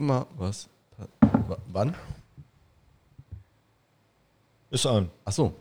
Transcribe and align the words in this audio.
gucken 0.00 0.06
mal, 0.06 0.26
was. 0.38 0.68
w- 1.20 1.56
Wann? 1.72 1.94
Ist 4.70 4.86
an. 4.86 5.10
Ach 5.26 5.32
so. 5.32 5.52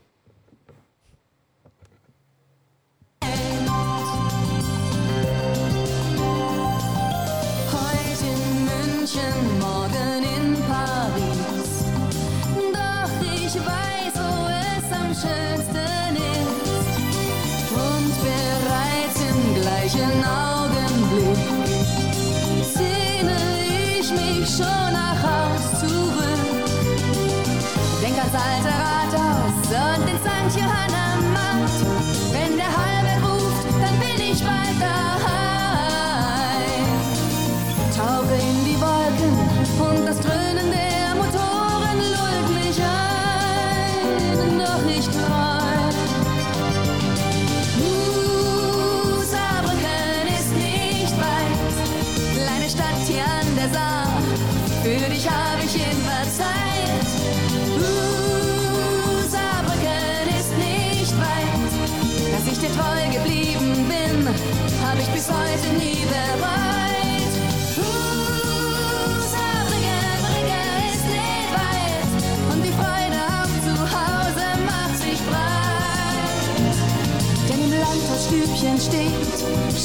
Steht 78.79 79.11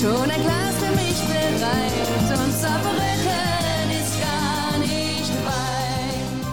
schon 0.00 0.31
ein 0.31 0.42
Glas 0.42 0.75
für 0.78 0.95
mich 0.95 1.20
bereit. 1.27 1.92
Und 2.31 2.53
Saarbrücken 2.53 3.91
ist 3.91 4.20
gar 4.20 4.78
nicht 4.78 5.31
weit. 5.45 6.45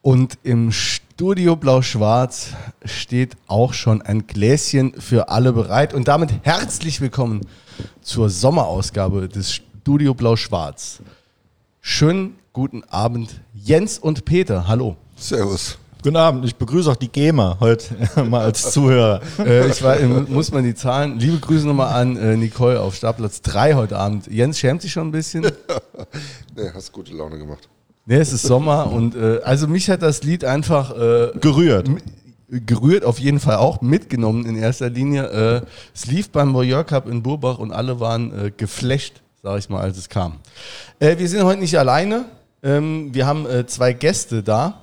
Und 0.00 0.38
im 0.42 0.72
Studio 0.72 1.56
Blau-Schwarz 1.56 2.54
steht 2.84 3.36
auch 3.46 3.74
schon 3.74 4.00
ein 4.00 4.26
Gläschen 4.26 4.94
für 4.98 5.28
alle 5.28 5.52
bereit. 5.52 5.92
Und 5.92 6.08
damit 6.08 6.32
herzlich 6.42 7.02
willkommen 7.02 7.46
zur 8.00 8.30
Sommerausgabe 8.30 9.28
des 9.28 9.52
Studio 9.54 10.14
Blau-Schwarz. 10.14 11.00
Schönen 11.82 12.36
guten 12.54 12.82
Abend, 12.84 13.42
Jens 13.52 13.98
und 13.98 14.24
Peter. 14.24 14.66
Hallo. 14.68 14.96
Servus. 15.16 15.76
Guten 16.02 16.16
Abend, 16.16 16.44
ich 16.44 16.56
begrüße 16.56 16.90
auch 16.90 16.96
die 16.96 17.06
GEMA 17.06 17.58
heute 17.60 17.94
mal 18.28 18.40
als 18.40 18.72
Zuhörer. 18.72 19.20
Äh, 19.38 19.68
ich 19.68 19.84
war, 19.84 20.00
muss 20.00 20.50
man 20.50 20.64
die 20.64 20.74
Zahlen. 20.74 21.20
Liebe 21.20 21.38
Grüße 21.38 21.64
nochmal 21.64 21.94
an 21.94 22.16
äh, 22.16 22.36
Nicole 22.36 22.80
auf 22.80 22.96
Startplatz 22.96 23.40
3 23.42 23.74
heute 23.74 23.96
Abend. 23.96 24.26
Jens 24.26 24.58
schämt 24.58 24.82
sich 24.82 24.90
schon 24.90 25.08
ein 25.08 25.12
bisschen. 25.12 25.46
Nee, 26.56 26.70
hast 26.74 26.90
gute 26.92 27.14
Laune 27.14 27.38
gemacht. 27.38 27.68
Ne, 28.04 28.16
es 28.16 28.32
ist 28.32 28.42
Sommer 28.42 28.90
und 28.90 29.14
äh, 29.14 29.40
also 29.44 29.68
mich 29.68 29.88
hat 29.88 30.02
das 30.02 30.24
Lied 30.24 30.44
einfach 30.44 30.90
äh, 30.90 31.30
Gerührt. 31.38 31.88
gerührt, 32.48 33.04
auf 33.04 33.20
jeden 33.20 33.38
Fall 33.38 33.56
auch 33.56 33.80
mitgenommen 33.80 34.44
in 34.44 34.56
erster 34.56 34.90
Linie. 34.90 35.62
Äh, 35.62 35.66
es 35.94 36.06
lief 36.06 36.30
beim 36.30 36.52
Voyeur 36.52 36.82
Cup 36.82 37.08
in 37.08 37.22
Burbach 37.22 37.58
und 37.58 37.70
alle 37.72 38.00
waren 38.00 38.46
äh, 38.46 38.50
geflasht, 38.54 39.22
sag 39.42 39.60
ich 39.60 39.68
mal, 39.68 39.80
als 39.80 39.96
es 39.96 40.08
kam. 40.08 40.40
Äh, 40.98 41.16
wir 41.18 41.28
sind 41.28 41.44
heute 41.44 41.60
nicht 41.60 41.78
alleine. 41.78 42.24
Ähm, 42.62 43.14
wir 43.14 43.24
haben 43.26 43.46
äh, 43.46 43.66
zwei 43.66 43.92
Gäste 43.92 44.42
da. 44.42 44.82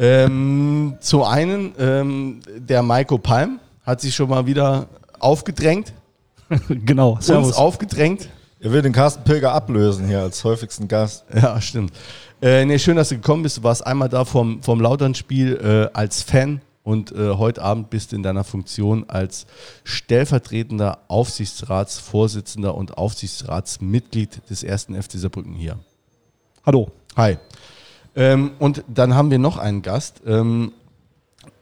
Ähm, 0.00 0.96
zum 1.00 1.22
einen 1.24 1.74
ähm, 1.78 2.40
der 2.56 2.82
Maiko 2.82 3.18
Palm 3.18 3.60
hat 3.84 4.00
sich 4.00 4.14
schon 4.14 4.30
mal 4.30 4.46
wieder 4.46 4.86
aufgedrängt, 5.18 5.92
genau, 6.68 7.12
uns 7.16 7.26
servus. 7.26 7.52
aufgedrängt. 7.54 8.30
Er 8.60 8.72
will 8.72 8.80
den 8.80 8.94
Carsten 8.94 9.24
Pilger 9.24 9.52
ablösen 9.52 10.06
hier 10.06 10.20
als 10.20 10.42
häufigsten 10.42 10.88
Gast. 10.88 11.24
Ja, 11.34 11.60
stimmt. 11.60 11.92
Äh, 12.40 12.64
nee, 12.64 12.78
schön, 12.78 12.96
dass 12.96 13.10
du 13.10 13.16
gekommen 13.16 13.42
bist. 13.42 13.58
Du 13.58 13.62
warst 13.62 13.86
einmal 13.86 14.08
da 14.08 14.24
vom, 14.24 14.62
vom 14.62 14.80
Lautern-Spiel 14.80 15.90
äh, 15.92 15.96
als 15.96 16.22
Fan 16.22 16.62
und 16.82 17.12
äh, 17.12 17.34
heute 17.34 17.62
Abend 17.62 17.90
bist 17.90 18.12
du 18.12 18.16
in 18.16 18.22
deiner 18.22 18.44
Funktion 18.44 19.04
als 19.08 19.46
stellvertretender 19.84 20.98
Aufsichtsratsvorsitzender 21.08 22.74
und 22.74 22.96
Aufsichtsratsmitglied 22.96 24.48
des 24.48 24.62
ersten 24.62 25.00
FC 25.00 25.12
Saarbrücken 25.12 25.54
hier. 25.54 25.78
Hallo. 26.64 26.90
Hi. 27.16 27.36
Ähm, 28.16 28.52
und 28.58 28.84
dann 28.88 29.14
haben 29.14 29.30
wir 29.30 29.38
noch 29.38 29.58
einen 29.58 29.82
Gast. 29.82 30.22
Ähm, 30.26 30.72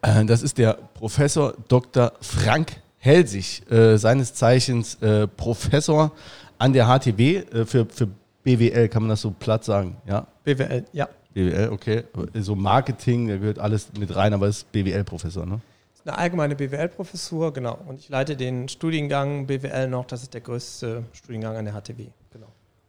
äh, 0.02 0.24
das 0.24 0.42
ist 0.42 0.58
der 0.58 0.78
Professor 0.94 1.54
Dr. 1.68 2.12
Frank 2.20 2.76
Helsig, 2.98 3.70
äh, 3.70 3.96
seines 3.96 4.34
Zeichens 4.34 4.96
äh, 4.96 5.26
Professor 5.28 6.12
an 6.58 6.72
der 6.72 6.86
HTW 6.86 7.36
äh, 7.36 7.64
für, 7.64 7.86
für 7.86 8.08
BWL, 8.42 8.88
kann 8.88 9.02
man 9.02 9.10
das 9.10 9.20
so 9.20 9.30
platt 9.30 9.64
sagen? 9.64 9.96
Ja, 10.06 10.26
BWL, 10.44 10.84
ja. 10.92 11.08
BWL, 11.34 11.68
okay. 11.70 12.04
So 12.34 12.56
Marketing, 12.56 13.28
da 13.28 13.36
gehört 13.36 13.58
alles 13.58 13.88
mit 13.98 14.14
rein, 14.16 14.32
aber 14.32 14.48
ist 14.48 14.70
BWL-Professor, 14.72 15.46
ne? 15.46 15.60
Das 15.92 16.00
ist 16.00 16.08
eine 16.08 16.18
allgemeine 16.18 16.56
BWL-Professur, 16.56 17.52
genau. 17.52 17.78
Und 17.86 18.00
ich 18.00 18.08
leite 18.08 18.36
den 18.36 18.68
Studiengang 18.68 19.46
BWL 19.46 19.88
noch. 19.88 20.06
Das 20.06 20.22
ist 20.22 20.32
der 20.32 20.40
größte 20.40 21.04
Studiengang 21.12 21.56
an 21.56 21.64
der 21.66 21.74
HTW. 21.74 22.06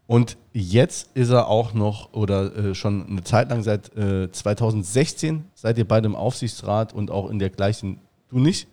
Und 0.10 0.38
jetzt 0.54 1.12
ist 1.14 1.30
er 1.30 1.48
auch 1.50 1.76
noch, 1.76 2.14
oder 2.14 2.56
äh, 2.56 2.74
schon 2.74 3.06
eine 3.08 3.24
Zeit 3.24 3.52
lang, 3.52 3.62
seit 3.62 3.96
äh, 3.96 4.32
2016 4.32 5.46
seid 5.54 5.78
ihr 5.78 5.88
beide 5.88 6.08
im 6.08 6.16
Aufsichtsrat 6.16 6.94
und 6.94 7.12
auch 7.12 7.30
in 7.30 7.38
der 7.38 7.52
gleichen, 7.52 8.00
du 8.32 8.40
nicht? 8.40 8.68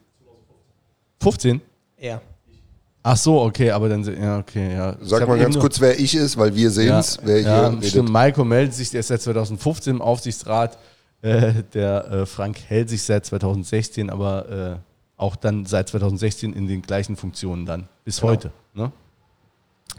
15? 1.20 1.60
Er. 1.98 2.22
Ach 3.02 3.18
so, 3.18 3.42
okay, 3.42 3.70
aber 3.70 3.90
dann, 3.90 4.02
ja, 4.18 4.38
okay, 4.38 4.72
ja. 4.72 4.96
Sag 5.02 5.28
mal 5.28 5.38
ganz 5.38 5.58
kurz, 5.58 5.78
wer 5.78 6.00
ich 6.00 6.14
ist, 6.14 6.38
weil 6.38 6.54
wir 6.54 6.70
sehen 6.70 6.88
ja, 6.88 7.00
es, 7.00 7.18
wer 7.22 7.42
ja, 7.42 7.68
hier 7.68 7.76
redet. 7.76 7.90
stimmt, 7.90 8.08
Maiko 8.08 8.42
meldet 8.42 8.72
sich, 8.72 8.88
der 8.88 9.00
ist 9.00 9.08
seit 9.08 9.20
2015 9.20 9.96
im 9.96 10.00
Aufsichtsrat, 10.00 10.78
äh, 11.20 11.52
der 11.74 12.10
äh, 12.12 12.24
Frank 12.24 12.58
hält 12.66 12.88
sich 12.88 13.02
seit 13.02 13.26
2016, 13.26 14.08
aber 14.08 14.48
äh, 14.48 14.76
auch 15.18 15.36
dann 15.36 15.66
seit 15.66 15.90
2016 15.90 16.54
in 16.54 16.66
den 16.66 16.80
gleichen 16.80 17.14
Funktionen 17.14 17.66
dann, 17.66 17.90
bis 18.04 18.20
Genau. 18.22 18.32
heute. 18.32 18.52
Ne? 18.72 18.90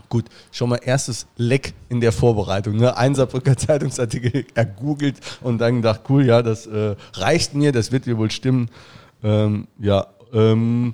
Gut, 0.09 0.25
schon 0.51 0.69
mal 0.69 0.79
erstes 0.83 1.27
Leck 1.37 1.73
in 1.89 1.99
der 2.01 2.11
Vorbereitung. 2.11 2.77
Ne? 2.77 2.95
Ein 2.95 3.15
Saarbrücker 3.15 3.57
Zeitungsartikel 3.57 4.45
ergoogelt 4.53 5.17
und 5.41 5.59
dann 5.59 5.77
gedacht, 5.77 6.01
cool, 6.09 6.25
ja, 6.25 6.41
das 6.41 6.67
äh, 6.67 6.95
reicht 7.13 7.53
mir, 7.53 7.71
das 7.71 7.91
wird 7.91 8.07
mir 8.07 8.17
wohl 8.17 8.31
stimmen. 8.31 8.69
Ähm, 9.23 9.67
ja, 9.79 10.07
ähm, 10.33 10.91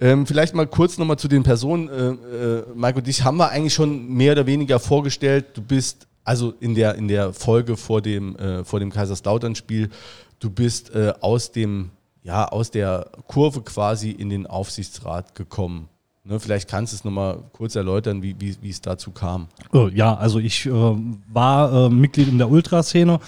ähm, 0.00 0.26
vielleicht 0.26 0.54
mal 0.54 0.66
kurz 0.66 0.98
nochmal 0.98 1.18
zu 1.18 1.28
den 1.28 1.42
Personen. 1.42 1.88
Äh, 1.88 2.08
äh, 2.10 2.64
Marco, 2.74 3.00
dich 3.00 3.24
haben 3.24 3.36
wir 3.36 3.50
eigentlich 3.50 3.74
schon 3.74 4.08
mehr 4.08 4.32
oder 4.32 4.46
weniger 4.46 4.78
vorgestellt. 4.80 5.46
Du 5.54 5.62
bist 5.62 6.06
also 6.24 6.54
in 6.60 6.74
der, 6.74 6.94
in 6.96 7.08
der 7.08 7.32
Folge 7.32 7.76
vor 7.76 8.00
dem, 8.00 8.36
äh, 8.36 8.64
vor 8.64 8.80
dem 8.80 8.90
Kaiserslautern-Spiel, 8.90 9.90
du 10.38 10.50
bist 10.50 10.94
äh, 10.94 11.12
aus 11.20 11.52
dem, 11.52 11.90
ja, 12.22 12.46
aus 12.46 12.70
der 12.70 13.10
Kurve 13.26 13.62
quasi 13.62 14.10
in 14.10 14.30
den 14.30 14.46
Aufsichtsrat 14.46 15.34
gekommen. 15.34 15.88
Ne, 16.24 16.38
vielleicht 16.38 16.70
kannst 16.70 16.92
du 16.92 16.96
es 16.96 17.04
nochmal 17.04 17.42
kurz 17.52 17.74
erläutern, 17.74 18.22
wie, 18.22 18.36
wie, 18.38 18.56
wie 18.60 18.70
es 18.70 18.80
dazu 18.80 19.10
kam. 19.10 19.48
Äh, 19.74 19.92
ja, 19.92 20.14
also 20.14 20.38
ich 20.38 20.66
äh, 20.66 20.70
war 20.70 21.72
äh, 21.72 21.88
Mitglied 21.90 22.28
in 22.28 22.38
der 22.38 22.48
Ultraszene, 22.48 23.18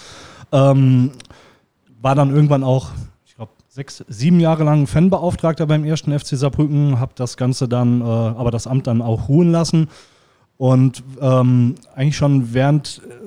ähm, 0.53 1.11
war 2.01 2.15
dann 2.15 2.33
irgendwann 2.33 2.63
auch, 2.63 2.91
ich 3.27 3.35
glaube, 3.35 3.51
sechs, 3.69 4.05
sieben 4.07 4.39
Jahre 4.39 4.63
lang 4.63 4.87
Fanbeauftragter 4.87 5.67
beim 5.67 5.85
ersten 5.85 6.17
FC 6.17 6.37
Saarbrücken, 6.37 7.01
habe 7.01 7.13
das 7.17 7.37
Ganze 7.37 7.67
dann, 7.67 8.01
äh, 8.01 8.05
aber 8.05 8.53
das 8.53 8.69
Amt 8.69 8.87
dann 8.87 9.03
auch 9.03 9.29
ruhen 9.29 9.51
lassen 9.51 9.89
und 10.57 11.03
ähm, 11.21 11.75
eigentlich 11.97 12.17
schon 12.17 12.55
während 12.55 13.03
äh, 13.05 13.24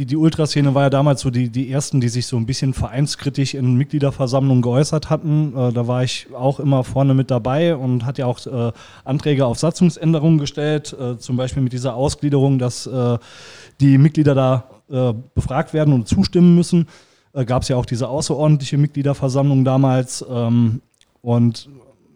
die, 0.00 0.06
die 0.06 0.16
Ultraszene 0.16 0.74
war 0.74 0.84
ja 0.84 0.90
damals 0.90 1.20
so 1.20 1.28
die, 1.28 1.50
die 1.50 1.70
ersten, 1.70 2.00
die 2.00 2.08
sich 2.08 2.26
so 2.26 2.38
ein 2.38 2.46
bisschen 2.46 2.72
vereinskritisch 2.72 3.52
in 3.52 3.74
Mitgliederversammlungen 3.74 4.62
geäußert 4.62 5.10
hatten. 5.10 5.52
Äh, 5.54 5.72
da 5.74 5.86
war 5.86 6.02
ich 6.02 6.28
auch 6.32 6.58
immer 6.58 6.84
vorne 6.84 7.12
mit 7.12 7.30
dabei 7.30 7.76
und 7.76 8.06
hat 8.06 8.16
ja 8.16 8.24
auch 8.24 8.46
äh, 8.46 8.72
Anträge 9.04 9.44
auf 9.44 9.58
Satzungsänderungen 9.58 10.38
gestellt, 10.38 10.96
äh, 10.98 11.18
zum 11.18 11.36
Beispiel 11.36 11.62
mit 11.62 11.74
dieser 11.74 11.96
Ausgliederung, 11.96 12.58
dass 12.58 12.86
äh, 12.86 13.18
die 13.80 13.98
Mitglieder 13.98 14.34
da 14.34 14.70
äh, 14.88 15.12
befragt 15.34 15.74
werden 15.74 15.92
und 15.92 16.08
zustimmen 16.08 16.54
müssen. 16.54 16.88
Äh, 17.34 17.44
Gab 17.44 17.64
es 17.64 17.68
ja 17.68 17.76
auch 17.76 17.84
diese 17.84 18.08
außerordentliche 18.08 18.78
Mitgliederversammlung 18.78 19.66
damals 19.66 20.24
ähm, 20.30 20.80
und 21.20 21.68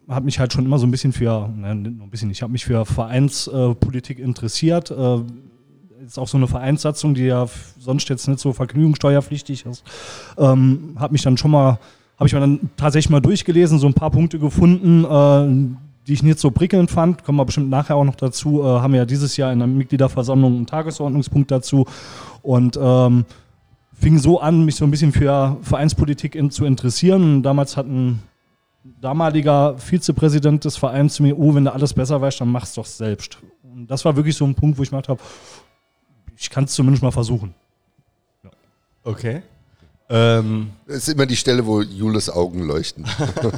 habe 0.07 0.25
mich 0.25 0.39
halt 0.39 0.53
schon 0.53 0.65
immer 0.65 0.79
so 0.79 0.87
ein 0.87 0.91
bisschen 0.91 1.13
für, 1.13 1.47
ne, 1.55 1.75
nicht 1.75 1.97
nur 1.97 2.07
ein 2.07 2.09
bisschen, 2.09 2.31
ich 2.31 2.41
habe 2.41 2.51
mich 2.51 2.65
für 2.65 2.83
Vereinspolitik 2.83 4.17
interessiert. 4.17 4.91
Ist 6.05 6.19
auch 6.19 6.27
so 6.27 6.37
eine 6.37 6.47
Vereinssatzung, 6.47 7.15
die 7.15 7.23
ja 7.23 7.47
sonst 7.79 8.07
jetzt 8.09 8.27
nicht 8.27 8.39
so 8.39 8.53
vergnügungssteuerpflichtig 8.53 9.65
ist. 9.65 9.83
Ähm, 10.37 10.95
habe 10.99 11.13
mich 11.13 11.23
dann 11.23 11.35
schon 11.37 11.49
mal, 11.51 11.79
habe 12.17 12.27
ich 12.27 12.33
mir 12.33 12.41
dann 12.41 12.69
tatsächlich 12.77 13.09
mal 13.09 13.21
durchgelesen, 13.21 13.79
so 13.79 13.87
ein 13.87 13.93
paar 13.93 14.11
Punkte 14.11 14.37
gefunden, 14.37 15.03
äh, 15.03 15.77
die 16.05 16.13
ich 16.13 16.21
nicht 16.21 16.37
so 16.37 16.51
prickelnd 16.51 16.91
fand. 16.91 17.23
Kommen 17.23 17.39
wir 17.39 17.45
bestimmt 17.45 17.71
nachher 17.71 17.95
auch 17.95 18.03
noch 18.03 18.15
dazu. 18.15 18.61
Äh, 18.61 18.65
haben 18.65 18.93
wir 18.93 18.99
ja 18.99 19.05
dieses 19.05 19.35
Jahr 19.35 19.51
in 19.51 19.59
der 19.59 19.67
Mitgliederversammlung 19.67 20.55
einen 20.55 20.67
Tagesordnungspunkt 20.67 21.49
dazu 21.49 21.85
und 22.43 22.77
ähm, 22.79 23.25
fing 23.93 24.19
so 24.19 24.39
an, 24.39 24.63
mich 24.63 24.75
so 24.75 24.85
ein 24.85 24.91
bisschen 24.91 25.11
für 25.11 25.57
Vereinspolitik 25.61 26.35
in, 26.35 26.51
zu 26.51 26.65
interessieren. 26.65 27.37
Und 27.37 27.43
damals 27.43 27.77
hat 27.77 27.87
ein 27.87 28.21
damaliger 29.01 29.75
Vizepräsident 29.79 30.65
des 30.65 30.77
Vereins 30.77 31.15
zu 31.15 31.23
mir, 31.23 31.37
oh, 31.39 31.55
wenn 31.55 31.65
du 31.65 31.73
alles 31.73 31.93
besser 31.93 32.21
weißt, 32.21 32.41
dann 32.41 32.49
mach's 32.49 32.75
doch 32.75 32.85
selbst. 32.85 33.39
Und 33.63 33.87
das 33.87 34.05
war 34.05 34.15
wirklich 34.15 34.37
so 34.37 34.45
ein 34.45 34.53
Punkt, 34.53 34.77
wo 34.77 34.83
ich 34.83 34.91
gedacht 34.91 35.09
habe, 35.09 35.19
ich 36.37 36.49
kann 36.49 36.65
es 36.65 36.73
zumindest 36.73 37.03
mal 37.03 37.11
versuchen. 37.11 37.53
Okay. 39.03 39.41
Ähm, 40.09 40.71
Das 40.87 40.97
ist 40.97 41.09
immer 41.09 41.25
die 41.25 41.35
Stelle, 41.35 41.65
wo 41.65 41.81
Jules 41.81 42.29
Augen 42.29 42.63
leuchten. 42.63 43.05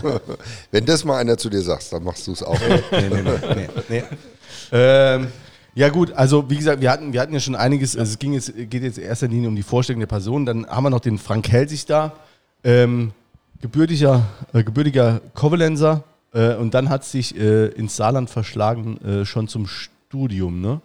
Wenn 0.71 0.85
das 0.85 1.03
mal 1.03 1.17
einer 1.17 1.37
zu 1.37 1.49
dir 1.49 1.61
sagt, 1.61 1.91
dann 1.91 2.03
machst 2.03 2.27
du 2.27 2.31
es 2.31 2.43
auch. 2.43 2.59
nee, 2.91 3.09
nee, 3.09 3.21
nee, 3.21 3.39
nee, 3.55 3.69
nee. 3.89 4.03
Ähm, 4.71 5.27
ja 5.75 5.89
gut, 5.89 6.11
also 6.13 6.49
wie 6.49 6.57
gesagt, 6.57 6.81
wir 6.81 6.89
hatten, 6.89 7.13
wir 7.13 7.21
hatten 7.21 7.33
ja 7.33 7.39
schon 7.39 7.55
einiges, 7.55 7.95
also 7.95 8.11
es 8.11 8.19
ging 8.19 8.33
jetzt, 8.33 8.53
geht 8.55 8.81
jetzt 8.81 8.97
in 8.97 9.03
erster 9.03 9.27
Linie 9.27 9.49
um 9.49 9.55
die 9.55 9.63
Vorstellung 9.63 9.99
der 9.99 10.07
Person, 10.07 10.45
dann 10.45 10.65
haben 10.67 10.83
wir 10.83 10.89
noch 10.89 11.01
den 11.01 11.17
Frank 11.17 11.49
Helsig 11.49 11.85
da, 11.85 12.13
ähm, 12.63 13.11
gebürtiger, 13.61 14.25
äh, 14.53 14.63
gebürtiger 14.63 15.21
Kovalenser 15.35 16.03
äh, 16.33 16.55
und 16.55 16.73
dann 16.73 16.89
hat 16.89 17.05
sich 17.05 17.37
äh, 17.37 17.67
ins 17.67 17.95
Saarland 17.95 18.29
verschlagen, 18.29 18.97
äh, 19.05 19.25
schon 19.25 19.47
zum 19.47 19.67
Studium, 19.67 20.61
ne? 20.61 20.81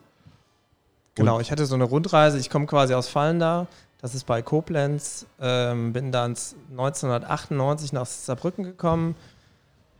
Genau, 1.15 1.41
ich 1.41 1.51
hatte 1.51 1.67
so 1.67 1.75
eine 1.75 1.85
Rundreise. 1.85 2.39
Ich 2.39 2.49
komme 2.49 2.67
quasi 2.67 2.95
aus 2.95 3.09
Fallendar. 3.09 3.67
Das 4.01 4.15
ist 4.15 4.25
bei 4.25 4.43
Koblenz. 4.43 5.27
Ähm, 5.41 5.93
bin 5.93 6.11
dann 6.11 6.37
1998 6.71 7.93
nach 7.93 8.07
Saarbrücken 8.07 8.65
gekommen. 8.65 9.15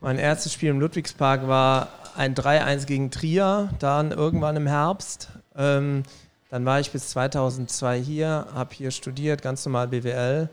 Mein 0.01 0.19
erstes 0.19 0.53
Spiel 0.53 0.71
im 0.71 0.81
Ludwigspark 0.81 1.47
war 1.47 1.89
ein 2.17 2.35
3-1 2.35 2.87
gegen 2.87 3.11
Trier, 3.11 3.69
dann 3.79 4.11
irgendwann 4.11 4.57
im 4.57 4.67
Herbst. 4.67 5.29
Ähm, 5.57 6.03
dann 6.51 6.65
war 6.65 6.81
ich 6.81 6.91
bis 6.91 7.11
2002 7.11 8.01
hier, 8.01 8.47
habe 8.53 8.75
hier 8.75 8.91
studiert, 8.91 9.43
ganz 9.43 9.65
normal 9.65 9.89
BWL. 9.89 10.49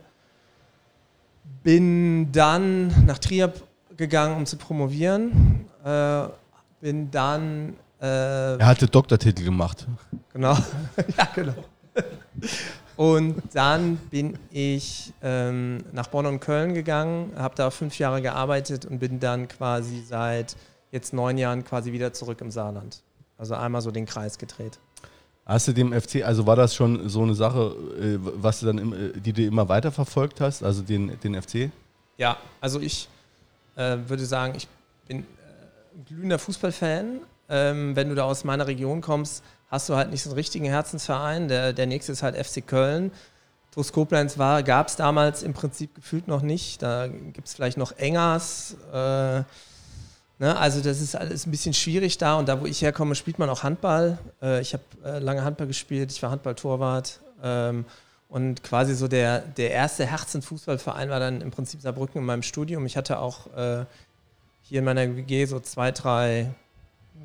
Bin 1.63 2.31
dann 2.31 3.05
nach 3.05 3.17
Trier 3.17 3.51
gegangen, 3.97 4.37
um 4.37 4.45
zu 4.45 4.57
promovieren. 4.57 5.65
Äh, 5.83 6.27
bin 6.79 7.09
dann 7.09 7.75
äh, 8.01 8.57
Er 8.57 8.65
hatte 8.65 8.87
Doktortitel 8.87 9.43
gemacht. 9.43 9.87
Genau. 10.33 10.53
ja, 11.17 11.27
genau. 11.35 11.55
Und 12.95 13.41
dann 13.53 13.95
bin 14.11 14.37
ich 14.51 15.13
ähm, 15.21 15.83
nach 15.93 16.07
Bonn 16.07 16.25
und 16.25 16.41
Köln 16.41 16.73
gegangen, 16.73 17.31
habe 17.37 17.55
da 17.55 17.71
fünf 17.71 17.97
Jahre 17.97 18.21
gearbeitet 18.21 18.85
und 18.85 18.99
bin 18.99 19.19
dann 19.19 19.47
quasi 19.47 20.03
seit 20.05 20.55
jetzt 20.91 21.13
neun 21.13 21.37
Jahren 21.37 21.63
quasi 21.63 21.93
wieder 21.93 22.11
zurück 22.13 22.41
im 22.41 22.51
Saarland. 22.51 23.01
Also 23.37 23.55
einmal 23.55 23.81
so 23.81 23.91
den 23.91 24.05
Kreis 24.05 24.37
gedreht. 24.37 24.79
Hast 25.45 25.67
du 25.67 25.71
dem 25.71 25.93
FC, 25.93 26.23
also 26.23 26.45
war 26.45 26.55
das 26.55 26.75
schon 26.75 27.09
so 27.09 27.23
eine 27.23 27.33
Sache, 27.33 27.73
äh, 27.99 28.17
was 28.19 28.59
du 28.59 28.67
dann, 28.67 28.93
äh, 28.93 29.19
die 29.19 29.33
du 29.33 29.43
immer 29.43 29.67
weiter 29.67 29.91
verfolgt 29.91 30.41
hast, 30.41 30.61
also 30.61 30.83
den, 30.83 31.17
den 31.21 31.41
FC? 31.41 31.71
Ja, 32.17 32.37
also 32.61 32.79
ich 32.79 33.07
äh, 33.75 33.97
würde 34.07 34.25
sagen, 34.25 34.55
ich 34.57 34.67
bin 35.07 35.19
äh, 35.19 35.23
ein 35.97 36.05
glühender 36.05 36.37
Fußballfan. 36.37 37.21
Ähm, 37.49 37.95
wenn 37.95 38.09
du 38.09 38.15
da 38.15 38.23
aus 38.23 38.43
meiner 38.43 38.67
Region 38.67 39.01
kommst, 39.01 39.43
hast 39.69 39.89
du 39.89 39.95
halt 39.95 40.11
nicht 40.11 40.23
so 40.23 40.29
einen 40.29 40.37
richtigen 40.37 40.65
Herzensverein. 40.65 41.47
Der, 41.47 41.73
der 41.73 41.87
nächste 41.87 42.11
ist 42.11 42.23
halt 42.23 42.35
FC 42.35 42.65
Köln. 42.65 43.11
TuS 43.71 43.93
Koblenz 43.93 44.35
gab 44.35 44.87
es 44.87 44.95
damals 44.95 45.43
im 45.43 45.53
Prinzip 45.53 45.93
gefühlt 45.95 46.27
noch 46.27 46.41
nicht. 46.41 46.81
Da 46.81 47.07
gibt 47.07 47.47
es 47.47 47.53
vielleicht 47.53 47.77
noch 47.77 47.91
Engers. 47.97 48.75
Äh, 48.91 48.95
ne? 48.95 49.45
Also 50.39 50.81
das 50.81 51.01
ist 51.01 51.15
alles 51.15 51.45
ein 51.45 51.51
bisschen 51.51 51.73
schwierig 51.73 52.17
da. 52.17 52.37
Und 52.37 52.49
da, 52.49 52.59
wo 52.61 52.65
ich 52.65 52.81
herkomme, 52.81 53.15
spielt 53.15 53.37
man 53.37 53.49
auch 53.49 53.63
Handball. 53.63 54.17
Äh, 54.41 54.61
ich 54.61 54.73
habe 54.73 54.83
äh, 55.05 55.19
lange 55.19 55.43
Handball 55.43 55.67
gespielt. 55.67 56.11
Ich 56.11 56.21
war 56.23 56.31
Handballtorwart. 56.31 57.19
Ähm, 57.43 57.85
und 58.27 58.63
quasi 58.63 58.95
so 58.95 59.07
der, 59.07 59.39
der 59.39 59.71
erste 59.71 60.05
Herzenfußballverein 60.05 61.09
war 61.09 61.19
dann 61.19 61.41
im 61.41 61.51
Prinzip 61.51 61.81
Saarbrücken 61.81 62.21
in 62.21 62.25
meinem 62.25 62.43
Studium. 62.43 62.85
Ich 62.85 62.97
hatte 62.97 63.19
auch 63.19 63.47
äh, 63.55 63.85
hier 64.61 64.79
in 64.79 64.85
meiner 64.85 65.15
WG 65.15 65.45
so 65.45 65.59
zwei, 65.59 65.91
drei 65.91 66.51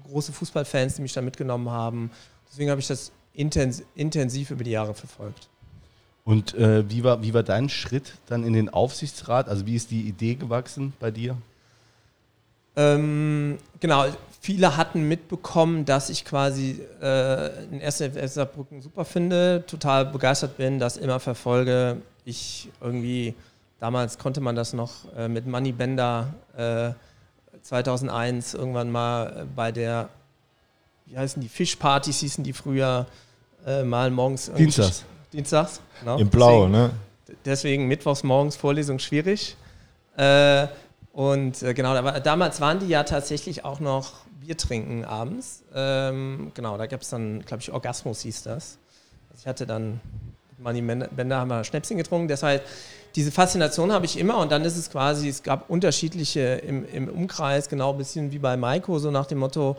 große 0.03 0.33
Fußballfans, 0.33 0.97
die 0.97 1.03
mich 1.03 1.13
da 1.13 1.23
mitgenommen 1.23 1.71
haben. 1.71 2.11
Deswegen 2.51 2.71
habe 2.71 2.81
ich 2.81 2.87
das 2.87 3.13
intens 3.33 3.83
intensiv 3.95 4.51
über 4.51 4.65
die 4.65 4.73
Jahre 4.73 4.95
verfolgt. 4.95 5.49
Und 6.25 6.55
äh, 6.55 6.89
wie, 6.89 7.05
war, 7.05 7.23
wie 7.23 7.35
war 7.35 7.43
dein 7.43 7.69
Schritt 7.69 8.15
dann 8.27 8.45
in 8.45 8.55
den 8.55 8.71
Aufsichtsrat? 8.71 9.49
Also 9.49 9.67
wie 9.67 9.77
ist 9.77 9.91
die 9.91 10.03
Idee 10.03 10.37
gewachsen 10.37 10.95
bei 10.99 11.11
dir? 11.11 11.37
Ähm, 12.77 13.59
genau, 13.79 14.07
viele 14.41 14.77
hatten 14.77 15.07
mitbekommen, 15.07 15.85
dass 15.85 16.11
ich 16.11 16.25
quasi 16.25 16.81
äh, 17.01 17.51
den 17.71 17.81
ersten 17.81 18.11
FF 18.13 18.33
Saarbrücken 18.33 18.83
super 18.83 19.05
finde, 19.05 19.65
total 19.67 20.07
begeistert 20.07 20.57
bin, 20.57 20.79
das 20.79 20.97
immer 20.97 21.21
verfolge. 21.21 21.99
Ich 22.25 22.71
irgendwie, 22.81 23.35
damals 23.79 24.19
konnte 24.19 24.41
man 24.41 24.57
das 24.57 24.73
noch 24.73 25.15
äh, 25.17 25.29
mit 25.29 25.47
Money 25.47 25.73
Bender 25.73 26.35
äh, 26.57 26.93
2001 27.65 28.55
irgendwann 28.55 28.91
mal 28.91 29.27
äh, 29.27 29.45
bei 29.57 29.73
der, 29.73 30.09
wie 31.07 31.19
heißen 31.19 31.43
die, 31.43 31.49
Fischpartys 31.49 32.21
hießen 32.21 32.45
die 32.45 32.53
früher, 32.53 33.07
äh, 33.67 33.83
mal 33.83 34.11
morgens. 34.11 34.51
Dienstags. 34.57 35.05
Dienstags, 35.33 35.81
genau. 36.01 36.19
Im 36.19 36.29
Blau, 36.29 36.67
Deswegen- 36.67 36.73
ne? 36.73 36.91
deswegen 37.45 37.89
mittwochs 37.89 38.23
morgens 38.23 38.55
Vorlesung 38.57 38.99
schwierig. 39.01 39.57
Äh, 40.17 40.69
und 41.13 41.63
äh, 41.63 41.75
genau, 41.75 41.95
da 41.95 42.05
war, 42.05 42.21
damals 42.21 42.61
waren 42.61 42.79
die 42.79 42.87
ja 42.89 43.03
tatsächlich 43.05 43.65
auch 43.65 43.81
noch 43.81 44.13
Bier 44.41 44.57
trinken 44.57 45.05
abends. 45.05 45.63
Ähm, 45.75 46.53
genau, 46.55 46.77
da 46.77 46.87
gab 46.87 47.01
es 47.03 47.09
dann, 47.11 47.45
glaube 47.45 47.63
ich, 47.63 47.73
Orgasmus 47.73 48.21
hieß 48.21 48.43
das. 48.45 48.79
Also 49.31 49.41
ich 49.43 49.47
hatte 49.47 49.67
dann 49.67 50.01
mit 50.59 50.61
Manni 50.61 50.83
Bender 50.83 51.39
haben 51.39 51.49
wir 51.49 51.65
Schnäpschen 51.65 51.97
getrunken. 51.97 52.29
Deshalb, 52.29 52.65
diese 53.15 53.31
Faszination 53.31 53.93
habe 53.93 54.07
ich 54.07 54.19
immer 54.19 54.39
und 54.39 54.51
dann 54.51 54.65
ist 54.65 54.77
es 54.77 54.91
quasi, 54.91 55.29
es 55.29 55.43
gab 55.43 55.71
unterschiedliche 55.71 56.41
im, 56.41 56.85
im 56.89 57.09
Umkreis, 57.09 57.69
genau 57.69 57.93
ein 57.93 57.99
bisschen 57.99 58.33
wie 58.33 58.39
bei 58.39 58.57
Maiko, 58.57 58.99
so 58.99 59.11
nach 59.11 59.27
dem 59.27 59.39
Motto, 59.39 59.77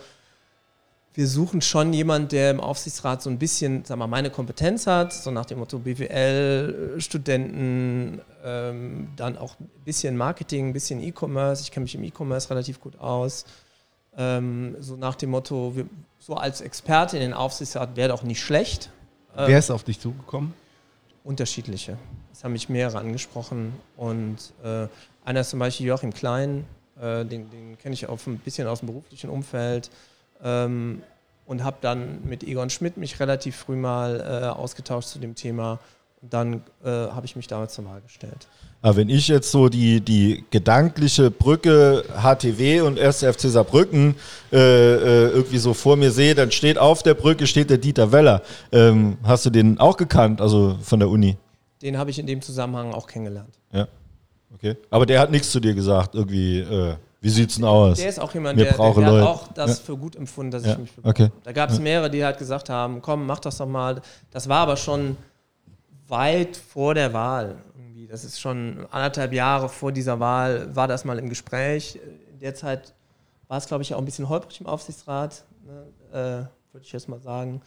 wir 1.15 1.27
suchen 1.27 1.61
schon 1.61 1.93
jemanden, 1.93 2.27
der 2.27 2.51
im 2.51 2.59
Aufsichtsrat 2.59 3.21
so 3.21 3.29
ein 3.29 3.39
bisschen, 3.39 3.85
sag 3.85 3.97
mal, 3.97 4.07
meine 4.07 4.29
Kompetenz 4.29 4.85
hat, 4.85 5.13
so 5.13 5.31
nach 5.31 5.45
dem 5.45 5.59
Motto 5.59 5.80
BWL, 5.80 6.95
Studenten, 6.97 8.21
ähm, 8.44 9.07
dann 9.15 9.37
auch 9.37 9.57
ein 9.59 9.69
bisschen 9.85 10.18
Marketing, 10.18 10.69
ein 10.69 10.73
bisschen 10.73 11.01
E-Commerce. 11.01 11.63
Ich 11.63 11.71
kenne 11.71 11.85
mich 11.85 11.95
im 11.95 12.04
E-Commerce 12.04 12.49
relativ 12.49 12.81
gut 12.81 12.99
aus. 12.99 13.45
Ähm, 14.18 14.75
so 14.81 14.97
nach 14.97 15.15
dem 15.15 15.30
Motto, 15.30 15.77
wir, 15.77 15.85
so 16.19 16.35
als 16.35 16.59
Experte 16.59 17.15
in 17.15 17.21
den 17.21 17.33
Aufsichtsrat 17.33 17.95
wäre 17.95 18.09
doch 18.09 18.23
nicht 18.23 18.42
schlecht. 18.42 18.89
Ähm, 19.37 19.47
Wer 19.47 19.59
ist 19.59 19.71
auf 19.71 19.85
dich 19.85 20.01
zugekommen? 20.01 20.54
Unterschiedliche. 21.25 21.97
Es 22.31 22.44
haben 22.44 22.53
mich 22.53 22.69
mehrere 22.69 22.99
angesprochen 22.99 23.73
und 23.97 24.37
äh, 24.63 24.87
einer 25.25 25.41
ist 25.41 25.49
zum 25.49 25.59
Beispiel 25.59 25.87
Joachim 25.87 26.13
Klein, 26.13 26.65
äh, 27.01 27.25
den, 27.25 27.49
den 27.49 27.77
kenne 27.77 27.94
ich 27.94 28.07
auch 28.07 28.19
ein 28.27 28.37
bisschen 28.37 28.67
aus 28.67 28.79
dem 28.79 28.87
beruflichen 28.87 29.29
Umfeld 29.29 29.89
ähm, 30.44 31.01
und 31.45 31.63
habe 31.63 31.77
dann 31.81 32.23
mit 32.25 32.44
Egon 32.44 32.69
Schmidt 32.69 32.97
mich 32.97 33.19
relativ 33.19 33.55
früh 33.55 33.75
mal 33.75 34.21
äh, 34.21 34.45
ausgetauscht 34.47 35.09
zu 35.09 35.19
dem 35.19 35.35
Thema 35.35 35.79
dann 36.29 36.63
äh, 36.83 36.89
habe 36.89 37.25
ich 37.25 37.35
mich 37.35 37.47
damals 37.47 37.73
zur 37.73 37.85
Wahl 37.85 38.01
gestellt. 38.01 38.47
Aber 38.81 38.97
wenn 38.97 39.09
ich 39.09 39.27
jetzt 39.27 39.51
so 39.51 39.67
die, 39.67 39.99
die 40.01 40.45
gedankliche 40.51 41.31
Brücke 41.31 42.03
HTW 42.21 42.81
und 42.81 42.99
1. 42.99 43.23
FC 43.23 43.41
Saarbrücken 43.41 44.15
äh, 44.51 44.57
äh, 44.57 45.29
irgendwie 45.29 45.57
so 45.57 45.73
vor 45.73 45.95
mir 45.95 46.11
sehe, 46.11 46.35
dann 46.35 46.51
steht 46.51 46.77
auf 46.77 47.01
der 47.01 47.15
Brücke 47.15 47.47
steht 47.47 47.69
der 47.71 47.79
Dieter 47.79 48.11
Weller. 48.11 48.41
Ähm, 48.71 49.17
hast 49.23 49.45
du 49.45 49.49
den 49.49 49.79
auch 49.79 49.97
gekannt, 49.97 50.39
also 50.39 50.77
von 50.81 50.99
der 50.99 51.09
Uni? 51.09 51.37
Den 51.81 51.97
habe 51.97 52.11
ich 52.11 52.19
in 52.19 52.27
dem 52.27 52.41
Zusammenhang 52.41 52.94
auch 52.94 53.07
kennengelernt. 53.07 53.55
Ja. 53.71 53.87
Okay. 54.53 54.75
Aber 54.89 55.05
der 55.05 55.19
hat 55.19 55.31
nichts 55.31 55.51
zu 55.51 55.59
dir 55.59 55.73
gesagt, 55.73 56.13
irgendwie, 56.15 56.59
äh, 56.59 56.95
wie 57.21 57.29
sieht's 57.29 57.55
denn 57.55 57.65
aus? 57.65 57.97
Der 57.97 58.09
ist 58.09 58.19
auch 58.19 58.33
jemand, 58.35 58.57
Wir 58.57 58.65
der, 58.65 58.77
der, 58.77 58.94
der 58.94 59.05
hat 59.13 59.27
auch 59.27 59.47
das 59.53 59.79
Ja. 59.79 59.83
für 59.85 59.97
gut 59.97 60.15
empfunden, 60.15 60.51
dass 60.51 60.63
Ja, 60.63 60.73
ich 60.73 60.77
mich 60.77 60.91
beworben 60.91 61.09
okay. 61.09 61.31
Da 61.44 61.51
gab 61.53 61.71
es 61.71 61.79
mehrere, 61.79 62.09
die 62.09 62.23
halt 62.23 62.37
gesagt 62.37 62.69
haben, 62.69 63.01
komm, 63.01 63.25
mach 63.25 63.39
das 63.39 63.57
doch 63.57 63.65
mal. 63.65 63.99
Das 64.31 64.47
war 64.47 64.59
aber 64.59 64.77
schon 64.77 65.17
weit 66.07 66.57
vor 66.57 66.94
der 66.94 67.14
Wahl. 67.14 67.57
Irgendwie. 67.76 68.07
Das 68.07 68.24
ist 68.24 68.40
schon 68.40 68.85
anderthalb 68.92 69.33
Jahre 69.33 69.69
vor 69.69 69.92
dieser 69.92 70.19
Wahl, 70.19 70.76
war 70.76 70.88
das 70.88 71.06
mal 71.06 71.19
im 71.19 71.30
Gespräch. 71.30 72.00
In 72.31 72.40
der 72.40 72.56
Zeit 72.56 72.94
war 73.47 73.57
es, 73.57 73.68
glaube 73.68 73.83
ich, 73.83 73.94
auch 73.94 74.00
ein 74.00 74.06
bisschen 74.06 74.30
holprig 74.30 74.59
im 74.62 74.68
Aufsichtsrat, 74.68 75.45
ne? 75.66 75.85
äh, 76.12 76.74
würde 76.74 76.83
ich 76.83 76.92
jetzt 76.92 77.07
mal 77.07 77.19
sagen. 77.19 77.62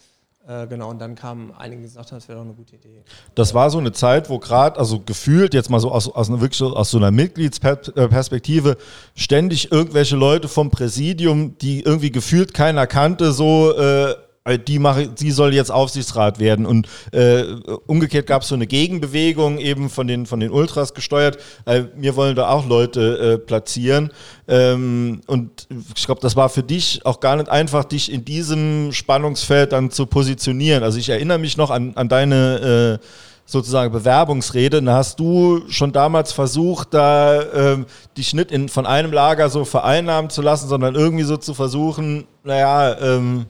Äh, 0.46 0.66
genau, 0.66 0.88
und 0.88 0.98
dann 0.98 1.14
kamen 1.14 1.52
einige, 1.58 1.82
gesagt 1.82 2.10
haben, 2.10 2.18
das 2.18 2.26
wäre 2.26 2.38
doch 2.38 2.44
eine 2.44 2.54
gute 2.54 2.76
Idee. 2.76 3.02
Das 3.34 3.52
war 3.52 3.68
so 3.68 3.76
eine 3.76 3.92
Zeit, 3.92 4.30
wo 4.30 4.38
gerade, 4.38 4.78
also 4.78 4.98
gefühlt 5.00 5.52
jetzt 5.52 5.68
mal 5.68 5.78
so 5.78 5.92
aus, 5.92 6.08
aus, 6.08 6.30
einer, 6.30 6.40
wirklich 6.40 6.62
aus 6.62 6.90
so 6.90 6.96
einer 6.96 7.10
Mitgliedsperspektive, 7.10 8.78
ständig 9.14 9.70
irgendwelche 9.70 10.16
Leute 10.16 10.48
vom 10.48 10.70
Präsidium, 10.70 11.58
die 11.58 11.82
irgendwie 11.82 12.10
gefühlt 12.10 12.54
keiner 12.54 12.86
kannte, 12.86 13.32
so 13.32 13.76
äh, 13.76 14.14
die, 14.56 14.78
mache, 14.78 15.08
die 15.08 15.30
soll 15.30 15.52
jetzt 15.52 15.70
Aufsichtsrat 15.70 16.38
werden. 16.38 16.64
Und 16.64 16.88
äh, 17.12 17.44
umgekehrt 17.86 18.26
gab 18.26 18.42
es 18.42 18.48
so 18.48 18.54
eine 18.54 18.66
Gegenbewegung, 18.66 19.58
eben 19.58 19.90
von 19.90 20.06
den, 20.06 20.24
von 20.24 20.40
den 20.40 20.50
Ultras 20.50 20.94
gesteuert. 20.94 21.38
Äh, 21.66 21.84
wir 21.96 22.16
wollen 22.16 22.36
da 22.36 22.48
auch 22.48 22.66
Leute 22.66 23.34
äh, 23.34 23.38
platzieren. 23.38 24.10
Ähm, 24.46 25.20
und 25.26 25.66
ich 25.94 26.06
glaube, 26.06 26.20
das 26.22 26.36
war 26.36 26.48
für 26.48 26.62
dich 26.62 27.04
auch 27.04 27.20
gar 27.20 27.36
nicht 27.36 27.48
einfach, 27.48 27.84
dich 27.84 28.10
in 28.10 28.24
diesem 28.24 28.92
Spannungsfeld 28.92 29.72
dann 29.72 29.90
zu 29.90 30.06
positionieren. 30.06 30.82
Also 30.82 30.98
ich 30.98 31.10
erinnere 31.10 31.38
mich 31.38 31.56
noch 31.56 31.70
an, 31.70 31.92
an 31.96 32.08
deine 32.08 33.00
äh, 33.00 33.06
sozusagen 33.48 33.90
Bewerbungsrede, 33.92 34.82
da 34.82 34.96
hast 34.96 35.18
du 35.18 35.62
schon 35.68 35.90
damals 35.90 36.32
versucht, 36.32 36.92
da 36.92 37.42
ähm, 37.54 37.86
dich 38.14 38.34
nicht 38.34 38.52
in, 38.52 38.68
von 38.68 38.84
einem 38.84 39.10
Lager 39.10 39.48
so 39.48 39.64
vereinnahmen 39.64 40.30
zu 40.30 40.42
lassen, 40.42 40.68
sondern 40.68 40.94
irgendwie 40.94 41.24
so 41.24 41.38
zu 41.38 41.54
versuchen, 41.54 42.26
naja, 42.44 42.98
ähm, 43.00 43.46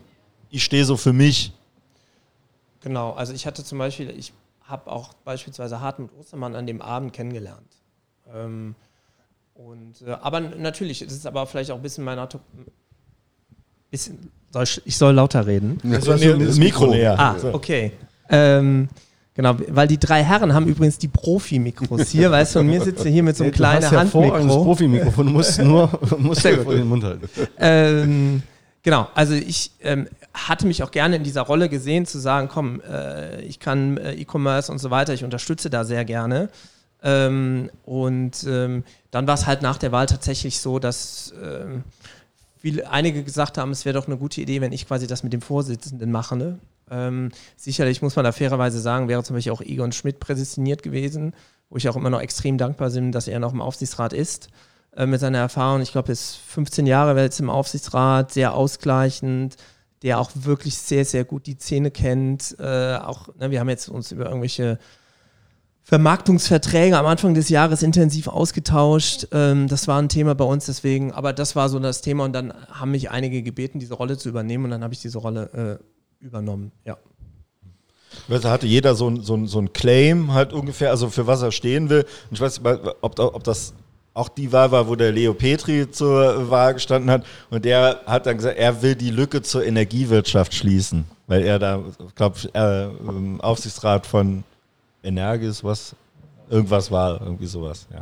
ich 0.50 0.64
stehe 0.64 0.84
so 0.84 0.96
für 0.96 1.12
mich. 1.12 1.52
Genau, 2.80 3.12
also 3.12 3.32
ich 3.32 3.46
hatte 3.46 3.64
zum 3.64 3.78
Beispiel, 3.78 4.10
ich 4.10 4.32
habe 4.62 4.90
auch 4.90 5.14
beispielsweise 5.24 5.80
Hartmut 5.80 6.10
Ostermann 6.18 6.54
an 6.54 6.66
dem 6.66 6.80
Abend 6.82 7.12
kennengelernt. 7.12 7.66
Ähm, 8.34 8.74
und, 9.54 10.02
äh, 10.06 10.12
aber 10.20 10.40
natürlich, 10.40 11.02
es 11.02 11.12
ist 11.12 11.26
aber 11.26 11.46
vielleicht 11.46 11.70
auch 11.70 11.76
ein 11.76 11.82
bisschen 11.82 12.04
meiner. 12.04 12.28
To- 12.28 12.40
Bisschen, 13.90 14.30
soll 14.52 14.64
ich, 14.64 14.82
ich 14.84 14.96
soll 14.98 15.14
lauter 15.14 15.46
reden. 15.46 15.80
Also 15.90 16.12
das 16.14 16.58
Mikro 16.58 16.88
näher. 16.88 17.18
Ah, 17.18 17.36
okay. 17.52 17.92
Ähm, 18.28 18.88
genau, 19.32 19.56
weil 19.68 19.88
die 19.88 19.96
drei 19.98 20.22
Herren 20.22 20.52
haben 20.52 20.66
übrigens 20.66 20.98
die 20.98 21.08
Profi-Mikros 21.08 22.10
hier, 22.10 22.30
weißt 22.30 22.54
du, 22.56 22.58
und 22.60 22.66
mir 22.66 22.82
sitze 22.82 23.08
hier 23.08 23.22
mit 23.22 23.36
so 23.38 23.44
einem 23.44 23.52
kleinen 23.54 23.80
hervorragendes 23.88 24.34
Handmikro. 24.42 24.64
Profimikrofon, 24.64 25.26
du 25.26 25.32
musst 25.32 25.58
nur, 25.62 25.98
musst 26.18 26.46
vor 26.46 26.74
den 26.74 26.86
Mund 26.86 27.02
halten. 27.02 27.28
ähm, 27.58 28.42
genau, 28.82 29.08
also 29.14 29.34
ich 29.34 29.72
ähm, 29.82 30.08
hatte 30.34 30.66
mich 30.66 30.82
auch 30.82 30.90
gerne 30.90 31.16
in 31.16 31.24
dieser 31.24 31.42
Rolle 31.42 31.68
gesehen, 31.68 32.06
zu 32.06 32.18
sagen, 32.18 32.48
komm, 32.48 32.80
äh, 32.80 33.40
ich 33.42 33.60
kann 33.60 33.96
äh, 33.96 34.14
E-Commerce 34.14 34.70
und 34.70 34.78
so 34.78 34.90
weiter, 34.90 35.14
ich 35.14 35.24
unterstütze 35.24 35.70
da 35.70 35.84
sehr 35.84 36.04
gerne. 36.04 36.50
Ähm, 37.02 37.70
und 37.84 38.44
ähm, 38.48 38.84
dann 39.10 39.26
war 39.26 39.34
es 39.34 39.46
halt 39.46 39.62
nach 39.62 39.78
der 39.78 39.92
Wahl 39.92 40.06
tatsächlich 40.06 40.58
so, 40.58 40.78
dass 40.78 41.32
ähm, 41.42 41.84
viele, 42.56 42.90
einige 42.90 43.22
gesagt 43.22 43.56
haben, 43.56 43.70
es 43.70 43.84
wäre 43.84 43.94
doch 43.94 44.06
eine 44.06 44.16
gute 44.16 44.40
Idee, 44.40 44.60
wenn 44.60 44.72
ich 44.72 44.86
quasi 44.86 45.06
das 45.06 45.22
mit 45.22 45.32
dem 45.32 45.40
Vorsitzenden 45.40 46.10
mache. 46.10 46.36
Ne? 46.36 46.58
Ähm, 46.90 47.30
sicherlich 47.56 48.02
muss 48.02 48.16
man 48.16 48.24
da 48.24 48.32
fairerweise 48.32 48.80
sagen, 48.80 49.08
wäre 49.08 49.22
zum 49.22 49.36
Beispiel 49.36 49.52
auch 49.52 49.60
Egon 49.60 49.92
Schmidt 49.92 50.18
prädestiniert 50.18 50.82
gewesen, 50.82 51.34
wo 51.70 51.76
ich 51.76 51.88
auch 51.88 51.96
immer 51.96 52.10
noch 52.10 52.20
extrem 52.20 52.58
dankbar 52.58 52.90
bin, 52.90 53.12
dass 53.12 53.28
er 53.28 53.38
noch 53.38 53.52
im 53.52 53.60
Aufsichtsrat 53.60 54.12
ist 54.12 54.48
äh, 54.98 55.06
mit 55.06 55.20
seiner 55.20 55.38
Erfahrung. 55.38 55.80
Ich 55.80 55.92
glaube, 55.92 56.10
ist 56.10 56.36
15 56.48 56.84
Jahre 56.86 57.18
jetzt 57.22 57.38
im 57.38 57.50
Aufsichtsrat, 57.50 58.32
sehr 58.32 58.54
ausgleichend, 58.54 59.56
der 60.02 60.18
auch 60.18 60.32
wirklich 60.34 60.76
sehr, 60.76 61.04
sehr 61.04 61.24
gut 61.24 61.46
die 61.46 61.56
Szene 61.56 61.92
kennt. 61.92 62.56
Äh, 62.58 62.96
auch, 62.96 63.28
ne, 63.38 63.52
wir 63.52 63.60
haben 63.60 63.68
jetzt 63.68 63.88
uns 63.88 64.10
über 64.10 64.26
irgendwelche 64.26 64.78
Vermarktungsverträge 65.84 66.98
am 66.98 67.06
Anfang 67.06 67.34
des 67.34 67.48
Jahres 67.48 67.82
intensiv 67.82 68.26
ausgetauscht. 68.26 69.28
Ähm, 69.30 69.68
das 69.68 69.86
war 69.86 70.02
ein 70.02 70.08
Thema 70.08 70.34
bei 70.34 70.44
uns 70.44 70.66
deswegen, 70.66 71.12
aber 71.12 71.32
das 71.32 71.54
war 71.54 71.68
so 71.68 71.78
das 71.78 72.02
Thema 72.02 72.24
und 72.24 72.32
dann 72.32 72.52
haben 72.68 72.90
mich 72.90 73.10
einige 73.10 73.42
gebeten, 73.42 73.78
diese 73.78 73.94
Rolle 73.94 74.18
zu 74.18 74.28
übernehmen 74.28 74.64
und 74.64 74.70
dann 74.72 74.82
habe 74.82 74.94
ich 74.94 75.00
diese 75.00 75.18
Rolle 75.18 75.78
äh, 76.20 76.24
übernommen. 76.24 76.72
Ja. 76.84 76.98
Du, 78.26 78.42
hatte 78.42 78.66
jeder 78.66 78.96
so 78.96 79.08
ein, 79.08 79.22
so, 79.22 79.36
ein, 79.36 79.46
so 79.46 79.60
ein 79.60 79.72
Claim 79.72 80.32
halt 80.34 80.52
ungefähr, 80.52 80.90
also 80.90 81.08
für 81.08 81.28
was 81.28 81.42
er 81.42 81.52
stehen 81.52 81.88
will. 81.88 82.02
Und 82.30 82.34
ich 82.34 82.40
weiß 82.40 82.60
nicht, 82.60 82.96
ob, 83.00 83.18
ob 83.18 83.44
das 83.44 83.74
auch 84.18 84.28
die 84.28 84.52
Wahl 84.52 84.72
war, 84.72 84.88
wo 84.88 84.96
der 84.96 85.12
Leo 85.12 85.32
Petri 85.32 85.90
zur 85.90 86.50
Wahl 86.50 86.74
gestanden 86.74 87.10
hat. 87.10 87.24
Und 87.50 87.64
der 87.64 88.00
hat 88.04 88.26
dann 88.26 88.36
gesagt, 88.36 88.58
er 88.58 88.82
will 88.82 88.96
die 88.96 89.10
Lücke 89.10 89.42
zur 89.42 89.64
Energiewirtschaft 89.64 90.52
schließen, 90.52 91.04
weil 91.28 91.42
er 91.42 91.58
da, 91.58 91.82
glaube 92.16 92.36
ich, 92.36 92.54
äh, 92.54 92.84
im 92.86 93.40
Aufsichtsrat 93.40 94.06
von 94.06 94.42
Energis, 95.04 95.62
was 95.62 95.94
irgendwas 96.50 96.90
war, 96.90 97.20
irgendwie 97.20 97.46
sowas. 97.46 97.86
Ja. 97.92 98.00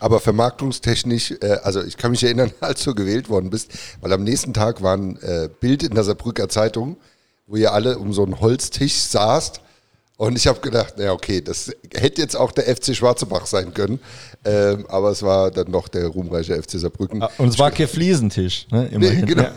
Aber 0.00 0.20
vermarktungstechnisch, 0.20 1.32
äh, 1.42 1.58
also 1.62 1.82
ich 1.82 1.96
kann 1.98 2.12
mich 2.12 2.24
erinnern, 2.24 2.50
als 2.60 2.82
du 2.84 2.94
gewählt 2.94 3.28
worden 3.28 3.50
bist, 3.50 3.70
weil 4.00 4.12
am 4.12 4.24
nächsten 4.24 4.54
Tag 4.54 4.82
war 4.82 4.96
ein 4.96 5.18
äh, 5.20 5.50
Bild 5.60 5.82
in 5.82 5.94
der 5.94 6.04
Saarbrücker 6.04 6.48
Zeitung, 6.48 6.96
wo 7.46 7.56
ihr 7.56 7.72
alle 7.72 7.98
um 7.98 8.14
so 8.14 8.24
einen 8.24 8.40
Holztisch 8.40 8.94
saßt. 8.94 9.60
Und 10.18 10.36
ich 10.36 10.46
habe 10.48 10.58
gedacht, 10.60 10.98
naja, 10.98 11.12
okay, 11.12 11.40
das 11.40 11.70
hätte 11.94 12.20
jetzt 12.20 12.34
auch 12.36 12.50
der 12.50 12.64
FC 12.76 12.94
Schwarzebach 12.94 13.46
sein 13.46 13.72
können. 13.72 14.00
Ähm, 14.44 14.84
aber 14.88 15.10
es 15.10 15.22
war 15.22 15.50
dann 15.52 15.70
doch 15.70 15.86
der 15.86 16.08
ruhmreiche 16.08 16.60
FC 16.60 16.72
Saarbrücken. 16.72 17.22
Ah, 17.22 17.30
Und 17.38 17.48
es 17.48 17.58
war 17.58 17.70
kein 17.70 17.86
Fliesentisch, 17.86 18.66
ne? 18.70 18.88
Immerhin. 18.88 19.20
Nee, 19.20 19.26
genau. 19.26 19.42
Ja. 19.44 19.52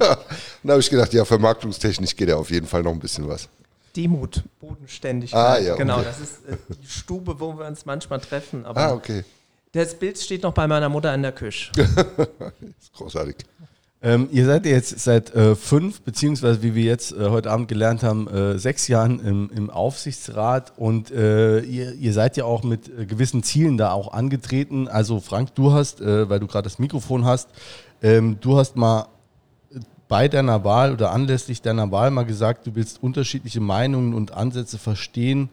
Ja. 0.00 0.10
Und 0.62 0.68
da 0.68 0.72
habe 0.72 0.80
ich 0.80 0.90
gedacht, 0.90 1.12
ja, 1.14 1.24
vermarktungstechnisch 1.24 2.14
geht 2.14 2.28
ja 2.28 2.36
auf 2.36 2.50
jeden 2.50 2.66
Fall 2.66 2.82
noch 2.82 2.92
ein 2.92 2.98
bisschen 2.98 3.26
was. 3.26 3.48
Demut, 3.96 4.42
Bodenständigkeit. 4.60 5.40
Ah, 5.40 5.58
ja, 5.58 5.76
Genau, 5.76 5.96
okay. 5.96 6.04
das 6.04 6.20
ist 6.20 6.46
äh, 6.46 6.56
die 6.82 6.86
Stube, 6.86 7.40
wo 7.40 7.54
wir 7.58 7.66
uns 7.66 7.86
manchmal 7.86 8.20
treffen. 8.20 8.66
Aber 8.66 8.80
Ah, 8.80 8.92
okay. 8.92 9.24
das 9.72 9.94
Bild 9.94 10.18
steht 10.18 10.42
noch 10.42 10.52
bei 10.52 10.66
meiner 10.66 10.90
Mutter 10.90 11.14
in 11.14 11.22
der 11.22 11.32
Küche. 11.32 11.72
ist 11.78 12.92
großartig. 12.94 13.36
Ähm, 14.04 14.28
ihr 14.32 14.46
seid 14.46 14.66
jetzt 14.66 14.98
seit 14.98 15.32
äh, 15.32 15.54
fünf, 15.54 16.00
beziehungsweise 16.00 16.60
wie 16.64 16.74
wir 16.74 16.82
jetzt 16.82 17.12
äh, 17.12 17.28
heute 17.28 17.52
Abend 17.52 17.68
gelernt 17.68 18.02
haben, 18.02 18.26
äh, 18.26 18.58
sechs 18.58 18.88
Jahren 18.88 19.20
im, 19.20 19.48
im 19.54 19.70
Aufsichtsrat 19.70 20.72
und 20.76 21.12
äh, 21.12 21.60
ihr, 21.60 21.94
ihr 21.94 22.12
seid 22.12 22.36
ja 22.36 22.44
auch 22.44 22.64
mit 22.64 22.88
äh, 22.88 23.06
gewissen 23.06 23.44
Zielen 23.44 23.76
da 23.78 23.92
auch 23.92 24.12
angetreten. 24.12 24.88
Also 24.88 25.20
Frank, 25.20 25.54
du 25.54 25.72
hast, 25.72 26.00
äh, 26.00 26.28
weil 26.28 26.40
du 26.40 26.48
gerade 26.48 26.64
das 26.64 26.80
Mikrofon 26.80 27.24
hast, 27.24 27.48
ähm, 28.02 28.38
du 28.40 28.58
hast 28.58 28.74
mal 28.74 29.06
bei 30.08 30.26
deiner 30.26 30.64
Wahl 30.64 30.92
oder 30.92 31.12
anlässlich 31.12 31.62
deiner 31.62 31.92
Wahl 31.92 32.10
mal 32.10 32.24
gesagt, 32.24 32.66
du 32.66 32.74
willst 32.74 33.00
unterschiedliche 33.04 33.60
Meinungen 33.60 34.14
und 34.14 34.34
Ansätze 34.34 34.78
verstehen 34.78 35.48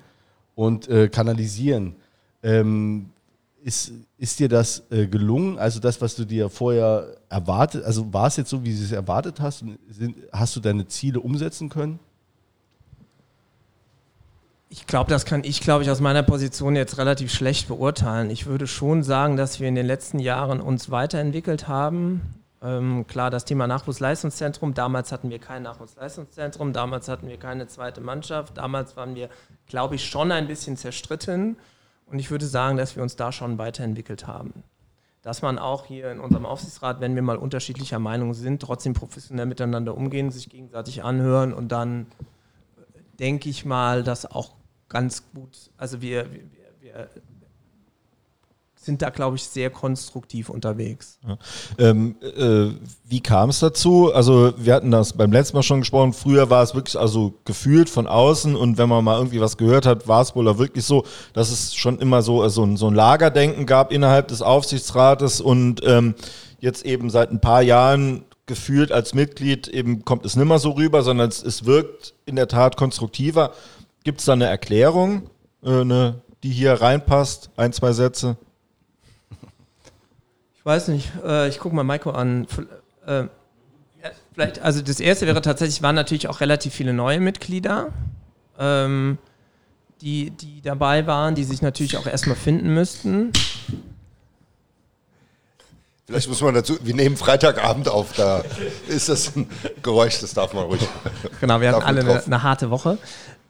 und 0.56 0.90
kanalisieren. 1.14 1.96
Ähm, 2.44 3.12
ist, 3.64 3.92
ist 4.18 4.40
dir 4.40 4.50
das 4.50 4.84
äh, 4.90 5.08
gelungen? 5.08 5.60
Also 5.60 5.80
das, 5.80 6.02
was 6.02 6.16
du 6.16 6.26
dir 6.26 6.50
vorher 6.50 7.18
erwartet, 7.30 7.84
also 7.84 8.12
war 8.14 8.28
es 8.28 8.38
jetzt 8.38 8.50
so, 8.50 8.64
wie 8.64 8.76
du 8.76 8.84
es 8.84 8.92
erwartet 8.92 9.40
hast? 9.40 9.64
Sind, 9.90 10.16
hast 10.32 10.56
du 10.56 10.60
deine 10.60 10.88
Ziele 10.88 11.20
umsetzen 11.20 11.70
können? 11.70 12.00
Ich 14.72 14.86
glaube, 14.86 15.10
das 15.10 15.26
kann 15.26 15.44
ich, 15.44 15.62
glaube 15.62 15.84
ich, 15.84 15.90
aus 15.90 16.00
meiner 16.00 16.22
Position 16.22 16.76
jetzt 16.76 17.00
relativ 17.00 17.34
schlecht 17.34 17.68
beurteilen. 17.68 18.30
Ich 18.30 18.46
würde 18.46 18.68
schon 18.68 19.02
sagen, 19.02 19.36
dass 19.36 19.60
wir 19.60 19.68
in 19.68 19.76
den 19.76 19.88
letzten 19.88 20.20
Jahren 20.20 20.62
uns 20.62 20.92
weiterentwickelt 20.92 21.68
haben. 21.68 22.22
Ähm, 22.62 23.08
klar, 23.08 23.32
das 23.32 23.46
Thema 23.46 23.66
Nachwuchsleistungszentrum. 23.66 24.76
Damals 24.76 25.12
hatten 25.12 25.30
wir 25.32 25.40
kein 25.40 25.64
Nachwuchsleistungszentrum, 25.64 26.74
damals 26.74 27.08
hatten 27.08 27.28
wir 27.28 27.38
keine 27.38 27.68
zweite 27.68 28.02
Mannschaft, 28.02 28.58
damals 28.58 28.96
waren 28.96 29.16
wir, 29.16 29.30
glaube 29.68 29.96
ich, 29.96 30.06
schon 30.06 30.32
ein 30.32 30.48
bisschen 30.48 30.78
zerstritten. 30.78 31.58
Und 32.12 32.20
ich 32.20 32.32
würde 32.32 32.46
sagen, 32.46 32.78
dass 32.78 32.96
wir 32.96 33.04
uns 33.04 33.16
da 33.16 33.32
schon 33.32 33.58
weiterentwickelt 33.58 34.28
haben. 34.28 34.64
Dass 35.22 35.42
man 35.42 35.60
auch 35.60 35.86
hier 35.86 36.12
in 36.12 36.20
unserem 36.20 36.46
Aufsichtsrat, 36.46 37.02
wenn 37.02 37.16
wir 37.16 37.22
mal 37.22 37.38
unterschiedlicher 37.38 38.00
Meinung 38.00 38.34
sind, 38.34 38.62
trotzdem 38.62 38.94
professionell 38.94 39.46
miteinander 39.46 39.96
umgehen, 39.96 40.32
sich 40.32 40.50
gegenseitig 40.50 41.04
anhören 41.04 41.54
und 41.54 41.72
dann 41.72 42.08
denke 43.20 43.50
ich 43.50 43.66
mal, 43.66 44.04
dass 44.04 44.26
auch 44.26 44.54
ganz 44.88 45.24
gut, 45.34 45.72
also 45.78 46.02
wir, 46.02 46.32
wir, 46.32 46.42
wir 46.80 47.10
sind 48.90 49.04
da, 49.04 49.12
glaube 49.12 49.36
ich, 49.36 49.44
sehr 49.44 49.70
konstruktiv 49.70 50.50
unterwegs. 50.50 51.20
Ähm, 51.78 52.16
äh, 52.22 52.74
wie 53.08 53.20
kam 53.20 53.52
es 53.52 53.60
dazu? 53.60 54.12
Also 54.12 54.52
wir 54.58 54.74
hatten 54.74 54.90
das 54.90 55.14
beim 55.14 55.32
letzten 55.32 55.58
Mal 55.58 55.62
schon 55.62 55.82
gesprochen. 55.82 56.12
Früher 56.12 56.50
war 56.50 56.64
es 56.64 56.74
wirklich 56.74 56.98
also 56.98 57.36
gefühlt 57.46 57.88
von 57.88 58.08
außen 58.08 58.56
und 58.56 58.80
wenn 58.80 58.90
man 58.90 59.04
mal 59.04 59.18
irgendwie 59.18 59.40
was 59.42 59.58
gehört 59.58 59.86
hat, 59.86 60.08
war 60.08 60.24
es 60.24 60.36
wohl 60.36 60.48
auch 60.48 60.58
wirklich 60.58 60.86
so, 60.86 61.06
dass 61.34 61.52
es 61.52 61.76
schon 61.76 62.00
immer 62.00 62.24
so, 62.24 62.44
äh, 62.44 62.50
so, 62.50 62.64
ein, 62.64 62.78
so 62.78 62.88
ein 62.88 62.96
Lagerdenken 62.96 63.68
gab 63.68 63.92
innerhalb 63.92 64.28
des 64.30 64.42
Aufsichtsrates 64.42 65.40
und 65.40 65.82
ähm, 65.86 66.16
jetzt 66.60 66.84
eben 66.84 67.12
seit 67.12 67.30
ein 67.30 67.42
paar 67.42 67.62
Jahren 67.62 68.24
gefühlt 68.48 68.92
als 68.92 69.14
Mitglied 69.14 69.68
eben 69.68 70.04
kommt 70.04 70.26
es 70.26 70.36
nicht 70.36 70.48
mehr 70.48 70.58
so 70.58 70.72
rüber, 70.72 71.04
sondern 71.04 71.30
es, 71.30 71.44
es 71.44 71.66
wirkt 71.66 72.16
in 72.26 72.36
der 72.36 72.48
Tat 72.48 72.76
konstruktiver. 72.76 73.52
Gibt 74.04 74.20
es 74.22 74.26
da 74.26 74.34
eine 74.34 74.48
Erklärung, 74.48 75.30
äh, 75.64 75.82
eine, 75.82 76.24
die 76.42 76.50
hier 76.50 76.74
reinpasst? 76.74 77.52
Ein, 77.56 77.72
zwei 77.72 77.94
Sätze? 77.94 78.38
Ich 80.70 80.76
weiß 80.76 80.90
nicht, 80.90 81.12
äh, 81.26 81.50
ich 81.50 81.58
gucke 81.58 81.76
mal 81.76 81.84
Maiko 81.84 82.12
an. 82.12 82.46
Äh, 83.08 83.24
vielleicht, 84.36 84.62
also 84.62 84.84
das 84.84 85.00
erste 85.00 85.26
wäre 85.26 85.42
tatsächlich, 85.42 85.82
waren 85.82 85.96
natürlich 85.96 86.28
auch 86.28 86.42
relativ 86.42 86.76
viele 86.76 86.94
neue 86.94 87.20
Mitglieder, 87.20 87.88
ähm, 88.60 89.18
die, 90.02 90.30
die 90.30 90.62
dabei 90.62 91.08
waren, 91.08 91.34
die 91.34 91.44
sich 91.44 91.64
natürlich 91.64 91.98
auch 91.98 92.06
erstmal 92.06 92.36
finden 92.36 92.72
müssten. 92.72 93.32
Vielleicht 96.06 96.30
muss 96.30 96.40
man 96.40 96.54
dazu, 96.54 96.78
wir 96.84 96.94
nehmen 96.94 97.18
Freitagabend 97.18 97.88
auf, 97.88 98.14
da 98.14 98.44
ist 98.88 99.10
das 99.10 99.36
ein 99.36 99.50
Geräusch, 99.82 100.20
das 100.20 100.36
darf 100.36 100.54
man 100.54 100.66
ruhig. 100.66 100.88
Genau, 101.42 101.62
wir 101.62 101.72
hatten 101.72 101.82
alle 101.82 102.02
eine, 102.02 102.24
eine 102.24 102.44
harte 102.44 102.70
Woche. 102.70 103.00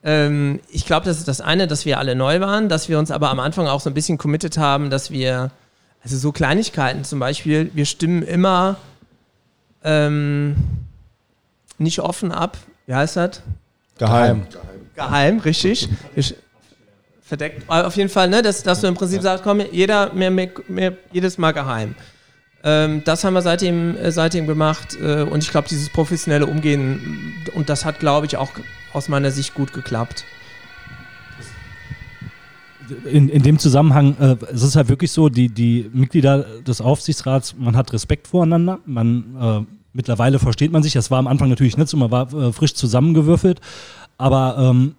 Ähm, 0.05 0.61
ich 0.69 0.85
glaube, 0.85 1.05
das 1.05 1.17
ist 1.17 1.27
das 1.27 1.41
eine, 1.41 1.67
dass 1.67 1.83
wir 1.83 1.99
alle 1.99 2.15
neu 2.15 2.39
waren, 2.39 2.69
dass 2.69 2.88
wir 2.88 2.97
uns 2.97 3.11
aber 3.11 3.29
am 3.29 3.41
Anfang 3.41 3.67
auch 3.67 3.81
so 3.81 3.89
ein 3.89 3.93
bisschen 3.93 4.17
committed 4.17 4.57
haben, 4.57 4.89
dass 4.89 5.11
wir, 5.11 5.51
also 6.03 6.17
so 6.17 6.31
Kleinigkeiten 6.31 7.03
zum 7.03 7.19
Beispiel, 7.19 7.71
wir 7.73 7.85
stimmen 7.85 8.23
immer 8.23 8.77
ähm, 9.83 10.55
nicht 11.77 11.99
offen 11.99 12.31
ab 12.31 12.57
wie 12.87 12.95
heißt 12.95 13.17
das? 13.17 13.43
Geheim. 13.99 14.47
Geheim, 14.95 15.37
richtig. 15.39 15.87
Ich- 16.15 16.33
Verdeckt. 17.21 17.61
Aber 17.67 17.85
auf 17.85 17.95
jeden 17.95 18.09
Fall, 18.09 18.27
ne, 18.27 18.41
dass, 18.41 18.63
dass 18.63 18.81
du 18.81 18.87
im 18.87 18.95
Prinzip 18.95 19.21
sagst, 19.21 19.43
komm, 19.43 19.61
jeder 19.71 20.11
mehr, 20.13 20.31
mehr, 20.31 20.49
mehr 20.67 20.93
jedes 21.11 21.37
Mal 21.37 21.51
geheim. 21.51 21.93
Ähm, 22.63 23.03
das 23.05 23.23
haben 23.23 23.35
wir 23.35 23.43
seitdem, 23.43 23.95
äh, 23.95 24.11
seitdem 24.11 24.47
gemacht 24.47 24.97
äh, 24.99 25.21
und 25.21 25.43
ich 25.43 25.51
glaube, 25.51 25.67
dieses 25.69 25.89
professionelle 25.89 26.47
Umgehen, 26.47 27.35
und 27.53 27.69
das 27.69 27.85
hat, 27.85 27.99
glaube 27.99 28.25
ich, 28.25 28.37
auch 28.37 28.49
aus 28.93 29.07
meiner 29.09 29.29
Sicht 29.29 29.53
gut 29.53 29.71
geklappt. 29.73 30.23
In, 33.05 33.29
in 33.29 33.43
dem 33.43 33.60
Zusammenhang, 33.60 34.15
äh, 34.19 34.36
es 34.51 34.63
ist 34.63 34.75
halt 34.75 34.89
wirklich 34.89 35.12
so, 35.12 35.29
die, 35.29 35.50
die 35.50 35.89
Mitglieder 35.93 36.46
des 36.62 36.81
Aufsichtsrats, 36.81 37.55
man 37.58 37.75
hat 37.75 37.93
Respekt 37.93 38.27
voreinander, 38.27 38.79
man 38.86 39.36
äh, 39.39 39.62
mittlerweile 39.93 40.39
versteht 40.39 40.72
man 40.72 40.84
sich, 40.84 40.93
das 40.93 41.12
war 41.12 41.19
am 41.19 41.27
Anfang 41.27 41.50
natürlich 41.50 41.77
nicht 41.77 41.89
so, 41.89 41.98
man 41.98 42.12
war 42.12 42.34
äh, 42.34 42.51
frisch 42.53 42.74
zusammengewürfelt, 42.74 43.62
aber 44.17 44.58
ähm, 44.60 44.96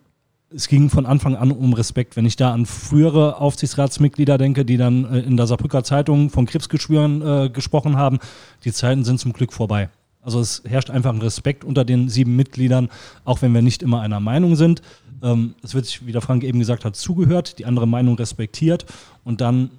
es 0.55 0.69
ging 0.69 0.91
von 0.91 1.07
Anfang 1.07 1.37
an 1.37 1.53
um 1.53 1.73
Respekt. 1.73 2.17
Wenn 2.17 2.27
ich 2.27 2.37
da 2.37 2.53
an 2.53 2.67
frühere 2.67 3.41
Aufsichtsratsmitglieder 3.41 4.37
denke, 4.37 4.65
die 4.65 4.77
dann 4.77 5.05
äh, 5.05 5.21
in 5.21 5.37
der 5.37 5.47
Saarbrücker 5.47 5.85
Zeitung 5.85 6.31
von 6.31 6.47
Krebsgeschwüren 6.47 7.23
äh, 7.23 7.51
gesprochen 7.51 7.97
haben, 7.97 8.19
die 8.65 8.73
Zeiten 8.73 9.05
sind 9.05 9.21
zum 9.21 9.33
Glück 9.33 9.53
vorbei. 9.53 9.91
Also 10.23 10.41
es 10.41 10.63
herrscht 10.67 10.91
einfach 10.91 11.13
ein 11.13 11.23
Respekt 11.23 11.65
unter 11.65 11.85
den 11.85 12.09
sieben 12.09 12.37
Mitgliedern, 12.37 12.91
auch 13.25 13.41
wenn 13.41 13.55
wir 13.55 13.63
nicht 13.63 13.83
immer 13.83 14.03
einer 14.03 14.21
Meinung 14.21 14.55
sind. 14.55 14.83
Ähm, 15.23 15.55
es 15.63 15.75
wird 15.75 15.87
sich, 15.87 16.07
wie 16.07 16.13
der 16.13 16.21
Frank 16.21 16.45
eben 16.45 16.59
gesagt 16.59 16.85
hat, 16.85 16.97
zugehört, 16.97 17.59
die 17.59 17.67
andere 17.67 17.87
Meinung 17.87 18.17
respektiert 18.17 18.87
und 19.25 19.41
dann 19.41 19.71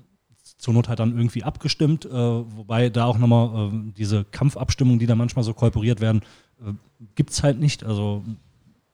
zur 0.57 0.73
Not 0.73 0.89
halt 0.89 0.99
dann 0.99 1.17
irgendwie 1.17 1.43
abgestimmt, 1.43 2.05
äh, 2.05 2.11
wobei 2.11 2.89
da 2.89 3.05
auch 3.05 3.17
nochmal 3.17 3.69
äh, 3.69 3.91
diese 3.97 4.25
Kampfabstimmungen, 4.25 4.99
die 4.99 5.07
da 5.07 5.15
manchmal 5.15 5.43
so 5.43 5.53
kolporiert 5.53 6.01
werden, 6.01 6.21
äh, 6.59 6.73
gibt 7.15 7.31
es 7.31 7.41
halt 7.41 7.59
nicht. 7.59 7.83
Also 7.83 8.23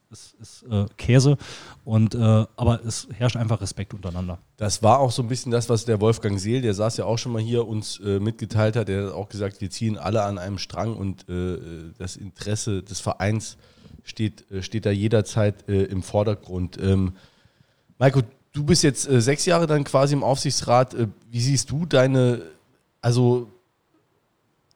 es 0.10 0.36
ist 0.40 0.64
äh, 0.72 0.86
Käse 0.98 1.38
und 1.84 2.16
äh, 2.16 2.46
aber 2.56 2.86
es 2.86 3.08
herrscht 3.14 3.36
einfach 3.36 3.60
Respekt 3.60 3.94
untereinander. 3.94 4.40
Das 4.56 4.82
war 4.82 5.00
auch 5.00 5.12
so 5.12 5.22
ein 5.22 5.28
bisschen 5.28 5.52
das, 5.52 5.70
was 5.70 5.84
der 5.84 6.00
Wolfgang 6.00 6.40
Seel, 6.40 6.62
der 6.62 6.74
saß 6.74 6.98
ja 6.98 7.06
auch 7.06 7.18
schon 7.18 7.34
mal 7.34 7.42
hier, 7.42 7.68
uns 7.68 8.00
äh, 8.00 8.20
mitgeteilt 8.20 8.76
hat. 8.76 8.88
Der 8.88 9.08
hat 9.08 9.14
auch 9.14 9.28
gesagt, 9.28 9.60
wir 9.60 9.70
ziehen 9.70 9.98
alle 9.98 10.24
an 10.24 10.38
einem 10.38 10.58
Strang 10.58 10.96
und 10.96 11.28
äh, 11.28 11.58
das 11.98 12.16
Interesse 12.16 12.84
des 12.84 13.02
Vereins 13.02 13.58
steht, 14.08 14.50
äh, 14.52 14.64
steht 14.64 14.86
da 14.86 14.92
jederzeit 14.92 15.68
äh, 15.70 15.84
im 15.84 16.02
Vordergrund. 16.02 16.78
Ähm, 16.82 17.14
Maiko, 18.00 18.22
du 18.54 18.64
bist 18.64 18.84
jetzt 18.84 19.08
äh, 19.08 19.22
sechs 19.22 19.46
Jahre 19.46 19.68
dann 19.68 19.84
quasi 19.84 20.14
im 20.14 20.24
Aufsichtsrat. 20.24 20.94
Äh, 20.94 21.08
wie 21.30 21.42
siehst 21.42 21.70
du 21.70 21.86
deine, 21.86 22.42
also 23.02 23.48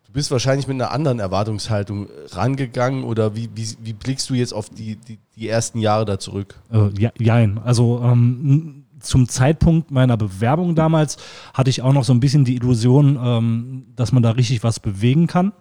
du 0.05 0.11
bist 0.13 0.29
wahrscheinlich 0.31 0.67
mit 0.67 0.75
einer 0.75 0.91
anderen 0.91 1.19
Erwartungshaltung 1.19 2.07
rangegangen 2.31 3.03
oder 3.03 3.35
wie, 3.35 3.49
wie, 3.55 3.67
wie 3.81 3.93
blickst 3.93 4.29
du 4.29 4.33
jetzt 4.33 4.53
auf 4.53 4.69
die, 4.69 4.97
die, 4.97 5.17
die 5.35 5.47
ersten 5.47 5.79
Jahre 5.79 6.05
da 6.05 6.19
zurück? 6.19 6.59
Äh, 6.71 6.89
ja, 6.99 7.11
jein. 7.17 7.57
Also 7.57 8.01
ähm, 8.03 8.85
zum 8.99 9.27
Zeitpunkt 9.27 9.91
meiner 9.91 10.17
Bewerbung 10.17 10.75
damals 10.75 11.17
hatte 11.53 11.69
ich 11.69 11.81
auch 11.81 11.93
noch 11.93 12.03
so 12.03 12.13
ein 12.13 12.19
bisschen 12.19 12.45
die 12.45 12.55
Illusion, 12.55 13.17
ähm, 13.21 13.85
dass 13.95 14.11
man 14.11 14.21
da 14.21 14.31
richtig 14.31 14.63
was 14.63 14.79
bewegen 14.79 15.27
kann. 15.27 15.53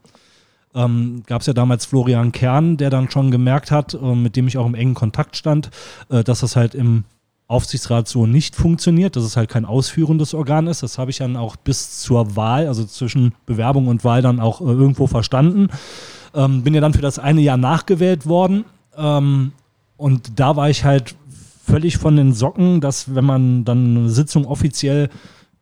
Ähm, 0.75 1.23
Gab 1.27 1.41
es 1.41 1.47
ja 1.47 1.53
damals 1.53 1.87
Florian 1.87 2.33
Kern, 2.33 2.77
der 2.77 2.91
dann 2.91 3.11
schon 3.11 3.31
gemerkt 3.31 3.71
hat, 3.71 3.95
äh, 3.95 4.15
mit 4.15 4.37
dem 4.37 4.47
ich 4.47 4.59
auch 4.59 4.67
im 4.67 4.75
engen 4.75 4.95
Kontakt 4.95 5.37
stand, 5.37 5.71
äh, 6.09 6.23
dass 6.23 6.41
das 6.41 6.57
halt 6.57 6.75
im 6.75 7.05
Aufsichtsrat 7.49 8.07
so 8.07 8.27
nicht 8.27 8.55
funktioniert, 8.55 9.17
dass 9.17 9.25
es 9.25 9.37
halt 9.37 9.51
kein 9.51 9.65
ausführendes 9.65 10.35
Organ 10.35 10.69
ist. 10.69 10.85
Das 10.85 10.99
habe 10.99 11.11
ich 11.11 11.19
dann 11.19 11.37
auch 11.37 11.57
bis 11.57 11.99
zur 11.99 12.37
Wahl, 12.37 12.69
also 12.69 12.85
zwischen 12.85 13.35
Bewerbung 13.45 13.89
und 13.89 14.05
Wahl 14.05 14.23
dann 14.23 14.39
auch 14.39 14.61
äh, 14.61 14.65
irgendwo 14.65 15.09
verstanden. 15.09 15.69
Ähm, 16.33 16.63
bin 16.63 16.75
ja 16.75 16.81
dann 16.81 16.95
für 16.95 17.03
das 17.03 17.19
eine 17.19 17.41
Jahr 17.41 17.57
nachgewählt 17.57 18.27
worden. 18.27 18.65
Ähm, 18.97 19.51
und 19.97 20.39
da 20.39 20.55
war 20.55 20.71
ich 20.71 20.85
halt 20.85 21.17
völlig 21.65 21.99
von 21.99 22.17
den 22.17 22.33
Socken, 22.33 22.81
dass 22.81 23.17
wenn 23.17 23.25
man 23.25 23.65
dann 23.65 23.97
eine 23.97 24.11
Sitzung 24.11 24.47
offiziell 24.47 25.09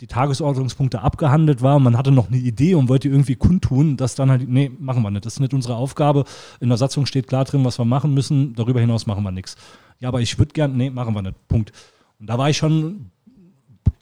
die 0.00 0.06
Tagesordnungspunkte 0.06 1.00
abgehandelt 1.00 1.60
war 1.60 1.78
man 1.80 1.96
hatte 1.96 2.12
noch 2.12 2.28
eine 2.28 2.36
Idee 2.36 2.74
und 2.74 2.88
wollte 2.88 3.08
irgendwie 3.08 3.34
kundtun, 3.34 3.96
dass 3.96 4.14
dann 4.14 4.30
halt, 4.30 4.48
nee, 4.48 4.70
machen 4.78 5.02
wir 5.02 5.10
nicht. 5.10 5.26
Das 5.26 5.34
ist 5.34 5.40
nicht 5.40 5.54
unsere 5.54 5.74
Aufgabe. 5.74 6.24
In 6.60 6.68
der 6.68 6.78
Satzung 6.78 7.06
steht 7.06 7.26
klar 7.26 7.44
drin, 7.44 7.64
was 7.64 7.78
wir 7.78 7.84
machen 7.84 8.14
müssen. 8.14 8.54
Darüber 8.54 8.80
hinaus 8.80 9.06
machen 9.06 9.24
wir 9.24 9.32
nichts. 9.32 9.56
Ja, 9.98 10.08
aber 10.08 10.20
ich 10.20 10.38
würde 10.38 10.52
gern, 10.52 10.76
nee, 10.76 10.90
machen 10.90 11.14
wir 11.14 11.22
nicht. 11.22 11.48
Punkt. 11.48 11.72
Und 12.20 12.28
da 12.28 12.38
war 12.38 12.48
ich 12.48 12.56
schon 12.56 13.10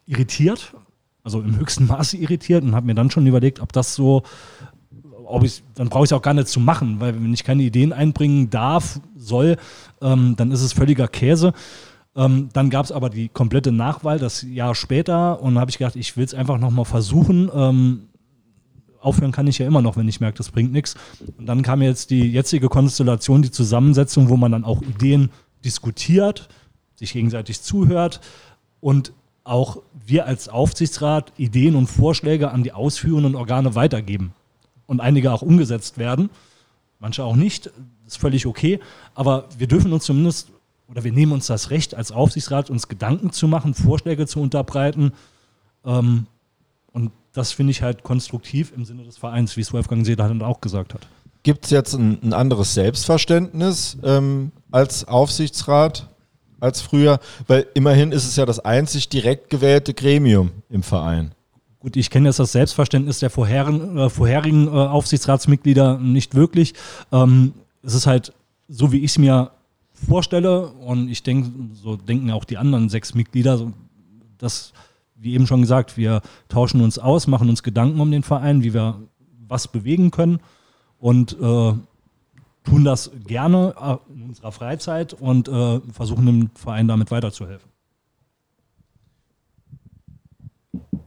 irritiert, 0.06 0.74
also 1.22 1.40
im 1.40 1.59
höchsten 1.59 1.87
Maße 1.87 2.16
irritiert 2.16 2.62
und 2.62 2.74
habe 2.74 2.87
mir 2.87 2.94
dann 2.94 3.11
schon 3.11 3.26
überlegt, 3.26 3.61
ob 3.61 3.72
das 3.72 3.94
so, 3.94 4.22
ob 5.24 5.44
ich, 5.44 5.62
dann 5.74 5.88
brauche 5.88 6.04
ich 6.04 6.11
es 6.11 6.12
auch 6.12 6.22
gar 6.22 6.35
nicht 6.35 6.48
zu 6.48 6.61
machen, 6.61 7.00
weil 7.00 7.14
wenn 7.14 7.32
ich 7.32 7.42
keine 7.42 7.62
Ideen 7.62 7.92
einbringen 7.92 8.50
darf, 8.50 9.00
soll, 9.16 9.56
ähm, 10.02 10.35
dann 10.37 10.52
ist 10.52 10.62
es 10.62 10.72
völliger 10.72 11.09
Käse. 11.09 11.52
Ähm, 12.16 12.48
dann 12.52 12.70
gab 12.70 12.87
es 12.87 12.92
aber 12.92 13.11
die 13.11 13.29
komplette 13.29 13.72
Nachwahl 13.72 14.18
das 14.18 14.42
Jahr 14.42 14.74
später 14.74 15.42
und 15.42 15.59
habe 15.59 15.70
ich 15.70 15.79
gedacht, 15.79 15.96
ich 15.96 16.16
will 16.16 16.24
es 16.24 16.35
einfach 16.35 16.59
nochmal 16.59 16.87
versuchen. 16.87 17.50
Ähm, 17.55 18.09
aufhören 19.00 19.33
kann 19.33 19.46
ich 19.46 19.59
ja 19.59 19.66
immer 19.66 19.83
noch, 19.83 19.96
wenn 19.96 20.09
ich 20.09 20.20
merke, 20.20 20.38
das 20.38 20.50
bringt 20.50 20.72
nichts. 20.72 20.96
Und 21.37 21.46
dann 21.46 21.62
kam 21.62 21.83
jetzt 21.83 22.11
die 22.11 22.33
jetzige 22.33 22.68
Konstellation, 22.68 23.42
die 23.42 23.50
Zusammensetzung, 23.50 24.31
wo 24.31 24.37
man 24.37 24.50
dann 24.50 24.64
auch 24.64 24.81
Ideen 24.83 25.31
diskutiert, 25.64 26.48
sich 26.94 27.12
gegenseitig 27.12 27.61
zuhört 27.61 28.20
und 28.81 29.12
auch 29.44 29.83
wir 30.07 30.26
als 30.26 30.48
Aufsichtsrat 30.48 31.33
Ideen 31.37 31.76
und 31.76 31.87
Vorschläge 31.87 32.50
an 32.50 32.62
die 32.62 32.72
ausführenden 32.72 33.37
Organe 33.37 33.74
weitergeben 33.74 34.33
und 34.87 35.00
einige 35.00 35.33
auch 35.33 35.42
umgesetzt 35.42 35.98
werden, 35.98 36.31
manche 36.98 37.22
auch 37.22 37.37
nicht, 37.37 37.70
ist 38.07 38.18
völlig 38.18 38.46
okay, 38.46 38.81
aber 39.14 39.48
wir 39.57 39.68
dürfen 39.68 39.92
uns 39.92 40.05
zumindest 40.05 40.50
oder 40.88 41.05
wir 41.05 41.12
nehmen 41.12 41.33
uns 41.33 41.46
das 41.46 41.70
Recht 41.70 41.94
als 41.94 42.12
Aufsichtsrat, 42.12 42.70
uns 42.70 42.88
Gedanken 42.88 43.33
zu 43.33 43.49
machen, 43.49 43.75
Vorschläge 43.75 44.27
zu 44.27 44.40
unterbreiten 44.40 45.12
ähm, 45.85 46.27
und 46.92 47.12
das 47.33 47.53
finde 47.53 47.70
ich 47.70 47.83
halt 47.83 48.03
konstruktiv 48.03 48.72
im 48.75 48.85
Sinne 48.85 49.05
des 49.05 49.18
Vereins, 49.18 49.57
wie 49.57 49.61
es 49.61 49.72
Wolfgang 49.72 50.05
Seeler 50.05 50.29
dann 50.29 50.42
auch 50.42 50.61
gesagt 50.61 50.94
hat. 50.94 51.07
Gibt 51.42 51.66
es 51.66 51.70
jetzt 51.70 51.94
ein, 51.94 52.18
ein 52.22 52.33
anderes 52.33 52.75
Selbstverständnis 52.75 53.99
ähm, 54.03 54.51
als 54.70 55.07
Aufsichtsrat 55.07 56.09
als 56.59 56.81
früher? 56.81 57.20
Weil 57.46 57.66
immerhin 57.75 58.12
ist 58.12 58.27
es 58.27 58.37
ja 58.37 58.46
das 58.46 58.59
einzig 58.61 59.11
direkt 59.11 59.51
gewählte 59.51 59.94
Gremium 59.94 60.51
im 60.70 60.83
Verein. 60.83 61.33
Gut, 61.79 61.96
ich 61.96 62.11
kenne 62.11 62.29
jetzt 62.29 62.38
das 62.38 62.53
Selbstverständnis 62.53 63.20
der 63.20 63.31
vorherigen, 63.31 63.99
äh, 63.99 64.11
vorherigen 64.11 64.66
äh, 64.66 64.70
Aufsichtsratsmitglieder 64.70 65.99
nicht 65.99 66.35
wirklich. 66.35 66.75
Ähm, 67.12 67.53
es 67.83 67.94
ist 67.94 68.07
halt 68.07 68.33
so, 68.68 68.90
wie 68.90 69.05
ich 69.05 69.12
es 69.12 69.18
mir 69.18 69.53
vorstelle 69.96 70.68
und 70.68 71.09
ich 71.09 71.22
denke, 71.22 71.50
so 71.74 71.96
denken 71.96 72.30
auch 72.30 72.44
die 72.44 72.59
anderen 72.59 72.88
sechs 72.88 73.14
Mitglieder, 73.14 73.72
dass, 74.38 74.72
wie 75.14 75.35
eben 75.35 75.46
schon 75.46 75.62
gesagt, 75.62 75.96
wir 75.96 76.22
tauschen 76.48 76.80
uns 76.80 76.98
aus, 76.98 77.26
machen 77.26 77.48
uns 77.48 77.62
Gedanken 77.62 78.00
um 78.00 78.11
den 78.11 78.22
Verein, 78.22 78.62
wie 78.62 78.74
wir 78.74 79.00
was 79.48 79.68
bewegen 79.68 80.11
können 80.11 80.40
und 80.98 81.32
äh, 81.40 81.72
tun 82.64 82.85
das 82.85 83.11
gerne 83.26 83.74
äh, 83.80 84.12
in 84.12 84.22
unserer 84.24 84.52
Freizeit 84.52 85.14
und 85.14 85.48
äh, 85.48 85.80
versuchen 85.92 86.26
dem 86.26 86.50
Verein 86.54 86.88
damit 86.88 87.11
weiterzuhelfen. 87.11 87.70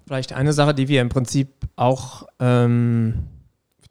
Vielleicht 0.08 0.34
eine 0.34 0.54
Sache, 0.54 0.73
die 0.73 0.88
wir 0.88 1.02
im 1.02 1.10
Prinzip 1.10 1.49
auch, 1.75 2.28
ähm, 2.39 3.28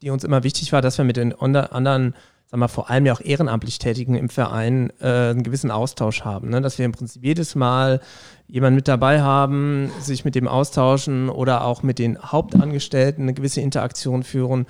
die 0.01 0.09
uns 0.09 0.23
immer 0.23 0.43
wichtig 0.43 0.73
war, 0.73 0.81
dass 0.81 0.97
wir 0.97 1.05
mit 1.05 1.15
den 1.15 1.33
anderen, 1.33 2.13
sagen 2.49 2.61
wir 2.61 2.67
vor 2.67 2.89
allem 2.89 3.05
ja 3.05 3.13
auch 3.13 3.21
ehrenamtlich 3.21 3.77
Tätigen 3.77 4.15
im 4.15 4.29
Verein 4.29 4.91
äh, 4.99 5.29
einen 5.29 5.43
gewissen 5.43 5.69
Austausch 5.69 6.23
haben. 6.25 6.49
Ne? 6.49 6.61
Dass 6.61 6.79
wir 6.79 6.85
im 6.85 6.93
Prinzip 6.93 7.23
jedes 7.23 7.53
Mal 7.53 8.01
jemanden 8.47 8.77
mit 8.77 8.87
dabei 8.87 9.21
haben, 9.21 9.91
sich 9.99 10.25
mit 10.25 10.33
dem 10.33 10.47
austauschen 10.47 11.29
oder 11.29 11.63
auch 11.63 11.83
mit 11.83 11.99
den 11.99 12.19
Hauptangestellten 12.19 13.23
eine 13.23 13.35
gewisse 13.35 13.61
Interaktion 13.61 14.23
führen. 14.23 14.65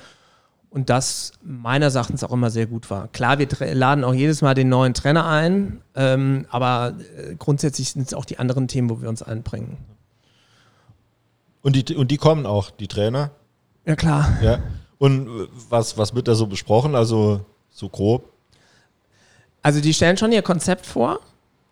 Und 0.70 0.90
das 0.90 1.32
meines 1.42 1.96
Erachtens 1.96 2.24
auch 2.24 2.32
immer 2.32 2.50
sehr 2.50 2.68
gut 2.68 2.92
war. 2.92 3.08
Klar, 3.08 3.40
wir 3.40 3.48
laden 3.74 4.04
auch 4.04 4.14
jedes 4.14 4.42
Mal 4.42 4.54
den 4.54 4.68
neuen 4.70 4.94
Trainer 4.94 5.26
ein, 5.26 5.82
ähm, 5.96 6.46
aber 6.50 6.96
äh, 7.18 7.36
grundsätzlich 7.36 7.92
sind 7.92 8.08
es 8.08 8.14
auch 8.14 8.26
die 8.26 8.40
anderen 8.40 8.68
Themen, 8.68 8.90
wo 8.90 9.02
wir 9.02 9.10
uns 9.10 9.24
einbringen. 9.24 9.78
Und 11.62 11.76
die, 11.76 11.96
und 11.96 12.12
die 12.12 12.18
kommen 12.18 12.46
auch, 12.46 12.72
die 12.72 12.88
Trainer. 12.88 13.32
Ja, 13.86 13.96
klar. 13.96 14.38
Ja. 14.44 14.60
Und 14.98 15.28
äh, 15.28 15.48
was, 15.70 15.98
was 15.98 16.14
wird 16.14 16.28
da 16.28 16.36
so 16.36 16.46
besprochen? 16.46 16.94
Also 16.94 17.46
so 17.80 17.90
grob? 17.90 18.30
Also 19.62 19.82
die 19.82 19.94
stellen 19.94 20.18
schon 20.18 20.32
ihr 20.32 20.42
Konzept 20.42 20.86
vor, 20.86 21.20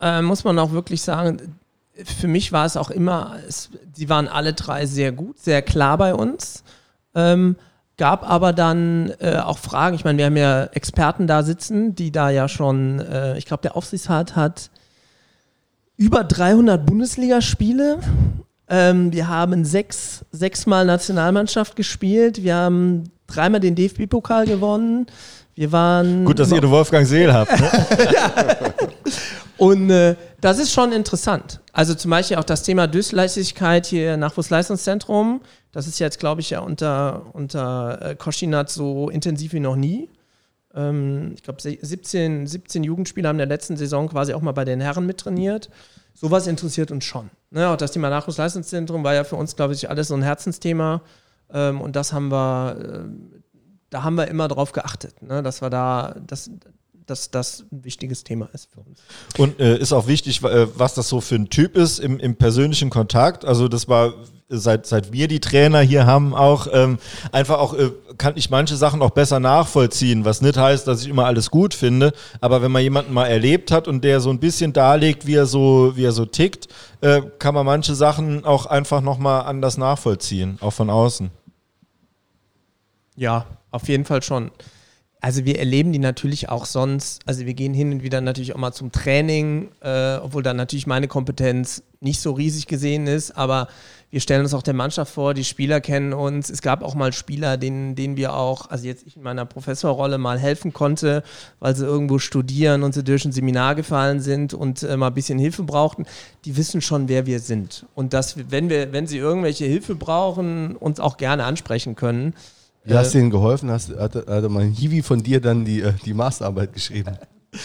äh, 0.01 0.21
muss 0.21 0.43
man 0.43 0.57
auch 0.59 0.71
wirklich 0.71 1.01
sagen. 1.01 1.57
Für 2.03 2.27
mich 2.27 2.51
war 2.51 2.65
es 2.65 2.77
auch 2.77 2.89
immer, 2.89 3.37
es, 3.47 3.69
die 3.95 4.09
waren 4.09 4.27
alle 4.27 4.53
drei 4.53 4.85
sehr 4.85 5.11
gut, 5.11 5.39
sehr 5.39 5.61
klar 5.61 5.97
bei 5.97 6.13
uns. 6.13 6.63
Ähm, 7.15 7.55
gab 7.97 8.29
aber 8.29 8.53
dann 8.53 9.11
äh, 9.19 9.37
auch 9.37 9.57
Fragen. 9.57 9.95
Ich 9.95 10.05
meine, 10.05 10.19
wir 10.19 10.25
haben 10.25 10.37
ja 10.37 10.65
Experten 10.65 11.25
da 11.25 11.43
sitzen, 11.43 11.95
die 11.95 12.11
da 12.11 12.29
ja 12.29 12.47
schon, 12.47 12.99
äh, 12.99 13.37
ich 13.37 13.45
glaube, 13.45 13.61
der 13.63 13.75
Aufsichtsrat 13.75 14.35
hat 14.35 14.69
über 15.97 16.23
300 16.23 16.85
Bundesligaspiele. 16.85 17.99
Ähm, 18.69 19.11
wir 19.11 19.27
haben 19.27 19.65
sechs, 19.65 20.25
sechsmal 20.31 20.85
Nationalmannschaft 20.85 21.75
gespielt. 21.75 22.43
Wir 22.43 22.55
haben 22.55 23.05
dreimal 23.25 23.59
den 23.59 23.73
DFB-Pokal 23.75 24.45
gewonnen. 24.45 25.07
Wir 25.57 25.71
waren. 25.71 26.23
Gut, 26.23 26.37
dass 26.37 26.51
ihr 26.51 26.61
den 26.61 26.69
Wolfgang 26.69 27.07
Seel 27.07 27.33
habt. 27.33 27.59
Ne? 27.59 27.71
Und 29.57 29.89
äh, 29.89 30.15
das 30.39 30.59
ist 30.59 30.71
schon 30.71 30.91
interessant. 30.91 31.61
Also 31.73 31.95
zum 31.95 32.11
Beispiel 32.11 32.37
auch 32.37 32.43
das 32.43 32.61
Thema 32.61 32.85
Durchlässigkeit 32.85 33.87
hier 33.87 34.17
Nachwuchsleistungszentrum. 34.17 35.41
Das 35.71 35.87
ist 35.87 35.97
jetzt, 35.97 36.19
glaube 36.19 36.41
ich, 36.41 36.51
ja 36.51 36.59
unter, 36.59 37.25
unter 37.33 37.99
äh, 38.03 38.15
Koschinat 38.15 38.69
so 38.69 39.09
intensiv 39.09 39.53
wie 39.53 39.59
noch 39.59 39.75
nie. 39.75 40.11
Ähm, 40.75 41.31
ich 41.33 41.41
glaube, 41.41 41.59
17, 41.59 42.45
17 42.45 42.83
Jugendspieler 42.83 43.29
haben 43.29 43.37
in 43.37 43.49
der 43.49 43.57
letzten 43.57 43.77
Saison 43.77 44.09
quasi 44.09 44.35
auch 44.35 44.41
mal 44.41 44.51
bei 44.51 44.63
den 44.63 44.79
Herren 44.79 45.07
mittrainiert. 45.07 45.71
Sowas 46.13 46.45
interessiert 46.45 46.91
uns 46.91 47.03
schon. 47.03 47.31
Ne? 47.49 47.67
Auch 47.67 47.77
das 47.77 47.91
Thema 47.91 48.11
Nachwuchsleistungszentrum 48.11 49.03
war 49.03 49.15
ja 49.15 49.23
für 49.23 49.37
uns, 49.37 49.55
glaube 49.55 49.73
ich, 49.73 49.89
alles 49.89 50.09
so 50.09 50.13
ein 50.13 50.21
Herzensthema. 50.21 51.01
Ähm, 51.51 51.81
und 51.81 51.95
das 51.95 52.13
haben 52.13 52.29
wir, 52.29 52.77
äh, 52.79 53.37
da 53.89 54.03
haben 54.03 54.15
wir 54.15 54.27
immer 54.27 54.47
drauf 54.47 54.71
geachtet, 54.71 55.21
ne? 55.21 55.41
dass 55.43 55.61
wir 55.61 55.69
da, 55.69 56.15
dass, 56.25 56.49
dass 57.05 57.31
das 57.31 57.65
ein 57.71 57.83
wichtiges 57.83 58.23
Thema 58.23 58.49
ist 58.53 58.69
für 58.71 58.81
uns. 58.81 58.99
Und 59.37 59.59
äh, 59.59 59.77
ist 59.77 59.93
auch 59.93 60.07
wichtig, 60.07 60.43
äh, 60.43 60.67
was 60.77 60.93
das 60.93 61.09
so 61.09 61.21
für 61.21 61.35
ein 61.35 61.49
Typ 61.49 61.75
ist 61.75 61.99
im, 61.99 62.19
im 62.19 62.35
persönlichen 62.35 62.89
Kontakt. 62.89 63.45
Also 63.45 63.67
das 63.67 63.87
war 63.87 64.13
seit, 64.49 64.85
seit 64.85 65.11
wir 65.11 65.27
die 65.27 65.39
Trainer 65.39 65.81
hier 65.81 66.05
haben, 66.05 66.33
auch 66.33 66.67
ähm, 66.71 66.99
einfach 67.31 67.59
auch, 67.59 67.73
äh, 67.73 67.91
kann 68.17 68.37
ich 68.37 68.49
manche 68.49 68.75
Sachen 68.77 69.01
auch 69.01 69.09
besser 69.09 69.39
nachvollziehen, 69.39 70.25
was 70.25 70.41
nicht 70.41 70.57
heißt, 70.57 70.87
dass 70.87 71.01
ich 71.01 71.09
immer 71.09 71.25
alles 71.25 71.51
gut 71.51 71.73
finde, 71.73 72.13
aber 72.39 72.61
wenn 72.61 72.71
man 72.71 72.81
jemanden 72.81 73.13
mal 73.13 73.27
erlebt 73.27 73.71
hat 73.71 73.87
und 73.87 74.03
der 74.03 74.19
so 74.21 74.29
ein 74.29 74.39
bisschen 74.39 74.73
darlegt, 74.73 75.27
wie 75.27 75.35
er 75.35 75.45
so, 75.45 75.93
wie 75.95 76.05
er 76.05 76.13
so 76.13 76.25
tickt, 76.25 76.67
äh, 77.01 77.21
kann 77.39 77.55
man 77.55 77.65
manche 77.65 77.95
Sachen 77.95 78.45
auch 78.45 78.65
einfach 78.65 79.01
nochmal 79.01 79.43
anders 79.43 79.77
nachvollziehen, 79.77 80.57
auch 80.61 80.73
von 80.73 80.89
außen. 80.89 81.29
Ja, 83.15 83.45
auf 83.71 83.87
jeden 83.87 84.05
Fall 84.05 84.21
schon. 84.21 84.51
Also 85.19 85.45
wir 85.45 85.57
erleben 85.57 85.91
die 85.91 85.99
natürlich 85.99 86.49
auch 86.49 86.65
sonst, 86.65 87.21
also 87.25 87.45
wir 87.47 87.55
gehen 87.55 87.73
hin 87.73 87.91
und 87.91 88.03
wieder 88.03 88.21
natürlich 88.21 88.53
auch 88.53 88.59
mal 88.59 88.71
zum 88.71 88.91
Training, 88.91 89.69
äh, 89.81 90.17
obwohl 90.17 90.43
dann 90.43 90.57
natürlich 90.57 90.85
meine 90.85 91.07
Kompetenz 91.07 91.81
nicht 91.99 92.21
so 92.21 92.33
riesig 92.33 92.67
gesehen 92.67 93.07
ist, 93.07 93.31
aber 93.35 93.67
wir 94.11 94.21
stellen 94.21 94.43
uns 94.43 94.53
auch 94.53 94.61
der 94.61 94.75
Mannschaft 94.75 95.11
vor, 95.11 95.33
die 95.33 95.43
Spieler 95.43 95.81
kennen 95.81 96.13
uns. 96.13 96.49
Es 96.49 96.61
gab 96.61 96.83
auch 96.83 96.95
mal 96.95 97.11
Spieler, 97.11 97.57
denen, 97.57 97.95
denen 97.95 98.15
wir 98.15 98.35
auch, 98.35 98.69
also 98.69 98.85
jetzt 98.85 99.05
ich 99.07 99.17
in 99.17 99.23
meiner 99.23 99.45
Professorrolle 99.45 100.17
mal 100.17 100.39
helfen 100.39 100.71
konnte, 100.71 101.23
weil 101.59 101.75
sie 101.75 101.85
irgendwo 101.85 102.19
studieren 102.19 102.83
und 102.83 102.93
sie 102.93 103.03
durch 103.03 103.25
ein 103.25 103.31
Seminar 103.31 103.73
gefallen 103.73 104.21
sind 104.21 104.53
und 104.53 104.83
äh, 104.83 104.95
mal 104.95 105.07
ein 105.07 105.13
bisschen 105.13 105.39
Hilfe 105.39 105.63
brauchten. 105.63 106.05
Die 106.45 106.55
wissen 106.55 106.79
schon, 106.79 107.09
wer 107.09 107.25
wir 107.25 107.39
sind. 107.39 107.85
Und 107.95 108.13
dass, 108.13 108.49
wenn 108.51 108.69
wir, 108.69 108.93
wenn 108.93 109.07
sie 109.07 109.17
irgendwelche 109.17 109.65
Hilfe 109.65 109.95
brauchen, 109.95 110.75
uns 110.75 110.99
auch 110.99 111.17
gerne 111.17 111.43
ansprechen 111.43 111.95
können. 111.95 112.33
Wie 112.87 112.97
hast 112.97 113.13
du 113.13 113.17
denen 113.17 113.29
geholfen? 113.29 113.69
Hast, 113.69 113.89
hat, 113.95 114.15
hat 114.15 114.49
mal 114.49 114.63
ein 114.63 114.71
Hiwi 114.71 115.01
von 115.01 115.21
dir 115.21 115.41
dann 115.41 115.65
die, 115.65 115.81
äh, 115.81 115.93
die 116.05 116.13
Masterarbeit 116.13 116.73
geschrieben? 116.73 117.17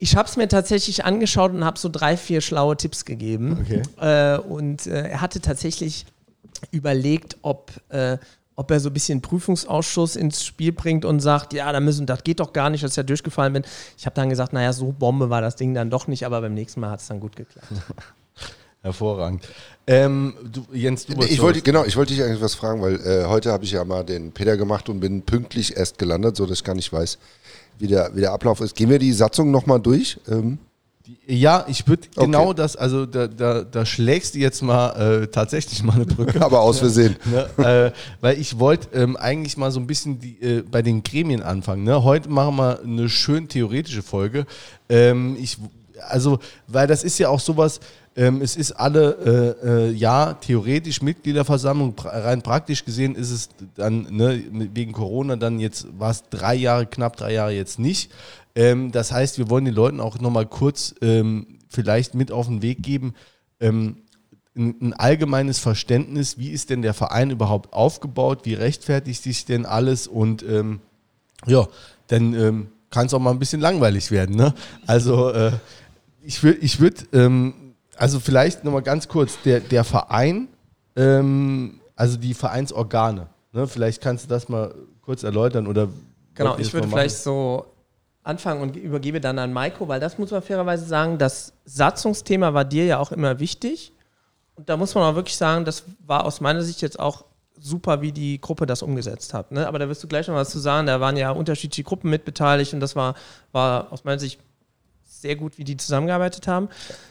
Ich 0.00 0.14
habe 0.14 0.28
es 0.28 0.36
mir 0.36 0.46
tatsächlich 0.46 1.04
angeschaut 1.04 1.50
und 1.52 1.64
habe 1.64 1.76
so 1.76 1.88
drei, 1.88 2.16
vier 2.16 2.40
schlaue 2.40 2.76
Tipps 2.76 3.04
gegeben. 3.04 3.58
Okay. 3.60 3.82
Äh, 4.00 4.38
und 4.38 4.86
äh, 4.86 5.08
er 5.08 5.20
hatte 5.20 5.40
tatsächlich 5.40 6.06
überlegt, 6.70 7.36
ob, 7.42 7.72
äh, 7.88 8.16
ob 8.54 8.70
er 8.70 8.78
so 8.78 8.90
ein 8.90 8.92
bisschen 8.92 9.22
Prüfungsausschuss 9.22 10.14
ins 10.14 10.44
Spiel 10.44 10.70
bringt 10.70 11.04
und 11.04 11.18
sagt, 11.18 11.52
ja, 11.52 11.72
da 11.72 11.80
müssen, 11.80 12.06
das 12.06 12.22
geht 12.22 12.38
doch 12.38 12.52
gar 12.52 12.70
nicht, 12.70 12.84
dass 12.84 12.92
ich 12.92 12.96
ja 12.96 13.02
durchgefallen 13.02 13.52
bin. 13.52 13.64
Ich 13.96 14.06
habe 14.06 14.14
dann 14.14 14.28
gesagt, 14.28 14.52
naja, 14.52 14.72
so 14.72 14.92
Bombe 14.92 15.30
war 15.30 15.40
das 15.40 15.56
Ding 15.56 15.74
dann 15.74 15.90
doch 15.90 16.06
nicht, 16.06 16.24
aber 16.24 16.40
beim 16.42 16.54
nächsten 16.54 16.78
Mal 16.78 16.90
hat 16.90 17.00
es 17.00 17.08
dann 17.08 17.18
gut 17.18 17.34
geklappt. 17.34 17.66
Hervorragend. 18.82 19.46
Ähm, 19.86 20.34
du, 20.52 20.64
Jens, 20.72 21.06
du 21.06 21.20
Ich 21.24 21.40
wollte, 21.42 21.62
genau, 21.62 21.84
ich 21.84 21.96
wollte 21.96 22.14
dich 22.14 22.22
eigentlich 22.22 22.40
was 22.40 22.54
fragen, 22.54 22.80
weil 22.80 22.94
äh, 23.00 23.24
heute 23.26 23.50
habe 23.52 23.64
ich 23.64 23.72
ja 23.72 23.84
mal 23.84 24.04
den 24.04 24.32
Peter 24.32 24.56
gemacht 24.56 24.88
und 24.88 25.00
bin 25.00 25.22
pünktlich 25.22 25.76
erst 25.76 25.98
gelandet, 25.98 26.36
sodass 26.36 26.58
ich 26.58 26.64
gar 26.64 26.74
nicht 26.74 26.92
weiß, 26.92 27.18
wie 27.78 27.88
der, 27.88 28.14
wie 28.14 28.20
der 28.20 28.32
Ablauf 28.32 28.60
ist. 28.60 28.76
Gehen 28.76 28.90
wir 28.90 28.98
die 28.98 29.12
Satzung 29.12 29.50
nochmal 29.50 29.80
durch? 29.80 30.18
Ähm, 30.30 30.58
Ja, 31.26 31.64
ich 31.68 31.88
würde 31.88 32.06
Okay. 32.14 32.26
genau 32.26 32.52
das, 32.52 32.76
also 32.76 33.04
da, 33.06 33.26
da, 33.26 33.62
da 33.62 33.84
schlägst 33.86 34.34
du 34.34 34.38
jetzt 34.38 34.62
mal 34.62 35.22
äh, 35.22 35.26
tatsächlich 35.26 35.82
mal 35.82 35.94
eine 35.94 36.04
Brücke. 36.06 36.40
aber 36.44 36.60
aus 36.60 36.78
Versehen. 36.78 37.16
Ne, 37.56 37.64
äh, 37.64 37.98
weil 38.20 38.38
ich 38.38 38.58
wollte 38.58 38.88
ähm, 38.96 39.16
eigentlich 39.16 39.56
mal 39.56 39.70
so 39.72 39.80
ein 39.80 39.86
bisschen 39.86 40.20
die, 40.20 40.40
äh, 40.40 40.62
bei 40.62 40.82
den 40.82 41.02
Gremien 41.02 41.42
anfangen. 41.42 41.82
Ne? 41.82 42.04
Heute 42.04 42.28
machen 42.28 42.56
wir 42.56 42.80
eine 42.80 43.08
schön 43.08 43.48
theoretische 43.48 44.02
Folge. 44.02 44.46
Ähm, 44.88 45.36
ich, 45.40 45.56
also, 46.08 46.38
weil 46.68 46.86
das 46.86 47.02
ist 47.02 47.18
ja 47.18 47.28
auch 47.28 47.40
sowas, 47.40 47.80
ähm, 48.18 48.42
es 48.42 48.56
ist 48.56 48.72
alle, 48.72 49.56
äh, 49.62 49.68
äh, 49.68 49.90
ja, 49.92 50.34
theoretisch 50.34 51.02
Mitgliederversammlung, 51.02 51.94
pra 51.94 52.10
rein 52.10 52.42
praktisch 52.42 52.84
gesehen 52.84 53.14
ist 53.14 53.30
es 53.30 53.48
dann, 53.76 54.08
ne, 54.10 54.42
wegen 54.74 54.90
Corona 54.90 55.36
dann 55.36 55.60
jetzt, 55.60 55.86
war 55.96 56.10
es 56.10 56.24
drei 56.28 56.56
Jahre, 56.56 56.86
knapp 56.86 57.16
drei 57.16 57.34
Jahre 57.34 57.52
jetzt 57.52 57.78
nicht. 57.78 58.10
Ähm, 58.56 58.90
das 58.90 59.12
heißt, 59.12 59.38
wir 59.38 59.48
wollen 59.50 59.66
den 59.66 59.74
Leuten 59.74 60.00
auch 60.00 60.18
nochmal 60.18 60.46
kurz 60.46 60.96
ähm, 61.00 61.46
vielleicht 61.68 62.16
mit 62.16 62.32
auf 62.32 62.48
den 62.48 62.60
Weg 62.60 62.82
geben, 62.82 63.14
ähm, 63.60 63.98
ein, 64.56 64.74
ein 64.80 64.92
allgemeines 64.94 65.60
Verständnis, 65.60 66.38
wie 66.38 66.50
ist 66.50 66.70
denn 66.70 66.82
der 66.82 66.94
Verein 66.94 67.30
überhaupt 67.30 67.72
aufgebaut, 67.72 68.40
wie 68.42 68.54
rechtfertigt 68.54 69.22
sich 69.22 69.44
denn 69.44 69.64
alles 69.64 70.08
und 70.08 70.42
ähm, 70.42 70.80
ja, 71.46 71.68
dann 72.08 72.34
ähm, 72.34 72.66
kann 72.90 73.06
es 73.06 73.14
auch 73.14 73.20
mal 73.20 73.30
ein 73.30 73.38
bisschen 73.38 73.60
langweilig 73.60 74.10
werden. 74.10 74.34
Ne? 74.34 74.54
Also 74.88 75.30
äh, 75.30 75.52
ich 76.24 76.42
würde, 76.42 76.58
ich 76.58 76.80
würd, 76.80 77.06
also 77.98 78.20
vielleicht 78.20 78.64
nochmal 78.64 78.82
ganz 78.82 79.08
kurz, 79.08 79.40
der, 79.44 79.60
der 79.60 79.84
Verein, 79.84 80.48
ähm, 80.96 81.80
also 81.96 82.16
die 82.16 82.34
Vereinsorgane, 82.34 83.28
ne? 83.52 83.66
vielleicht 83.66 84.02
kannst 84.02 84.24
du 84.24 84.28
das 84.28 84.48
mal 84.48 84.74
kurz 85.02 85.22
erläutern 85.22 85.66
oder 85.66 85.88
Genau, 86.38 86.56
ich 86.56 86.72
würde 86.72 86.88
vielleicht 86.88 87.16
so 87.16 87.66
anfangen 88.22 88.62
und 88.62 88.76
übergebe 88.76 89.20
dann 89.20 89.38
an 89.38 89.52
Maiko, 89.52 89.88
weil 89.88 89.98
das 90.00 90.18
muss 90.18 90.30
man 90.30 90.40
fairerweise 90.40 90.84
sagen, 90.84 91.18
das 91.18 91.52
Satzungsthema 91.64 92.54
war 92.54 92.64
dir 92.64 92.84
ja 92.84 92.98
auch 92.98 93.10
immer 93.10 93.40
wichtig. 93.40 93.92
Und 94.54 94.68
da 94.68 94.76
muss 94.76 94.94
man 94.94 95.04
auch 95.04 95.14
wirklich 95.14 95.36
sagen, 95.36 95.64
das 95.64 95.84
war 96.06 96.24
aus 96.24 96.40
meiner 96.40 96.62
Sicht 96.62 96.80
jetzt 96.80 97.00
auch 97.00 97.24
super, 97.58 98.02
wie 98.02 98.12
die 98.12 98.40
Gruppe 98.40 98.66
das 98.66 98.82
umgesetzt 98.82 99.34
hat. 99.34 99.50
Ne? 99.50 99.66
Aber 99.66 99.78
da 99.78 99.88
wirst 99.88 100.02
du 100.02 100.08
gleich 100.08 100.28
noch 100.28 100.34
was 100.34 100.50
zu 100.50 100.58
sagen. 100.58 100.86
Da 100.86 101.00
waren 101.00 101.16
ja 101.16 101.30
unterschiedliche 101.30 101.82
Gruppen 101.82 102.10
mitbeteiligt 102.10 102.72
und 102.74 102.80
das 102.80 102.94
war, 102.94 103.14
war 103.50 103.92
aus 103.92 104.04
meiner 104.04 104.18
Sicht 104.20 104.40
sehr 105.20 105.36
gut, 105.36 105.58
wie 105.58 105.64
die 105.64 105.76
zusammengearbeitet 105.76 106.46
haben. 106.46 106.68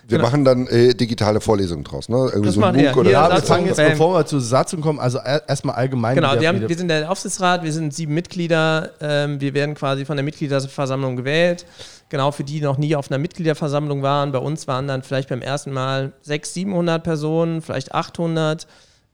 Wir 0.08 0.18
Genau. 0.18 0.30
machen 0.30 0.46
dann 0.46 0.68
äh, 0.68 0.94
digitale 0.94 1.42
Vorlesungen 1.42 1.84
draus, 1.84 2.10
ne? 2.10 2.16
Irgendwie 2.18 2.46
Das 2.46 2.56
so 2.56 2.64
ein. 2.64 2.76
MOOC 2.76 2.98
oder 2.98 3.10
Ja, 3.12 3.30
wir 3.30 3.42
fangen 3.42 3.68
jetzt, 3.68 3.78
bevor 3.78 4.16
wir 4.20 4.26
zur 4.26 4.42
Satzung 4.42 4.82
kommen, 4.82 5.00
also 5.00 5.18
er- 5.18 5.48
erstmal 5.48 5.76
allgemein. 5.76 6.16
Genau, 6.16 6.30
haben, 6.30 6.68
wir 6.68 6.78
sind 6.78 6.88
der 6.88 7.12
Aufsichtsrat, 7.12 7.64
wir 7.64 7.74
sind 7.74 7.94
sieben 7.94 8.14
Mitglieder, 8.14 8.92
ähm, 9.02 9.42
wir 9.42 9.54
werden 9.54 9.76
quasi 9.76 10.06
von 10.06 10.16
der 10.18 10.24
Mitgliederversammlung 10.24 11.16
gewählt. 11.18 11.66
Genau, 12.10 12.32
für 12.32 12.44
die 12.46 12.62
noch 12.62 12.78
nie 12.78 12.96
auf 12.96 13.12
einer 13.12 13.18
Mitgliederversammlung 13.18 14.02
waren. 14.02 14.32
Bei 14.32 14.40
uns 14.40 14.66
waren 14.68 14.88
dann 14.88 15.04
vielleicht 15.04 15.28
beim 15.30 15.42
ersten 15.42 15.72
Mal 15.74 16.14
600, 16.22 16.54
700 16.54 17.04
Personen, 17.04 17.62
vielleicht 17.62 17.94
800. 17.94 18.66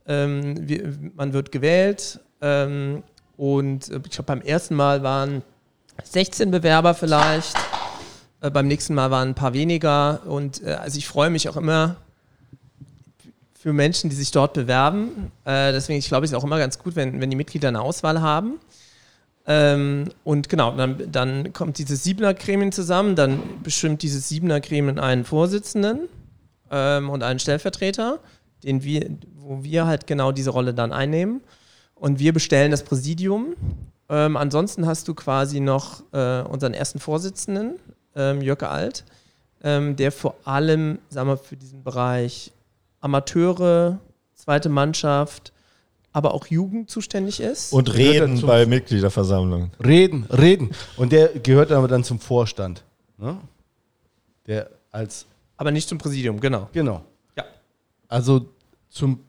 Ähm, 0.05 0.55
wir, 0.67 0.93
man 1.15 1.33
wird 1.33 1.51
gewählt 1.51 2.19
ähm, 2.41 3.01
und 3.37 3.89
äh, 3.89 3.95
ich 4.05 4.11
glaube, 4.11 4.23
beim 4.27 4.41
ersten 4.41 4.75
Mal 4.75 5.01
waren 5.01 5.41
16 6.03 6.51
Bewerber 6.51 6.93
vielleicht. 6.93 7.55
Äh, 8.43 8.51
beim 8.51 8.67
nächsten 8.67 8.93
Mal 8.93 9.09
waren 9.09 9.29
ein 9.29 9.35
paar 9.35 9.53
weniger. 9.53 10.21
Und 10.25 10.61
äh, 10.63 10.73
also 10.73 10.97
ich 10.97 11.07
freue 11.07 11.29
mich 11.29 11.49
auch 11.49 11.57
immer, 11.57 11.95
für 13.53 13.71
Menschen, 13.71 14.09
die 14.09 14.15
sich 14.15 14.31
dort 14.31 14.53
bewerben. 14.53 15.31
Äh, 15.45 15.71
deswegen, 15.71 15.97
ich 15.97 16.09
glaube, 16.09 16.25
es 16.25 16.31
ist 16.31 16.37
auch 16.37 16.43
immer 16.43 16.59
ganz 16.59 16.77
gut, 16.77 16.97
wenn, 16.97 17.21
wenn 17.21 17.29
die 17.29 17.37
Mitglieder 17.37 17.69
eine 17.69 17.81
Auswahl 17.81 18.21
haben. 18.21 18.59
Ähm, 19.47 20.09
und 20.25 20.49
genau, 20.49 20.75
dann, 20.75 21.09
dann 21.09 21.53
kommt 21.53 21.77
dieses 21.77 22.03
Siebener-Gremien 22.03 22.73
zusammen, 22.73 23.15
dann 23.15 23.39
bestimmt 23.63 24.01
dieses 24.01 24.27
Siebener-Gremien 24.27 24.99
einen 24.99 25.23
Vorsitzenden 25.23 26.09
ähm, 26.71 27.09
und 27.09 27.23
einen 27.23 27.39
Stellvertreter, 27.39 28.19
den 28.63 28.83
wir, 28.83 29.09
wo 29.37 29.63
wir 29.63 29.85
halt 29.85 30.07
genau 30.07 30.33
diese 30.33 30.49
Rolle 30.49 30.73
dann 30.73 30.91
einnehmen. 30.91 31.41
Und 31.95 32.19
wir 32.19 32.33
bestellen 32.33 32.71
das 32.71 32.83
Präsidium. 32.83 33.55
Ähm, 34.09 34.35
ansonsten 34.35 34.85
hast 34.85 35.07
du 35.07 35.13
quasi 35.13 35.61
noch 35.61 36.03
äh, 36.11 36.41
unseren 36.41 36.73
ersten 36.73 36.99
Vorsitzenden, 36.99 37.75
ähm, 38.15 38.41
Jörg 38.41 38.63
Alt, 38.63 39.05
ähm, 39.63 39.95
der 39.95 40.11
vor 40.11 40.35
allem, 40.43 40.99
sagen 41.09 41.29
wir, 41.29 41.37
für 41.37 41.57
diesen 41.57 41.83
Bereich 41.83 42.51
Amateure, 43.01 43.99
zweite 44.33 44.69
Mannschaft, 44.69 45.53
aber 46.11 46.33
auch 46.33 46.45
Jugend 46.47 46.89
zuständig 46.89 47.39
ist. 47.39 47.73
Und 47.73 47.93
reden 47.93 48.39
bei 48.41 48.65
Mitgliederversammlungen. 48.65 49.71
Reden, 49.83 50.25
reden. 50.25 50.71
Und 50.95 51.11
der 51.11 51.29
gehört 51.39 51.71
aber 51.71 51.87
dann 51.87 52.03
zum 52.03 52.19
Vorstand. 52.19 52.83
Ne? 53.17 53.37
Der 54.47 54.69
als, 54.91 55.25
aber 55.57 55.71
nicht 55.71 55.89
zum 55.89 55.97
Präsidium, 55.97 56.39
genau. 56.39 56.69
genau. 56.71 57.03
Ja. 57.35 57.45
Also 58.07 58.47
zum, 58.89 59.21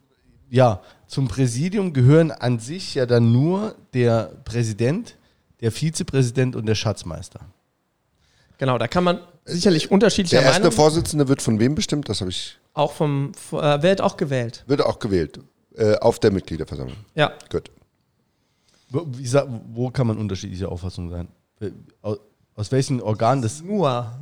ja, 0.51 0.83
zum 1.07 1.27
Präsidium 1.27 1.93
gehören 1.93 2.31
an 2.31 2.59
sich 2.59 2.95
ja 2.95 3.07
dann 3.07 3.33
nur 3.33 3.75
der 3.95 4.33
Präsident, 4.45 5.17
der 5.61 5.73
Vizepräsident 5.73 6.55
und 6.55 6.67
der 6.67 6.75
Schatzmeister. 6.75 7.41
Genau, 8.59 8.79
da 8.79 8.89
kann 8.89 9.05
man 9.05 9.21
sicherlich 9.45 9.91
unterschiedlicher 9.91 10.39
Der 10.39 10.47
erste 10.47 10.63
Meinung 10.63 10.73
Vorsitzende 10.77 11.29
wird 11.29 11.43
von 11.43 11.59
wem 11.59 11.75
bestimmt? 11.75 12.09
Das 12.09 12.21
habe 12.21 12.31
ich. 12.31 12.59
auch 12.73 12.93
vom 12.93 13.33
äh, 13.53 13.83
wird 13.83 14.01
auch 14.01 14.17
gewählt. 14.17 14.65
Wird 14.67 14.81
auch 14.83 14.99
gewählt. 14.99 15.41
Äh, 15.77 15.97
auf 15.99 16.19
der 16.21 16.31
Mitgliederversammlung. 16.31 16.97
Ja. 17.15 17.33
Gut. 17.51 17.71
Wo, 18.91 19.05
wie, 19.09 19.29
wo 19.73 19.91
kann 19.91 20.07
man 20.07 20.19
unterschiedlicher 20.19 20.71
Auffassung 20.71 21.11
sein? 21.11 21.29
Äh, 21.61 21.71
Aus, 22.03 22.19
aus 22.55 22.71
welchen 22.73 23.01
Organen 23.03 23.43
das. 23.43 23.61
Nur. 23.63 24.13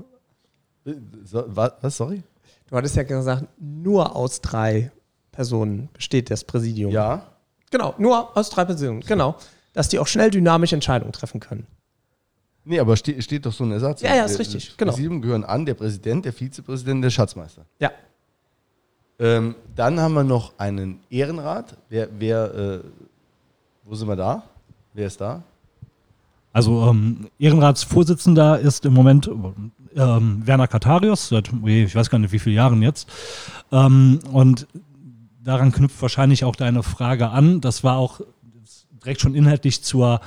So, 1.24 1.44
wa- 1.46 1.76
was, 1.80 1.96
sorry? 1.96 2.22
Du 2.68 2.76
hattest 2.76 2.96
ja 2.96 3.02
gesagt, 3.02 3.44
nur 3.60 4.16
aus 4.16 4.40
drei 4.40 4.90
Personen 5.30 5.90
besteht 5.92 6.30
das 6.30 6.42
Präsidium. 6.44 6.90
Ja. 6.90 7.26
Genau, 7.70 7.94
nur 7.98 8.36
aus 8.36 8.48
drei 8.50 8.64
Personen. 8.64 9.00
Genau. 9.00 9.36
Dass 9.74 9.88
die 9.88 9.98
auch 9.98 10.06
schnell 10.06 10.30
dynamisch 10.30 10.72
Entscheidungen 10.72 11.12
treffen 11.12 11.40
können. 11.40 11.66
Nee, 12.64 12.78
aber 12.78 12.96
ste 12.96 13.20
steht 13.22 13.44
doch 13.44 13.52
so 13.52 13.64
ein 13.64 13.72
Ersatz. 13.72 14.02
Ja, 14.02 14.14
ja, 14.14 14.24
ist 14.24 14.32
Der- 14.32 14.40
richtig, 14.40 14.68
Das 14.68 14.76
genau. 14.76 14.92
Präsidium 14.92 15.20
gehören 15.22 15.44
an 15.44 15.66
der 15.66 15.74
Präsident, 15.74 16.24
der 16.24 16.32
Vizepräsident, 16.32 17.02
der 17.02 17.10
Schatzmeister. 17.10 17.64
Ja. 17.80 17.90
Ähm, 19.18 19.54
dann 19.74 20.00
haben 20.00 20.14
wir 20.14 20.24
noch 20.24 20.52
einen 20.58 21.00
Ehrenrat. 21.10 21.76
Wer, 21.88 22.08
wer 22.18 22.54
äh, 22.54 22.80
wo 23.84 23.94
sind 23.94 24.08
wir 24.08 24.16
da? 24.16 24.44
Wer 24.94 25.06
ist 25.06 25.20
da? 25.20 25.42
Also 26.52 26.86
ähm, 26.88 27.28
Ehrenratsvorsitzender 27.38 28.58
ist 28.60 28.84
im 28.84 28.92
Moment 28.92 29.28
ähm, 29.96 30.42
Werner 30.46 30.68
Katarius, 30.68 31.28
seit 31.28 31.50
ich 31.64 31.94
weiß 31.94 32.10
gar 32.10 32.18
nicht 32.18 32.32
wie 32.32 32.38
viele 32.38 32.56
Jahren 32.56 32.82
jetzt. 32.82 33.08
Ähm, 33.70 34.20
und 34.30 34.66
daran 35.42 35.72
knüpft 35.72 36.00
wahrscheinlich 36.02 36.44
auch 36.44 36.54
deine 36.56 36.82
Frage 36.82 37.30
an. 37.30 37.60
Das 37.60 37.82
war 37.84 37.96
auch 37.96 38.20
direkt 39.02 39.20
schon 39.20 39.34
inhaltlich 39.34 39.82
zur, 39.82 40.20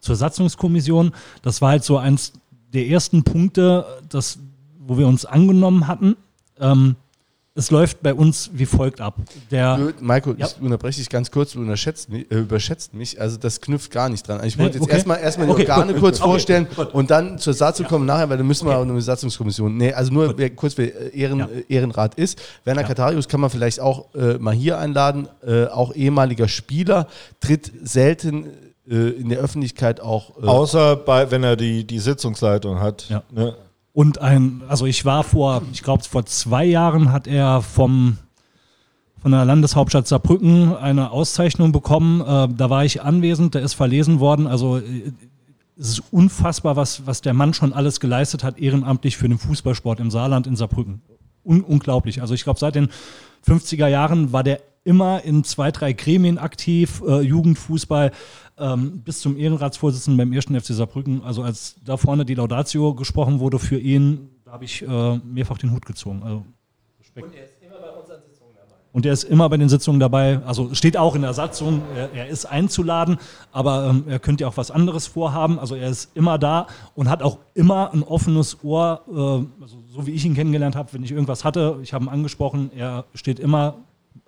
zur 0.00 0.16
Satzungskommission. 0.16 1.12
Das 1.42 1.60
war 1.62 1.70
halt 1.70 1.84
so 1.84 1.98
eins 1.98 2.32
der 2.72 2.86
ersten 2.88 3.22
Punkte, 3.22 3.84
das, 4.08 4.38
wo 4.78 4.98
wir 4.98 5.06
uns 5.06 5.24
angenommen 5.24 5.86
hatten. 5.86 6.16
Ähm, 6.58 6.96
es 7.56 7.70
läuft 7.72 8.00
bei 8.02 8.14
uns 8.14 8.50
wie 8.54 8.64
folgt 8.64 9.00
ab. 9.00 9.16
Der, 9.50 9.92
Michael, 10.00 10.36
Ja. 10.38 10.46
ich 10.46 10.62
unterbreche 10.62 10.98
dich 11.00 11.10
ganz 11.10 11.32
kurz, 11.32 11.52
du 11.52 11.58
mich, 11.58 12.30
äh, 12.30 12.38
überschätzt 12.38 12.94
mich. 12.94 13.20
Also 13.20 13.38
das 13.38 13.60
knüpft 13.60 13.90
gar 13.90 14.08
nicht 14.08 14.26
dran. 14.26 14.40
Ich 14.44 14.56
Nee, 14.56 14.62
wollte 14.62 14.76
jetzt 14.78 14.84
okay. 14.84 14.94
erstmal 14.94 15.18
erstmal 15.18 15.46
die 15.48 15.52
Okay, 15.54 15.68
Organe 15.68 15.92
gut, 15.92 16.00
kurz 16.00 16.20
okay, 16.20 16.30
vorstellen 16.30 16.68
gut. 16.74 16.94
und 16.94 17.10
dann 17.10 17.38
zur 17.38 17.52
Satzung 17.52 17.86
kommen 17.86 18.06
nachher, 18.06 18.30
weil 18.30 18.38
dann 18.38 18.46
müssen 18.46 18.68
wir 18.68 18.78
auch 18.78 18.82
eine 18.82 19.02
Satzungskommission. 19.02 19.76
Nee, 19.76 19.92
also 19.92 20.12
nur 20.12 20.38
wer, 20.38 20.48
kurz, 20.50 20.78
wer 20.78 21.12
äh, 21.12 21.18
Ehren, 21.18 21.40
Ja. 21.40 21.46
äh, 21.46 21.64
Ehrenrat 21.68 22.14
ist. 22.14 22.40
Werner 22.64 22.84
Katarius 22.84 23.26
kann 23.26 23.40
man 23.40 23.50
vielleicht 23.50 23.80
auch 23.80 24.14
äh, 24.14 24.38
mal 24.38 24.54
hier 24.54 24.78
einladen, 24.78 25.28
äh, 25.44 25.66
auch 25.66 25.92
ehemaliger 25.94 26.46
Spieler, 26.46 27.08
tritt 27.40 27.72
selten 27.82 28.46
äh, 28.90 29.10
in 29.10 29.28
der 29.28 29.38
Öffentlichkeit 29.38 30.00
auch 30.00 30.42
äh, 30.42 30.46
Außer 30.46 30.96
bei, 30.96 31.30
wenn 31.30 31.44
er 31.44 31.56
die, 31.56 31.86
die 31.86 31.98
Sitzungsleitung 31.98 32.80
hat. 32.80 33.08
Ja. 33.08 33.22
Ne? 33.30 33.54
Und 33.92 34.18
ein, 34.20 34.62
also 34.68 34.86
ich 34.86 35.04
war 35.04 35.24
vor, 35.24 35.62
ich 35.72 35.82
glaube 35.82 36.02
vor 36.04 36.26
zwei 36.26 36.64
Jahren 36.64 37.12
hat 37.12 37.26
er 37.26 37.62
vom 37.62 38.18
von 39.22 39.32
der 39.32 39.44
Landeshauptstadt 39.44 40.08
Saarbrücken 40.08 40.74
eine 40.74 41.10
Auszeichnung 41.10 41.72
bekommen. 41.72 42.22
Äh, 42.22 42.48
da 42.56 42.70
war 42.70 42.84
ich 42.84 43.02
anwesend, 43.02 43.54
der 43.54 43.62
ist 43.62 43.74
verlesen 43.74 44.18
worden. 44.18 44.46
Also 44.46 44.78
äh, 44.78 45.12
es 45.78 45.90
ist 45.90 46.02
unfassbar, 46.10 46.76
was, 46.76 47.06
was 47.06 47.20
der 47.20 47.34
Mann 47.34 47.54
schon 47.54 47.72
alles 47.72 48.00
geleistet 48.00 48.44
hat, 48.44 48.58
ehrenamtlich 48.58 49.16
für 49.16 49.28
den 49.28 49.38
Fußballsport 49.38 50.00
im 50.00 50.10
Saarland 50.10 50.46
in 50.46 50.56
Saarbrücken. 50.56 51.02
Un 51.44 51.60
unglaublich. 51.62 52.22
Also 52.22 52.34
ich 52.34 52.44
glaube, 52.44 52.58
seit 52.58 52.74
den 52.74 52.88
50er 53.46 53.88
Jahren 53.88 54.32
war 54.32 54.42
der 54.42 54.60
immer 54.84 55.22
in 55.24 55.44
zwei, 55.44 55.70
drei 55.70 55.92
Gremien 55.92 56.38
aktiv, 56.38 57.02
äh, 57.06 57.20
Jugendfußball, 57.20 58.12
ähm, 58.58 59.00
bis 59.02 59.20
zum 59.20 59.36
Ehrenratsvorsitzenden 59.36 60.16
beim 60.16 60.32
1. 60.32 60.46
FC 60.60 60.74
Saarbrücken. 60.74 61.22
Also 61.22 61.42
als 61.42 61.76
da 61.84 61.96
vorne 61.96 62.24
die 62.24 62.34
Laudatio 62.34 62.94
gesprochen 62.94 63.40
wurde 63.40 63.58
für 63.58 63.78
ihn, 63.78 64.30
da 64.44 64.52
habe 64.52 64.64
ich 64.64 64.82
äh, 64.82 65.16
mehrfach 65.18 65.58
den 65.58 65.72
Hut 65.72 65.86
gezogen. 65.86 66.22
Also 66.22 66.44
Respekt. 66.98 67.34
Und 68.92 69.06
er 69.06 69.12
ist 69.12 69.22
immer 69.22 69.48
bei 69.48 69.56
den 69.56 69.68
Sitzungen 69.68 70.00
dabei. 70.00 70.40
Also 70.44 70.74
steht 70.74 70.96
auch 70.96 71.14
in 71.14 71.22
der 71.22 71.32
Satzung, 71.32 71.82
er, 71.94 72.12
er 72.12 72.26
ist 72.26 72.44
einzuladen, 72.44 73.18
aber 73.52 73.86
ähm, 73.88 74.04
er 74.08 74.18
könnte 74.18 74.42
ja 74.42 74.48
auch 74.48 74.56
was 74.56 74.72
anderes 74.72 75.06
vorhaben. 75.06 75.60
Also 75.60 75.76
er 75.76 75.88
ist 75.88 76.10
immer 76.16 76.38
da 76.38 76.66
und 76.96 77.08
hat 77.08 77.22
auch 77.22 77.38
immer 77.54 77.92
ein 77.92 78.02
offenes 78.02 78.64
Ohr, 78.64 79.02
äh, 79.08 79.62
also 79.62 79.76
so 79.88 80.06
wie 80.06 80.10
ich 80.10 80.24
ihn 80.24 80.34
kennengelernt 80.34 80.74
habe, 80.74 80.92
wenn 80.92 81.04
ich 81.04 81.12
irgendwas 81.12 81.44
hatte, 81.44 81.78
ich 81.82 81.92
habe 81.92 82.06
ihn 82.06 82.08
angesprochen, 82.08 82.72
er 82.74 83.04
steht 83.14 83.38
immer 83.38 83.76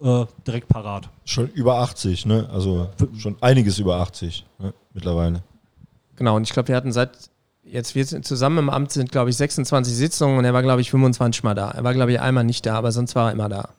äh, 0.02 0.26
direkt 0.46 0.68
parat. 0.68 1.08
Schon 1.24 1.48
über 1.48 1.78
80, 1.78 2.26
ne? 2.26 2.48
Also 2.52 2.88
schon 3.16 3.36
einiges 3.40 3.78
über 3.78 3.96
80 3.96 4.44
ne? 4.58 4.74
mittlerweile. 4.92 5.42
Genau, 6.16 6.36
und 6.36 6.42
ich 6.42 6.52
glaube, 6.52 6.68
wir 6.68 6.76
hatten 6.76 6.92
seit 6.92 7.30
jetzt 7.64 7.94
wir 7.94 8.04
sind 8.04 8.24
zusammen 8.26 8.58
im 8.58 8.70
Amt 8.70 8.92
sind, 8.92 9.10
glaube 9.10 9.30
ich, 9.30 9.36
26 9.36 9.94
Sitzungen 9.94 10.38
und 10.38 10.44
er 10.44 10.52
war, 10.52 10.62
glaube 10.62 10.80
ich, 10.80 10.90
25 10.90 11.42
Mal 11.42 11.54
da. 11.54 11.70
Er 11.70 11.84
war, 11.84 11.94
glaube 11.94 12.12
ich, 12.12 12.20
einmal 12.20 12.44
nicht 12.44 12.66
da, 12.66 12.74
aber 12.74 12.92
sonst 12.92 13.14
war 13.14 13.28
er 13.28 13.32
immer 13.32 13.48
da. 13.48 13.70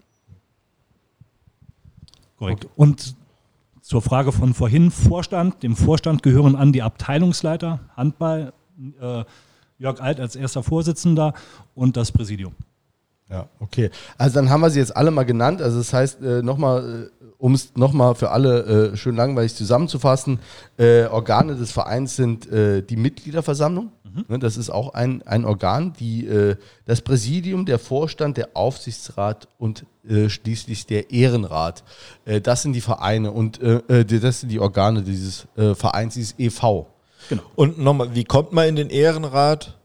Korrekt. 2.38 2.68
Und 2.76 3.16
zur 3.82 4.02
Frage 4.02 4.32
von 4.32 4.54
vorhin, 4.54 4.92
Vorstand. 4.92 5.62
Dem 5.62 5.76
Vorstand 5.76 6.24
gehören 6.24 6.56
an 6.56 6.72
die 6.72 6.82
Abteilungsleiter, 6.82 7.80
Handball, 7.96 8.54
äh, 9.00 9.24
Jörg 9.78 10.02
Alt 10.02 10.20
als 10.20 10.36
erster 10.36 10.64
Vorsitzender 10.64 11.34
und 11.76 11.98
das 11.98 12.12
Präsidium. 12.12 12.54
Ja, 13.30 13.48
okay. 13.60 13.90
Also 14.18 14.36
dann 14.36 14.50
haben 14.50 14.62
wir 14.62 14.70
sie 14.70 14.80
jetzt 14.80 14.96
alle 14.96 15.12
mal 15.12 15.24
genannt. 15.24 15.62
Also 15.62 15.78
das 15.78 15.94
heißt, 15.94 16.22
äh, 16.22 16.42
nochmal, 16.44 17.10
äh, 17.22 17.26
um 17.38 17.54
es 17.54 17.76
nochmal 17.76 18.16
für 18.16 18.32
alle 18.32 18.92
äh, 18.94 18.98
schön 18.98 19.16
langweilig 19.16 19.56
zusammenzufassen, 19.56 20.40
äh, 20.78 21.06
Organe 21.06 21.56
des 21.56 21.72
Vereins 21.72 22.16
sind 22.16 22.52
äh, 22.52 22.82
die 22.82 22.98
Mitgliederversammlung. 22.98 23.92
Ne, 24.28 24.38
das 24.38 24.58
ist 24.58 24.70
auch 24.70 24.94
ein, 24.94 25.24
ein 25.24 25.44
Organ, 25.44 25.94
die, 26.00 26.28
äh, 26.28 26.56
das 26.86 27.02
Präsidium, 27.02 27.66
der 27.66 27.80
Vorstand, 27.80 28.38
der 28.38 28.50
Aufsichtsrat 28.54 29.48
und 29.58 29.86
äh, 30.08 30.30
schließlich 30.30 30.86
der 30.86 31.10
Ehrenrat. 31.10 31.84
Äh, 32.26 32.40
das 32.40 32.62
sind 32.62 32.74
die 32.74 32.82
Vereine 32.82 33.32
und 33.32 33.60
das 33.88 34.40
sind 34.42 34.50
die 34.50 34.60
Organe 34.60 35.02
dieses 35.02 35.48
äh, 35.56 35.74
Vereins, 35.74 36.14
dieses 36.14 36.36
EV. 36.38 36.86
Und 37.56 37.80
nochmal, 37.80 38.14
wie 38.14 38.24
kommt 38.24 38.52
man 38.54 38.68
in 38.68 38.76
den 38.76 38.90
Ehrenrat? 38.90 39.78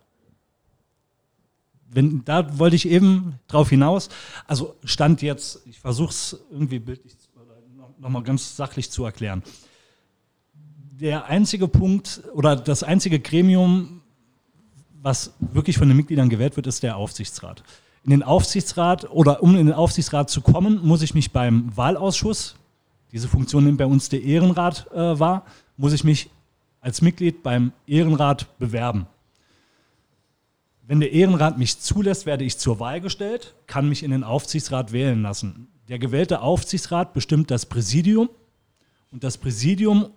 Wenn, 1.90 2.24
da 2.24 2.58
wollte 2.58 2.76
ich 2.76 2.88
eben 2.88 3.38
drauf 3.48 3.70
hinaus. 3.70 4.08
Also 4.46 4.74
Stand 4.84 5.22
jetzt, 5.22 5.60
ich 5.66 5.78
versuche 5.78 6.10
es 6.10 6.38
irgendwie 6.50 6.78
bildlich 6.78 7.16
zu- 7.18 7.28
oder 7.40 7.54
noch- 7.76 7.98
noch 7.98 8.08
mal 8.10 8.22
ganz 8.22 8.56
sachlich 8.56 8.90
zu 8.90 9.04
erklären. 9.04 9.42
Der 11.00 11.26
einzige 11.26 11.68
Punkt 11.68 12.22
oder 12.34 12.56
das 12.56 12.82
einzige 12.82 13.20
Gremium, 13.20 14.00
was 15.00 15.32
wirklich 15.38 15.78
von 15.78 15.88
den 15.88 15.96
Mitgliedern 15.96 16.28
gewählt 16.28 16.56
wird, 16.56 16.66
ist 16.66 16.82
der 16.82 16.96
Aufsichtsrat. 16.96 17.62
In 18.04 18.10
den 18.10 18.22
Aufsichtsrat 18.22 19.08
oder 19.10 19.42
um 19.42 19.56
in 19.56 19.66
den 19.66 19.74
Aufsichtsrat 19.74 20.28
zu 20.28 20.40
kommen, 20.40 20.84
muss 20.84 21.02
ich 21.02 21.14
mich 21.14 21.30
beim 21.32 21.76
Wahlausschuss, 21.76 22.56
diese 23.12 23.28
Funktion 23.28 23.64
nimmt 23.64 23.78
bei 23.78 23.86
uns 23.86 24.08
der 24.08 24.22
Ehrenrat 24.22 24.90
äh, 24.92 25.18
wahr, 25.18 25.46
muss 25.76 25.92
ich 25.92 26.04
mich 26.04 26.30
als 26.80 27.00
Mitglied 27.00 27.42
beim 27.42 27.72
Ehrenrat 27.86 28.46
bewerben. 28.58 29.06
Wenn 30.88 31.00
der 31.00 31.12
Ehrenrat 31.12 31.58
mich 31.58 31.78
zulässt, 31.80 32.24
werde 32.24 32.44
ich 32.44 32.56
zur 32.56 32.80
Wahl 32.80 33.02
gestellt, 33.02 33.54
kann 33.66 33.90
mich 33.90 34.02
in 34.02 34.10
den 34.10 34.24
Aufsichtsrat 34.24 34.90
wählen 34.90 35.20
lassen. 35.20 35.68
Der 35.90 35.98
gewählte 35.98 36.40
Aufsichtsrat 36.40 37.12
bestimmt 37.12 37.50
das 37.50 37.66
Präsidium 37.66 38.30
und 39.12 39.22
das 39.22 39.36
Präsidium 39.36 40.08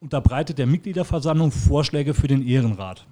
unterbreitet 0.00 0.56
der 0.56 0.66
Mitgliederversammlung 0.66 1.52
Vorschläge 1.52 2.14
für 2.14 2.26
den 2.26 2.46
Ehrenrat. 2.46 3.06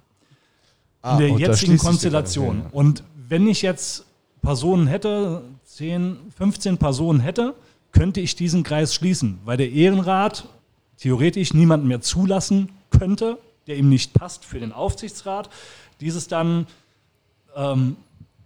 Ah, 1.03 1.13
in 1.13 1.19
der 1.19 1.29
da 1.29 1.37
jetzigen 1.37 1.77
Konstellation. 1.77 2.63
Ja. 2.63 2.69
Und 2.71 3.03
wenn 3.27 3.47
ich 3.47 3.61
jetzt 3.61 4.05
Personen 4.41 4.87
hätte, 4.87 5.43
10, 5.65 6.17
15 6.35 6.79
Personen 6.79 7.19
hätte, 7.19 7.53
könnte 7.91 8.21
ich 8.21 8.35
diesen 8.35 8.63
Kreis 8.63 8.95
schließen, 8.95 9.39
weil 9.45 9.57
der 9.57 9.71
Ehrenrat 9.71 10.47
theoretisch 10.97 11.53
niemanden 11.53 11.87
mehr 11.87 12.01
zulassen 12.01 12.69
könnte, 12.89 13.37
der 13.67 13.77
ihm 13.77 13.89
nicht 13.89 14.13
passt 14.13 14.45
für 14.45 14.59
den 14.59 14.71
Aufsichtsrat. 14.71 15.51
Dieses 15.99 16.27
dann 16.27 16.65
ähm, 17.55 17.97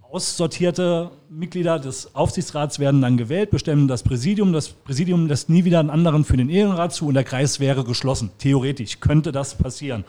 aussortierte 0.01 1.11
Mitglieder 1.29 1.79
des 1.79 2.15
Aufsichtsrats 2.15 2.79
werden 2.79 3.01
dann 3.01 3.17
gewählt, 3.17 3.51
bestimmen 3.51 3.87
das 3.87 4.03
Präsidium. 4.03 4.53
Das 4.53 4.69
Präsidium 4.69 5.27
lässt 5.27 5.49
nie 5.49 5.65
wieder 5.65 5.79
einen 5.79 5.89
anderen 5.89 6.23
für 6.23 6.37
den 6.37 6.49
Ehrenrat 6.49 6.93
zu 6.93 7.07
und 7.07 7.13
der 7.13 7.23
Kreis 7.23 7.59
wäre 7.59 7.83
geschlossen. 7.83 8.31
Theoretisch 8.37 8.99
könnte 8.99 9.31
das 9.31 9.55
passieren. 9.55 10.05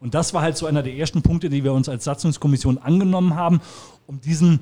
Und 0.00 0.14
das 0.14 0.34
war 0.34 0.42
halt 0.42 0.56
so 0.56 0.66
einer 0.66 0.82
der 0.82 0.94
ersten 0.94 1.22
Punkte, 1.22 1.48
die 1.48 1.64
wir 1.64 1.72
uns 1.72 1.88
als 1.88 2.04
Satzungskommission 2.04 2.78
angenommen 2.78 3.34
haben, 3.36 3.60
um 4.06 4.20
diesen 4.20 4.60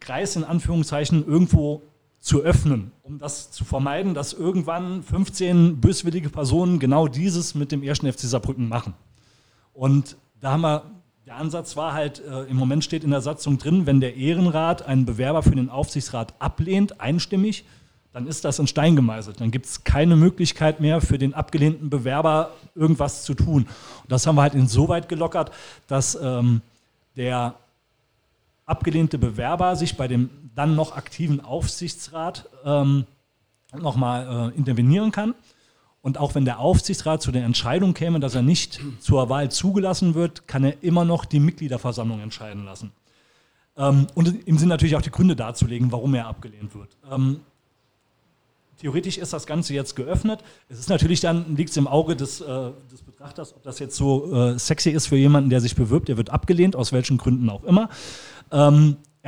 Kreis 0.00 0.36
in 0.36 0.44
Anführungszeichen 0.44 1.26
irgendwo 1.26 1.82
zu 2.20 2.42
öffnen, 2.42 2.92
um 3.02 3.18
das 3.18 3.50
zu 3.50 3.64
vermeiden, 3.64 4.14
dass 4.14 4.32
irgendwann 4.32 5.02
15 5.02 5.80
böswillige 5.80 6.30
Personen 6.30 6.78
genau 6.78 7.08
dieses 7.08 7.54
mit 7.54 7.72
dem 7.72 7.82
ersten 7.82 8.10
FC 8.12 8.20
Saarbrücken 8.20 8.68
machen. 8.68 8.94
Und 9.72 10.16
da 10.40 10.52
haben 10.52 10.62
wir, 10.62 10.82
der 11.28 11.36
Ansatz 11.36 11.76
war 11.76 11.92
halt, 11.92 12.22
äh, 12.24 12.44
im 12.44 12.56
Moment 12.56 12.84
steht 12.84 13.04
in 13.04 13.10
der 13.10 13.20
Satzung 13.20 13.58
drin, 13.58 13.84
wenn 13.84 14.00
der 14.00 14.16
Ehrenrat 14.16 14.86
einen 14.86 15.04
Bewerber 15.04 15.42
für 15.42 15.54
den 15.54 15.68
Aufsichtsrat 15.68 16.32
ablehnt, 16.38 17.02
einstimmig, 17.02 17.66
dann 18.14 18.26
ist 18.26 18.46
das 18.46 18.58
in 18.58 18.66
Stein 18.66 18.96
gemeißelt. 18.96 19.38
Dann 19.38 19.50
gibt 19.50 19.66
es 19.66 19.84
keine 19.84 20.16
Möglichkeit 20.16 20.80
mehr 20.80 21.02
für 21.02 21.18
den 21.18 21.34
abgelehnten 21.34 21.90
Bewerber 21.90 22.52
irgendwas 22.74 23.24
zu 23.24 23.34
tun. 23.34 23.64
Und 23.64 24.10
das 24.10 24.26
haben 24.26 24.36
wir 24.36 24.42
halt 24.42 24.54
insoweit 24.54 25.10
gelockert, 25.10 25.52
dass 25.86 26.14
ähm, 26.14 26.62
der 27.16 27.56
abgelehnte 28.64 29.18
Bewerber 29.18 29.76
sich 29.76 29.98
bei 29.98 30.08
dem 30.08 30.30
dann 30.54 30.76
noch 30.76 30.96
aktiven 30.96 31.44
Aufsichtsrat 31.44 32.48
ähm, 32.64 33.04
nochmal 33.76 34.52
äh, 34.54 34.56
intervenieren 34.56 35.12
kann. 35.12 35.34
Und 36.08 36.16
auch 36.16 36.34
wenn 36.34 36.46
der 36.46 36.58
Aufsichtsrat 36.58 37.20
zu 37.20 37.32
der 37.32 37.44
Entscheidung 37.44 37.92
käme, 37.92 38.18
dass 38.18 38.34
er 38.34 38.40
nicht 38.40 38.80
zur 38.98 39.28
Wahl 39.28 39.50
zugelassen 39.50 40.14
wird, 40.14 40.48
kann 40.48 40.64
er 40.64 40.82
immer 40.82 41.04
noch 41.04 41.26
die 41.26 41.38
Mitgliederversammlung 41.38 42.20
entscheiden 42.20 42.64
lassen. 42.64 42.92
Ähm, 43.76 44.06
und 44.14 44.46
ihm 44.46 44.56
sind 44.56 44.70
natürlich 44.70 44.96
auch 44.96 45.02
die 45.02 45.10
Gründe 45.10 45.36
darzulegen, 45.36 45.92
warum 45.92 46.14
er 46.14 46.26
abgelehnt 46.26 46.74
wird. 46.74 46.96
Ähm, 47.12 47.40
theoretisch 48.80 49.18
ist 49.18 49.34
das 49.34 49.46
Ganze 49.46 49.74
jetzt 49.74 49.96
geöffnet. 49.96 50.42
Es 50.70 50.78
ist 50.78 50.88
natürlich 50.88 51.20
dann, 51.20 51.56
liegt 51.56 51.68
es 51.68 51.76
im 51.76 51.86
Auge 51.86 52.16
des, 52.16 52.40
äh, 52.40 52.70
des 52.90 53.02
Betrachters, 53.02 53.54
ob 53.54 53.62
das 53.62 53.78
jetzt 53.78 53.94
so 53.94 54.32
äh, 54.34 54.58
sexy 54.58 54.88
ist 54.88 55.08
für 55.08 55.16
jemanden, 55.16 55.50
der 55.50 55.60
sich 55.60 55.76
bewirbt. 55.76 56.08
Der 56.08 56.16
wird 56.16 56.30
abgelehnt, 56.30 56.74
aus 56.74 56.90
welchen 56.90 57.18
Gründen 57.18 57.50
auch 57.50 57.64
immer. 57.64 57.90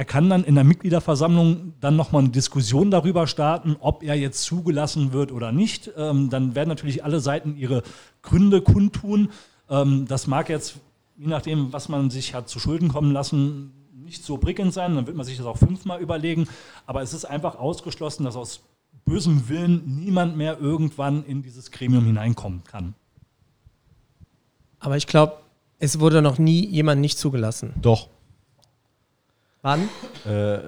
Er 0.00 0.06
kann 0.06 0.30
dann 0.30 0.44
in 0.44 0.54
der 0.54 0.64
Mitgliederversammlung 0.64 1.74
dann 1.78 1.94
nochmal 1.94 2.22
eine 2.22 2.30
Diskussion 2.30 2.90
darüber 2.90 3.26
starten, 3.26 3.76
ob 3.80 4.02
er 4.02 4.14
jetzt 4.14 4.44
zugelassen 4.44 5.12
wird 5.12 5.30
oder 5.30 5.52
nicht. 5.52 5.90
Ähm, 5.94 6.30
dann 6.30 6.54
werden 6.54 6.70
natürlich 6.70 7.04
alle 7.04 7.20
Seiten 7.20 7.54
ihre 7.54 7.82
Gründe 8.22 8.62
kundtun. 8.62 9.28
Ähm, 9.68 10.06
das 10.08 10.26
mag 10.26 10.48
jetzt, 10.48 10.76
je 11.18 11.26
nachdem, 11.26 11.74
was 11.74 11.90
man 11.90 12.08
sich 12.08 12.32
hat 12.32 12.48
zu 12.48 12.58
Schulden 12.58 12.88
kommen 12.88 13.12
lassen, 13.12 13.72
nicht 13.92 14.24
so 14.24 14.38
prickelnd 14.38 14.72
sein. 14.72 14.94
Dann 14.94 15.06
wird 15.06 15.18
man 15.18 15.26
sich 15.26 15.36
das 15.36 15.44
auch 15.44 15.58
fünfmal 15.58 16.00
überlegen. 16.00 16.48
Aber 16.86 17.02
es 17.02 17.12
ist 17.12 17.26
einfach 17.26 17.56
ausgeschlossen, 17.56 18.24
dass 18.24 18.36
aus 18.36 18.62
bösem 19.04 19.50
Willen 19.50 19.82
niemand 20.02 20.34
mehr 20.34 20.58
irgendwann 20.58 21.26
in 21.26 21.42
dieses 21.42 21.70
Gremium 21.70 22.06
hineinkommen 22.06 22.64
kann. 22.64 22.94
Aber 24.78 24.96
ich 24.96 25.06
glaube, 25.06 25.34
es 25.78 26.00
wurde 26.00 26.22
noch 26.22 26.38
nie 26.38 26.66
jemand 26.66 27.02
nicht 27.02 27.18
zugelassen. 27.18 27.74
Doch. 27.82 28.08
Wann? 29.62 29.88
Äh, 30.27 30.59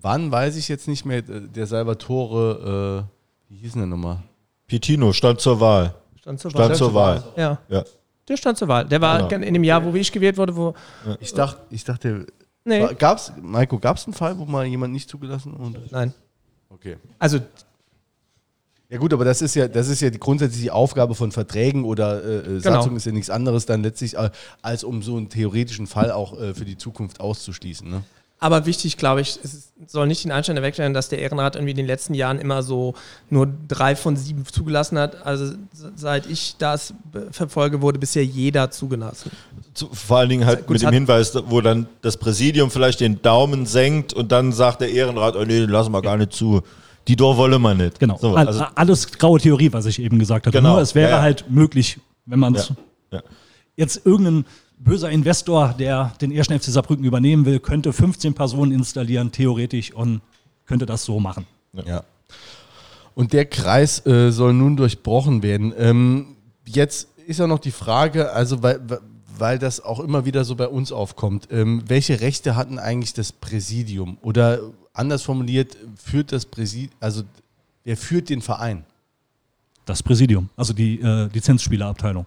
wann 0.00 0.30
weiß 0.32 0.56
ich 0.56 0.68
jetzt 0.68 0.88
nicht 0.88 1.04
mehr. 1.04 1.22
Der 1.22 1.66
Salvatore, 1.66 3.06
äh, 3.50 3.52
wie 3.52 3.58
hieß 3.58 3.72
denn 3.72 3.82
der 3.82 3.88
nochmal? 3.88 4.18
Pitino 4.66 5.12
stand 5.12 5.40
zur 5.40 5.60
Wahl. 5.60 5.94
Stand 6.20 6.40
zur 6.40 6.50
Stand 6.50 6.76
zur 6.76 6.94
Wahl. 6.94 7.22
Ja, 7.36 7.58
Ja. 7.68 7.84
der 8.28 8.36
stand 8.36 8.56
zur 8.56 8.68
Wahl. 8.68 8.86
Der 8.86 9.00
war 9.00 9.28
Genau. 9.28 9.44
in 9.46 9.54
dem 9.54 9.64
Jahr, 9.64 9.84
wo 9.84 9.92
ich 9.94 10.10
gewählt 10.10 10.36
wurde, 10.38 10.56
wo. 10.56 10.74
Ich 11.20 11.34
dachte, 11.34 11.58
ich 11.70 11.84
dachte, 11.84 12.26
Nee. 12.64 12.82
war- 12.82 12.94
gab's, 12.94 13.32
Maiko, 13.40 13.78
gab 13.78 13.96
es 13.96 14.04
einen 14.06 14.14
Fall, 14.14 14.38
wo 14.38 14.44
mal 14.46 14.64
jemand 14.64 14.92
nicht 14.92 15.08
zugelassen 15.10 15.58
wurde? 15.58 15.80
Nein. 15.90 16.14
Okay. 16.70 16.96
Also, 17.18 17.40
Ja 18.92 18.98
gut, 18.98 19.12
aber 19.12 19.24
das 19.24 19.40
ist 19.40 19.54
ja, 19.54 19.68
das 19.68 19.86
ist 19.86 20.00
ja 20.00 20.10
die 20.10 20.18
grundsätzliche 20.18 20.72
Aufgabe 20.74 21.14
von 21.14 21.30
Verträgen 21.30 21.84
oder 21.84 22.24
äh, 22.24 22.56
äh, 22.56 22.60
Satzung 22.60 22.96
ist 22.96 23.06
ja 23.06 23.12
nichts 23.12 23.30
anderes 23.30 23.64
dann 23.64 23.84
letztlich, 23.84 24.16
äh, 24.16 24.30
als 24.62 24.82
um 24.82 25.00
so 25.00 25.16
einen 25.16 25.28
theoretischen 25.28 25.86
Fall 25.86 26.10
auch 26.10 26.36
äh, 26.40 26.54
für 26.54 26.64
die 26.64 26.76
Zukunft 26.76 27.20
auszuschließen. 27.20 27.88
Ne? 27.88 28.02
Aber 28.42 28.64
wichtig, 28.64 28.96
glaube 28.96 29.20
ich, 29.20 29.38
es 29.42 29.70
soll 29.86 30.06
nicht 30.06 30.24
den 30.24 30.32
Anschein 30.32 30.56
erwecken, 30.56 30.94
dass 30.94 31.10
der 31.10 31.18
Ehrenrat 31.18 31.56
irgendwie 31.56 31.72
in 31.72 31.76
den 31.76 31.86
letzten 31.86 32.14
Jahren 32.14 32.38
immer 32.38 32.62
so 32.62 32.94
nur 33.28 33.46
drei 33.68 33.94
von 33.94 34.16
sieben 34.16 34.46
zugelassen 34.46 34.98
hat. 34.98 35.26
Also, 35.26 35.54
seit 35.94 36.26
ich 36.26 36.56
das 36.58 36.94
verfolge, 37.30 37.82
wurde 37.82 37.98
bisher 37.98 38.24
jeder 38.24 38.70
zugelassen. 38.70 39.30
Zu, 39.74 39.88
vor 39.92 40.18
allen 40.18 40.30
Dingen 40.30 40.46
halt 40.46 40.66
Gut, 40.66 40.70
mit 40.74 40.82
dem 40.82 40.92
Hinweis, 40.92 41.34
wo 41.46 41.60
dann 41.60 41.86
das 42.00 42.16
Präsidium 42.16 42.70
vielleicht 42.70 43.00
den 43.00 43.20
Daumen 43.20 43.66
senkt 43.66 44.14
und 44.14 44.32
dann 44.32 44.52
sagt 44.52 44.80
der 44.80 44.90
Ehrenrat, 44.90 45.36
oh 45.36 45.44
nee, 45.44 45.60
den 45.60 45.70
lassen 45.70 45.92
wir 45.92 46.00
gar 46.02 46.16
nicht 46.16 46.32
zu. 46.32 46.62
Die 47.08 47.16
Door 47.16 47.36
wolle 47.36 47.58
man 47.58 47.76
nicht. 47.76 47.98
Genau. 48.00 48.16
So, 48.18 48.36
All- 48.36 48.46
also, 48.46 48.64
Alles 48.74 49.10
graue 49.12 49.38
Theorie, 49.38 49.72
was 49.72 49.84
ich 49.84 50.00
eben 50.00 50.18
gesagt 50.18 50.46
habe. 50.46 50.56
Genau. 50.56 50.72
Nur 50.74 50.80
es 50.80 50.94
wäre 50.94 51.10
Ja, 51.10 51.16
ja. 51.16 51.22
halt 51.22 51.44
möglich, 51.50 51.98
wenn 52.24 52.38
man 52.38 52.54
es 52.54 52.68
ja, 52.68 52.74
ja. 53.18 53.22
jetzt 53.76 54.06
irgendein 54.06 54.44
böser 54.80 55.10
Investor, 55.10 55.74
der 55.78 56.12
den 56.20 56.32
ersten 56.32 56.58
FC 56.58 56.64
Saarbrücken 56.66 57.04
übernehmen 57.04 57.44
will, 57.44 57.60
könnte 57.60 57.92
15 57.92 58.34
Personen 58.34 58.72
installieren, 58.72 59.30
theoretisch, 59.30 59.92
und 59.92 60.20
könnte 60.66 60.86
das 60.86 61.04
so 61.04 61.20
machen. 61.20 61.46
Ja. 61.72 62.04
Und 63.14 63.32
der 63.32 63.44
Kreis 63.44 64.04
äh, 64.06 64.30
soll 64.30 64.54
nun 64.54 64.76
durchbrochen 64.76 65.42
werden. 65.42 65.74
Ähm, 65.76 66.36
jetzt 66.66 67.08
ist 67.26 67.38
ja 67.38 67.46
noch 67.46 67.58
die 67.58 67.70
Frage, 67.70 68.32
also 68.32 68.62
weil, 68.62 68.80
weil 69.36 69.58
das 69.58 69.80
auch 69.80 70.00
immer 70.00 70.24
wieder 70.24 70.44
so 70.44 70.56
bei 70.56 70.68
uns 70.68 70.92
aufkommt, 70.92 71.48
ähm, 71.50 71.82
welche 71.86 72.20
Rechte 72.20 72.56
hatten 72.56 72.78
eigentlich 72.78 73.12
das 73.12 73.32
Präsidium? 73.32 74.18
Oder 74.22 74.60
anders 74.92 75.22
formuliert, 75.22 75.76
führt 75.96 76.32
das 76.32 76.46
Präsidium, 76.46 76.92
also 77.00 77.22
wer 77.84 77.96
führt 77.96 78.30
den 78.30 78.40
Verein? 78.42 78.84
Das 79.84 80.02
Präsidium, 80.02 80.48
also 80.56 80.72
die 80.72 81.00
äh, 81.00 81.28
Lizenzspielerabteilung. 81.32 82.26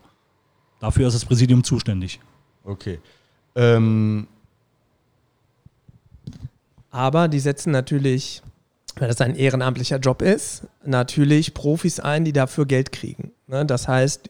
Dafür 0.80 1.08
ist 1.08 1.14
das 1.14 1.26
Präsidium 1.26 1.64
zuständig. 1.64 2.20
Okay. 2.64 3.00
Ähm, 3.56 4.28
Aber 6.92 7.28
die 7.28 7.40
setzen 7.40 7.72
natürlich, 7.72 8.42
weil 8.96 9.08
das 9.08 9.20
ein 9.22 9.36
ehrenamtlicher 9.36 9.98
Job 9.98 10.22
ist, 10.22 10.64
natürlich 10.86 11.54
Profis 11.54 12.00
ein, 12.00 12.26
die 12.26 12.34
dafür 12.34 12.66
Geld 12.66 12.92
kriegen. 12.92 13.32
Ne? 13.48 13.66
Das 13.66 13.88
heißt, 13.88 14.30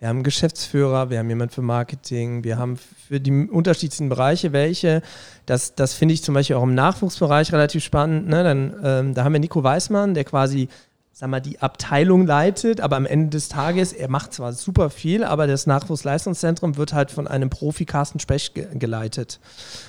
wir 0.00 0.08
haben 0.08 0.16
einen 0.16 0.24
Geschäftsführer, 0.24 1.10
wir 1.10 1.18
haben 1.18 1.28
jemanden 1.28 1.52
für 1.52 1.62
Marketing, 1.62 2.42
wir 2.42 2.56
haben 2.58 2.78
für 2.78 3.20
die 3.20 3.48
unterschiedlichsten 3.48 4.08
Bereiche 4.08 4.52
welche. 4.52 5.02
Das, 5.44 5.74
das 5.74 5.92
finde 5.92 6.14
ich 6.14 6.22
zum 6.22 6.34
Beispiel 6.34 6.56
auch 6.56 6.62
im 6.62 6.74
Nachwuchsbereich 6.74 7.52
relativ 7.52 7.84
spannend. 7.84 8.26
Ne? 8.26 8.42
Dann, 8.42 8.74
ähm, 8.82 9.14
da 9.14 9.24
haben 9.24 9.34
wir 9.34 9.40
Nico 9.40 9.62
Weißmann, 9.62 10.14
der 10.14 10.24
quasi 10.24 10.68
sag 11.12 11.28
mal, 11.28 11.40
die 11.40 11.60
Abteilung 11.60 12.26
leitet, 12.26 12.80
aber 12.80 12.96
am 12.96 13.06
Ende 13.06 13.30
des 13.30 13.48
Tages, 13.48 13.92
er 13.92 14.08
macht 14.08 14.32
zwar 14.32 14.52
super 14.52 14.90
viel, 14.90 15.24
aber 15.24 15.46
das 15.46 15.66
Nachwuchsleistungszentrum 15.66 16.76
wird 16.76 16.92
halt 16.92 17.10
von 17.10 17.26
einem 17.28 17.50
Profi 17.50 17.84
Carsten 17.84 18.20
Specht 18.20 18.54
ge 18.54 18.66
geleitet. 18.74 19.40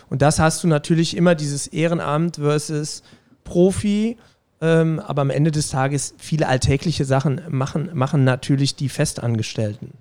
Und 0.10 0.22
das 0.22 0.40
hast 0.40 0.64
du 0.64 0.68
natürlich 0.68 1.16
immer 1.16 1.36
dieses 1.36 1.68
Ehrenamt 1.68 2.38
versus 2.38 3.04
Profi, 3.44 4.18
ähm, 4.62 5.00
aber 5.00 5.22
am 5.22 5.30
Ende 5.30 5.52
des 5.52 5.70
Tages 5.70 6.14
viele 6.18 6.48
alltägliche 6.48 7.06
Sachen 7.06 7.42
machen, 7.50 7.90
machen 7.94 8.24
natürlich 8.24 8.76
die 8.76 8.90
Festangestellten. 8.90 9.94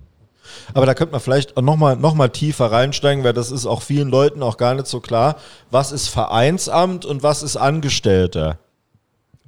Aber 0.73 0.85
da 0.85 0.93
könnte 0.93 1.13
man 1.13 1.21
vielleicht 1.21 1.55
nochmal 1.59 1.95
noch 1.95 2.13
mal 2.13 2.29
tiefer 2.29 2.71
reinsteigen, 2.71 3.23
weil 3.23 3.33
das 3.33 3.51
ist 3.51 3.65
auch 3.65 3.81
vielen 3.81 4.09
Leuten 4.09 4.43
auch 4.43 4.57
gar 4.57 4.73
nicht 4.73 4.87
so 4.87 4.99
klar. 4.99 5.37
Was 5.69 5.91
ist 5.91 6.07
Vereinsamt 6.07 7.05
und 7.05 7.23
was 7.23 7.43
ist 7.43 7.57
Angestellter? 7.57 8.57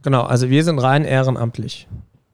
Genau, 0.04 0.22
also 0.22 0.50
wir 0.50 0.64
sind 0.64 0.80
rein 0.80 1.06
ehrenamtlich. 1.06 1.88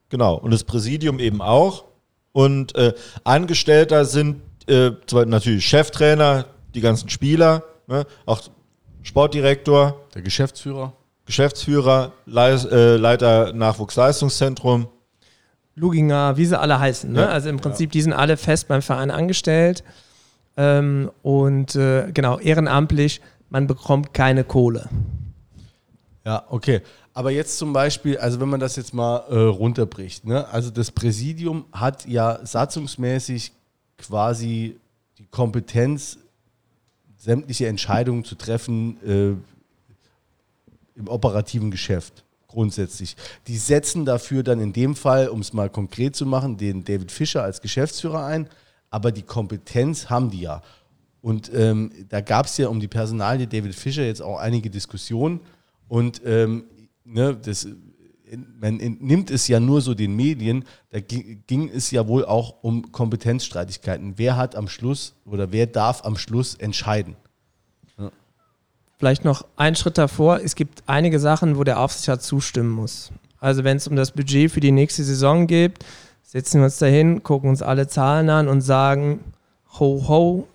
Genau. 0.09 0.35
Und 0.35 0.51
das 0.51 0.63
Präsidium 0.63 1.19
eben 1.19 1.41
auch. 1.41 1.85
Und 2.31 2.75
äh, 2.75 2.93
Angestellter 3.23 4.05
sind 4.05 4.41
äh, 4.67 4.91
zwar 5.07 5.25
natürlich 5.25 5.65
Cheftrainer, 5.65 6.45
die 6.75 6.81
ganzen 6.81 7.09
Spieler, 7.09 7.63
ne? 7.87 8.05
auch 8.25 8.41
Sportdirektor, 9.01 10.05
der 10.13 10.21
Geschäftsführer? 10.21 10.93
Geschäftsführer, 11.25 12.11
Leis, 12.25 12.65
äh, 12.65 12.97
Leiter 12.97 13.53
Nachwuchsleistungszentrum. 13.53 14.87
Luginger, 15.75 16.37
wie 16.37 16.45
sie 16.45 16.59
alle 16.59 16.79
heißen. 16.79 17.11
Ne? 17.11 17.21
Ja, 17.21 17.27
also 17.27 17.49
im 17.49 17.57
Prinzip, 17.57 17.91
die 17.91 18.01
sind 18.01 18.13
alle 18.13 18.35
fest 18.35 18.67
beim 18.67 18.81
Verein 18.81 19.11
angestellt. 19.11 19.83
Ähm, 20.57 21.11
und 21.21 21.75
äh, 21.75 22.11
genau, 22.11 22.39
ehrenamtlich, 22.39 23.21
man 23.49 23.67
bekommt 23.67 24.13
keine 24.13 24.43
Kohle. 24.43 24.89
Ja, 26.25 26.45
okay. 26.49 26.81
Aber 27.13 27.31
jetzt 27.31 27.57
zum 27.57 27.73
Beispiel, 27.73 28.17
also 28.17 28.39
wenn 28.39 28.49
man 28.49 28.59
das 28.59 28.75
jetzt 28.75 28.93
mal 28.93 29.17
äh, 29.29 29.35
runterbricht, 29.35 30.25
ne? 30.25 30.47
also 30.49 30.69
das 30.69 30.91
Präsidium 30.91 31.65
hat 31.71 32.05
ja 32.05 32.39
satzungsmäßig 32.45 33.51
quasi 33.97 34.77
die 35.17 35.25
Kompetenz, 35.25 36.17
sämtliche 37.17 37.67
Entscheidungen 37.67 38.23
zu 38.23 38.35
treffen 38.35 38.97
äh, 39.05 40.99
im 40.99 41.07
operativen 41.07 41.71
Geschäft. 41.71 42.23
Grundsätzlich. 42.47 43.15
Die 43.47 43.57
setzen 43.57 44.05
dafür 44.05 44.41
dann 44.41 44.59
in 44.59 44.73
dem 44.73 44.95
Fall, 44.95 45.27
um 45.27 45.41
es 45.41 45.53
mal 45.53 45.69
konkret 45.69 46.15
zu 46.15 46.25
machen, 46.25 46.57
den 46.57 46.83
David 46.83 47.11
Fischer 47.11 47.43
als 47.43 47.61
Geschäftsführer 47.61 48.25
ein, 48.25 48.49
aber 48.89 49.11
die 49.11 49.21
Kompetenz 49.21 50.09
haben 50.09 50.31
die 50.31 50.41
ja. 50.41 50.63
Und 51.21 51.51
ähm, 51.53 51.91
da 52.07 52.21
gab 52.21 52.47
es 52.47 52.57
ja 52.57 52.69
um 52.69 52.79
die 52.79 52.87
Personalie 52.87 53.45
David 53.45 53.75
Fischer 53.75 54.03
jetzt 54.03 54.21
auch 54.21 54.39
einige 54.39 54.69
Diskussionen. 54.69 55.41
Und 55.89 56.21
ähm, 56.23 56.63
ne, 57.03 57.35
das, 57.35 57.67
man 58.61 58.79
entnimmt 58.79 59.31
es 59.31 59.49
ja 59.49 59.59
nur 59.59 59.81
so 59.81 59.93
den 59.93 60.15
Medien, 60.15 60.63
da 60.91 61.01
ging, 61.01 61.43
ging 61.47 61.69
es 61.69 61.91
ja 61.91 62.07
wohl 62.07 62.23
auch 62.23 62.63
um 62.63 62.91
Kompetenzstreitigkeiten. 62.93 64.13
Wer 64.15 64.37
hat 64.37 64.55
am 64.55 64.69
Schluss 64.69 65.15
oder 65.25 65.51
wer 65.51 65.67
darf 65.67 66.05
am 66.05 66.15
Schluss 66.15 66.55
entscheiden? 66.55 67.15
Vielleicht 68.97 69.23
noch 69.23 69.45
einen 69.55 69.77
Schritt 69.77 69.97
davor. 69.97 70.41
Es 70.43 70.55
gibt 70.55 70.83
einige 70.85 71.19
Sachen, 71.19 71.57
wo 71.57 71.63
der 71.63 71.79
Aufsichtsrat 71.79 72.21
zustimmen 72.21 72.69
muss. 72.69 73.11
Also 73.39 73.63
wenn 73.63 73.77
es 73.77 73.87
um 73.87 73.95
das 73.95 74.11
Budget 74.11 74.51
für 74.51 74.59
die 74.59 74.73
nächste 74.73 75.05
Saison 75.05 75.47
geht, 75.47 75.79
setzen 76.21 76.59
wir 76.59 76.65
uns 76.65 76.79
dahin, 76.79 77.23
gucken 77.23 77.49
uns 77.49 77.61
alle 77.61 77.87
Zahlen 77.87 78.29
an 78.29 78.49
und 78.49 78.59
sagen, 78.59 79.21
ho, 79.79 80.03
ho, 80.07 80.47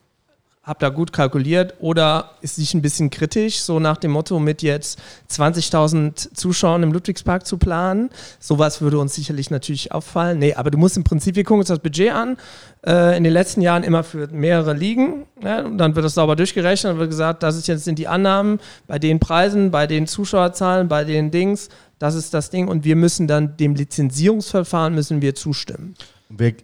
habe 0.64 0.78
da 0.80 0.88
gut 0.88 1.12
kalkuliert 1.12 1.74
oder 1.78 2.30
ist 2.40 2.56
sich 2.56 2.72
ein 2.72 2.80
bisschen 2.80 3.10
kritisch, 3.10 3.60
so 3.60 3.78
nach 3.78 3.98
dem 3.98 4.12
Motto 4.12 4.38
mit 4.38 4.62
jetzt 4.62 4.98
20.000 5.30 6.34
Zuschauern 6.34 6.82
im 6.82 6.92
Ludwigspark 6.92 7.46
zu 7.46 7.58
planen. 7.58 8.08
Sowas 8.40 8.80
würde 8.80 8.98
uns 8.98 9.14
sicherlich 9.14 9.50
natürlich 9.50 9.92
auffallen. 9.92 10.38
Nee, 10.38 10.54
aber 10.54 10.70
du 10.70 10.78
musst 10.78 10.96
im 10.96 11.04
Prinzip, 11.04 11.36
wir 11.36 11.44
gucken 11.44 11.60
uns 11.60 11.68
das 11.68 11.80
Budget 11.80 12.12
an, 12.12 12.38
äh, 12.86 13.14
in 13.16 13.24
den 13.24 13.32
letzten 13.32 13.60
Jahren 13.60 13.82
immer 13.82 14.02
für 14.04 14.28
mehrere 14.28 14.72
Ligen. 14.72 15.26
Ja, 15.42 15.66
und 15.66 15.76
dann 15.76 15.94
wird 15.94 16.06
das 16.06 16.14
sauber 16.14 16.34
durchgerechnet 16.34 16.94
und 16.94 16.98
wird 16.98 17.10
gesagt, 17.10 17.42
das 17.42 17.56
ist 17.56 17.68
jetzt 17.68 17.84
sind 17.84 17.98
die 17.98 18.08
Annahmen 18.08 18.58
bei 18.86 18.98
den 18.98 19.20
Preisen, 19.20 19.70
bei 19.70 19.86
den 19.86 20.06
Zuschauerzahlen, 20.06 20.88
bei 20.88 21.04
den 21.04 21.30
Dings. 21.30 21.68
Das 21.98 22.14
ist 22.14 22.32
das 22.32 22.48
Ding 22.48 22.68
und 22.68 22.84
wir 22.84 22.96
müssen 22.96 23.28
dann 23.28 23.58
dem 23.58 23.74
Lizenzierungsverfahren 23.74 24.94
müssen 24.94 25.20
wir 25.20 25.34
zustimmen. 25.34 25.94
Wer, 26.30 26.54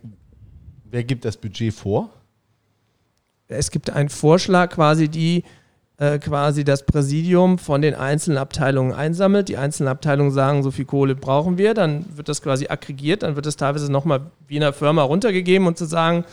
wer 0.90 1.04
gibt 1.04 1.26
das 1.26 1.36
Budget 1.36 1.74
vor? 1.74 2.10
Es 3.50 3.70
gibt 3.70 3.90
einen 3.90 4.08
Vorschlag 4.08 4.70
quasi, 4.70 5.08
die 5.08 5.44
äh, 5.98 6.18
quasi 6.18 6.64
das 6.64 6.86
Präsidium 6.86 7.58
von 7.58 7.82
den 7.82 7.94
einzelnen 7.94 8.38
Abteilungen 8.38 8.94
einsammelt. 8.94 9.48
Die 9.48 9.56
einzelnen 9.56 9.88
Abteilungen 9.88 10.30
sagen, 10.30 10.62
so 10.62 10.70
viel 10.70 10.86
Kohle 10.86 11.14
brauchen 11.14 11.58
wir, 11.58 11.74
dann 11.74 12.06
wird 12.16 12.28
das 12.28 12.42
quasi 12.42 12.68
aggregiert, 12.68 13.22
dann 13.22 13.36
wird 13.36 13.46
das 13.46 13.56
teilweise 13.56 13.92
nochmal 13.92 14.30
wie 14.48 14.56
in 14.56 14.62
einer 14.62 14.72
Firma 14.72 15.02
runtergegeben 15.02 15.66
und 15.66 15.76
zu 15.76 15.84
sagen, 15.84 16.24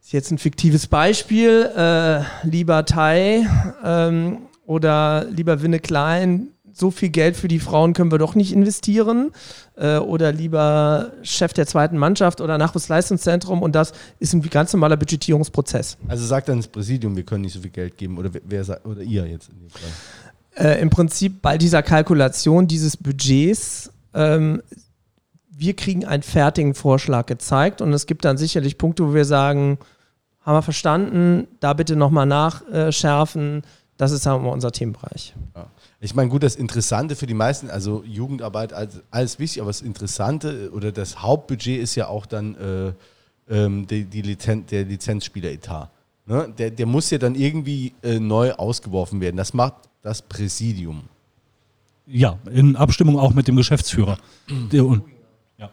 ist 0.00 0.12
jetzt 0.12 0.30
ein 0.30 0.38
fiktives 0.38 0.86
Beispiel, 0.86 1.70
äh, 1.76 2.22
lieber 2.46 2.84
Tai 2.84 3.46
ähm, 3.84 4.38
oder 4.64 5.24
lieber 5.30 5.62
Winne 5.62 5.80
Klein, 5.80 6.48
so 6.78 6.90
viel 6.90 7.08
Geld 7.08 7.36
für 7.36 7.48
die 7.48 7.58
Frauen 7.58 7.94
können 7.94 8.10
wir 8.10 8.18
doch 8.18 8.34
nicht 8.34 8.52
investieren. 8.52 9.32
Äh, 9.76 9.96
oder 9.96 10.30
lieber 10.32 11.12
Chef 11.22 11.52
der 11.54 11.66
zweiten 11.66 11.96
Mannschaft 11.96 12.40
oder 12.40 12.58
Nachwuchsleistungszentrum. 12.58 13.62
Und 13.62 13.74
das 13.74 13.92
ist 14.18 14.34
ein 14.34 14.42
ganz 14.42 14.72
normaler 14.72 14.96
Budgetierungsprozess. 14.96 15.96
Also 16.08 16.26
sagt 16.26 16.48
dann 16.48 16.58
das 16.58 16.68
Präsidium, 16.68 17.16
wir 17.16 17.22
können 17.24 17.42
nicht 17.42 17.54
so 17.54 17.60
viel 17.60 17.70
Geld 17.70 17.96
geben. 17.96 18.18
Oder, 18.18 18.30
wer, 18.44 18.62
sagt- 18.64 18.84
oder 18.86 19.00
ihr 19.02 19.26
jetzt 19.26 19.48
in 19.48 19.60
dem 19.60 19.70
Fall. 19.70 20.66
äh, 20.66 20.80
im 20.80 20.90
Prinzip 20.90 21.40
bei 21.42 21.56
dieser 21.58 21.82
Kalkulation 21.82 22.66
dieses 22.66 22.96
Budgets, 22.96 23.90
ähm, 24.14 24.62
wir 25.50 25.74
kriegen 25.74 26.04
einen 26.04 26.22
fertigen 26.22 26.74
Vorschlag 26.74 27.24
gezeigt 27.26 27.80
und 27.80 27.90
es 27.94 28.04
gibt 28.04 28.26
dann 28.26 28.36
sicherlich 28.36 28.76
Punkte, 28.76 29.08
wo 29.08 29.14
wir 29.14 29.24
sagen, 29.24 29.78
haben 30.42 30.54
wir 30.54 30.62
verstanden, 30.62 31.48
da 31.60 31.72
bitte 31.72 31.96
nochmal 31.96 32.26
nachschärfen. 32.26 33.62
Das 33.96 34.12
ist 34.12 34.22
sagen 34.22 34.42
wir 34.42 34.48
mal 34.48 34.52
unser 34.52 34.70
Themenbereich. 34.72 35.34
Ja. 35.54 35.66
Ich 36.00 36.14
meine, 36.14 36.28
gut, 36.28 36.42
das 36.42 36.56
Interessante 36.56 37.16
für 37.16 37.26
die 37.26 37.34
meisten, 37.34 37.70
also 37.70 38.02
Jugendarbeit, 38.04 38.72
alles, 38.72 39.00
alles 39.10 39.38
wichtig, 39.38 39.62
aber 39.62 39.70
das 39.70 39.80
Interessante 39.80 40.70
oder 40.72 40.92
das 40.92 41.22
Hauptbudget 41.22 41.80
ist 41.80 41.94
ja 41.94 42.08
auch 42.08 42.26
dann 42.26 42.54
äh, 42.56 42.92
ähm, 43.48 43.86
die, 43.86 44.04
die 44.04 44.22
Lizen 44.22 44.66
der 44.66 44.84
Lizenzspieleretat. 44.84 45.90
Ne? 46.26 46.52
Der, 46.58 46.70
der 46.70 46.86
muss 46.86 47.08
ja 47.10 47.18
dann 47.18 47.34
irgendwie 47.34 47.94
äh, 48.02 48.18
neu 48.18 48.52
ausgeworfen 48.52 49.20
werden. 49.20 49.36
Das 49.36 49.54
macht 49.54 49.74
das 50.02 50.20
Präsidium. 50.20 51.04
Ja, 52.06 52.38
in 52.52 52.76
Abstimmung 52.76 53.18
auch 53.18 53.32
mit 53.32 53.48
dem 53.48 53.56
Geschäftsführer. 53.56 54.18
Der, 54.70 54.84
und, 54.84 55.02
ja. 55.58 55.70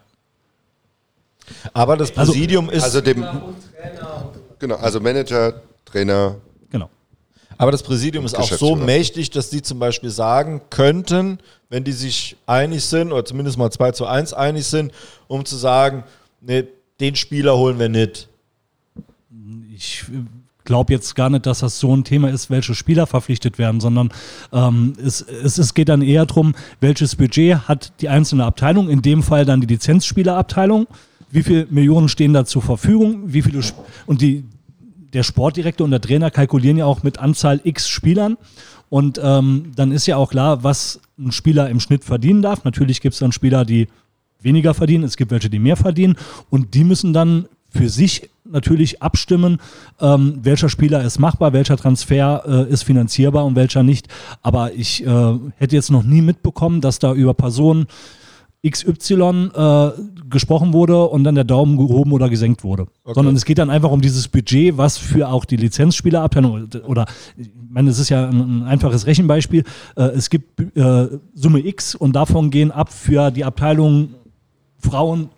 Aber 1.73 1.97
das 1.97 2.17
Also- 2.17 2.31
Präsidium 2.31 2.69
ist. 2.69 2.83
Also 2.83 3.01
dem, 3.01 3.25
genau, 4.57 4.75
also 4.75 4.99
Manager, 4.99 5.61
Trainer. 5.85 6.37
Aber 7.57 7.71
das 7.71 7.83
Präsidium 7.83 8.25
ist 8.25 8.37
auch 8.37 8.51
so 8.51 8.75
mächtig, 8.75 9.29
dass 9.29 9.49
die 9.49 9.61
zum 9.61 9.79
Beispiel 9.79 10.09
sagen 10.09 10.61
könnten, 10.69 11.39
wenn 11.69 11.83
die 11.83 11.91
sich 11.91 12.35
einig 12.45 12.83
sind 12.83 13.11
oder 13.11 13.25
zumindest 13.25 13.57
mal 13.57 13.71
2 13.71 13.91
zu 13.91 14.05
1 14.05 14.33
einig 14.33 14.65
sind, 14.65 14.91
um 15.27 15.45
zu 15.45 15.55
sagen, 15.55 16.03
nee, 16.41 16.65
den 16.99 17.15
Spieler 17.15 17.57
holen 17.57 17.79
wir 17.79 17.89
nicht. 17.89 18.29
Ich 19.75 20.05
glaube 20.65 20.93
jetzt 20.93 21.15
gar 21.15 21.29
nicht, 21.29 21.45
dass 21.45 21.59
das 21.59 21.79
so 21.79 21.95
ein 21.95 22.03
Thema 22.03 22.29
ist, 22.29 22.49
welche 22.49 22.75
Spieler 22.75 23.07
verpflichtet 23.07 23.57
werden, 23.57 23.81
sondern 23.81 24.11
ähm, 24.51 24.93
es, 25.03 25.21
es, 25.21 25.57
es 25.57 25.73
geht 25.73 25.89
dann 25.89 26.01
eher 26.01 26.25
darum, 26.25 26.55
welches 26.79 27.15
Budget 27.15 27.67
hat 27.67 27.91
die 28.01 28.09
einzelne 28.09 28.45
Abteilung, 28.45 28.89
in 28.89 29.01
dem 29.01 29.23
Fall 29.23 29.45
dann 29.45 29.61
die 29.61 29.67
Lizenzspielerabteilung, 29.67 30.87
wie 31.31 31.43
viele 31.43 31.67
Millionen 31.69 32.09
stehen 32.09 32.33
da 32.33 32.45
zur 32.45 32.61
Verfügung, 32.61 33.33
wie 33.33 33.41
viele 33.41 33.59
Sp- 33.65 33.81
und 34.05 34.21
die, 34.21 34.45
der 35.13 35.23
Sportdirektor 35.23 35.85
und 35.85 35.91
der 35.91 36.01
Trainer 36.01 36.31
kalkulieren 36.31 36.77
ja 36.77 36.85
auch 36.85 37.03
mit 37.03 37.19
Anzahl 37.19 37.61
X 37.63 37.87
Spielern. 37.87 38.37
Und 38.89 39.19
ähm, 39.23 39.71
dann 39.75 39.91
ist 39.91 40.05
ja 40.05 40.17
auch 40.17 40.29
klar, 40.29 40.63
was 40.63 40.99
ein 41.17 41.31
Spieler 41.31 41.69
im 41.69 41.79
Schnitt 41.79 42.03
verdienen 42.03 42.41
darf. 42.41 42.63
Natürlich 42.63 43.01
gibt 43.01 43.13
es 43.13 43.19
dann 43.19 43.31
Spieler, 43.31 43.65
die 43.65 43.87
weniger 44.39 44.73
verdienen, 44.73 45.03
es 45.03 45.17
gibt 45.17 45.31
welche, 45.31 45.49
die 45.49 45.59
mehr 45.59 45.77
verdienen. 45.77 46.15
Und 46.49 46.73
die 46.73 46.83
müssen 46.83 47.13
dann 47.13 47.45
für 47.69 47.89
sich 47.89 48.29
natürlich 48.45 49.01
abstimmen, 49.01 49.59
ähm, 49.99 50.39
welcher 50.43 50.69
Spieler 50.69 51.03
ist 51.03 51.17
machbar, 51.17 51.53
welcher 51.53 51.77
Transfer 51.77 52.43
äh, 52.45 52.71
ist 52.71 52.83
finanzierbar 52.83 53.45
und 53.45 53.55
welcher 53.55 53.83
nicht. 53.83 54.07
Aber 54.41 54.73
ich 54.73 55.05
äh, 55.05 55.33
hätte 55.57 55.75
jetzt 55.75 55.91
noch 55.91 56.03
nie 56.03 56.21
mitbekommen, 56.21 56.81
dass 56.81 56.99
da 56.99 57.13
über 57.13 57.33
Personen 57.33 57.87
XY 58.65 59.49
äh, 59.53 59.89
gesprochen 60.29 60.71
wurde 60.71 61.03
und 61.05 61.25
dann 61.25 61.35
der 61.35 61.43
Daumen 61.43 61.77
gehoben 61.77 62.13
oder 62.13 62.29
gesenkt 62.29 62.63
wurde. 62.63 62.87
Sondern 63.05 63.35
es 63.35 63.43
geht 63.43 63.57
dann 63.57 63.69
einfach 63.69 63.91
um 63.91 64.01
dieses 64.01 64.27
Budget, 64.29 64.77
was 64.77 64.97
für 64.97 65.27
auch 65.27 65.43
die 65.43 65.57
Lizenzspielerabteilung 65.57 66.69
oder 66.85 67.05
ich 67.35 67.49
meine, 67.69 67.89
es 67.89 67.99
ist 67.99 68.09
ja 68.09 68.27
ein, 68.27 68.39
ein 68.39 68.63
einfaches 68.63 69.05
Rechenbeispiel. 69.05 69.63
Äh, 69.95 70.03
es 70.03 70.29
gibt 70.29 70.77
äh, 70.77 71.07
Summe 71.33 71.65
X 71.65 71.93
und 71.95 72.13
davon 72.15 72.51
gehen 72.51 72.71
ab 72.71 72.91
für 72.93 73.31
die 73.31 73.43
Abteilung 73.43 74.15
Frauen 74.77 75.29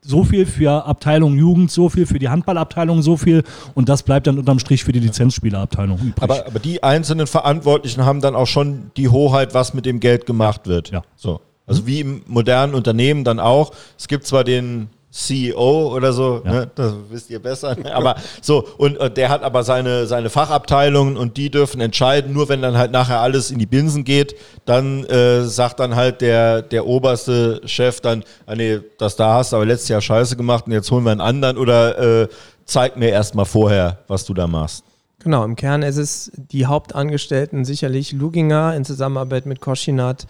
so 0.00 0.22
viel, 0.24 0.44
für 0.44 0.84
Abteilung 0.84 1.36
Jugend 1.36 1.70
so 1.70 1.88
viel, 1.88 2.06
für 2.06 2.18
die 2.18 2.28
Handballabteilung 2.28 3.02
so 3.02 3.16
viel 3.16 3.42
und 3.74 3.88
das 3.88 4.02
bleibt 4.02 4.26
dann 4.26 4.38
unterm 4.38 4.58
Strich 4.58 4.84
für 4.84 4.92
die 4.92 5.00
Lizenzspielerabteilung 5.00 5.98
übrig. 5.98 6.22
Aber, 6.22 6.46
aber 6.46 6.58
die 6.58 6.82
einzelnen 6.82 7.26
Verantwortlichen 7.26 8.04
haben 8.04 8.20
dann 8.20 8.34
auch 8.34 8.46
schon 8.46 8.90
die 8.96 9.08
Hoheit, 9.08 9.54
was 9.54 9.74
mit 9.74 9.86
dem 9.86 10.00
Geld 10.00 10.26
gemacht 10.26 10.66
wird. 10.66 10.90
Ja. 10.90 11.02
So. 11.16 11.40
Also 11.66 11.86
wie 11.86 12.00
im 12.00 12.22
modernen 12.26 12.74
Unternehmen 12.74 13.24
dann 13.24 13.40
auch. 13.40 13.72
Es 13.98 14.08
gibt 14.08 14.26
zwar 14.26 14.44
den 14.44 14.88
CEO 15.10 15.94
oder 15.94 16.12
so, 16.12 16.42
Ja. 16.44 16.52
ne, 16.52 16.70
das 16.74 16.92
wisst 17.08 17.30
ihr 17.30 17.38
besser, 17.40 17.76
ne? 17.76 17.94
aber 17.94 18.16
so, 18.42 18.66
und, 18.78 18.98
und 18.98 19.16
der 19.16 19.28
hat 19.28 19.44
aber 19.44 19.62
seine, 19.62 20.06
seine 20.08 20.28
Fachabteilungen 20.28 21.16
und 21.16 21.36
die 21.36 21.50
dürfen 21.50 21.80
entscheiden, 21.80 22.32
nur 22.32 22.48
wenn 22.48 22.60
dann 22.62 22.76
halt 22.76 22.90
nachher 22.90 23.20
alles 23.20 23.52
in 23.52 23.60
die 23.60 23.66
Binsen 23.66 24.02
geht, 24.02 24.34
dann 24.64 25.04
äh, 25.04 25.44
sagt 25.44 25.78
dann 25.78 25.94
halt 25.94 26.20
der, 26.20 26.62
der 26.62 26.84
oberste 26.86 27.60
Chef 27.64 28.00
dann, 28.00 28.24
ah 28.46 28.56
nee, 28.56 28.80
das 28.98 29.14
da 29.14 29.34
hast 29.34 29.52
du 29.52 29.56
aber 29.56 29.66
letztes 29.66 29.88
Jahr 29.88 30.00
scheiße 30.00 30.34
gemacht 30.36 30.66
und 30.66 30.72
jetzt 30.72 30.90
holen 30.90 31.04
wir 31.04 31.12
einen 31.12 31.20
anderen 31.20 31.58
oder 31.58 32.22
äh, 32.22 32.28
zeig 32.64 32.96
mir 32.96 33.10
erstmal 33.10 33.44
vorher, 33.44 33.98
was 34.08 34.24
du 34.24 34.34
da 34.34 34.48
machst. 34.48 34.82
Genau, 35.20 35.44
im 35.44 35.54
Kern 35.54 35.82
ist 35.82 35.96
es 35.96 36.32
die 36.34 36.66
Hauptangestellten, 36.66 37.64
sicherlich 37.64 38.10
Luginger 38.12 38.74
in 38.74 38.84
Zusammenarbeit 38.84 39.46
mit 39.46 39.60
Koschinat, 39.60 40.26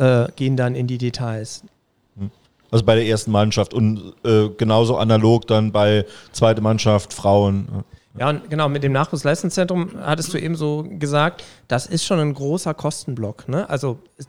äh, 0.00 0.26
gehen 0.34 0.56
dann 0.56 0.74
in 0.74 0.86
die 0.86 0.98
Details. 0.98 1.62
Also 2.72 2.84
bei 2.84 2.94
der 2.94 3.04
ersten 3.04 3.32
Mannschaft 3.32 3.74
und 3.74 4.14
äh, 4.24 4.48
genauso 4.56 4.96
analog 4.96 5.46
dann 5.46 5.72
bei 5.72 6.06
zweite 6.32 6.60
Mannschaft, 6.60 7.12
Frauen. 7.12 7.84
Ja, 8.16 8.30
und 8.30 8.48
genau, 8.48 8.68
mit 8.68 8.82
dem 8.82 8.92
Nachwuchsleistungszentrum 8.92 9.90
hattest 10.00 10.32
du 10.32 10.38
eben 10.38 10.54
so 10.54 10.86
gesagt, 10.88 11.44
das 11.68 11.86
ist 11.86 12.04
schon 12.04 12.20
ein 12.20 12.32
großer 12.32 12.74
Kostenblock. 12.74 13.48
Ne? 13.48 13.68
Also 13.68 13.98
ist, 14.16 14.28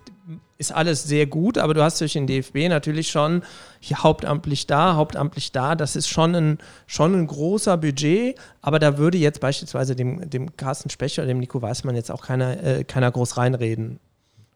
ist 0.58 0.72
alles 0.72 1.04
sehr 1.04 1.28
gut, 1.28 1.60
aber 1.60 1.76
du 1.76 1.84
hast 1.84 2.02
durch 2.02 2.14
den 2.14 2.26
DFB 2.26 2.68
natürlich 2.70 3.10
schon 3.10 3.44
hier 3.80 3.98
hauptamtlich 4.04 4.66
da, 4.66 4.96
hauptamtlich 4.96 5.52
da. 5.52 5.76
Das 5.76 5.96
ist 5.96 6.08
schon 6.08 6.36
ein, 6.36 6.58
schon 6.88 7.14
ein 7.14 7.28
großer 7.28 7.78
Budget, 7.78 8.40
aber 8.62 8.80
da 8.80 8.98
würde 8.98 9.20
jetzt 9.20 9.40
beispielsweise 9.40 9.96
dem, 9.96 10.30
dem 10.30 10.56
Carsten 10.58 10.90
Specher 10.90 11.22
oder 11.22 11.30
dem 11.30 11.40
Nico 11.40 11.62
Weißmann 11.62 11.96
jetzt 11.96 12.12
auch 12.12 12.24
keiner, 12.24 12.64
äh, 12.64 12.84
keiner 12.84 13.12
groß 13.12 13.38
reinreden 13.38 14.00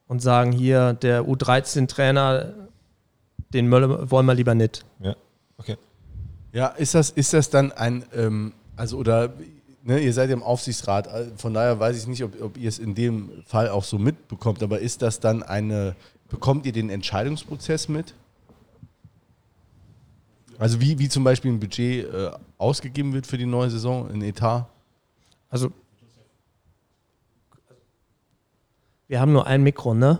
und 0.07 0.21
sagen, 0.21 0.51
hier, 0.51 0.93
der 0.93 1.23
U13-Trainer, 1.23 2.53
den 3.53 3.67
Mölle 3.67 4.09
wollen 4.11 4.25
wir 4.25 4.33
lieber 4.33 4.55
nicht. 4.55 4.85
Ja, 4.99 5.15
okay. 5.57 5.77
Ja, 6.51 6.67
ist 6.67 6.95
das, 6.95 7.09
ist 7.09 7.33
das 7.33 7.49
dann 7.49 7.71
ein, 7.71 8.05
ähm, 8.15 8.53
also 8.75 8.97
oder, 8.97 9.33
ne, 9.83 9.99
ihr 9.99 10.13
seid 10.13 10.29
ja 10.29 10.35
im 10.35 10.43
Aufsichtsrat, 10.43 11.07
äh, 11.07 11.25
von 11.37 11.53
daher 11.53 11.79
weiß 11.79 11.97
ich 11.97 12.07
nicht, 12.07 12.23
ob, 12.23 12.41
ob 12.41 12.57
ihr 12.57 12.69
es 12.69 12.79
in 12.79 12.95
dem 12.95 13.31
Fall 13.45 13.69
auch 13.69 13.83
so 13.83 13.97
mitbekommt, 13.97 14.61
aber 14.63 14.79
ist 14.79 15.01
das 15.01 15.19
dann 15.19 15.43
eine, 15.43 15.95
bekommt 16.29 16.65
ihr 16.65 16.71
den 16.71 16.89
Entscheidungsprozess 16.89 17.89
mit? 17.89 18.13
Also 20.57 20.79
wie, 20.79 20.99
wie 20.99 21.09
zum 21.09 21.23
Beispiel 21.23 21.51
ein 21.51 21.59
Budget 21.59 22.05
äh, 22.05 22.31
ausgegeben 22.57 23.13
wird 23.13 23.27
für 23.27 23.37
die 23.37 23.45
neue 23.45 23.69
Saison, 23.69 24.09
ein 24.09 24.21
Etat? 24.21 24.67
Also, 25.49 25.71
wir 29.07 29.19
haben 29.19 29.33
nur 29.33 29.47
ein 29.47 29.63
Mikro, 29.63 29.93
ne? 29.93 30.19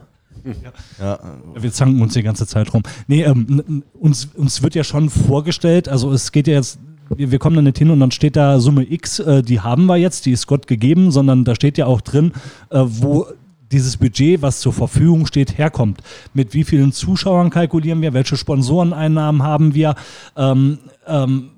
Ja, 0.99 1.19
Wir 1.55 1.71
zanken 1.71 2.01
uns 2.01 2.13
die 2.13 2.21
ganze 2.21 2.45
Zeit 2.45 2.73
rum. 2.73 2.83
Nee, 3.07 3.23
ähm, 3.23 3.83
uns, 3.99 4.29
uns 4.35 4.61
wird 4.61 4.75
ja 4.75 4.83
schon 4.83 5.09
vorgestellt, 5.09 5.89
also 5.89 6.11
es 6.11 6.31
geht 6.31 6.47
ja 6.47 6.55
jetzt, 6.55 6.77
wir, 7.09 7.31
wir 7.31 7.39
kommen 7.39 7.55
da 7.55 7.61
nicht 7.61 7.77
hin 7.77 7.89
und 7.89 7.99
dann 7.99 8.11
steht 8.11 8.35
da 8.35 8.59
Summe 8.59 8.83
X, 8.89 9.19
äh, 9.19 9.41
die 9.41 9.61
haben 9.61 9.85
wir 9.85 9.97
jetzt, 9.97 10.25
die 10.25 10.31
ist 10.31 10.45
Gott 10.45 10.67
gegeben, 10.67 11.11
sondern 11.11 11.45
da 11.45 11.55
steht 11.55 11.77
ja 11.77 11.85
auch 11.85 12.01
drin, 12.01 12.31
äh, 12.69 12.81
wo 12.83 13.27
dieses 13.71 13.97
Budget, 13.97 14.41
was 14.41 14.59
zur 14.59 14.73
Verfügung 14.73 15.25
steht, 15.25 15.57
herkommt. 15.57 16.01
Mit 16.33 16.53
wie 16.53 16.63
vielen 16.63 16.91
Zuschauern 16.91 17.49
kalkulieren 17.49 18.01
wir, 18.01 18.13
welche 18.13 18.37
Sponsoreneinnahmen 18.37 19.41
haben 19.41 19.73
wir, 19.73 19.95
ähm, 20.37 20.79
ähm, 21.07 21.49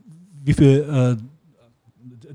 wie 0.45 0.53
viel 0.53 1.17
äh, 1.19 1.37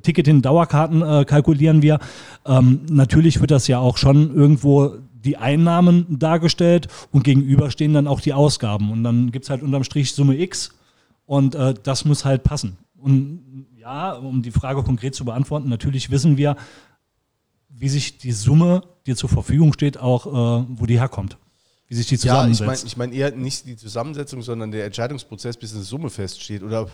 Ticketing, 0.03 0.43
Dauerkarten 0.43 1.03
äh, 1.03 1.25
kalkulieren 1.25 1.83
wir. 1.83 1.99
Ähm, 2.45 2.81
natürlich 2.91 3.41
wird 3.41 3.51
das 3.51 3.69
ja 3.69 3.79
auch 3.79 3.97
schon 3.97 4.35
irgendwo 4.35 4.97
die 5.25 5.37
Einnahmen 5.37 6.07
dargestellt 6.19 6.89
und 7.11 7.25
gegenüber 7.25 7.71
stehen 7.71 7.95
dann 7.95 8.07
auch 8.07 8.21
die 8.21 8.33
Ausgaben. 8.33 8.91
Und 8.91 9.05
dann 9.05 9.31
gibt 9.31 9.45
es 9.45 9.51
halt 9.51 9.63
unterm 9.63 9.85
Strich 9.85 10.13
Summe 10.13 10.39
X 10.39 10.71
und 11.27 11.55
äh, 11.55 11.75
das 11.81 12.05
muss 12.05 12.25
halt 12.25 12.43
passen. 12.43 12.77
Und 12.99 13.67
ja, 13.79 14.13
um 14.13 14.43
die 14.43 14.51
Frage 14.51 14.83
konkret 14.83 15.15
zu 15.15 15.25
beantworten, 15.25 15.69
natürlich 15.69 16.11
wissen 16.11 16.37
wir, 16.37 16.57
wie 17.69 17.89
sich 17.89 18.19
die 18.19 18.33
Summe, 18.33 18.83
die 19.07 19.17
zur 19.17 19.29
Verfügung 19.29 19.73
steht, 19.73 19.99
auch 19.99 20.27
äh, 20.27 20.67
wo 20.69 20.87
die 20.87 20.99
herkommt. 20.99 21.37
Wie 21.89 21.95
sich 21.95 22.07
die 22.07 22.15
Ja, 22.15 22.47
ich 22.47 22.57
zusammensetzt. 22.57 22.67
meine 22.67 22.87
ich 22.87 22.97
mein 22.97 23.13
eher 23.13 23.33
nicht 23.33 23.67
die 23.67 23.77
Zusammensetzung, 23.77 24.43
sondern 24.43 24.71
der 24.71 24.85
Entscheidungsprozess, 24.87 25.57
bis 25.57 25.75
eine 25.75 25.83
Summe 25.83 26.11
feststeht. 26.11 26.63
Oder 26.63 26.89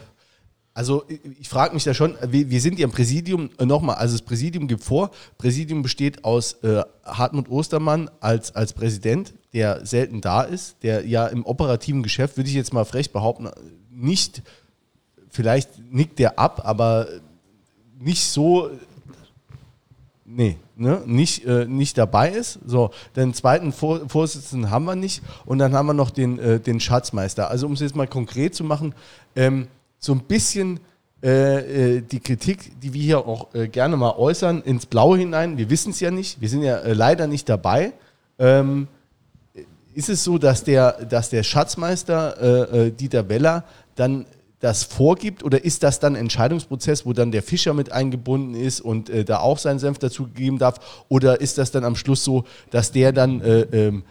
also 0.79 1.03
ich, 1.09 1.20
ich 1.41 1.49
frage 1.49 1.74
mich 1.74 1.83
da 1.83 1.93
schon, 1.93 2.14
wir, 2.24 2.51
wir 2.51 2.61
sind 2.61 2.79
ja 2.79 2.85
im 2.85 2.93
Präsidium, 2.93 3.51
äh, 3.59 3.66
nochmal, 3.66 3.97
also 3.97 4.14
das 4.14 4.22
Präsidium 4.22 4.68
gibt 4.68 4.85
vor, 4.85 5.11
Präsidium 5.37 5.83
besteht 5.83 6.24
aus 6.24 6.53
äh, 6.62 6.83
Hartmut 7.05 7.49
Ostermann 7.51 8.09
als, 8.20 8.55
als 8.55 8.72
Präsident, 8.72 9.35
der 9.53 9.85
selten 9.85 10.20
da 10.20 10.43
ist, 10.43 10.76
der 10.85 11.05
ja 11.05 11.26
im 11.26 11.45
operativen 11.45 12.05
Geschäft, 12.05 12.37
würde 12.37 12.49
ich 12.49 12.55
jetzt 12.55 12.72
mal 12.72 12.85
frech 12.85 13.11
behaupten, 13.11 13.51
nicht, 13.91 14.43
vielleicht 15.31 15.70
nickt 15.91 16.20
der 16.20 16.39
ab, 16.39 16.62
aber 16.64 17.09
nicht 17.99 18.24
so 18.24 18.70
Nee, 20.31 20.59
ne? 20.76 21.03
nicht, 21.07 21.47
äh, 21.47 21.64
nicht 21.64 21.97
dabei 21.97 22.29
ist. 22.29 22.59
So, 22.66 22.91
den 23.16 23.33
zweiten 23.33 23.72
Vor 23.72 24.11
Vorsitzenden 24.11 24.70
haben 24.70 24.85
wir 24.85 24.95
nicht 24.95 25.22
und 25.47 25.59
dann 25.59 25.72
haben 25.72 25.87
wir 25.87 25.95
noch 25.95 26.11
den, 26.11 26.39
äh, 26.39 26.61
den 26.61 26.81
Schatzmeister. 26.81 27.49
Also 27.49 27.66
um 27.66 27.72
es 27.72 27.81
jetzt 27.81 27.97
mal 27.97 28.07
konkret 28.07 28.55
zu 28.55 28.62
machen, 28.62 28.95
ähm, 29.35 29.68
so 29.99 30.12
ein 30.12 30.20
bisschen 30.20 30.80
äh, 31.20 31.96
äh, 31.96 32.01
die 32.01 32.20
Kritik, 32.20 32.80
die 32.80 32.94
wir 32.94 33.03
hier 33.03 33.26
auch 33.26 33.53
äh, 33.53 33.66
gerne 33.66 33.96
mal 33.96 34.12
äußern, 34.12 34.62
ins 34.62 34.86
Blaue 34.86 35.18
hinein. 35.18 35.59
Wir 35.59 35.68
wissen 35.68 35.90
es 35.90 35.99
ja 35.99 36.12
nicht, 36.12 36.40
wir 36.40 36.49
sind 36.49 36.62
ja 36.62 36.78
äh, 36.78 36.92
leider 36.92 37.26
nicht 37.26 37.49
dabei. 37.49 37.92
Ähm, 38.38 38.86
ist 39.94 40.09
es 40.09 40.22
so, 40.22 40.38
dass 40.38 40.62
der, 40.62 40.92
dass 41.07 41.30
der 41.30 41.42
Schatzmeister 41.42 42.40
äh, 42.40 42.86
äh, 42.86 42.90
Dieter 42.92 43.28
Weller 43.28 43.64
dann 43.96 44.26
das 44.61 44.84
vorgibt 44.84 45.42
oder 45.42 45.64
ist 45.64 45.82
das 45.82 45.99
dann 45.99 46.14
ein 46.14 46.20
Entscheidungsprozess, 46.20 47.05
wo 47.05 47.12
dann 47.12 47.32
der 47.32 47.42
Fischer 47.42 47.74
mit 47.74 47.90
eingebunden 47.90 48.55
ist 48.55 48.80
und 48.80 49.09
da 49.28 49.38
auch 49.38 49.57
seinen 49.57 49.78
Senf 49.78 50.01
dazu 50.01 50.26
geben 50.26 50.59
darf? 50.59 51.05
Oder 51.09 51.40
ist 51.40 51.59
das 51.59 51.70
dann 51.70 51.84
am 51.84 51.94
Schluss 51.94 52.24
so, 52.24 52.44
dass 52.70 52.90
der 52.90 53.12
dann 53.12 53.40
äh, 53.40 53.61
ähm, 53.61 54.03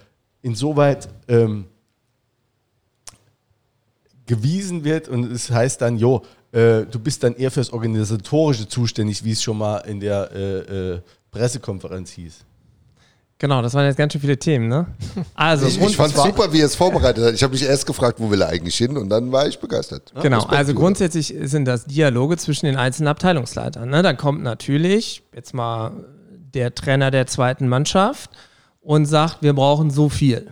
insoweit 0.41 1.09
ähm, 1.27 1.65
gewiesen 4.27 4.83
wird 4.83 5.07
und 5.07 5.31
es 5.31 5.49
heißt 5.49 5.81
dann, 5.81 5.97
jo, 5.97 6.23
äh, 6.51 6.85
du 6.85 6.99
bist 6.99 7.23
dann 7.23 7.35
eher 7.35 7.51
fürs 7.51 7.71
Organisatorische 7.71 8.67
zuständig, 8.67 9.23
wie 9.23 9.31
es 9.31 9.41
schon 9.41 9.57
mal 9.57 9.77
in 9.79 9.99
der 9.99 10.29
äh, 10.31 10.93
äh, 10.93 11.01
Pressekonferenz 11.31 12.11
hieß? 12.11 12.43
Genau, 13.39 13.61
das 13.61 13.75
waren 13.75 13.85
jetzt 13.85 13.97
ganz 13.97 14.13
schön 14.13 14.21
viele 14.21 14.37
Themen, 14.37 14.67
ne? 14.67 14.87
Also, 15.35 15.67
Ich, 15.67 15.79
ich 15.79 15.95
fand 15.95 16.15
super, 16.15 16.51
wie 16.51 16.59
er 16.59 16.65
es 16.65 16.75
vorbereitet 16.75 17.23
hat. 17.23 17.33
Ich 17.35 17.43
habe 17.43 17.53
mich 17.53 17.63
erst 17.63 17.85
gefragt, 17.85 18.19
wo 18.19 18.31
will 18.31 18.41
er 18.41 18.49
eigentlich 18.49 18.75
hin 18.75 18.97
und 18.97 19.09
dann 19.09 19.31
war 19.31 19.47
ich 19.47 19.59
begeistert. 19.59 20.11
Genau, 20.21 20.43
also 20.43 20.73
grundsätzlich 20.73 21.35
sind 21.43 21.65
das 21.65 21.85
Dialoge 21.85 22.37
zwischen 22.37 22.65
den 22.65 22.77
einzelnen 22.77 23.09
Abteilungsleitern. 23.09 23.89
Ne? 23.89 24.01
Dann 24.01 24.17
kommt 24.17 24.41
natürlich 24.41 25.21
jetzt 25.35 25.53
mal 25.53 25.91
der 26.53 26.73
Trainer 26.73 27.11
der 27.11 27.27
zweiten 27.27 27.67
Mannschaft 27.67 28.31
und 28.81 29.05
sagt, 29.05 29.43
wir 29.43 29.53
brauchen 29.53 29.91
so 29.91 30.09
viel. 30.09 30.47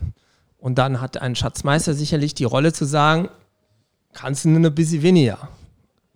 Und 0.60 0.78
dann 0.78 1.02
hat 1.02 1.22
ein 1.22 1.36
Schatzmeister 1.36 1.96
sicherlich 1.96 2.36
die 2.36 2.44
Rolle 2.44 2.72
zu 2.74 2.86
sagen, 2.86 3.30
kannst 4.16 4.46
du 4.46 4.50
nur 4.50 4.70
ein 4.70 4.74
bisschen 4.74 5.02
weniger. 5.04 5.38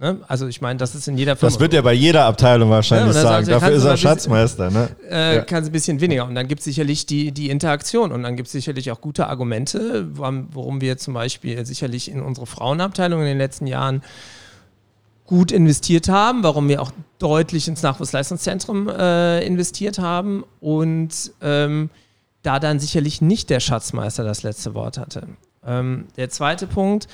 Ne? 0.02 0.18
Also 0.30 0.48
ich 0.48 0.62
meine, 0.62 0.78
das 0.80 0.96
ist 0.96 1.08
in 1.10 1.18
jeder 1.18 1.36
Firma 1.36 1.52
Das 1.52 1.60
wird 1.60 1.74
er 1.74 1.82
bei 1.84 1.92
jeder 1.94 2.24
Abteilung 2.24 2.70
wahrscheinlich 2.70 3.14
Ja, 3.16 3.22
sagen. 3.22 3.48
Dafür 3.48 3.72
ist 3.74 3.84
er 3.84 3.98
kannst 3.98 4.26
du 4.26 4.30
mal 4.30 4.38
ein 4.40 4.46
bisschen- 4.46 4.68
Schatzmeister. 4.68 4.72
Ne? 4.72 4.90
äh, 5.12 5.36
Ja. 5.36 5.42
kann 5.42 5.62
es 5.64 5.70
ein 5.70 5.72
bisschen 5.74 6.00
weniger. 6.00 6.26
Und 6.26 6.36
dann 6.36 6.48
gibt 6.48 6.60
es 6.60 6.66
sicherlich 6.66 7.06
die, 7.06 7.34
die 7.34 7.50
Interaktion 7.50 8.14
und 8.14 8.24
dann 8.24 8.38
gibt 8.38 8.48
es 8.48 8.54
sicherlich 8.54 8.92
auch 8.92 9.02
gute 9.02 9.28
Argumente, 9.28 10.08
warum, 10.14 10.80
wir 10.80 10.98
zum 10.98 11.14
Beispiel 11.14 11.66
sicherlich 11.66 12.10
in 12.10 12.22
unsere 12.22 12.48
Frauenabteilung 12.48 13.20
in 13.20 13.26
den 13.28 13.38
letzten 13.38 13.68
Jahren 13.68 14.02
gut 15.26 15.52
investiert 15.52 16.08
haben, 16.10 16.44
warum 16.44 16.70
wir 16.70 16.82
auch 16.82 16.92
deutlich 17.20 17.68
ins 17.68 17.84
Nachwuchsleistungszentrum 17.84 18.88
äh, 18.90 19.46
investiert 19.46 20.00
haben 20.00 20.44
und 20.62 21.32
ähm, 21.42 21.90
da 22.42 22.60
dann 22.60 22.80
sicherlich 22.80 23.22
nicht 23.22 23.50
der 23.50 23.60
Schatzmeister 23.60 24.24
das 24.24 24.44
letzte 24.44 24.74
Wort 24.74 24.98
hatte. 24.98 25.28
Ähm, 25.68 26.06
der 26.16 26.30
zweite 26.30 26.66
Punkt, 26.68 27.08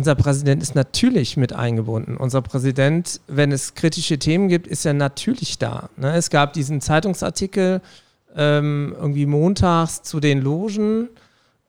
unser 0.00 0.14
Präsident 0.14 0.62
ist 0.62 0.74
natürlich 0.74 1.36
mit 1.36 1.52
eingebunden. 1.52 2.16
Unser 2.16 2.40
Präsident, 2.40 3.20
wenn 3.26 3.52
es 3.52 3.74
kritische 3.74 4.18
Themen 4.18 4.48
gibt, 4.48 4.66
ist 4.66 4.86
er 4.86 4.94
natürlich 4.94 5.58
da. 5.58 5.90
Ne? 5.98 6.16
Es 6.16 6.30
gab 6.30 6.54
diesen 6.54 6.80
Zeitungsartikel 6.80 7.82
ähm, 8.34 8.96
irgendwie 8.98 9.26
montags 9.26 10.02
zu 10.02 10.18
den 10.18 10.40
Logen. 10.40 11.10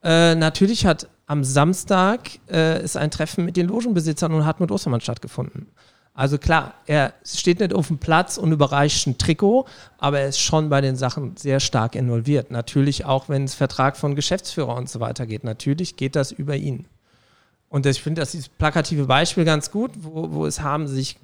Äh, 0.01 0.35
natürlich 0.35 0.85
hat 0.85 1.09
am 1.25 1.43
Samstag 1.43 2.39
äh, 2.49 2.81
ist 2.81 2.95
ein 2.95 3.11
Treffen 3.11 3.43
mit 3.43 3.57
den 3.57 3.67
Logenbesitzern 3.67 4.31
und 4.33 4.45
Hartmut 4.45 4.71
Ostermann 4.71 5.01
stattgefunden. 5.01 5.67
Also 6.13 6.37
klar, 6.37 6.75
er 6.85 7.13
steht 7.25 7.59
nicht 7.59 7.73
auf 7.73 7.87
dem 7.87 7.97
Platz 7.97 8.37
und 8.37 8.53
überreicht 8.53 9.07
ein 9.07 9.17
Trikot, 9.17 9.67
aber 9.97 10.21
er 10.21 10.29
ist 10.29 10.39
schon 10.39 10.69
bei 10.69 10.79
den 10.79 10.95
Sachen 10.95 11.35
sehr 11.35 11.59
stark 11.59 11.95
involviert. 11.95 12.49
Natürlich 12.49 13.03
auch, 13.03 13.27
wenn 13.27 13.43
es 13.43 13.55
Vertrag 13.55 13.97
von 13.97 14.15
Geschäftsführer 14.15 14.77
und 14.77 14.87
so 14.87 15.01
weiter 15.01 15.25
geht. 15.25 15.43
Natürlich 15.43 15.97
geht 15.97 16.15
das 16.15 16.31
über 16.31 16.55
ihn. 16.55 16.87
Und 17.71 17.85
ich 17.85 18.01
finde 18.01 18.19
das 18.21 18.31
dieses 18.31 18.49
plakative 18.49 19.05
Beispiel 19.05 19.45
ganz 19.45 19.71
gut, 19.71 19.91
wo, 20.01 20.29
wo 20.31 20.45
es 20.45 20.59
haben 20.59 20.89
sich 20.89 21.17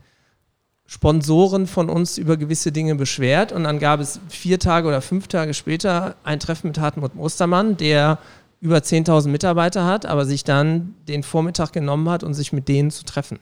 Sponsoren 0.85 1.67
von 1.67 1.89
uns 1.89 2.17
über 2.17 2.37
gewisse 2.37 2.71
Dinge 2.71 2.95
beschwert 2.95 3.51
und 3.51 3.65
dann 3.65 3.79
gab 3.79 3.99
es 3.99 4.21
vier 4.29 4.57
Tage 4.57 4.87
oder 4.87 5.01
fünf 5.01 5.27
Tage 5.27 5.53
später 5.53 6.15
ein 6.23 6.39
Treffen 6.39 6.67
mit 6.67 6.79
Hartmut 6.79 7.11
Ostermann, 7.17 7.75
der 7.75 8.19
über 8.61 8.77
10.000 8.77 9.27
Mitarbeiter 9.27 9.85
hat, 9.85 10.05
aber 10.05 10.25
sich 10.25 10.45
dann 10.45 10.95
den 11.09 11.21
Vormittag 11.21 11.73
genommen 11.73 12.07
hat, 12.09 12.23
um 12.23 12.33
sich 12.33 12.53
mit 12.53 12.69
denen 12.69 12.91
zu 12.91 13.03
treffen. 13.03 13.39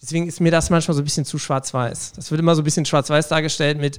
Deswegen 0.00 0.28
ist 0.28 0.40
mir 0.40 0.52
das 0.52 0.70
manchmal 0.70 0.94
so 0.94 1.02
ein 1.02 1.04
bisschen 1.04 1.24
zu 1.24 1.36
schwarz-weiß. 1.36 2.12
Das 2.12 2.30
wird 2.30 2.40
immer 2.40 2.54
so 2.54 2.62
ein 2.62 2.64
bisschen 2.64 2.86
schwarz-weiß 2.86 3.26
dargestellt 3.26 3.78
mit, 3.78 3.98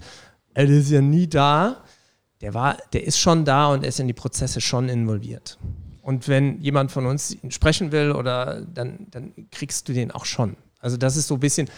er 0.54 0.70
ist 0.70 0.90
ja 0.90 1.02
nie 1.02 1.28
da. 1.28 1.84
Der, 2.40 2.54
war, 2.54 2.78
der 2.94 3.04
ist 3.06 3.20
schon 3.20 3.44
da 3.44 3.68
und 3.68 3.84
er 3.84 3.90
ist 3.90 4.00
in 4.00 4.08
die 4.08 4.14
Prozesse 4.14 4.62
schon 4.62 4.88
involviert. 4.88 5.58
Und 6.02 6.28
wenn 6.28 6.60
jemand 6.62 6.92
von 6.92 7.06
uns 7.06 7.38
sprechen 7.50 7.92
will, 7.92 8.12
oder 8.12 8.62
dann, 8.62 9.08
dann 9.12 9.34
kriegst 9.52 9.88
du 9.88 9.94
den 9.94 10.12
auch 10.12 10.26
schon. 10.26 10.58
Also 10.80 10.98
das 10.98 11.16
ist 11.16 11.28
so 11.28 11.36
ein 11.36 11.40
bisschen, 11.40 11.70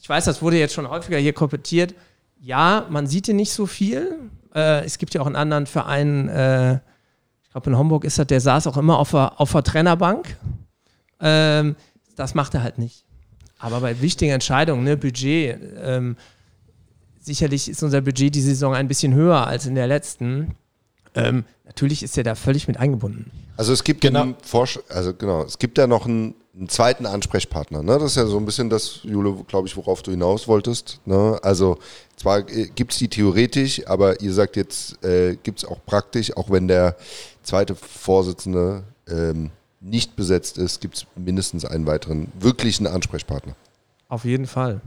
ich 0.00 0.08
weiß, 0.08 0.24
das 0.24 0.42
wurde 0.42 0.58
jetzt 0.58 0.74
schon 0.74 0.88
häufiger 0.88 1.18
hier 1.18 1.32
kommentiert. 1.32 1.94
Ja, 2.40 2.86
man 2.90 3.06
sieht 3.06 3.28
ihn 3.28 3.36
nicht 3.36 3.52
so 3.52 3.66
viel. 3.66 4.18
Äh, 4.54 4.84
es 4.84 4.98
gibt 4.98 5.14
ja 5.14 5.20
auch 5.20 5.26
einen 5.26 5.36
anderen 5.36 5.66
Verein, 5.66 6.28
äh, 6.28 6.74
ich 7.44 7.50
glaube 7.52 7.70
in 7.70 7.78
Homburg 7.78 8.04
ist 8.04 8.18
das, 8.18 8.26
der 8.26 8.40
saß 8.40 8.66
auch 8.66 8.76
immer 8.76 8.98
auf 8.98 9.12
der, 9.12 9.40
auf 9.40 9.52
der 9.52 9.62
Trainerbank. 9.62 10.36
Ähm, 11.20 11.76
das 12.16 12.34
macht 12.34 12.54
er 12.54 12.62
halt 12.62 12.78
nicht. 12.78 13.04
Aber 13.58 13.80
bei 13.80 14.00
wichtigen 14.00 14.32
Entscheidungen, 14.32 14.82
ne, 14.82 14.96
Budget, 14.96 15.56
ähm, 15.82 16.16
sicherlich 17.20 17.68
ist 17.68 17.82
unser 17.82 18.00
Budget 18.00 18.34
die 18.34 18.40
Saison 18.40 18.74
ein 18.74 18.88
bisschen 18.88 19.14
höher 19.14 19.46
als 19.46 19.66
in 19.66 19.76
der 19.76 19.86
letzten. 19.86 20.56
Ähm, 21.14 21.44
natürlich 21.64 22.02
ist 22.02 22.16
er 22.16 22.24
da 22.24 22.34
völlig 22.34 22.68
mit 22.68 22.78
eingebunden. 22.78 23.30
Also 23.56 23.72
es 23.72 23.84
gibt 23.84 24.00
Genau. 24.00 24.34
also 24.88 25.14
genau, 25.14 25.44
es 25.44 25.58
gibt 25.58 25.78
ja 25.78 25.86
noch 25.86 26.06
einen, 26.06 26.34
einen 26.56 26.68
zweiten 26.68 27.06
Ansprechpartner. 27.06 27.82
Ne? 27.82 27.98
Das 27.98 28.12
ist 28.12 28.16
ja 28.16 28.26
so 28.26 28.38
ein 28.38 28.46
bisschen 28.46 28.70
das, 28.70 29.00
Jule, 29.02 29.34
glaube 29.46 29.68
ich, 29.68 29.76
worauf 29.76 30.02
du 30.02 30.10
hinaus 30.10 30.48
wolltest. 30.48 31.00
Ne? 31.04 31.38
Also 31.42 31.78
zwar 32.16 32.48
äh, 32.48 32.68
gibt 32.74 32.92
es 32.92 32.98
die 32.98 33.08
theoretisch, 33.08 33.86
aber 33.86 34.20
ihr 34.20 34.32
sagt 34.32 34.56
jetzt, 34.56 35.02
äh, 35.04 35.36
gibt 35.42 35.58
es 35.58 35.64
auch 35.64 35.78
praktisch, 35.84 36.34
auch 36.36 36.50
wenn 36.50 36.68
der 36.68 36.96
zweite 37.42 37.74
Vorsitzende 37.74 38.84
ähm, 39.08 39.50
nicht 39.80 40.16
besetzt 40.16 40.58
ist, 40.58 40.80
gibt 40.80 40.96
es 40.96 41.06
mindestens 41.16 41.64
einen 41.64 41.86
weiteren 41.86 42.30
wirklichen 42.38 42.86
Ansprechpartner. 42.86 43.54
Auf 44.08 44.24
jeden 44.24 44.46
Fall. 44.46 44.80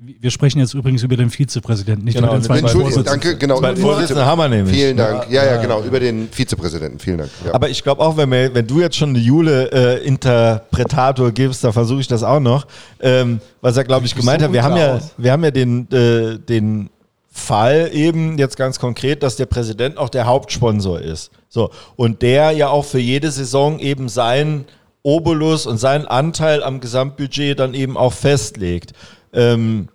Wir 0.00 0.30
sprechen 0.30 0.60
jetzt 0.60 0.74
übrigens 0.74 1.02
über 1.02 1.16
den 1.16 1.28
Vizepräsidenten, 1.28 2.04
nicht 2.04 2.14
Genau, 2.14 2.28
über 2.28 2.36
den 2.38 2.44
zweiten 2.44 2.66
Entschuldigung, 2.66 3.02
Vorsitzenden. 3.02 3.20
danke, 3.20 3.36
genau. 3.36 3.58
Zwei 3.58 3.74
Vorsitzende 3.74 4.24
haben 4.24 4.38
wir 4.38 4.48
nämlich. 4.48 4.76
Vielen 4.76 4.96
Dank. 4.96 5.28
Ja, 5.28 5.44
ja, 5.44 5.60
genau, 5.60 5.82
über 5.82 5.98
den 5.98 6.28
Vizepräsidenten. 6.30 7.00
Vielen 7.00 7.18
Dank. 7.18 7.30
Ja. 7.44 7.52
Aber 7.52 7.68
ich 7.68 7.82
glaube 7.82 8.00
auch, 8.02 8.16
wenn, 8.16 8.30
wir, 8.30 8.54
wenn 8.54 8.64
du 8.64 8.80
jetzt 8.80 8.94
schon 8.94 9.08
eine 9.08 9.18
Jule-Interpretator 9.18 11.32
gibst, 11.32 11.64
da 11.64 11.72
versuche 11.72 12.00
ich 12.00 12.06
das 12.06 12.22
auch 12.22 12.38
noch. 12.38 12.68
Ähm, 13.00 13.40
was 13.60 13.76
er, 13.76 13.82
glaube 13.82 14.06
ich, 14.06 14.14
gemeint 14.14 14.40
hat, 14.40 14.52
wir 14.52 14.62
haben, 14.62 14.76
ja, 14.76 15.00
wir 15.16 15.32
haben 15.32 15.42
ja 15.42 15.50
den, 15.50 15.90
äh, 15.90 16.38
den 16.38 16.90
Fall 17.28 17.90
eben 17.92 18.38
jetzt 18.38 18.56
ganz 18.56 18.78
konkret, 18.78 19.24
dass 19.24 19.34
der 19.34 19.46
Präsident 19.46 19.98
auch 19.98 20.10
der 20.10 20.26
Hauptsponsor 20.26 21.00
ist. 21.00 21.32
So. 21.48 21.70
Und 21.96 22.22
der 22.22 22.52
ja 22.52 22.68
auch 22.68 22.84
für 22.84 23.00
jede 23.00 23.32
Saison 23.32 23.80
eben 23.80 24.08
seinen 24.08 24.66
Obolus 25.02 25.66
und 25.66 25.78
seinen 25.78 26.06
Anteil 26.06 26.62
am 26.62 26.78
Gesamtbudget 26.78 27.58
dann 27.58 27.74
eben 27.74 27.96
auch 27.96 28.12
festlegt. 28.12 28.92
Ähm, 29.32 29.88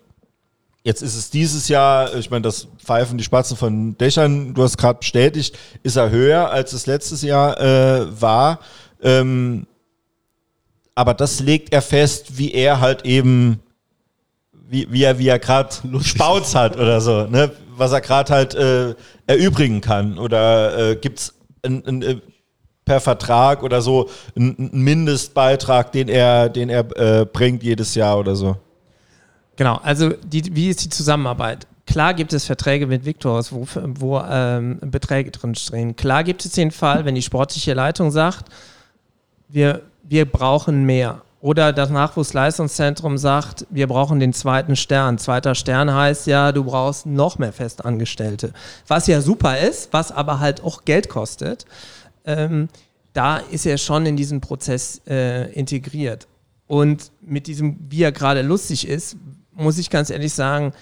Jetzt 0.86 1.00
ist 1.00 1.16
es 1.16 1.30
dieses 1.30 1.68
Jahr, 1.68 2.14
ich 2.14 2.30
meine, 2.30 2.42
das 2.42 2.68
Pfeifen 2.76 3.16
die 3.16 3.24
Spatzen 3.24 3.56
von 3.56 3.96
Dächern, 3.96 4.52
du 4.52 4.62
hast 4.62 4.76
gerade 4.76 4.98
bestätigt, 4.98 5.56
ist 5.82 5.96
er 5.96 6.10
höher, 6.10 6.50
als 6.50 6.74
es 6.74 6.84
letztes 6.84 7.22
Jahr 7.22 7.58
äh, 7.58 8.20
war. 8.20 8.58
Ähm, 9.02 9.66
aber 10.94 11.14
das 11.14 11.40
legt 11.40 11.72
er 11.72 11.80
fest, 11.80 12.36
wie 12.36 12.52
er 12.52 12.80
halt 12.80 13.06
eben 13.06 13.60
wie, 14.68 14.86
wie 14.90 15.04
er, 15.04 15.18
wie 15.18 15.28
er 15.28 15.38
gerade 15.38 15.74
Spauz 16.02 16.54
hat 16.54 16.76
oder 16.76 17.00
so, 17.00 17.26
ne? 17.26 17.50
was 17.76 17.92
er 17.92 18.02
gerade 18.02 18.32
halt 18.32 18.54
äh, 18.54 18.94
erübrigen 19.26 19.80
kann. 19.80 20.18
Oder 20.18 20.90
äh, 20.90 20.96
gibt 20.96 21.18
es 21.18 21.34
äh, 21.62 22.16
per 22.84 23.00
Vertrag 23.00 23.62
oder 23.62 23.80
so 23.80 24.10
einen 24.36 24.56
einen 24.58 24.82
Mindestbeitrag, 24.82 25.92
den 25.92 26.08
er, 26.08 26.50
den 26.50 26.68
er 26.68 26.84
äh, 26.96 27.24
bringt 27.24 27.62
jedes 27.62 27.94
Jahr 27.94 28.18
oder 28.18 28.36
so? 28.36 28.56
Genau, 29.56 29.76
also 29.82 30.10
die, 30.10 30.54
wie 30.54 30.68
ist 30.68 30.84
die 30.84 30.88
Zusammenarbeit? 30.88 31.66
Klar 31.86 32.14
gibt 32.14 32.32
es 32.32 32.46
Verträge 32.46 32.86
mit 32.86 33.04
Victors, 33.04 33.52
wo, 33.52 33.66
wo 33.74 34.20
ähm, 34.20 34.78
Beträge 34.80 35.30
drin 35.30 35.54
stehen. 35.54 35.94
Klar 35.96 36.24
gibt 36.24 36.44
es 36.44 36.52
den 36.52 36.70
Fall, 36.70 37.04
wenn 37.04 37.14
die 37.14 37.22
sportliche 37.22 37.74
Leitung 37.74 38.10
sagt, 38.10 38.46
wir, 39.48 39.82
wir 40.02 40.24
brauchen 40.24 40.84
mehr. 40.84 41.22
Oder 41.40 41.74
das 41.74 41.90
Nachwuchsleistungszentrum 41.90 43.18
sagt, 43.18 43.66
wir 43.68 43.86
brauchen 43.86 44.18
den 44.18 44.32
zweiten 44.32 44.76
Stern. 44.76 45.18
Zweiter 45.18 45.54
Stern 45.54 45.92
heißt 45.92 46.26
ja, 46.26 46.52
du 46.52 46.64
brauchst 46.64 47.04
noch 47.04 47.38
mehr 47.38 47.52
Festangestellte. 47.52 48.54
Was 48.88 49.06
ja 49.06 49.20
super 49.20 49.58
ist, 49.58 49.92
was 49.92 50.10
aber 50.10 50.40
halt 50.40 50.64
auch 50.64 50.86
Geld 50.86 51.10
kostet. 51.10 51.66
Ähm, 52.24 52.70
da 53.12 53.36
ist 53.36 53.66
er 53.66 53.76
schon 53.76 54.06
in 54.06 54.16
diesen 54.16 54.40
Prozess 54.40 55.02
äh, 55.06 55.52
integriert. 55.52 56.26
Und 56.66 57.12
mit 57.20 57.46
diesem, 57.46 57.76
wie 57.90 58.02
er 58.02 58.12
gerade 58.12 58.40
lustig 58.40 58.88
ist, 58.88 59.18
muss 59.54 59.78
ich 59.78 59.90
ganz 59.90 60.10
ehrlich 60.10 60.32
sagen, 60.32 60.72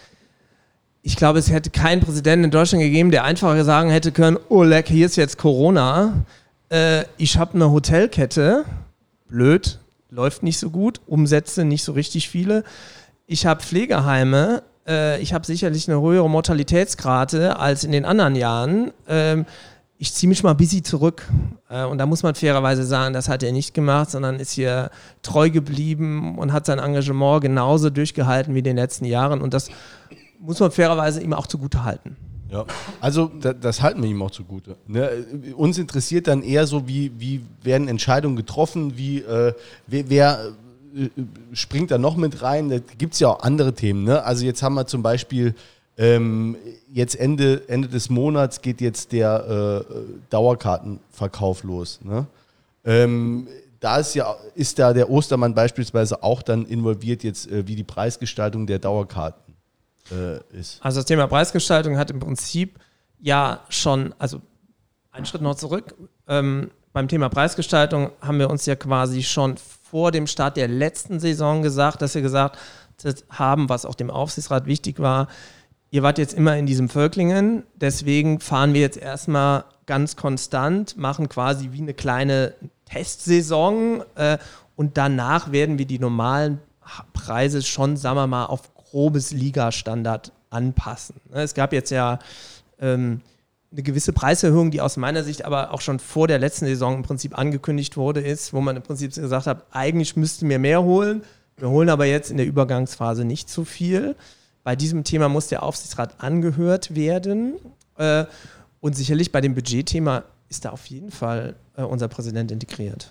ich 1.02 1.16
glaube, 1.16 1.38
es 1.38 1.50
hätte 1.50 1.70
keinen 1.70 2.00
Präsidenten 2.00 2.44
in 2.44 2.50
Deutschland 2.50 2.82
gegeben, 2.82 3.10
der 3.10 3.24
einfach 3.24 3.60
sagen 3.64 3.90
hätte 3.90 4.12
können, 4.12 4.38
oh 4.48 4.62
leck, 4.62 4.88
hier 4.88 5.06
ist 5.06 5.16
jetzt 5.16 5.36
Corona, 5.36 6.24
äh, 6.70 7.04
ich 7.16 7.36
habe 7.38 7.54
eine 7.54 7.70
Hotelkette, 7.70 8.64
blöd, 9.28 9.78
läuft 10.10 10.42
nicht 10.42 10.58
so 10.58 10.70
gut, 10.70 11.00
Umsätze 11.06 11.64
nicht 11.64 11.82
so 11.82 11.92
richtig 11.92 12.28
viele. 12.28 12.64
Ich 13.26 13.46
habe 13.46 13.62
Pflegeheime, 13.62 14.62
äh, 14.86 15.20
ich 15.20 15.32
habe 15.34 15.44
sicherlich 15.44 15.88
eine 15.88 16.00
höhere 16.00 16.30
Mortalitätsrate 16.30 17.58
als 17.58 17.82
in 17.84 17.92
den 17.92 18.04
anderen 18.04 18.36
Jahren. 18.36 18.92
Ähm, 19.08 19.46
ich 20.02 20.12
ziehe 20.12 20.28
mich 20.28 20.42
mal 20.42 20.54
busy 20.54 20.82
zurück. 20.82 21.28
Äh, 21.70 21.84
und 21.84 21.98
da 21.98 22.06
muss 22.06 22.24
man 22.24 22.34
fairerweise 22.34 22.82
sagen, 22.82 23.14
das 23.14 23.28
hat 23.28 23.44
er 23.44 23.52
nicht 23.52 23.72
gemacht, 23.72 24.10
sondern 24.10 24.40
ist 24.40 24.50
hier 24.50 24.90
treu 25.22 25.48
geblieben 25.48 26.38
und 26.38 26.52
hat 26.52 26.66
sein 26.66 26.80
Engagement 26.80 27.40
genauso 27.40 27.88
durchgehalten 27.88 28.52
wie 28.52 28.58
in 28.58 28.64
den 28.64 28.76
letzten 28.76 29.04
Jahren. 29.04 29.40
Und 29.40 29.54
das 29.54 29.68
muss 30.40 30.58
man 30.58 30.72
fairerweise 30.72 31.22
ihm 31.22 31.32
auch 31.32 31.46
zugute 31.46 31.84
halten. 31.84 32.16
Ja, 32.50 32.64
also 33.00 33.30
da, 33.40 33.52
das 33.52 33.80
halten 33.80 34.02
wir 34.02 34.10
ihm 34.10 34.20
auch 34.22 34.32
zugute. 34.32 34.74
Ne? 34.88 35.24
Uns 35.56 35.78
interessiert 35.78 36.26
dann 36.26 36.42
eher 36.42 36.66
so, 36.66 36.88
wie, 36.88 37.12
wie 37.18 37.40
werden 37.62 37.86
Entscheidungen 37.86 38.34
getroffen, 38.34 38.96
wie 38.96 39.20
äh, 39.20 39.54
wer, 39.86 40.10
wer 40.10 40.52
äh, 40.96 41.10
springt 41.52 41.92
da 41.92 41.98
noch 41.98 42.16
mit 42.16 42.42
rein. 42.42 42.70
Da 42.70 42.78
gibt 42.98 43.14
es 43.14 43.20
ja 43.20 43.28
auch 43.28 43.44
andere 43.44 43.72
Themen. 43.72 44.02
Ne? 44.02 44.24
Also 44.24 44.44
jetzt 44.44 44.64
haben 44.64 44.74
wir 44.74 44.86
zum 44.86 45.04
Beispiel 45.04 45.54
ähm, 45.98 46.56
jetzt 46.90 47.14
Ende, 47.16 47.68
Ende 47.68 47.88
des 47.88 48.08
Monats 48.08 48.62
geht 48.62 48.80
jetzt 48.80 49.12
der 49.12 49.84
äh, 49.86 49.94
Dauerkartenverkauf 50.30 51.64
los. 51.64 52.00
Ne? 52.02 52.26
Ähm, 52.84 53.46
da 53.80 53.98
ist 53.98 54.14
ja 54.14 54.34
ist 54.54 54.78
da 54.78 54.92
der 54.92 55.10
Ostermann 55.10 55.54
beispielsweise 55.54 56.22
auch 56.22 56.42
dann 56.42 56.64
involviert 56.66 57.24
jetzt, 57.24 57.50
äh, 57.50 57.66
wie 57.66 57.76
die 57.76 57.84
Preisgestaltung 57.84 58.66
der 58.66 58.78
Dauerkarten 58.78 59.54
äh, 60.10 60.38
ist. 60.58 60.78
Also 60.82 61.00
das 61.00 61.06
Thema 61.06 61.26
Preisgestaltung 61.26 61.98
hat 61.98 62.10
im 62.10 62.20
Prinzip 62.20 62.78
ja 63.20 63.60
schon, 63.68 64.14
also 64.18 64.40
einen 65.10 65.26
Schritt 65.26 65.42
noch 65.42 65.56
zurück. 65.56 65.94
Ähm, 66.26 66.70
beim 66.92 67.08
Thema 67.08 67.28
Preisgestaltung 67.28 68.10
haben 68.20 68.38
wir 68.38 68.50
uns 68.50 68.66
ja 68.66 68.76
quasi 68.76 69.22
schon 69.22 69.56
vor 69.56 70.10
dem 70.10 70.26
Start 70.26 70.56
der 70.56 70.68
letzten 70.68 71.20
Saison 71.20 71.62
gesagt, 71.62 72.02
dass 72.02 72.14
wir 72.14 72.22
gesagt 72.22 72.58
haben, 73.30 73.68
was 73.68 73.84
auch 73.84 73.94
dem 73.94 74.10
Aufsichtsrat 74.10 74.66
wichtig 74.66 75.00
war, 75.00 75.28
ihr 75.92 76.02
wart 76.02 76.18
jetzt 76.18 76.34
immer 76.34 76.56
in 76.56 76.66
diesem 76.66 76.88
Völklingen, 76.88 77.64
deswegen 77.76 78.40
fahren 78.40 78.74
wir 78.74 78.80
jetzt 78.80 78.96
erstmal 78.96 79.64
ganz 79.86 80.16
konstant, 80.16 80.96
machen 80.96 81.28
quasi 81.28 81.68
wie 81.72 81.82
eine 81.82 81.94
kleine 81.94 82.54
Testsaison 82.86 84.02
äh, 84.16 84.38
und 84.74 84.96
danach 84.96 85.52
werden 85.52 85.78
wir 85.78 85.86
die 85.86 85.98
normalen 85.98 86.58
Preise 87.12 87.62
schon, 87.62 87.96
sagen 87.96 88.16
wir 88.16 88.26
mal, 88.26 88.46
auf 88.46 88.74
grobes 88.74 89.32
Ligastandard 89.32 90.32
anpassen. 90.50 91.16
Ne, 91.30 91.42
Es 91.42 91.54
gab 91.54 91.74
jetzt 91.74 91.90
ja 91.90 92.18
ähm, 92.80 93.20
eine 93.70 93.82
gewisse 93.82 94.14
Preiserhöhung, 94.14 94.70
die 94.70 94.80
aus 94.80 94.96
meiner 94.96 95.22
Sicht 95.22 95.44
aber 95.44 95.72
auch 95.72 95.82
schon 95.82 95.98
vor 95.98 96.26
der 96.26 96.38
letzten 96.38 96.64
Saison 96.64 96.96
im 96.96 97.02
Prinzip 97.02 97.38
angekündigt 97.38 97.98
wurde, 97.98 98.20
ist, 98.20 98.54
wo 98.54 98.62
man 98.62 98.76
im 98.76 98.82
Prinzip 98.82 99.14
gesagt 99.14 99.46
hat, 99.46 99.66
eigentlich 99.72 100.16
müssten 100.16 100.48
wir 100.48 100.58
mehr 100.58 100.82
holen. 100.82 101.22
Wir 101.58 101.68
holen 101.68 101.90
aber 101.90 102.06
jetzt 102.06 102.30
in 102.30 102.38
der 102.38 102.46
Übergangsphase 102.46 103.26
nicht 103.26 103.50
zu 103.50 103.66
viel. 103.66 104.16
Bei 104.64 104.76
diesem 104.76 105.04
Thema 105.04 105.28
muss 105.28 105.48
der 105.48 105.62
Aufsichtsrat 105.62 106.14
angehört 106.18 106.94
werden. 106.94 107.54
Äh, 107.96 108.24
und 108.80 108.96
sicherlich 108.96 109.32
bei 109.32 109.40
dem 109.40 109.54
Budgetthema 109.54 110.24
ist 110.48 110.64
da 110.64 110.70
auf 110.70 110.86
jeden 110.86 111.10
Fall 111.10 111.54
äh, 111.76 111.82
unser 111.82 112.08
Präsident 112.08 112.50
integriert. 112.52 113.10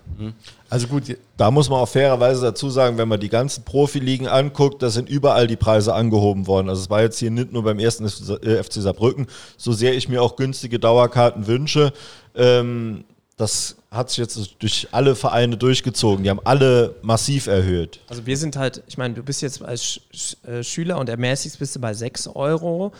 Also 0.70 0.86
gut, 0.86 1.16
Da 1.36 1.50
muss 1.50 1.68
man 1.68 1.80
auch 1.80 1.88
fairerweise 1.88 2.42
dazu 2.42 2.70
sagen, 2.70 2.98
wenn 2.98 3.08
man 3.08 3.18
die 3.18 3.28
ganzen 3.28 3.64
Profiligen 3.64 4.28
anguckt, 4.28 4.82
da 4.82 4.90
sind 4.90 5.08
überall 5.08 5.48
die 5.48 5.56
Preise 5.56 5.94
angehoben 5.94 6.46
worden. 6.46 6.68
Also 6.68 6.82
es 6.82 6.90
war 6.90 7.02
jetzt 7.02 7.18
hier 7.18 7.32
nicht 7.32 7.52
nur 7.52 7.64
beim 7.64 7.80
ersten 7.80 8.08
FC 8.08 8.74
Saarbrücken, 8.74 9.26
so 9.56 9.72
sehr 9.72 9.94
ich 9.94 10.08
mir 10.08 10.22
auch 10.22 10.36
günstige 10.36 10.78
Dauerkarten 10.78 11.48
wünsche. 11.48 11.92
Ähm, 12.36 13.04
das 13.36 13.76
hat 13.92 14.08
sich 14.08 14.18
jetzt 14.18 14.56
durch 14.58 14.88
alle 14.90 15.14
Vereine 15.14 15.58
durchgezogen. 15.58 16.24
Die 16.24 16.30
haben 16.30 16.40
alle 16.44 16.96
massiv 17.02 17.46
erhöht. 17.46 18.00
Also 18.08 18.24
wir 18.24 18.38
sind 18.38 18.56
halt, 18.56 18.82
ich 18.86 18.96
meine, 18.96 19.12
du 19.14 19.22
bist 19.22 19.42
jetzt 19.42 19.62
als 19.62 20.00
äh, 20.46 20.62
Schüler 20.62 20.98
und 20.98 21.10
ermäßigst 21.10 21.58
bist 21.58 21.76
du 21.76 21.80
bei 21.80 21.92
6 21.92 22.28
Euro. 22.28 22.92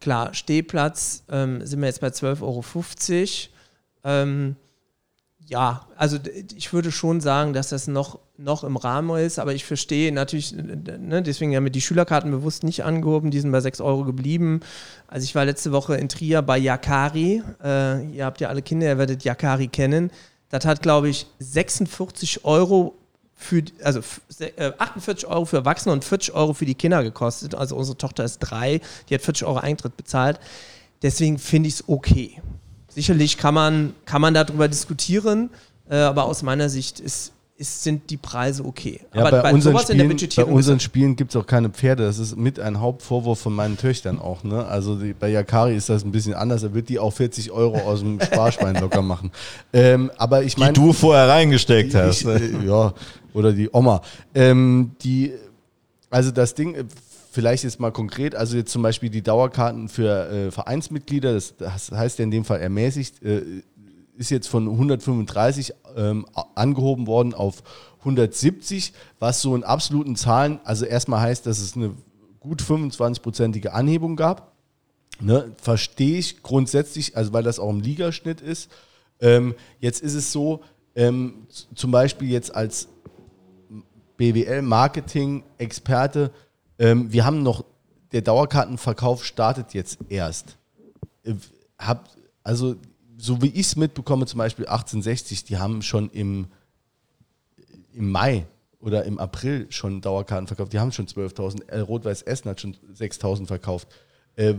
Klar, 0.00 0.32
Stehplatz 0.32 1.24
ähm, 1.30 1.64
sind 1.66 1.80
wir 1.80 1.86
jetzt 1.86 2.00
bei 2.00 2.08
12,50 2.08 2.40
Euro. 2.42 2.64
Ähm, 4.02 4.56
ja, 5.46 5.86
also 5.96 6.16
ich 6.56 6.72
würde 6.72 6.92
schon 6.92 7.20
sagen, 7.20 7.52
dass 7.52 7.70
das 7.70 7.88
noch, 7.88 8.20
noch 8.38 8.62
im 8.62 8.76
Rahmen 8.76 9.18
ist, 9.18 9.38
aber 9.38 9.52
ich 9.52 9.64
verstehe 9.64 10.12
natürlich, 10.12 10.54
ne, 10.54 11.22
deswegen 11.22 11.54
haben 11.56 11.64
wir 11.64 11.72
die 11.72 11.80
Schülerkarten 11.80 12.30
bewusst 12.30 12.62
nicht 12.62 12.84
angehoben, 12.84 13.32
die 13.32 13.40
sind 13.40 13.50
bei 13.50 13.60
6 13.60 13.80
Euro 13.80 14.04
geblieben. 14.04 14.60
Also 15.08 15.24
ich 15.24 15.34
war 15.34 15.44
letzte 15.44 15.72
Woche 15.72 15.96
in 15.96 16.08
Trier 16.08 16.40
bei 16.42 16.56
Yakari, 16.56 17.42
äh, 17.62 18.06
ihr 18.06 18.24
habt 18.24 18.40
ja 18.40 18.48
alle 18.48 18.62
Kinder, 18.62 18.86
ihr 18.86 18.98
werdet 18.98 19.24
Yakari 19.24 19.66
kennen. 19.66 20.10
Das 20.50 20.64
hat, 20.64 20.82
glaube 20.82 21.08
ich, 21.08 21.26
46 21.38 22.44
Euro 22.44 22.94
für, 23.34 23.62
also 23.82 24.00
f- 24.00 24.20
se- 24.28 24.56
äh, 24.58 24.72
48 24.78 25.26
Euro 25.26 25.44
für 25.46 25.56
Erwachsene 25.58 25.92
und 25.92 26.04
40 26.04 26.34
Euro 26.34 26.52
für 26.52 26.66
die 26.66 26.74
Kinder 26.74 27.02
gekostet. 27.02 27.54
Also 27.54 27.76
unsere 27.76 27.96
Tochter 27.96 28.24
ist 28.24 28.38
drei, 28.40 28.80
die 29.08 29.14
hat 29.14 29.22
40 29.22 29.46
Euro 29.46 29.58
Eintritt 29.58 29.96
bezahlt. 29.96 30.38
Deswegen 31.02 31.38
finde 31.38 31.68
ich 31.68 31.74
es 31.76 31.88
okay. 31.88 32.42
Sicherlich 32.88 33.38
kann 33.38 33.54
man, 33.54 33.94
kann 34.04 34.20
man 34.20 34.34
darüber 34.34 34.68
diskutieren, 34.68 35.48
äh, 35.88 35.96
aber 35.96 36.24
aus 36.24 36.42
meiner 36.42 36.68
Sicht 36.68 37.00
ist, 37.00 37.32
ist, 37.60 37.84
sind 37.84 38.08
die 38.10 38.16
Preise 38.16 38.64
okay. 38.64 39.00
Ja, 39.14 39.26
aber 39.26 39.42
bei, 39.42 39.52
unseren 39.52 39.74
sowas 39.74 39.90
in 39.90 39.98
der 39.98 40.18
Spielen, 40.18 40.46
bei 40.46 40.52
unseren 40.52 40.80
Spielen 40.80 41.14
gibt 41.14 41.30
es 41.30 41.36
auch 41.36 41.46
keine 41.46 41.68
Pferde. 41.68 42.04
Das 42.04 42.18
ist 42.18 42.36
mit 42.36 42.58
ein 42.58 42.80
Hauptvorwurf 42.80 43.38
von 43.38 43.54
meinen 43.54 43.76
Töchtern 43.76 44.18
auch. 44.18 44.42
Ne? 44.42 44.64
Also 44.64 44.96
die, 44.96 45.12
bei 45.12 45.28
Yakari 45.28 45.76
ist 45.76 45.90
das 45.90 46.02
ein 46.02 46.10
bisschen 46.10 46.34
anders. 46.34 46.62
Da 46.62 46.72
wird 46.72 46.88
die 46.88 46.98
auch 46.98 47.12
40 47.12 47.50
Euro 47.50 47.78
aus 47.78 48.00
dem 48.00 48.18
Sparschwein 48.24 48.76
locker 48.76 49.02
machen. 49.02 49.30
Ähm, 49.72 50.10
aber 50.16 50.42
ich 50.42 50.54
Die 50.54 50.60
meine. 50.60 50.72
du 50.72 50.92
vorher 50.92 51.28
reingesteckt 51.28 51.94
hast. 51.94 52.22
Ich, 52.22 52.26
äh, 52.26 52.66
ja, 52.66 52.94
oder 53.34 53.52
die 53.52 53.68
Oma. 53.70 54.00
Ähm, 54.34 54.92
die, 55.02 55.32
also 56.08 56.30
das 56.30 56.54
Ding, 56.54 56.74
äh, 56.74 56.84
vielleicht 57.30 57.64
jetzt 57.64 57.78
mal 57.78 57.92
konkret, 57.92 58.34
also 58.34 58.56
jetzt 58.56 58.72
zum 58.72 58.82
Beispiel 58.82 59.10
die 59.10 59.22
Dauerkarten 59.22 59.88
für 59.88 60.30
äh, 60.30 60.50
Vereinsmitglieder, 60.50 61.34
das, 61.34 61.54
das 61.56 61.92
heißt 61.92 62.18
ja 62.18 62.24
in 62.24 62.30
dem 62.30 62.44
Fall 62.44 62.60
ermäßigt, 62.60 63.22
äh, 63.22 63.42
ist 64.20 64.30
jetzt 64.30 64.48
von 64.48 64.68
135 64.68 65.72
ähm, 65.96 66.26
angehoben 66.54 67.06
worden 67.06 67.34
auf 67.34 67.62
170, 68.00 68.92
was 69.18 69.40
so 69.40 69.56
in 69.56 69.64
absoluten 69.64 70.14
Zahlen, 70.14 70.60
also 70.62 70.84
erstmal 70.84 71.20
heißt, 71.20 71.46
dass 71.46 71.58
es 71.58 71.74
eine 71.74 71.94
gut 72.38 72.62
25-prozentige 72.62 73.68
Anhebung 73.68 74.16
gab. 74.16 74.50
Ne, 75.22 75.52
verstehe 75.60 76.18
ich 76.18 76.42
grundsätzlich, 76.42 77.14
also 77.16 77.32
weil 77.32 77.42
das 77.42 77.58
auch 77.58 77.70
im 77.70 77.80
Ligaschnitt 77.80 78.40
ist. 78.40 78.70
Ähm, 79.20 79.54
jetzt 79.78 80.02
ist 80.02 80.14
es 80.14 80.32
so, 80.32 80.60
ähm, 80.94 81.46
zum 81.74 81.90
Beispiel 81.90 82.30
jetzt 82.30 82.54
als 82.54 82.88
BWL-Marketing-Experte, 84.16 86.30
ähm, 86.78 87.12
wir 87.12 87.26
haben 87.26 87.42
noch, 87.42 87.64
der 88.12 88.22
Dauerkartenverkauf 88.22 89.24
startet 89.24 89.74
jetzt 89.74 89.98
erst. 90.08 90.56
Äh, 91.24 91.34
hab, 91.78 92.08
also, 92.42 92.76
so 93.20 93.42
wie 93.42 93.48
ich 93.48 93.66
es 93.66 93.76
mitbekomme, 93.76 94.26
zum 94.26 94.38
Beispiel 94.38 94.66
1860, 94.66 95.44
die 95.44 95.58
haben 95.58 95.82
schon 95.82 96.10
im, 96.10 96.46
im 97.92 98.10
Mai 98.10 98.46
oder 98.80 99.04
im 99.04 99.18
April 99.18 99.66
schon 99.70 100.00
Dauerkarten 100.00 100.46
verkauft. 100.46 100.72
Die 100.72 100.78
haben 100.78 100.92
schon 100.92 101.06
12.000. 101.06 101.68
Äh, 101.68 101.80
Rot-Weiß 101.80 102.22
Essen 102.22 102.50
hat 102.50 102.60
schon 102.60 102.76
6.000 102.98 103.46
verkauft. 103.46 103.88
Äh, 104.36 104.54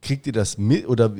kriegt 0.00 0.26
ihr 0.26 0.32
das 0.32 0.58
mit 0.58 0.88
oder 0.88 1.12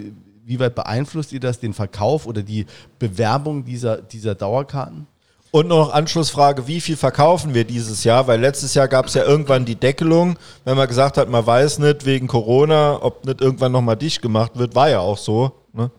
wie 0.46 0.60
weit 0.60 0.74
beeinflusst 0.74 1.32
ihr 1.32 1.40
das, 1.40 1.58
den 1.58 1.72
Verkauf 1.72 2.26
oder 2.26 2.42
die 2.42 2.66
Bewerbung 2.98 3.64
dieser, 3.64 4.02
dieser 4.02 4.34
Dauerkarten? 4.34 5.06
Und 5.50 5.68
noch 5.68 5.92
Anschlussfrage, 5.92 6.66
wie 6.66 6.80
viel 6.80 6.96
verkaufen 6.96 7.54
wir 7.54 7.64
dieses 7.64 8.02
Jahr? 8.02 8.26
Weil 8.26 8.40
letztes 8.40 8.74
Jahr 8.74 8.88
gab 8.88 9.06
es 9.06 9.14
ja 9.14 9.24
irgendwann 9.24 9.64
die 9.64 9.76
Deckelung, 9.76 10.36
wenn 10.64 10.76
man 10.76 10.88
gesagt 10.88 11.16
hat, 11.16 11.28
man 11.28 11.46
weiß 11.46 11.78
nicht 11.78 12.04
wegen 12.04 12.26
Corona, 12.26 13.00
ob 13.00 13.24
nicht 13.24 13.40
irgendwann 13.40 13.70
nochmal 13.70 13.96
dicht 13.96 14.20
gemacht 14.20 14.52
wird, 14.56 14.74
war 14.74 14.90
ja 14.90 14.98
auch 14.98 15.16
so. 15.16 15.52
Ne? 15.72 15.90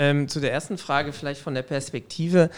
Ähm, 0.00 0.28
zu 0.28 0.40
der 0.40 0.50
ersten 0.50 0.78
Frage 0.78 1.12
vielleicht 1.12 1.42
von 1.42 1.52
der 1.52 1.60
Perspektive. 1.60 2.48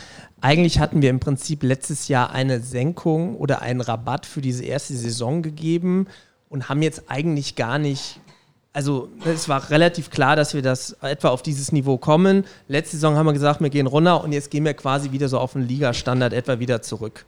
Eigentlich 0.40 0.78
hatten 0.78 1.02
wir 1.02 1.10
im 1.10 1.18
Prinzip 1.18 1.64
letztes 1.64 2.06
Jahr 2.06 2.30
eine 2.30 2.60
Senkung 2.60 3.34
oder 3.34 3.62
einen 3.62 3.80
Rabatt 3.80 4.26
für 4.26 4.40
diese 4.40 4.64
erste 4.64 4.94
Saison 4.94 5.42
gegeben 5.42 6.06
und 6.48 6.68
haben 6.68 6.82
jetzt 6.82 7.10
eigentlich 7.10 7.56
gar 7.56 7.80
nicht, 7.80 8.20
also 8.72 9.08
es 9.24 9.48
war 9.48 9.70
relativ 9.70 10.10
klar, 10.10 10.36
dass 10.36 10.54
wir 10.54 10.62
das 10.62 10.92
etwa 11.02 11.30
auf 11.30 11.42
dieses 11.42 11.72
Niveau 11.72 11.98
kommen. 11.98 12.44
Letzte 12.68 12.94
Saison 12.94 13.16
haben 13.16 13.26
wir 13.26 13.32
gesagt, 13.32 13.60
wir 13.60 13.70
gehen 13.70 13.88
runter 13.88 14.22
und 14.22 14.30
jetzt 14.30 14.52
gehen 14.52 14.64
wir 14.64 14.74
quasi 14.74 15.10
wieder 15.10 15.28
so 15.28 15.40
auf 15.40 15.54
den 15.54 15.66
Ligastandard 15.66 16.32
etwa 16.32 16.60
wieder 16.60 16.80
zurück. 16.80 17.26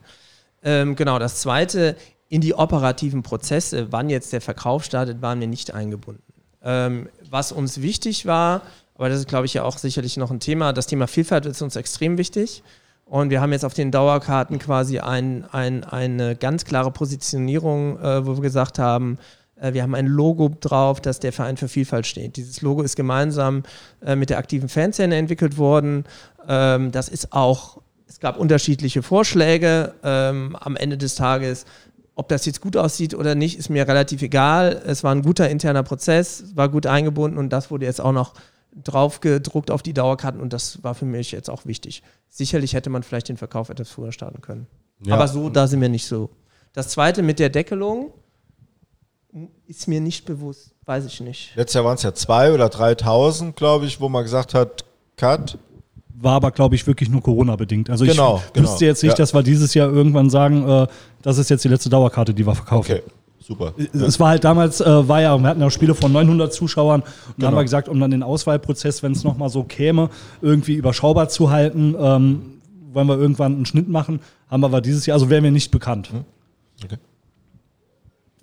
Ähm, 0.62 0.94
genau, 0.94 1.18
das 1.18 1.40
Zweite, 1.40 1.96
in 2.28 2.40
die 2.40 2.54
operativen 2.54 3.24
Prozesse, 3.24 3.88
wann 3.90 4.10
jetzt 4.10 4.32
der 4.32 4.40
Verkauf 4.40 4.84
startet, 4.84 5.22
waren 5.22 5.40
wir 5.40 5.48
nicht 5.48 5.74
eingebunden. 5.74 6.22
Ähm, 6.62 7.08
was 7.28 7.50
uns 7.50 7.82
wichtig 7.82 8.26
war, 8.26 8.62
aber 8.94 9.08
das 9.08 9.18
ist, 9.18 9.28
glaube 9.28 9.46
ich, 9.46 9.54
ja 9.54 9.64
auch 9.64 9.78
sicherlich 9.78 10.16
noch 10.16 10.30
ein 10.30 10.40
Thema. 10.40 10.72
Das 10.72 10.86
Thema 10.86 11.06
Vielfalt 11.06 11.46
ist 11.46 11.62
uns 11.62 11.76
extrem 11.76 12.18
wichtig. 12.18 12.62
Und 13.06 13.30
wir 13.30 13.40
haben 13.40 13.52
jetzt 13.52 13.64
auf 13.64 13.74
den 13.74 13.90
Dauerkarten 13.90 14.58
quasi 14.58 14.98
ein, 14.98 15.44
ein, 15.52 15.84
eine 15.84 16.36
ganz 16.36 16.64
klare 16.64 16.90
Positionierung, 16.90 17.98
äh, 18.00 18.26
wo 18.26 18.36
wir 18.36 18.42
gesagt 18.42 18.78
haben, 18.78 19.18
äh, 19.56 19.72
wir 19.72 19.82
haben 19.82 19.94
ein 19.94 20.06
Logo 20.06 20.50
drauf, 20.58 21.00
das 21.00 21.20
der 21.20 21.32
Verein 21.32 21.56
für 21.56 21.68
Vielfalt 21.68 22.06
steht. 22.06 22.36
Dieses 22.36 22.62
Logo 22.62 22.82
ist 22.82 22.96
gemeinsam 22.96 23.64
äh, 24.04 24.16
mit 24.16 24.30
der 24.30 24.38
aktiven 24.38 24.68
Fanszene 24.68 25.16
entwickelt 25.16 25.58
worden. 25.58 26.04
Ähm, 26.48 26.92
das 26.92 27.08
ist 27.08 27.32
auch, 27.32 27.82
es 28.08 28.20
gab 28.20 28.38
unterschiedliche 28.38 29.02
Vorschläge. 29.02 29.94
Ähm, 30.02 30.56
am 30.56 30.76
Ende 30.76 30.96
des 30.96 31.14
Tages 31.14 31.66
ob 32.16 32.28
das 32.28 32.46
jetzt 32.46 32.60
gut 32.60 32.76
aussieht 32.76 33.12
oder 33.14 33.34
nicht, 33.34 33.58
ist 33.58 33.70
mir 33.70 33.88
relativ 33.88 34.22
egal. 34.22 34.80
Es 34.86 35.02
war 35.02 35.12
ein 35.12 35.22
guter 35.22 35.50
interner 35.50 35.82
Prozess, 35.82 36.44
war 36.54 36.68
gut 36.68 36.86
eingebunden 36.86 37.38
und 37.38 37.50
das 37.50 37.72
wurde 37.72 37.86
jetzt 37.86 38.00
auch 38.00 38.12
noch 38.12 38.34
drauf 38.82 39.20
gedruckt 39.20 39.70
auf 39.70 39.82
die 39.82 39.92
Dauerkarten 39.94 40.40
und 40.40 40.52
das 40.52 40.82
war 40.82 40.94
für 40.94 41.04
mich 41.04 41.32
jetzt 41.32 41.48
auch 41.48 41.64
wichtig. 41.66 42.02
Sicherlich 42.28 42.72
hätte 42.74 42.90
man 42.90 43.02
vielleicht 43.02 43.28
den 43.28 43.36
Verkauf 43.36 43.68
etwas 43.68 43.90
früher 43.90 44.12
starten 44.12 44.40
können. 44.40 44.66
Ja. 45.04 45.14
Aber 45.14 45.28
so, 45.28 45.48
da 45.48 45.66
sind 45.66 45.80
wir 45.80 45.88
nicht 45.88 46.06
so. 46.06 46.30
Das 46.72 46.88
zweite 46.88 47.22
mit 47.22 47.38
der 47.38 47.50
Deckelung 47.50 48.12
ist 49.66 49.88
mir 49.88 50.00
nicht 50.00 50.26
bewusst, 50.26 50.72
weiß 50.84 51.06
ich 51.06 51.20
nicht. 51.20 51.54
Letztes 51.56 51.74
Jahr 51.74 51.84
waren 51.84 51.96
es 51.96 52.02
ja 52.02 52.14
zwei 52.14 52.52
oder 52.52 52.66
3.000, 52.66 53.52
glaube 53.52 53.86
ich, 53.86 54.00
wo 54.00 54.08
man 54.08 54.22
gesagt 54.22 54.54
hat, 54.54 54.84
Cut. 55.16 55.58
War 56.16 56.34
aber, 56.34 56.50
glaube 56.52 56.74
ich, 56.74 56.86
wirklich 56.86 57.08
nur 57.08 57.22
Corona-bedingt. 57.22 57.90
Also 57.90 58.04
Genau, 58.04 58.40
ich 58.46 58.52
genau. 58.52 58.68
wüsste 58.68 58.86
jetzt 58.86 59.02
nicht, 59.02 59.12
Ja. 59.12 59.16
dass 59.16 59.34
wir 59.34 59.42
dieses 59.42 59.74
Jahr 59.74 59.90
irgendwann 59.92 60.30
sagen, 60.30 60.68
äh, 60.68 60.86
das 61.22 61.38
ist 61.38 61.50
jetzt 61.50 61.64
die 61.64 61.68
letzte 61.68 61.88
Dauerkarte, 61.90 62.32
die 62.34 62.46
wir 62.46 62.54
verkaufen. 62.54 62.92
Okay, 62.92 63.02
super. 63.46 63.74
Es 63.92 64.18
war 64.18 64.30
halt 64.30 64.44
damals, 64.44 64.80
äh, 64.80 65.08
war 65.08 65.20
ja, 65.20 65.36
wir 65.38 65.48
hatten 65.48 65.60
ja 65.60 65.70
Spiele 65.70 65.94
von 65.94 66.10
900 66.12 66.52
Zuschauern 66.52 67.02
und 67.02 67.08
Genau. 67.36 67.48
haben 67.48 67.56
wir 67.56 67.62
gesagt, 67.62 67.88
um 67.88 68.00
dann 68.00 68.10
den 68.10 68.22
Auswahlprozess, 68.22 69.02
wenn 69.02 69.12
es 69.12 69.22
nochmal 69.24 69.50
so 69.50 69.64
käme, 69.64 70.08
irgendwie 70.40 70.74
überschaubar 70.74 71.28
zu 71.28 71.50
halten, 71.50 71.94
ähm, 71.98 72.42
wollen 72.92 73.06
wir 73.06 73.18
irgendwann 73.18 73.54
einen 73.56 73.66
Schnitt 73.66 73.88
machen, 73.88 74.20
haben 74.48 74.60
wir 74.62 74.66
aber 74.66 74.80
dieses 74.80 75.04
Jahr, 75.06 75.16
also 75.16 75.28
wären 75.30 75.44
wir 75.44 75.50
nicht 75.50 75.70
bekannt. 75.70 76.10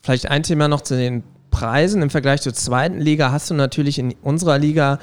Vielleicht 0.01 0.29
ein 0.29 0.43
Thema 0.43 0.67
noch 0.67 0.81
zu 0.81 0.95
den 0.95 1.23
Preisen. 1.51 2.01
Im 2.01 2.09
Vergleich 2.09 2.41
zur 2.41 2.53
zweiten 2.53 2.99
Liga 2.99 3.31
hast 3.31 3.49
du 3.49 3.53
natürlich 3.53 3.99
in 3.99 4.15
unserer 4.23 4.57
Liga 4.57 4.99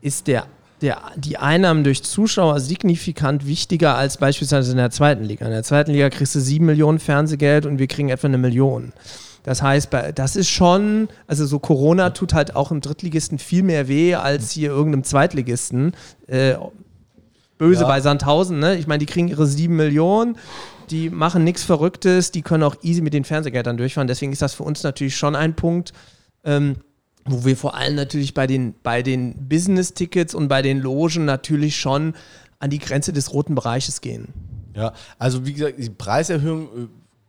ist 0.00 0.28
der, 0.28 0.46
der, 0.80 0.98
die 1.16 1.36
Einnahmen 1.36 1.84
durch 1.84 2.02
Zuschauer 2.02 2.58
signifikant 2.60 3.46
wichtiger 3.46 3.96
als 3.96 4.16
beispielsweise 4.16 4.70
in 4.70 4.78
der 4.78 4.90
zweiten 4.90 5.24
Liga. 5.24 5.44
In 5.44 5.50
der 5.50 5.62
zweiten 5.62 5.90
Liga 5.90 6.08
kriegst 6.08 6.34
du 6.34 6.40
sieben 6.40 6.64
Millionen 6.66 6.98
Fernsehgeld 7.00 7.66
und 7.66 7.78
wir 7.78 7.86
kriegen 7.86 8.08
etwa 8.08 8.28
eine 8.28 8.38
Million. 8.38 8.92
Das 9.42 9.62
heißt, 9.62 9.88
das 10.14 10.36
ist 10.36 10.48
schon, 10.48 11.08
also 11.26 11.46
so 11.46 11.58
Corona 11.58 12.10
tut 12.10 12.34
halt 12.34 12.56
auch 12.56 12.70
im 12.70 12.80
Drittligisten 12.80 13.38
viel 13.38 13.62
mehr 13.62 13.88
weh 13.88 14.14
als 14.14 14.50
hier 14.50 14.70
irgendeinem 14.70 15.04
Zweitligisten. 15.04 15.92
Äh, 16.26 16.54
böse 17.58 17.82
Ja. 17.82 17.88
bei 17.88 18.00
Sandhausen, 18.00 18.58
ne? 18.58 18.76
Ich 18.76 18.86
meine, 18.86 18.98
die 18.98 19.06
kriegen 19.06 19.28
ihre 19.28 19.46
sieben 19.46 19.76
Millionen, 19.76 20.36
die 20.90 21.10
machen 21.10 21.44
nichts 21.44 21.62
Verrücktes, 21.62 22.32
die 22.32 22.42
können 22.42 22.62
auch 22.62 22.76
easy 22.82 23.00
mit 23.02 23.12
den 23.14 23.24
Fernsehgeldern 23.24 23.76
durchfahren. 23.76 24.08
Deswegen 24.08 24.32
ist 24.32 24.42
das 24.42 24.54
für 24.54 24.62
uns 24.64 24.82
natürlich 24.82 25.16
schon 25.16 25.36
ein 25.36 25.54
Punkt, 25.54 25.92
ähm, 26.44 26.76
wo 27.26 27.44
wir 27.44 27.56
vor 27.56 27.74
allem 27.74 27.96
natürlich 27.96 28.34
bei 28.34 28.46
den, 28.46 28.74
bei 28.82 29.02
den 29.02 29.48
Business-Tickets 29.48 30.34
und 30.34 30.48
bei 30.48 30.62
den 30.62 30.80
Logen 30.80 31.26
natürlich 31.26 31.76
schon 31.76 32.14
an 32.58 32.70
die 32.70 32.78
Grenze 32.78 33.12
des 33.12 33.32
roten 33.32 33.54
Bereiches 33.54 34.00
gehen. 34.00 34.28
Ja, 34.74 34.92
also 35.18 35.44
wie 35.46 35.52
gesagt, 35.52 35.74
die 35.78 35.90
Preiserhöhung 35.90 36.68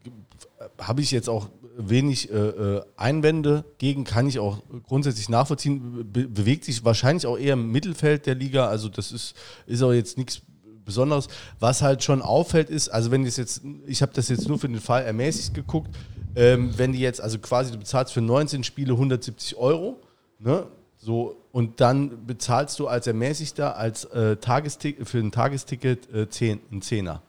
äh, 0.05 0.64
habe 0.82 1.01
ich 1.01 1.12
jetzt 1.12 1.30
auch 1.30 1.49
wenig 1.90 2.32
äh, 2.32 2.36
äh, 2.36 2.82
Einwände 2.96 3.66
gegen, 3.78 4.04
kann 4.04 4.28
ich 4.28 4.40
auch 4.40 4.62
grundsätzlich 4.88 5.30
nachvollziehen, 5.30 6.12
be 6.12 6.28
bewegt 6.28 6.66
sich 6.66 6.84
wahrscheinlich 6.86 7.26
auch 7.26 7.38
eher 7.38 7.54
im 7.54 7.72
Mittelfeld 7.72 8.26
der 8.26 8.36
Liga, 8.36 8.68
also 8.68 8.90
das 8.90 9.12
ist, 9.12 9.36
ist 9.66 9.82
auch 9.82 9.94
jetzt 9.94 10.18
nichts 10.18 10.42
Besonderes. 10.84 11.28
Was 11.60 11.82
halt 11.82 12.04
schon 12.04 12.22
auffällt 12.22 12.70
ist, 12.70 12.90
also 12.90 13.12
wenn 13.12 13.24
das 13.26 13.38
jetzt, 13.38 13.62
ich 13.86 14.02
habe 14.02 14.12
das 14.14 14.30
jetzt 14.30 14.48
nur 14.48 14.60
für 14.60 14.68
den 14.68 14.80
Fall 14.80 15.04
ermäßigt 15.04 15.54
geguckt, 15.54 15.90
ähm, 16.36 16.78
wenn 16.78 16.94
die 16.94 17.00
jetzt, 17.00 17.22
also 17.22 17.40
quasi 17.40 17.72
du 17.72 17.78
bezahlst 17.78 18.14
für 18.14 18.22
19 18.22 18.64
Spiele 18.64 18.94
170 18.94 19.58
Euro, 19.58 20.02
ne, 20.40 20.66
so, 20.98 21.38
und 21.52 21.82
dann 21.82 22.28
bezahlst 22.28 22.80
du 22.80 22.88
als 22.88 23.08
Ermäßigter 23.08 23.76
als 23.76 24.06
äh, 24.06 24.38
Tagestick 24.38 25.08
für 25.08 25.18
ein 25.18 25.32
Tagesticket 25.32 26.14
äh, 26.14 26.30
10, 26.30 26.62
einen 26.72 26.82
Zehner. 26.82 27.22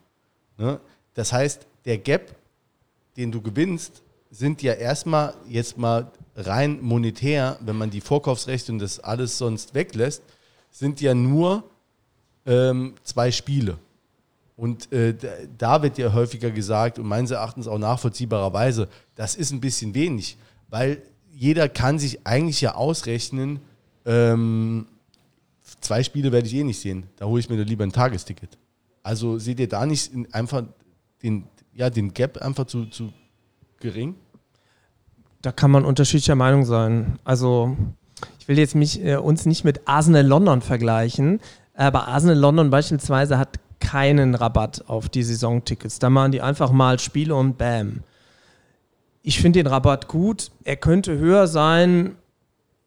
Ne? 0.58 0.78
Das 1.14 1.32
heißt, 1.32 1.66
der 1.86 1.98
Gap, 1.98 2.34
den 3.16 3.32
du 3.32 3.40
gewinnst, 3.40 4.02
sind 4.32 4.62
ja 4.62 4.72
erstmal 4.72 5.34
jetzt 5.46 5.76
mal 5.76 6.10
rein 6.34 6.80
monetär, 6.80 7.58
wenn 7.60 7.76
man 7.76 7.90
die 7.90 8.00
Vorkaufsrechte 8.00 8.72
und 8.72 8.78
das 8.78 8.98
alles 8.98 9.36
sonst 9.36 9.74
weglässt, 9.74 10.22
sind 10.70 11.02
ja 11.02 11.14
nur 11.14 11.64
ähm, 12.46 12.94
zwei 13.04 13.30
Spiele. 13.30 13.76
Und 14.56 14.90
äh, 14.90 15.14
da- 15.58 15.82
wird 15.82 15.98
ja 15.98 16.12
häufiger 16.14 16.50
gesagt 16.50 16.98
und 16.98 17.06
meines 17.06 17.30
Erachtens 17.30 17.68
auch 17.68 17.78
nachvollziehbarerweise, 17.78 18.88
das 19.14 19.34
ist 19.34 19.50
ein 19.52 19.60
bisschen 19.60 19.94
wenig, 19.94 20.38
weil 20.70 21.02
jeder 21.34 21.68
kann 21.68 21.98
sich 21.98 22.26
eigentlich 22.26 22.60
ja 22.62 22.74
ausrechnen, 22.74 23.60
ähm, 24.06 24.86
zwei 25.80 26.02
Spiele 26.02 26.32
werde 26.32 26.46
ich 26.46 26.54
eh 26.54 26.64
nicht 26.64 26.80
sehen, 26.80 27.04
da 27.16 27.26
hole 27.26 27.40
ich 27.40 27.50
mir 27.50 27.58
doch 27.58 27.68
lieber 27.68 27.84
ein 27.84 27.92
Tagesticket. 27.92 28.56
Also 29.02 29.38
seht 29.38 29.60
ihr 29.60 29.68
da 29.68 29.84
nicht 29.84 30.12
in- 30.12 30.32
einfach 30.32 30.62
den, 31.22 31.44
ja, 31.74 31.90
den 31.90 32.14
Gap 32.14 32.38
einfach 32.38 32.66
zu, 32.66 32.86
zu 32.86 33.12
gering? 33.82 34.14
Da 35.42 35.52
kann 35.52 35.70
man 35.70 35.84
unterschiedlicher 35.84 36.36
Meinung 36.36 36.64
sein. 36.64 37.18
Also, 37.24 37.76
ich 38.38 38.48
will 38.48 38.58
jetzt 38.58 38.74
mich, 38.74 39.04
äh, 39.04 39.16
uns 39.16 39.44
nicht 39.44 39.64
mit 39.64 39.86
Arsenal 39.86 40.26
London 40.26 40.62
vergleichen, 40.62 41.40
aber 41.74 42.08
Arsenal 42.08 42.38
London 42.38 42.70
beispielsweise 42.70 43.38
hat 43.38 43.58
keinen 43.80 44.34
Rabatt 44.34 44.84
auf 44.86 45.08
die 45.08 45.24
Saisontickets. 45.24 45.98
Da 45.98 46.08
machen 46.08 46.32
die 46.32 46.40
einfach 46.40 46.70
mal 46.70 46.98
Spiele 46.98 47.34
und 47.34 47.58
bam. 47.58 48.04
Ich 49.22 49.40
finde 49.40 49.62
den 49.62 49.66
Rabatt 49.66 50.08
gut. 50.08 50.50
Er 50.64 50.76
könnte 50.76 51.18
höher 51.18 51.46
sein, 51.46 52.16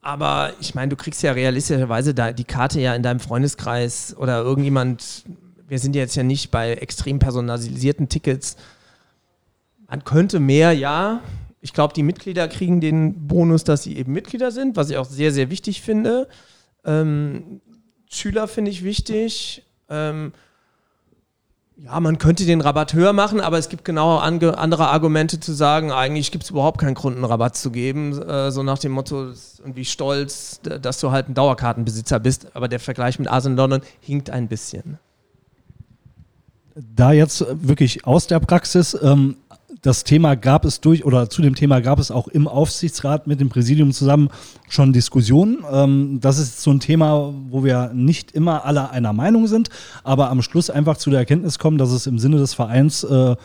aber 0.02 0.54
ich 0.62 0.76
meine, 0.76 0.90
du 0.90 0.96
kriegst 0.96 1.24
ja 1.24 1.34
realistischerweise 1.34 2.14
da 2.14 2.32
die 2.32 2.44
Karte 2.44 2.80
ja 2.80 2.96
in 2.96 3.04
deinem 3.04 3.20
Freundeskreis 3.20 4.16
oder 4.18 4.42
irgendjemand. 4.42 5.26
Wir 5.68 5.80
sind 5.80 5.96
jetzt 5.96 6.16
ja 6.16 6.24
nicht 6.24 6.52
bei 6.52 6.74
extrem 6.74 7.20
personalisierten 7.20 8.08
Tickets. 8.08 8.56
Man 9.88 10.04
könnte 10.04 10.40
mehr, 10.40 10.74
ja. 10.74 11.22
Ich 11.62 11.74
glaube, 11.74 11.94
die 11.94 12.04
Mitglieder 12.04 12.48
kriegen 12.48 12.82
den 12.82 13.28
Bonus, 13.28 13.64
dass 13.64 13.84
sie 13.84 13.98
eben 13.98 14.14
Mitglieder 14.14 14.52
sind, 14.52 14.76
was 14.76 14.90
ich 14.90 14.98
auch 14.98 15.06
sehr, 15.06 15.32
sehr 15.32 15.50
wichtig 15.50 15.82
finde. 15.82 16.28
Ähm, 16.84 17.62
Schüler 18.10 18.48
finde 18.48 18.72
ich 18.72 18.84
wichtig. 18.84 19.64
Ähm, 19.90 20.34
ja, 21.78 22.00
man 22.00 22.18
könnte 22.18 22.46
den 22.46 22.62
Rabatt 22.62 22.94
höher 22.94 23.12
machen, 23.12 23.42
aber 23.42 23.58
es 23.58 23.68
gibt 23.68 23.84
genau 23.84 24.18
andere 24.18 24.88
Argumente 24.88 25.40
zu 25.42 25.52
sagen, 25.52 25.92
eigentlich 25.92 26.32
gibt 26.32 26.46
es 26.46 26.50
überhaupt 26.50 26.80
keinen 26.80 26.94
Grund, 26.94 27.18
einen 27.18 27.26
Rabatt 27.26 27.58
zu 27.58 27.70
geben. 27.70 28.18
Äh, 28.22 28.52
so 28.52 28.64
nach 28.64 28.80
dem 28.80 28.94
Motto, 28.94 29.34
irgendwie 29.60 29.84
stolz, 29.84 30.62
dass 30.62 31.00
du 31.00 31.12
halt 31.12 31.28
ein 31.30 31.34
Dauerkartenbesitzer 31.34 32.20
bist. 32.20 32.48
Aber 32.56 32.68
der 32.70 32.80
Vergleich 32.80 33.20
mit 33.20 33.28
Arsenal 33.28 33.58
London 33.58 33.82
hinkt 34.00 34.30
ein 34.30 34.48
bisschen. 34.48 35.00
Da 36.76 37.12
jetzt 37.12 37.46
wirklich 37.50 38.06
aus 38.06 38.28
der 38.28 38.40
Praxis, 38.40 38.98
ähm, 39.02 39.38
das 39.82 40.04
Thema 40.04 40.36
gab 40.36 40.66
es 40.66 40.82
durch, 40.82 41.06
oder 41.06 41.30
zu 41.30 41.42
dem 41.42 41.56
Thema 41.56 41.80
gab 41.80 42.00
es 42.00 42.12
auch 42.12 42.28
im 42.28 42.48
Aufsichtsrat 42.48 43.28
mit 43.28 43.40
dem 43.40 43.50
Präsidium 43.50 43.92
zusammen 43.92 44.30
schon 44.70 44.94
Diskussionen. 44.94 45.64
Ähm, 45.72 46.20
das 46.22 46.40
ist 46.40 46.62
so 46.62 46.72
ein 46.72 46.80
Thema, 46.80 47.34
wo 47.50 47.64
wir 47.64 47.92
nicht 47.94 48.32
immer 48.32 48.66
alle 48.66 48.90
einer 48.90 49.14
Meinung 49.14 49.48
sind, 49.48 49.70
aber 50.04 50.30
am 50.30 50.42
Schluss 50.42 50.70
einfach 50.70 50.98
zu 50.98 51.10
der 51.10 51.20
Erkenntnis 51.20 51.60
kommen, 51.60 51.78
dass 51.78 51.92
es 51.92 52.08
im 52.08 52.20
Sinne 52.20 52.38
des 52.38 52.54
Vereins 52.54 53.04
äh, 53.04 53.36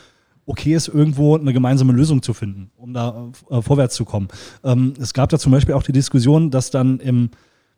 okay 0.46 0.74
ist, 0.74 0.88
irgendwo 0.88 1.36
eine 1.36 1.52
gemeinsame 1.52 1.92
Lösung 1.92 2.22
zu 2.22 2.32
finden, 2.32 2.70
um 2.76 2.92
da 2.92 3.28
äh, 3.50 3.62
vorwärts 3.62 3.94
zu 3.94 4.04
kommen. 4.04 4.28
Ähm, 4.64 4.94
es 5.00 5.14
gab 5.14 5.28
da 5.30 5.38
zum 5.38 5.52
Beispiel 5.52 5.74
auch 5.74 5.82
die 5.82 5.92
Diskussion, 5.92 6.50
dass 6.50 6.70
dann 6.70 7.00
im 7.00 7.30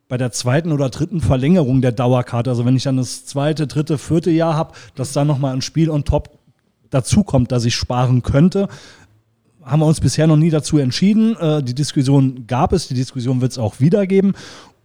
bei 0.09 0.18
der 0.18 0.30
zweiten 0.30 0.72
oder 0.72 0.90
dritten 0.90 1.22
Verlängerung 1.22 1.80
der 1.80 1.92
Dauerkarte, 1.92 2.50
also 2.50 2.66
wenn 2.66 2.76
ich 2.76 2.82
dann 2.82 2.98
das 2.98 3.24
zweite, 3.24 3.66
dritte, 3.66 3.96
vierte 3.96 4.30
Jahr 4.30 4.55
habe, 4.55 4.74
dass 4.94 5.14
da 5.14 5.24
nochmal 5.24 5.55
ein 5.55 5.62
Spiel 5.62 5.88
on 5.88 6.05
top 6.05 6.38
dazukommt, 6.93 7.51
dass 7.53 7.64
ich 7.64 7.74
sparen 7.74 8.22
könnte. 8.22 8.68
Haben 9.62 9.80
wir 9.80 9.86
uns 9.86 10.01
bisher 10.01 10.26
noch 10.26 10.36
nie 10.36 10.51
dazu 10.51 10.78
entschieden. 10.78 11.36
Äh, 11.36 11.62
die 11.62 11.74
Diskussion 11.74 12.47
gab 12.47 12.72
es, 12.72 12.88
die 12.88 12.95
Diskussion 12.95 13.40
wird 13.40 13.53
es 13.53 13.59
auch 13.59 13.80
wieder 13.80 14.07
geben. 14.07 14.34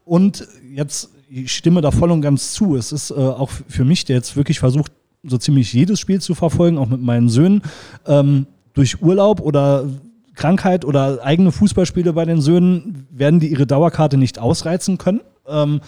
Und 0.05 0.47
jetzt, 0.74 1.10
ich 1.30 1.51
stimme 1.51 1.82
da 1.82 1.91
voll 1.91 2.12
und 2.12 2.22
ganz 2.22 2.53
zu. 2.53 2.76
Es 2.76 2.91
ist 2.91 3.12
äh, 3.12 3.16
auch 3.16 3.49
für 3.49 3.86
mich, 3.86 4.05
der 4.05 4.16
jetzt 4.16 4.36
wirklich 4.36 4.60
versucht, 4.60 4.91
so 5.24 5.38
ziemlich 5.38 5.74
jedes 5.74 5.99
Spiel 5.99 6.22
zu 6.22 6.36
verfolgen, 6.36 6.78
auch 6.78 6.88
mit 6.88 7.01
meinen 7.01 7.30
Söhnen, 7.30 7.62
ähm, 8.05 8.47
durch 8.74 9.01
Urlaub 9.01 9.41
oder 9.41 9.86
Krankheit 10.36 10.86
oder 10.86 11.24
eigene 11.24 11.51
Fußballspiele 11.51 12.14
bei 12.14 12.24
den 12.24 12.39
Söhnen 12.39 13.08
werden 13.10 13.39
die 13.39 13.47
ihre 13.47 13.66
Dauerkarte 13.66 14.18
nicht 14.18 14.39
ausreizen 14.39 14.97
können. 14.97 15.22
Ähm, 15.47 15.82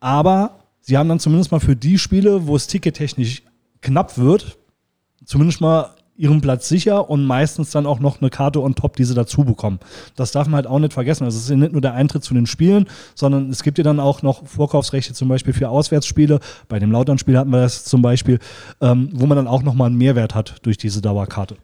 aber 0.00 0.60
sie 0.80 0.96
haben 0.96 1.08
dann 1.08 1.20
zumindest 1.20 1.52
mal 1.52 1.60
für 1.60 1.76
die 1.76 1.98
Spiele, 1.98 2.46
wo 2.46 2.56
es 2.56 2.66
tickettechnisch 2.66 3.42
knapp 3.82 4.18
wird, 4.18 4.58
zumindest 5.30 5.60
mal 5.60 5.90
ihren 6.16 6.40
Platz 6.40 6.68
sicher 6.68 7.08
und 7.08 7.24
meistens 7.24 7.70
dann 7.70 7.86
auch 7.86 8.00
noch 8.00 8.20
eine 8.20 8.30
Karte 8.30 8.60
on 8.60 8.74
top, 8.74 8.96
die 8.96 9.04
sie 9.04 9.14
dazu 9.14 9.44
bekommen. 9.44 9.78
Das 10.16 10.32
darf 10.32 10.48
man 10.48 10.56
halt 10.56 10.66
auch 10.66 10.80
nicht 10.80 10.92
vergessen. 10.92 11.24
Also 11.24 11.38
es 11.38 11.44
ist 11.44 11.50
ja 11.50 11.56
nicht 11.56 11.72
nur 11.72 11.80
der 11.80 11.94
Eintritt 11.94 12.24
zu 12.24 12.34
den 12.34 12.46
Spielen, 12.46 12.86
sondern 13.14 13.48
es 13.48 13.62
gibt 13.62 13.78
ja 13.78 13.84
dann 13.84 14.00
auch 14.00 14.22
noch 14.22 14.44
Vorkaufsrechte 14.46 15.14
zum 15.14 15.28
Beispiel 15.28 15.54
für 15.54 15.68
Auswärtsspiele. 15.68 16.40
Bei 16.68 16.80
dem 16.80 16.90
Lautern-Spiel 16.90 17.38
hatten 17.38 17.50
wir 17.50 17.60
das 17.60 17.84
zum 17.84 18.02
Beispiel, 18.02 18.40
ähm, 18.80 19.08
wo 19.12 19.26
man 19.26 19.36
dann 19.36 19.46
auch 19.46 19.62
nochmal 19.62 19.86
einen 19.86 19.98
Mehrwert 19.98 20.34
hat 20.34 20.56
durch 20.62 20.76
diese 20.76 21.00
Dauerkarte. 21.00 21.56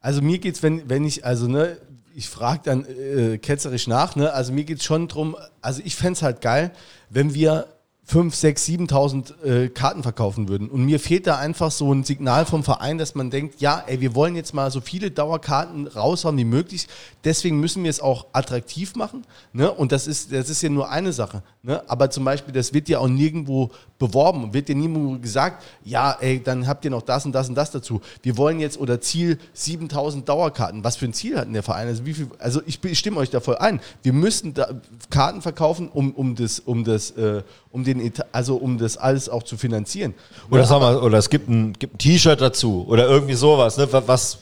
Also 0.00 0.20
mir 0.20 0.38
geht's, 0.38 0.62
wenn, 0.62 0.90
wenn 0.90 1.04
ich, 1.04 1.24
also 1.24 1.46
ne, 1.46 1.78
ich 2.14 2.28
frage 2.28 2.62
dann 2.64 2.84
äh, 2.84 3.38
ketzerisch 3.38 3.86
nach, 3.86 4.16
ne, 4.16 4.32
also 4.32 4.52
mir 4.52 4.64
geht's 4.64 4.84
schon 4.84 5.06
drum, 5.06 5.36
also 5.62 5.80
ich 5.82 5.94
fänd's 5.94 6.20
halt 6.20 6.40
geil, 6.40 6.72
wenn 7.08 7.32
wir 7.32 7.68
5, 8.12 8.34
6, 8.34 8.66
7.000 8.66 9.42
äh, 9.42 9.68
Karten 9.70 10.02
verkaufen 10.02 10.46
würden. 10.46 10.68
Und 10.68 10.84
mir 10.84 11.00
fehlt 11.00 11.26
da 11.26 11.38
einfach 11.38 11.70
so 11.70 11.90
ein 11.94 12.04
Signal 12.04 12.44
vom 12.44 12.62
Verein, 12.62 12.98
dass 12.98 13.14
man 13.14 13.30
denkt, 13.30 13.62
ja, 13.62 13.82
ey, 13.86 14.02
wir 14.02 14.14
wollen 14.14 14.36
jetzt 14.36 14.52
mal 14.52 14.70
so 14.70 14.82
viele 14.82 15.10
Dauerkarten 15.10 15.86
raushauen 15.86 16.36
wie 16.36 16.44
möglich. 16.44 16.88
Deswegen 17.24 17.58
müssen 17.58 17.84
wir 17.84 17.88
es 17.88 18.00
auch 18.00 18.26
attraktiv 18.34 18.96
machen. 18.96 19.24
Ne? 19.54 19.72
Und 19.72 19.92
das 19.92 20.06
ist, 20.06 20.30
das 20.30 20.50
ist 20.50 20.60
ja 20.60 20.68
nur 20.68 20.90
eine 20.90 21.14
Sache. 21.14 21.42
Ne? 21.62 21.82
Aber 21.88 22.10
zum 22.10 22.24
Beispiel, 22.24 22.52
das 22.52 22.74
wird 22.74 22.90
ja 22.90 22.98
auch 22.98 23.08
nirgendwo 23.08 23.70
beworben. 23.98 24.52
Wird 24.52 24.68
ja 24.68 24.74
nirgendwo 24.74 25.18
gesagt, 25.18 25.64
ja, 25.82 26.14
ey, 26.20 26.42
dann 26.42 26.66
habt 26.66 26.84
ihr 26.84 26.90
noch 26.90 27.00
das 27.00 27.24
und 27.24 27.32
das 27.32 27.48
und 27.48 27.54
das 27.54 27.70
dazu. 27.70 28.02
Wir 28.22 28.36
wollen 28.36 28.60
jetzt 28.60 28.78
oder 28.78 29.00
Ziel 29.00 29.38
7.000 29.56 30.24
Dauerkarten. 30.24 30.84
Was 30.84 30.96
für 30.96 31.06
ein 31.06 31.14
Ziel 31.14 31.38
hat 31.38 31.46
denn 31.46 31.54
der 31.54 31.62
Verein? 31.62 31.86
Also, 31.86 32.04
wie 32.04 32.12
viel, 32.12 32.28
also 32.38 32.60
ich, 32.66 32.84
ich 32.84 32.98
stimme 32.98 33.16
euch 33.16 33.30
da 33.30 33.40
voll 33.40 33.56
ein. 33.56 33.80
Wir 34.02 34.12
müssen 34.12 34.52
da 34.52 34.68
Karten 35.08 35.40
verkaufen, 35.40 35.88
um, 35.88 36.12
um 36.12 36.34
das, 36.34 36.60
um 36.60 36.84
das, 36.84 37.12
äh, 37.12 37.42
um 37.72 37.82
den 37.84 38.00
Etat, 38.00 38.26
also 38.32 38.56
um 38.56 38.78
das 38.78 38.96
alles 38.96 39.28
auch 39.28 39.42
zu 39.42 39.56
finanzieren. 39.56 40.14
Oder, 40.50 40.64
sag 40.64 40.80
mal, 40.80 40.96
oder 40.98 41.18
es 41.18 41.28
gibt 41.30 41.48
ein, 41.48 41.72
gibt 41.78 41.94
ein 41.94 41.98
T-Shirt 41.98 42.40
dazu 42.40 42.84
oder 42.86 43.08
irgendwie 43.08 43.34
sowas, 43.34 43.76
ne, 43.78 43.90
wa- 43.92 44.02
was 44.06 44.38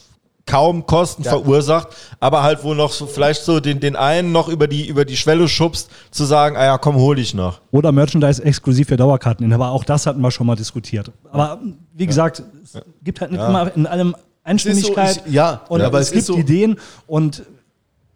kaum 0.46 0.84
Kosten 0.84 1.22
Ja. 1.22 1.30
verursacht, 1.30 1.88
aber 2.18 2.42
halt 2.42 2.64
wo 2.64 2.74
noch 2.74 2.90
so 2.92 3.06
vielleicht 3.06 3.42
so 3.42 3.60
den, 3.60 3.78
den 3.78 3.94
einen 3.94 4.32
noch 4.32 4.48
über 4.48 4.66
die, 4.66 4.88
über 4.88 5.04
die 5.04 5.16
Schwelle 5.16 5.46
schubst, 5.48 5.90
zu 6.10 6.24
sagen, 6.24 6.56
ah 6.56 6.64
ja, 6.64 6.78
komm, 6.78 6.96
hol 6.96 7.18
ich 7.20 7.34
noch. 7.34 7.60
Oder 7.70 7.92
Merchandise 7.92 8.42
exklusiv 8.42 8.88
für 8.88 8.96
Dauerkarten. 8.96 9.52
Aber 9.52 9.70
auch 9.70 9.84
das 9.84 10.06
hatten 10.06 10.20
wir 10.20 10.30
schon 10.32 10.46
mal 10.48 10.56
diskutiert. 10.56 11.12
Aber 11.30 11.60
wie 11.94 12.06
gesagt, 12.06 12.42
es 12.64 12.80
gibt 13.04 13.20
halt 13.20 13.30
nicht 13.30 13.40
immer 13.40 13.70
in 13.76 13.86
allem 13.86 14.16
Einstimmigkeit. 14.42 15.14
so, 15.14 15.20
ich- 15.26 15.32
ja, 15.34 15.60
und 15.68 15.80
ja, 15.80 15.86
aber 15.86 16.00
es, 16.00 16.08
es 16.08 16.12
gibt 16.14 16.24
so- 16.24 16.36
Ideen 16.36 16.76
und 17.06 17.44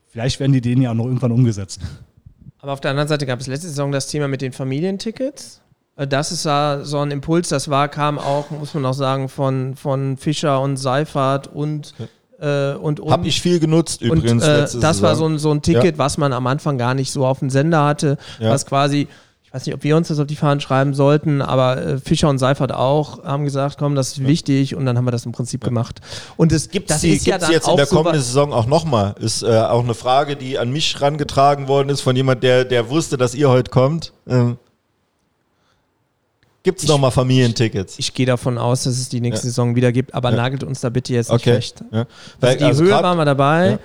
vielleicht 0.09 0.41
werden 0.41 0.53
die 0.53 0.59
Ideen 0.59 0.83
ja 0.83 0.91
auch 0.91 0.95
noch 0.95 1.07
irgendwann 1.07 1.31
umgesetzt. 1.31 1.79
Aber 2.65 2.73
auf 2.73 2.81
der 2.81 2.93
anderen 2.93 3.09
Seite 3.09 3.27
gab 3.27 3.41
es 3.41 3.47
letzte 3.47 3.69
Saison 3.69 3.93
das 3.93 4.07
Thema 4.07 4.27
mit 4.27 4.41
den 4.41 4.51
Familientickets. 4.53 5.61
Äh, 5.97 6.07
Das 6.07 6.33
ist 6.33 6.47
ja 6.47 6.81
so 6.83 6.99
ein 6.99 7.11
Impuls, 7.11 7.51
das 7.51 7.69
war, 7.69 7.89
kam 7.89 8.19
auch, 8.19 8.51
muss 8.51 8.73
man 8.73 8.87
auch 8.87 8.95
sagen, 8.95 9.29
von, 9.29 9.77
von 9.77 10.17
Fischer 10.17 10.63
und 10.63 10.79
Seifert 10.79 11.47
und, 11.47 11.93
äh, 12.41 12.73
und, 12.73 13.01
und 13.01 13.13
Hab 13.13 13.27
ich 13.27 13.43
viel 13.43 13.61
genutzt 13.61 14.01
Und 14.01 14.09
übrigens. 14.17 14.43
äh, 14.45 14.61
letzte 14.61 14.79
das 14.81 15.03
war 15.03 15.15
so 15.15 15.27
ein, 15.27 15.37
so 15.37 15.51
ein 15.51 15.61
Ticket, 15.61 15.99
was 15.99 16.17
man 16.17 16.33
am 16.33 16.47
Anfang 16.47 16.79
gar 16.79 16.95
nicht 16.95 17.13
so 17.13 17.27
auf 17.27 17.41
dem 17.41 17.51
Sender 17.51 17.85
hatte, 17.85 18.17
Ja. 18.39 18.49
was 18.49 18.65
quasi, 18.65 19.09
ich 19.55 19.61
weiß 19.61 19.67
nicht, 19.67 19.75
ob 19.77 19.85
wir 19.85 19.97
uns 19.97 20.09
das 20.09 20.19
auf 20.19 20.27
die 20.27 20.35
Fahnen 20.35 20.61
schreiben 20.61 20.95
sollten, 20.95 21.41
aber 21.41 21.81
äh, 21.81 21.99
Fischer 21.99 22.29
und 22.29 22.39
Seifert 22.39 22.73
auch 22.73 23.23
haben 23.23 23.45
gesagt, 23.45 23.77
komm, 23.79 23.95
das 23.95 24.09
ist 24.09 24.27
wichtig 24.27 24.75
und 24.75 24.85
dann 24.85 24.97
haben 24.99 25.05
wir 25.05 25.13
das 25.13 25.27
im 25.27 25.31
Prinzip 25.31 25.63
gemacht. 25.63 26.01
Und 26.37 26.51
es 26.51 26.71
gibt 26.71 26.91
das 26.91 27.03
die 27.03 27.11
ist 27.11 27.25
ja 27.25 27.39
dann 27.39 27.53
jetzt 27.53 27.69
in 27.69 27.77
der 27.77 27.87
so 27.87 27.95
kommenden 27.95 28.21
wa- 28.21 28.25
Saison 28.25 28.53
auch 28.53 28.67
nochmal. 28.67 29.15
Ist 29.21 29.45
äh, 29.45 29.47
auch 29.47 29.85
eine 29.85 29.95
Frage, 29.95 30.35
die 30.35 30.59
an 30.59 30.73
mich 30.73 31.01
rangetragen 31.01 31.69
worden 31.69 31.89
ist 31.91 32.01
von 32.01 32.17
jemand, 32.17 32.43
der, 32.43 32.65
der 32.65 32.91
wusste, 32.91 33.17
dass 33.17 33.33
ihr 33.37 33.49
heute 33.49 33.71
kommt. 33.71 34.13
Ähm, 34.27 34.59
Gibt 36.65 36.81
es 36.83 36.89
nochmal 36.89 37.13
Familientickets? 37.13 37.97
Ich 38.01 38.13
gehe 38.13 38.27
davon 38.27 38.59
aus, 38.59 38.83
dass 38.83 38.95
es 38.99 39.09
die 39.09 39.21
nächste 39.21 39.47
Ja. 39.47 39.51
Saison 39.51 39.77
wieder 39.77 39.93
gibt, 39.93 40.15
aber 40.15 40.31
Ja. 40.31 40.37
nagelt 40.37 40.65
uns 40.65 40.81
da 40.81 40.89
bitte 40.89 41.13
jetzt 41.15 41.31
nicht 41.31 41.43
Okay. 41.43 41.55
fest. 41.55 41.85
Ja. 41.93 41.99
Also 42.01 42.09
Weil, 42.41 42.57
die 42.57 42.65
also 42.65 42.83
Höhe 42.83 42.91
waren 42.91 43.17
wir 43.19 43.25
dabei. 43.25 43.79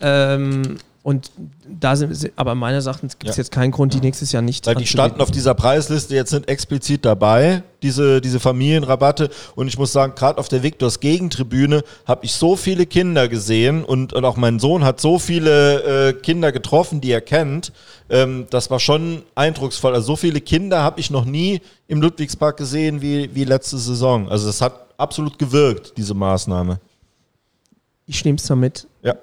Ähm, 0.00 0.78
und 1.04 1.30
da 1.68 1.94
sind, 1.94 2.12
sind- 2.14 2.32
aber 2.34 2.54
meines 2.56 2.86
Erachtens 2.86 3.18
gibt 3.18 3.28
es 3.30 3.36
Ja. 3.36 3.42
jetzt 3.42 3.52
keinen 3.52 3.70
Grund, 3.70 3.92
die 3.94 4.00
nächstes 4.00 4.32
Jahr 4.32 4.40
nicht 4.42 4.66
Weil 4.66 4.74
die 4.74 4.86
standen 4.86 5.20
auf 5.20 5.30
dieser 5.30 5.54
Preisliste 5.54 6.14
jetzt 6.14 6.32
nicht 6.32 6.48
explizit 6.48 7.04
dabei, 7.04 7.62
diese, 7.82 8.20
diese 8.22 8.40
Familienrabatte. 8.40 9.28
Und 9.54 9.68
ich 9.68 9.76
muss 9.78 9.92
sagen, 9.92 10.14
gerade 10.16 10.38
auf 10.38 10.48
der 10.48 10.62
Victors 10.62 11.00
Gegentribüne 11.00 11.82
habe 12.06 12.24
ich 12.24 12.32
so 12.32 12.56
viele 12.56 12.86
Kinder 12.86 13.28
gesehen 13.28 13.84
und, 13.84 14.14
und 14.14 14.24
auch 14.24 14.36
mein 14.38 14.58
Sohn 14.58 14.82
hat 14.82 14.98
so 14.98 15.18
viele 15.18 16.08
äh, 16.08 16.12
Kinder 16.14 16.50
getroffen, 16.52 17.02
die 17.02 17.10
er 17.12 17.20
kennt. 17.20 17.72
Ähm, 18.08 18.46
das 18.48 18.70
war 18.70 18.80
schon 18.80 19.24
eindrucksvoll. 19.34 19.92
Also 19.94 20.06
so 20.06 20.16
viele 20.16 20.40
Kinder 20.40 20.82
habe 20.82 21.00
ich 21.00 21.10
noch 21.10 21.26
nie 21.26 21.60
im 21.86 22.00
Ludwigspark 22.00 22.56
gesehen 22.56 23.02
wie, 23.02 23.28
wie 23.34 23.44
letzte 23.44 23.76
Saison. 23.76 24.30
Also 24.30 24.46
das 24.46 24.62
hat 24.62 24.86
absolut 24.96 25.38
gewirkt, 25.38 25.92
diese 25.98 26.14
Maßnahme. 26.14 26.80
Ich 28.06 28.24
nehme 28.24 28.36
es 28.36 28.44
zwar 28.44 28.56
mit, 28.56 28.86
Ja. 29.02 29.16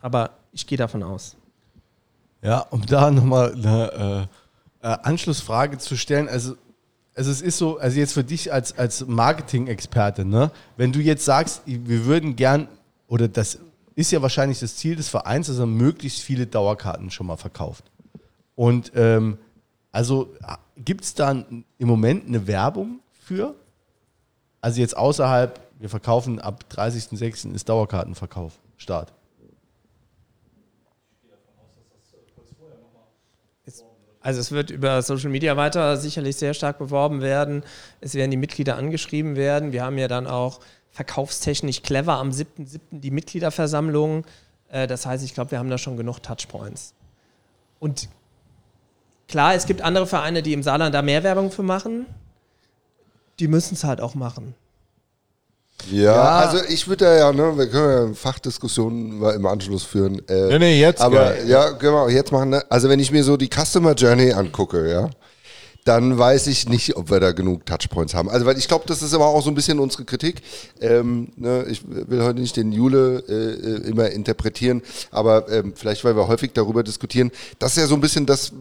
aber 0.00 0.30
ich 0.54 0.66
gehe 0.66 0.78
davon 0.78 1.02
aus. 1.02 1.36
Ja, 2.42 2.60
um 2.70 2.84
da 2.86 3.10
nochmal 3.10 3.52
eine 3.52 4.28
äh, 4.82 4.86
äh, 4.86 4.98
Anschlussfrage 5.02 5.78
zu 5.78 5.96
stellen, 5.96 6.28
also, 6.28 6.56
also 7.14 7.30
es 7.30 7.42
ist 7.42 7.58
so, 7.58 7.78
also 7.78 7.98
jetzt 7.98 8.12
für 8.12 8.24
dich 8.24 8.52
als, 8.52 8.76
als 8.78 9.06
Marketing-Experte, 9.06 10.24
ne, 10.24 10.50
wenn 10.76 10.92
du 10.92 11.00
jetzt 11.00 11.24
sagst, 11.24 11.62
wir 11.66 12.04
würden 12.06 12.36
gern, 12.36 12.68
oder 13.08 13.28
das 13.28 13.58
ist 13.94 14.10
ja 14.12 14.22
wahrscheinlich 14.22 14.60
das 14.60 14.76
Ziel 14.76 14.96
des 14.96 15.08
Vereins, 15.08 15.46
dass 15.46 15.58
er 15.58 15.66
möglichst 15.66 16.20
viele 16.20 16.46
Dauerkarten 16.46 17.10
schon 17.10 17.26
mal 17.26 17.36
verkauft. 17.36 17.84
Und 18.56 18.92
ähm, 18.94 19.38
also 19.92 20.34
gibt 20.76 21.04
es 21.04 21.14
da 21.14 21.30
im 21.30 21.64
Moment 21.78 22.26
eine 22.26 22.46
Werbung 22.46 23.00
für? 23.12 23.54
Also 24.60 24.80
jetzt 24.80 24.96
außerhalb, 24.96 25.60
wir 25.78 25.88
verkaufen 25.88 26.40
ab 26.40 26.64
30.06. 26.70 27.54
ist 27.54 27.68
Dauerkartenverkauf, 27.68 28.52
Start. 28.76 29.12
Also 34.24 34.40
es 34.40 34.52
wird 34.52 34.70
über 34.70 35.02
Social 35.02 35.28
Media 35.28 35.54
weiter 35.58 35.98
sicherlich 35.98 36.36
sehr 36.36 36.54
stark 36.54 36.78
beworben 36.78 37.20
werden. 37.20 37.62
Es 38.00 38.14
werden 38.14 38.30
die 38.30 38.38
Mitglieder 38.38 38.76
angeschrieben 38.76 39.36
werden. 39.36 39.72
Wir 39.72 39.84
haben 39.84 39.98
ja 39.98 40.08
dann 40.08 40.26
auch 40.26 40.60
verkaufstechnisch 40.92 41.82
clever 41.82 42.14
am 42.14 42.30
7.7. 42.30 42.80
die 42.90 43.10
Mitgliederversammlung. 43.10 44.24
Äh, 44.70 44.86
Das 44.86 45.04
heißt, 45.04 45.22
ich 45.22 45.34
glaube, 45.34 45.50
wir 45.50 45.58
haben 45.58 45.68
da 45.68 45.76
schon 45.76 45.98
genug 45.98 46.20
Touchpoints. 46.20 46.94
Und 47.80 48.08
klar, 49.28 49.56
es 49.56 49.66
gibt 49.66 49.82
andere 49.82 50.06
Vereine, 50.06 50.42
die 50.42 50.54
im 50.54 50.62
Saarland 50.62 50.94
da 50.94 51.02
mehr 51.02 51.22
Werbung 51.22 51.50
für 51.50 51.62
machen. 51.62 52.06
Die 53.40 53.48
müssen 53.48 53.74
es 53.74 53.84
halt 53.84 54.00
auch 54.00 54.14
machen. 54.14 54.54
Ja, 55.90 56.02
Ja. 56.02 56.22
also 56.38 56.64
ich 56.68 56.88
würde 56.88 57.04
da 57.04 57.16
ja, 57.16 57.32
ne, 57.32 57.56
wir 57.56 57.66
können 57.68 58.08
ja 58.08 58.14
Fachdiskussionen 58.14 59.18
mal 59.18 59.34
im 59.34 59.44
Anschluss 59.46 59.82
führen. 59.84 60.20
Äh, 60.28 60.48
Nee, 60.48 60.58
nee, 60.58 60.80
jetzt 60.80 61.00
Aber 61.00 61.16
geil. 61.16 61.44
ja, 61.46 61.72
können 61.72 61.94
wir 61.94 62.02
auch 62.02 62.08
jetzt 62.10 62.32
machen. 62.32 62.50
Ne? 62.50 62.64
Also 62.70 62.88
wenn 62.88 63.00
ich 63.00 63.10
mir 63.10 63.22
so 63.24 63.36
die 63.36 63.48
Customer 63.48 63.92
Journey 63.94 64.32
angucke, 64.32 64.90
ja, 64.90 65.10
dann 65.84 66.16
weiß 66.18 66.46
ich 66.46 66.66
nicht, 66.66 66.96
ob 66.96 67.10
wir 67.10 67.20
da 67.20 67.32
genug 67.32 67.66
Touchpoints 67.66 68.14
haben. 68.14 68.30
Also 68.30 68.46
weil 68.46 68.56
ich 68.56 68.68
glaube, 68.68 68.84
das 68.86 69.02
ist 69.02 69.12
aber 69.12 69.26
auch 69.26 69.42
so 69.42 69.50
ein 69.50 69.54
bisschen 69.54 69.78
unsere 69.78 70.04
Kritik. 70.06 70.40
Ähm, 70.80 71.28
ne, 71.36 71.66
ich 71.68 71.82
will 71.86 72.22
heute 72.22 72.40
nicht 72.40 72.56
den 72.56 72.72
Jule 72.72 73.22
äh, 73.28 73.86
immer 73.86 74.08
interpretieren, 74.10 74.80
aber 75.10 75.50
ähm, 75.52 75.74
vielleicht, 75.76 76.02
weil 76.04 76.16
wir 76.16 76.26
häufig 76.28 76.52
darüber 76.54 76.82
diskutieren, 76.82 77.30
das 77.58 77.72
ist 77.72 77.82
ja 77.82 77.86
so 77.86 77.94
ein 77.96 78.00
bisschen 78.00 78.24
das, 78.24 78.52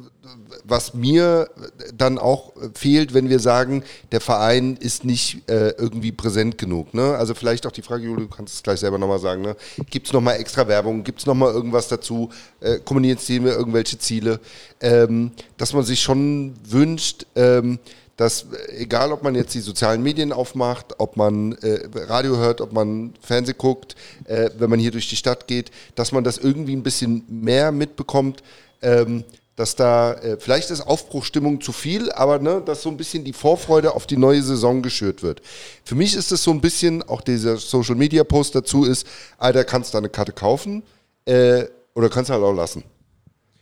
was 0.74 0.96
mir 0.96 1.52
dann 1.96 2.18
auch 2.18 2.52
fehlt, 2.74 3.14
wenn 3.14 3.30
wir 3.30 3.38
sagen, 3.38 3.84
der 4.12 4.22
Verein 4.22 4.76
ist 4.76 5.06
nicht 5.06 5.48
äh, 5.48 5.70
irgendwie 5.78 6.12
präsent 6.12 6.58
genug. 6.58 6.96
Ne? 6.96 7.16
Also 7.16 7.36
vielleicht 7.36 7.68
auch 7.68 7.72
die 7.72 7.84
Frage, 7.84 8.06
Jule, 8.06 8.22
du 8.22 8.28
kannst 8.28 8.56
es 8.56 8.64
gleich 8.64 8.80
selber 8.80 8.98
nochmal 8.98 9.20
sagen, 9.20 9.44
ne? 9.44 9.56
gibt 9.92 10.08
es 10.08 10.14
nochmal 10.14 10.38
extra 10.40 10.68
Werbung, 10.68 11.04
gibt 11.04 11.20
es 11.20 11.28
nochmal 11.28 11.54
irgendwas 11.54 11.90
dazu, 11.90 12.32
äh, 12.60 12.80
kommunizieren 12.80 13.46
wir 13.46 13.52
irgendwelche 13.54 14.00
Ziele, 14.00 14.40
ähm, 14.82 15.30
dass 15.58 15.74
man 15.74 15.84
sich 15.84 16.02
schon 16.02 16.56
wünscht, 16.68 17.28
ähm, 17.36 17.78
dass 18.18 18.48
egal, 18.70 19.12
ob 19.12 19.22
man 19.22 19.36
jetzt 19.36 19.54
die 19.54 19.60
sozialen 19.60 20.02
Medien 20.02 20.34
aufmacht, 20.34 20.96
ob 20.98 21.18
man 21.18 21.52
äh, 21.62 21.88
Radio 22.08 22.38
hört, 22.38 22.62
ob 22.62 22.74
man 22.74 23.14
Fernsehen 23.22 23.60
guckt, 23.60 23.96
äh, 24.26 24.50
wenn 24.58 24.72
man 24.72 24.80
hier 24.80 24.92
durch 24.92 25.08
die 25.08 25.18
Stadt 25.18 25.46
geht, 25.46 25.70
dass 25.94 26.12
man 26.12 26.24
das 26.24 26.40
irgendwie 26.40 26.76
ein 26.76 26.82
bisschen 26.84 27.26
mehr 27.30 27.72
mitbekommt, 27.72 28.42
ähm, 28.82 29.24
dass 29.56 29.76
da, 29.76 30.14
äh, 30.14 30.38
vielleicht 30.40 30.72
ist 30.72 30.82
Aufbruchstimmung 30.82 31.62
zu 31.62 31.72
viel, 31.72 32.12
aber 32.12 32.40
ne, 32.40 32.62
dass 32.66 32.82
so 32.82 32.90
ein 32.90 32.98
bisschen 32.98 33.24
die 33.24 33.34
Vorfreude 33.34 33.94
auf 33.94 34.08
die 34.08 34.18
neue 34.18 34.42
Saison 34.42 34.82
geschürt 34.82 35.22
wird. 35.22 35.42
Für 35.84 35.96
mich 35.96 36.16
ist 36.16 36.32
es 36.32 36.44
so 36.44 36.52
ein 36.52 36.62
bisschen, 36.62 37.04
auch 37.04 37.22
dieser 37.22 37.58
Social 37.58 37.96
Media 37.96 38.24
Post 38.24 38.56
dazu 38.56 38.84
ist, 38.84 39.06
Alter, 39.38 39.64
kannst 39.64 39.94
du 39.94 40.00
eine 40.00 40.10
Karte 40.10 40.32
kaufen 40.32 40.82
äh, 41.26 41.66
oder 41.94 42.10
kannst 42.10 42.30
du 42.30 42.34
halt 42.34 42.44
auch 42.44 42.54
lassen. 42.54 42.84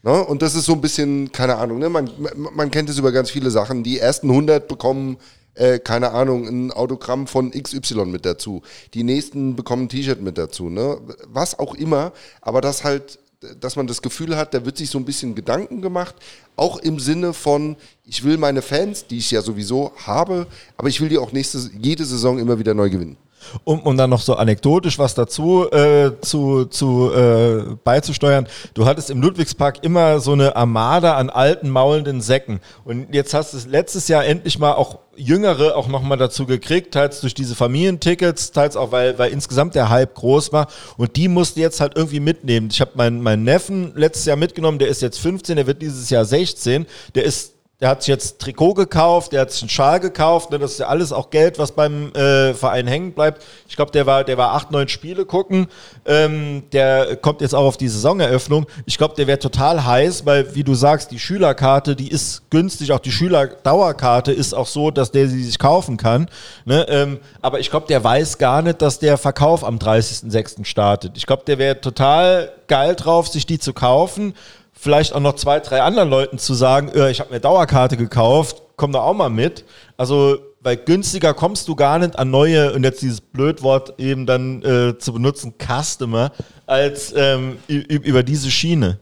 Ne? 0.03 0.25
Und 0.25 0.41
das 0.41 0.55
ist 0.55 0.65
so 0.65 0.73
ein 0.73 0.81
bisschen, 0.81 1.31
keine 1.31 1.57
Ahnung, 1.57 1.79
ne? 1.79 1.89
man, 1.89 2.09
man 2.53 2.71
kennt 2.71 2.89
es 2.89 2.97
über 2.97 3.11
ganz 3.11 3.29
viele 3.29 3.51
Sachen. 3.51 3.83
Die 3.83 3.99
ersten 3.99 4.29
100 4.29 4.67
bekommen, 4.67 5.17
äh, 5.53 5.79
keine 5.79 6.11
Ahnung, 6.11 6.47
ein 6.47 6.71
Autogramm 6.71 7.27
von 7.27 7.51
XY 7.51 8.05
mit 8.05 8.25
dazu. 8.25 8.61
Die 8.93 9.03
nächsten 9.03 9.55
bekommen 9.55 9.83
ein 9.83 9.89
T-Shirt 9.89 10.21
mit 10.21 10.37
dazu. 10.37 10.69
Ne? 10.69 10.97
Was 11.27 11.59
auch 11.59 11.75
immer, 11.75 12.13
aber 12.41 12.61
das 12.61 12.83
halt, 12.83 13.19
dass 13.59 13.75
man 13.75 13.87
das 13.87 14.01
Gefühl 14.01 14.37
hat, 14.37 14.53
da 14.53 14.65
wird 14.65 14.77
sich 14.77 14.89
so 14.89 14.99
ein 14.99 15.05
bisschen 15.05 15.33
Gedanken 15.33 15.81
gemacht, 15.81 16.15
auch 16.55 16.77
im 16.77 16.99
Sinne 16.99 17.33
von, 17.33 17.75
ich 18.05 18.23
will 18.23 18.37
meine 18.37 18.61
Fans, 18.61 19.07
die 19.07 19.17
ich 19.17 19.31
ja 19.31 19.41
sowieso 19.41 19.91
habe, 20.05 20.47
aber 20.77 20.89
ich 20.89 21.01
will 21.01 21.09
die 21.09 21.17
auch 21.17 21.31
nächste, 21.31 21.69
jede 21.79 22.05
Saison 22.05 22.37
immer 22.37 22.59
wieder 22.59 22.73
neu 22.73 22.89
gewinnen. 22.89 23.17
Um, 23.63 23.79
um 23.81 23.97
dann 23.97 24.09
noch 24.09 24.21
so 24.21 24.35
anekdotisch 24.35 24.99
was 24.99 25.15
dazu 25.15 25.69
äh, 25.71 26.11
zu, 26.21 26.65
zu 26.65 27.11
äh, 27.13 27.75
beizusteuern. 27.83 28.47
Du 28.73 28.85
hattest 28.85 29.09
im 29.09 29.21
Ludwigspark 29.21 29.83
immer 29.83 30.19
so 30.19 30.33
eine 30.33 30.55
Armada 30.55 31.15
an 31.15 31.29
alten, 31.29 31.69
maulenden 31.69 32.21
Säcken. 32.21 32.59
Und 32.85 33.13
jetzt 33.13 33.33
hast 33.33 33.53
du 33.53 33.57
es 33.57 33.65
letztes 33.65 34.07
Jahr 34.07 34.25
endlich 34.25 34.59
mal 34.59 34.73
auch 34.73 34.99
Jüngere 35.15 35.75
auch 35.75 35.87
nochmal 35.87 36.17
dazu 36.17 36.45
gekriegt, 36.45 36.93
teils 36.93 37.21
durch 37.21 37.33
diese 37.33 37.53
Familientickets, 37.53 38.51
teils 38.51 38.77
auch, 38.77 38.91
weil, 38.91 39.19
weil 39.19 39.31
insgesamt 39.31 39.75
der 39.75 39.89
Hype 39.89 40.15
groß 40.15 40.53
war. 40.53 40.67
Und 40.97 41.15
die 41.15 41.27
musst 41.27 41.57
du 41.57 41.61
jetzt 41.61 41.81
halt 41.81 41.93
irgendwie 41.95 42.19
mitnehmen. 42.19 42.69
Ich 42.71 42.81
habe 42.81 42.91
meinen, 42.95 43.21
meinen 43.21 43.43
Neffen 43.43 43.93
letztes 43.95 44.25
Jahr 44.25 44.37
mitgenommen, 44.37 44.79
der 44.79 44.87
ist 44.87 45.01
jetzt 45.01 45.19
15, 45.19 45.57
der 45.57 45.67
wird 45.67 45.81
dieses 45.81 46.09
Jahr 46.09 46.25
16. 46.25 46.85
Der 47.15 47.25
ist 47.25 47.53
der 47.81 47.89
hat 47.89 48.03
sich 48.03 48.09
jetzt 48.09 48.39
Trikot 48.39 48.75
gekauft, 48.75 49.31
der 49.31 49.41
hat 49.41 49.51
sich 49.51 49.63
einen 49.63 49.69
Schal 49.69 49.99
gekauft, 49.99 50.51
ne, 50.51 50.59
das 50.59 50.73
ist 50.73 50.79
ja 50.79 50.87
alles 50.87 51.11
auch 51.11 51.31
Geld, 51.31 51.57
was 51.57 51.71
beim 51.71 52.13
äh, 52.13 52.53
Verein 52.53 52.85
hängen 52.85 53.13
bleibt. 53.13 53.43
Ich 53.67 53.75
glaube, 53.75 53.91
der 53.91 54.05
war, 54.05 54.23
der 54.23 54.37
war 54.37 54.53
acht, 54.53 54.69
neun 54.69 54.87
Spiele 54.87 55.25
gucken. 55.25 55.65
Ähm, 56.05 56.63
der 56.71 57.15
kommt 57.15 57.41
jetzt 57.41 57.55
auch 57.55 57.65
auf 57.65 57.77
die 57.77 57.87
Saisoneröffnung. 57.87 58.67
Ich 58.85 58.99
glaube, 58.99 59.15
der 59.15 59.25
wäre 59.25 59.39
total 59.39 59.83
heiß, 59.83 60.27
weil, 60.27 60.53
wie 60.53 60.63
du 60.63 60.75
sagst, 60.75 61.09
die 61.09 61.17
Schülerkarte, 61.17 61.95
die 61.95 62.11
ist 62.11 62.43
günstig, 62.51 62.91
auch 62.91 62.99
die 62.99 63.11
Schülerdauerkarte 63.11 64.31
ist 64.31 64.53
auch 64.53 64.67
so, 64.67 64.91
dass 64.91 65.11
der 65.11 65.27
sie 65.27 65.43
sich 65.43 65.57
kaufen 65.57 65.97
kann. 65.97 66.29
Ne? 66.65 66.85
Ähm, 66.87 67.19
aber 67.41 67.59
ich 67.59 67.71
glaube, 67.71 67.87
der 67.87 68.03
weiß 68.03 68.37
gar 68.37 68.61
nicht, 68.61 68.79
dass 68.83 68.99
der 68.99 69.17
Verkauf 69.17 69.63
am 69.63 69.77
30.06. 69.77 70.65
startet. 70.65 71.17
Ich 71.17 71.25
glaube, 71.25 71.43
der 71.47 71.57
wäre 71.57 71.81
total 71.81 72.51
geil 72.67 72.95
drauf, 72.95 73.27
sich 73.27 73.47
die 73.47 73.57
zu 73.57 73.73
kaufen 73.73 74.35
vielleicht 74.73 75.13
auch 75.13 75.19
noch 75.19 75.35
zwei, 75.35 75.59
drei 75.59 75.81
anderen 75.81 76.09
Leuten 76.09 76.37
zu 76.37 76.53
sagen, 76.53 76.89
äh, 76.89 77.11
ich 77.11 77.19
habe 77.19 77.31
mir 77.31 77.39
Dauerkarte 77.39 77.97
gekauft, 77.97 78.61
komm 78.75 78.91
da 78.91 78.99
auch 78.99 79.13
mal 79.13 79.29
mit. 79.29 79.65
Also, 79.97 80.39
weil 80.61 80.77
günstiger 80.77 81.33
kommst 81.33 81.67
du 81.67 81.75
gar 81.75 81.99
nicht 81.99 82.17
an 82.17 82.29
neue, 82.29 82.73
und 82.73 82.83
jetzt 82.83 83.01
dieses 83.01 83.21
Blödwort 83.21 83.99
eben 83.99 84.25
dann 84.25 84.61
äh, 84.63 84.97
zu 84.97 85.13
benutzen, 85.13 85.53
Customer, 85.57 86.31
als 86.65 87.13
ähm, 87.15 87.57
über 87.67 88.23
diese 88.23 88.51
Schiene. 88.51 88.99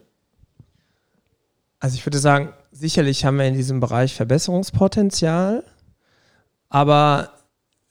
Also 1.80 1.96
ich 1.96 2.06
würde 2.06 2.20
sagen, 2.20 2.54
sicherlich 2.72 3.26
haben 3.26 3.38
wir 3.38 3.46
in 3.46 3.54
diesem 3.54 3.80
Bereich 3.80 4.14
Verbesserungspotenzial, 4.14 5.64
aber 6.70 7.32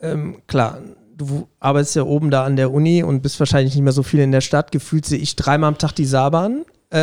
ähm, 0.00 0.42
klar, 0.46 0.80
du 1.16 1.48
arbeitest 1.58 1.96
ja 1.96 2.02
oben 2.04 2.30
da 2.30 2.44
an 2.44 2.56
der 2.56 2.72
Uni 2.72 3.02
und 3.02 3.22
bist 3.22 3.38
wahrscheinlich 3.40 3.74
nicht 3.74 3.84
mehr 3.84 3.92
so 3.92 4.02
viel 4.02 4.20
in 4.20 4.32
der 4.32 4.40
Stadt. 4.40 4.72
Gefühlt 4.72 5.04
sehe 5.04 5.18
ich 5.18 5.36
dreimal 5.36 5.68
am 5.68 5.78
Tag 5.78 5.92
die 5.92 6.04
Saarbahn. 6.04 6.64
Äh, 6.90 6.98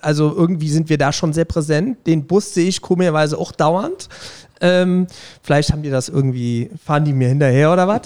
also 0.00 0.34
irgendwie 0.34 0.70
sind 0.70 0.88
wir 0.88 0.98
da 0.98 1.12
schon 1.12 1.32
sehr 1.32 1.44
präsent. 1.44 2.06
Den 2.06 2.26
Bus 2.26 2.54
sehe 2.54 2.68
ich 2.68 2.80
komischerweise 2.80 3.38
auch 3.38 3.52
dauernd. 3.52 4.08
Ähm, 4.60 5.06
vielleicht 5.42 5.72
haben 5.72 5.82
die 5.82 5.90
das 5.90 6.08
irgendwie, 6.08 6.70
fahren 6.84 7.04
die 7.04 7.12
mir 7.12 7.28
hinterher 7.28 7.72
oder 7.72 7.88
was? 7.88 8.02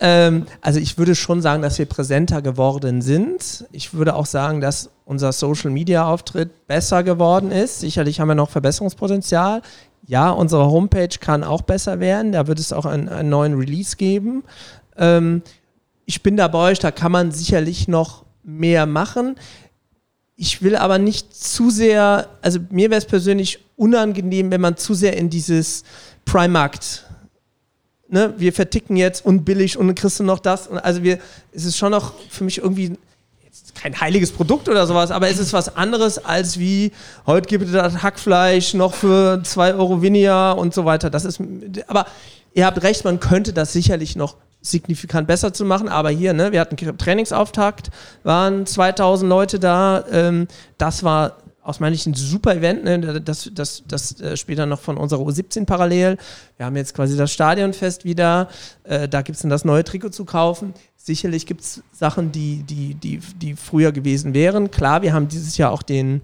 Ähm, 0.00 0.46
also 0.60 0.80
ich 0.80 0.98
würde 0.98 1.14
schon 1.14 1.40
sagen, 1.40 1.62
dass 1.62 1.78
wir 1.78 1.86
präsenter 1.86 2.42
geworden 2.42 3.02
sind. 3.02 3.66
Ich 3.70 3.94
würde 3.94 4.16
auch 4.16 4.26
sagen, 4.26 4.60
dass 4.60 4.90
unser 5.04 5.32
Social-Media-Auftritt 5.32 6.66
besser 6.66 7.04
geworden 7.04 7.52
ist. 7.52 7.80
Sicherlich 7.80 8.18
haben 8.18 8.28
wir 8.28 8.34
noch 8.34 8.50
Verbesserungspotenzial. 8.50 9.62
Ja, 10.04 10.30
unsere 10.30 10.66
Homepage 10.66 11.16
kann 11.20 11.44
auch 11.44 11.62
besser 11.62 12.00
werden. 12.00 12.32
Da 12.32 12.48
wird 12.48 12.58
es 12.58 12.72
auch 12.72 12.84
einen, 12.84 13.08
einen 13.08 13.28
neuen 13.28 13.54
Release 13.54 13.96
geben. 13.96 14.42
Ähm, 14.96 15.42
ich 16.04 16.24
bin 16.24 16.36
da 16.36 16.48
bei 16.48 16.70
euch, 16.70 16.80
da 16.80 16.90
kann 16.90 17.12
man 17.12 17.30
sicherlich 17.30 17.86
noch 17.86 18.24
mehr 18.42 18.86
machen. 18.86 19.36
Ich 20.42 20.60
will 20.60 20.74
aber 20.74 20.98
nicht 20.98 21.36
zu 21.36 21.70
sehr, 21.70 22.26
also 22.40 22.58
mir 22.70 22.90
wäre 22.90 22.98
es 22.98 23.04
persönlich 23.04 23.60
unangenehm, 23.76 24.50
wenn 24.50 24.60
man 24.60 24.76
zu 24.76 24.92
sehr 24.92 25.16
in 25.16 25.30
dieses 25.30 25.84
Primarkt, 26.24 27.04
ne, 28.08 28.34
wir 28.38 28.52
verticken 28.52 28.96
jetzt 28.96 29.24
unbillig 29.24 29.78
und 29.78 29.86
dann 29.86 29.94
kriegst 29.94 30.18
du 30.18 30.24
noch 30.24 30.40
das. 30.40 30.66
Und 30.66 30.78
also 30.78 31.04
wir, 31.04 31.20
es 31.52 31.64
ist 31.64 31.78
schon 31.78 31.92
noch 31.92 32.14
für 32.28 32.42
mich 32.42 32.58
irgendwie 32.58 32.96
kein 33.76 34.00
heiliges 34.00 34.32
Produkt 34.32 34.68
oder 34.68 34.84
sowas, 34.88 35.12
aber 35.12 35.28
es 35.28 35.38
ist 35.38 35.52
was 35.52 35.76
anderes 35.76 36.18
als 36.18 36.58
wie, 36.58 36.90
heute 37.24 37.46
gibt 37.46 37.66
es 37.66 37.70
das 37.70 38.02
Hackfleisch 38.02 38.74
noch 38.74 38.94
für 38.94 39.40
2 39.44 39.74
Euro 39.74 40.02
weniger 40.02 40.58
und 40.58 40.74
so 40.74 40.84
weiter. 40.84 41.08
Das 41.08 41.24
ist, 41.24 41.40
aber 41.86 42.04
ihr 42.52 42.66
habt 42.66 42.82
recht, 42.82 43.04
man 43.04 43.20
könnte 43.20 43.52
das 43.52 43.72
sicherlich 43.72 44.16
noch 44.16 44.34
signifikant 44.62 45.26
besser 45.26 45.52
zu 45.52 45.64
machen, 45.64 45.88
aber 45.88 46.10
hier, 46.10 46.32
ne, 46.32 46.52
wir 46.52 46.60
hatten 46.60 46.76
Trainingsauftakt, 46.96 47.90
waren 48.22 48.64
2000 48.64 49.28
Leute 49.28 49.58
da, 49.58 50.04
ähm, 50.10 50.46
das 50.78 51.02
war 51.02 51.38
aus 51.62 51.78
meiner 51.78 51.94
Sicht 51.94 52.06
ein 52.06 52.14
super 52.14 52.56
Event, 52.56 52.84
ne? 52.84 53.20
das, 53.20 53.50
das, 53.52 53.84
das 53.86 54.20
äh, 54.20 54.36
später 54.36 54.66
noch 54.66 54.80
von 54.80 54.96
unserer 54.96 55.20
U17 55.20 55.64
parallel. 55.64 56.16
Wir 56.56 56.66
haben 56.66 56.76
jetzt 56.76 56.94
quasi 56.94 57.16
das 57.16 57.32
Stadionfest 57.32 58.04
wieder, 58.04 58.48
äh, 58.82 59.08
da 59.08 59.22
gibt 59.22 59.36
es 59.36 59.42
dann 59.42 59.50
das 59.50 59.64
neue 59.64 59.84
Trikot 59.84 60.10
zu 60.10 60.24
kaufen. 60.24 60.74
Sicherlich 60.96 61.46
gibt 61.46 61.60
es 61.60 61.82
Sachen, 61.92 62.32
die, 62.32 62.64
die, 62.64 62.94
die, 62.94 63.18
die 63.36 63.54
früher 63.54 63.92
gewesen 63.92 64.34
wären. 64.34 64.70
Klar, 64.70 65.02
wir 65.02 65.12
haben 65.12 65.28
dieses 65.28 65.56
Jahr 65.56 65.70
auch 65.70 65.82
den, 65.82 66.20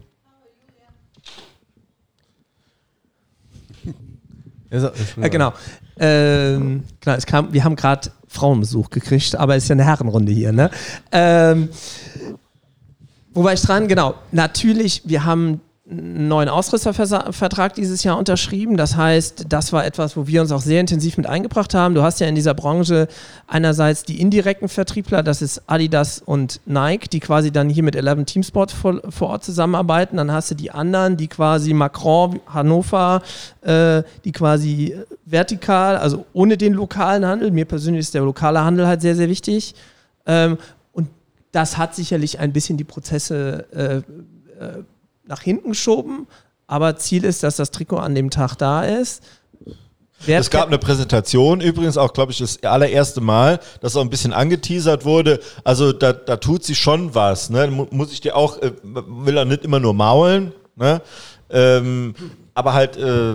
äh, 4.71 5.31
genau, 5.31 5.53
ähm, 5.99 6.85
genau, 7.01 7.17
es 7.17 7.27
kam, 7.27 7.53
wir 7.53 7.65
haben 7.65 7.77
gerade 7.77 8.11
Frauenbesuch 8.29 8.91
gekriegt, 8.91 9.37
aber 9.37 9.57
es 9.57 9.65
ist 9.65 9.69
ja 9.69 9.75
eine 9.75 9.85
Herrenrunde 9.85 10.33
hier, 10.33 10.53
ne? 10.53 10.71
Ähm, 11.13 11.69
wo 13.33 13.45
war 13.45 13.53
ich 13.53 13.63
dran? 13.63 13.89
Genau. 13.89 14.15
Natürlich, 14.33 15.03
wir 15.05 15.25
haben 15.25 15.61
einen 15.91 16.29
neuen 16.29 16.51
Ausrüstervertrag 16.51 17.75
dieses 17.75 18.05
Jahr 18.05 18.19
unterschrieben. 18.19 18.77
Das 18.77 18.97
heißt, 18.97 19.47
das 19.49 19.73
war 19.73 19.87
etwas, 19.87 20.17
wo 20.19 20.27
wir 20.27 20.43
uns 20.43 20.53
auch 20.53 20.61
sehr 20.61 20.81
intensiv 20.81 21.17
mit 21.17 21.27
eingebracht 21.27 21.73
haben. 21.73 21.95
Du 21.95 22.03
hast 22.03 22.21
ja 22.21 22.27
in 22.27 22.35
dieser 22.35 22.53
Branche 22.53 23.09
einerseits 23.47 24.03
die 24.03 24.21
indirekten 24.21 24.69
Vertriebler, 24.69 25.23
das 25.23 25.41
ist 25.41 25.63
Adidas 25.67 26.21
und 26.21 26.61
Nike, 26.67 27.09
die 27.09 27.21
quasi 27.21 27.51
dann 27.51 27.71
hier 27.71 27.83
mit 27.83 27.97
11 27.97 28.27
Teamsport 28.27 28.71
vor, 28.71 29.01
vor 29.09 29.31
Ort 29.31 29.45
zusammenarbeiten. 29.45 30.19
Dann 30.19 30.31
hast 30.31 30.51
du 30.51 30.55
die 30.55 30.71
anderen, 30.71 31.17
die 31.17 31.29
quasi 31.29 31.73
Macron, 31.73 32.41
Hannover, 32.47 33.23
äh, 33.63 34.03
die 34.25 34.33
quasi 34.33 34.95
vertikal, 35.25 35.97
also 35.97 36.27
ohne 36.35 36.59
den 36.59 36.75
lokalen 36.75 37.25
Handel. 37.25 37.51
Mir 37.51 37.65
persönlich 37.65 38.01
ist 38.01 38.15
der 38.15 38.23
lokale 38.23 38.63
Handel 38.63 38.87
halt 38.87 39.01
sehr, 39.01 39.17
sehr 39.17 39.31
wichtig. 39.31 39.75
Ähm, 40.27 40.59
und 40.93 41.09
das 41.53 41.79
hat 41.79 41.95
sicherlich 41.95 42.41
ein 42.41 42.53
bisschen 42.53 42.77
die 42.77 42.85
Prozesse 42.85 43.65
äh, 43.73 44.63
äh, 44.63 44.83
nach 45.29 45.43
hinten 45.43 45.71
geschoben. 45.71 46.27
Aber 46.67 46.97
Ziel 46.97 47.25
ist, 47.25 47.43
dass 47.43 47.57
das 47.57 47.71
Trikot 47.71 47.99
an 47.99 48.15
dem 48.15 48.31
Tag 48.31 48.57
da 48.57 48.83
ist. 48.83 49.23
Wer 50.27 50.41
Es 50.41 50.51
gab 50.51 50.67
eine 50.67 50.79
Präsentation, 50.79 51.61
übrigens 51.61 51.97
auch, 51.97 52.13
glaube 52.13 52.33
ich, 52.33 52.39
das 52.39 52.61
allererste 52.65 53.21
Mal, 53.21 53.61
dass 53.81 53.95
auch 53.95 54.01
ein 54.01 54.11
bisschen 54.11 54.33
angeteasert 54.33 55.05
wurde. 55.05 55.39
Also 55.63 55.93
da, 55.93 56.13
da 56.13 56.37
tut 56.37 56.65
sich 56.65 56.77
schon 56.79 57.15
was. 57.15 57.51
Ne? 57.51 57.69
Mu- 57.69 57.87
Muss 57.91 58.13
ich 58.13 58.21
dir 58.21 58.35
auch, 58.37 58.61
äh, 58.61 58.73
will 58.83 59.37
er 59.37 59.45
nicht 59.45 59.65
immer 59.65 59.79
nur 59.79 59.95
maulen, 59.95 60.53
ne? 60.75 61.01
ähm, 61.51 62.15
aber 62.55 62.75
halt, 62.75 62.97
äh, 62.97 63.35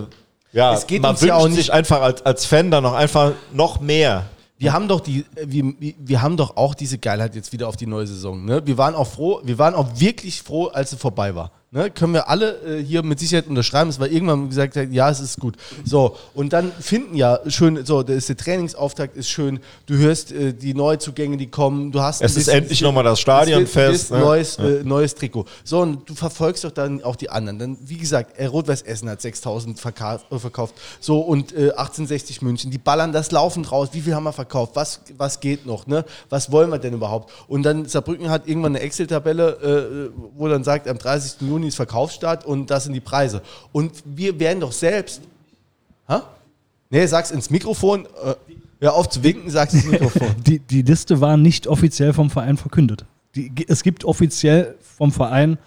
ja, 0.52 0.74
Es 0.74 0.86
geht 0.86 1.00
man 1.00 1.12
uns 1.12 1.22
wünscht 1.22 1.28
ja 1.30 1.36
auch 1.36 1.46
nicht- 1.48 1.56
sich 1.56 1.72
einfach 1.72 2.02
als, 2.02 2.24
als 2.26 2.44
Fan 2.44 2.70
da 2.70 2.82
noch 2.82 2.92
einfach 2.92 3.32
noch 3.52 3.80
mehr. 3.80 4.26
Wir 4.58 4.72
haben 4.74 4.86
doch 4.86 5.00
die, 5.00 5.20
äh, 5.36 5.46
wir, 5.46 5.72
wir 5.98 6.20
haben 6.22 6.36
doch 6.36 6.56
auch 6.58 6.74
diese 6.74 6.98
Geilheit 6.98 7.34
jetzt 7.34 7.52
wieder 7.54 7.66
auf 7.66 7.76
die 7.76 7.86
neue 7.86 8.06
Saison. 8.06 8.44
Ne? 8.44 8.60
Wir 8.66 8.76
waren 8.76 8.94
auch 8.94 9.06
froh, 9.08 9.40
wir 9.42 9.56
waren 9.58 9.74
auch 9.74 9.88
wirklich 9.98 10.42
froh, 10.42 10.66
als 10.66 10.90
sie 10.90 10.98
vorbei 10.98 11.34
war. 11.34 11.50
Ne? 11.74 11.90
Können 11.90 12.12
wir 12.12 12.28
alle 12.28 12.78
äh, 12.78 12.84
hier 12.84 13.02
mit 13.02 13.18
Sicherheit 13.18 13.48
unterschreiben, 13.48 13.90
es 13.90 13.98
war 13.98 14.06
irgendwann 14.06 14.48
gesagt, 14.48 14.76
hat, 14.76 14.92
ja, 14.92 15.10
es 15.10 15.18
ist 15.18 15.40
gut. 15.40 15.56
So, 15.84 16.16
und 16.32 16.52
dann 16.52 16.70
finden 16.78 17.16
ja 17.16 17.40
schön, 17.48 17.84
so, 17.84 18.04
das 18.04 18.14
ist 18.14 18.28
der 18.28 18.36
Trainingsauftakt 18.36 19.16
ist 19.16 19.28
schön, 19.28 19.58
du 19.86 19.96
hörst 19.96 20.30
äh, 20.30 20.52
die 20.52 20.72
Neuzugänge, 20.72 21.36
die 21.36 21.48
kommen, 21.48 21.90
du 21.90 22.00
hast 22.00 22.22
ein 22.22 22.26
Es 22.26 22.36
ist 22.36 22.46
endlich 22.46 22.80
nochmal 22.80 23.02
das 23.02 23.14
es 23.14 23.22
Stadionfest. 23.22 24.12
ne? 24.12 24.20
neues, 24.20 24.56
äh, 24.58 24.84
neues 24.84 25.16
Trikot. 25.16 25.46
So, 25.64 25.80
und 25.80 26.08
du 26.08 26.14
verfolgst 26.14 26.62
doch 26.62 26.70
dann 26.70 27.02
auch 27.02 27.16
die 27.16 27.28
anderen. 27.28 27.58
Dann, 27.58 27.76
wie 27.84 27.96
gesagt, 27.96 28.38
äh, 28.38 28.46
Rot-Weiß 28.46 28.82
Essen 28.82 29.10
hat 29.10 29.20
6000 29.20 29.80
verka 29.80 30.20
äh, 30.30 30.38
verkauft. 30.38 30.76
So, 31.00 31.18
und 31.22 31.52
äh, 31.54 31.70
1860 31.72 32.40
München, 32.40 32.70
die 32.70 32.78
ballern 32.78 33.12
das 33.12 33.32
laufend 33.32 33.72
raus. 33.72 33.88
Wie 33.90 34.00
viel 34.00 34.14
haben 34.14 34.22
wir 34.22 34.32
verkauft? 34.32 34.76
Was, 34.76 35.00
was 35.18 35.40
geht 35.40 35.66
noch? 35.66 35.88
Ne? 35.88 36.04
Was 36.28 36.52
wollen 36.52 36.70
wir 36.70 36.78
denn 36.78 36.94
überhaupt? 36.94 37.32
Und 37.48 37.64
dann 37.64 37.86
Saarbrücken 37.86 38.30
hat 38.30 38.46
irgendwann 38.46 38.76
eine 38.76 38.84
Excel-Tabelle, 38.84 40.12
äh, 40.14 40.20
wo 40.36 40.46
dann 40.46 40.62
sagt, 40.62 40.86
am 40.86 40.98
30. 40.98 41.40
Juni 41.40 41.63
Juni 41.64 41.68
ist 41.68 41.76
Verkaufsstart 41.76 42.44
und 42.44 42.70
das 42.70 42.84
sind 42.84 42.92
die 42.92 43.00
Preise. 43.00 43.42
Und 43.72 43.92
wir 44.04 44.38
werden 44.38 44.60
doch 44.60 44.72
selbst. 44.72 45.22
Ha? 46.08 46.22
Nee, 46.90 47.06
sag's 47.06 47.30
ins 47.30 47.50
Mikrofon. 47.50 48.06
Äh, 48.06 48.34
hör 48.80 48.94
auf 48.94 49.08
zu 49.08 49.22
winken, 49.22 49.50
sag's 49.50 49.72
ins 49.74 49.86
Mikrofon. 49.86 50.28
Die, 50.46 50.58
die 50.58 50.82
Liste 50.82 51.20
war 51.20 51.36
nicht 51.36 51.66
offiziell 51.66 52.12
vom 52.12 52.30
Verein 52.30 52.58
verkündet. 52.58 53.06
Die, 53.34 53.50
es 53.66 53.82
gibt 53.82 54.04
offiziell 54.04 54.76
vom 54.96 55.10
Verein 55.10 55.58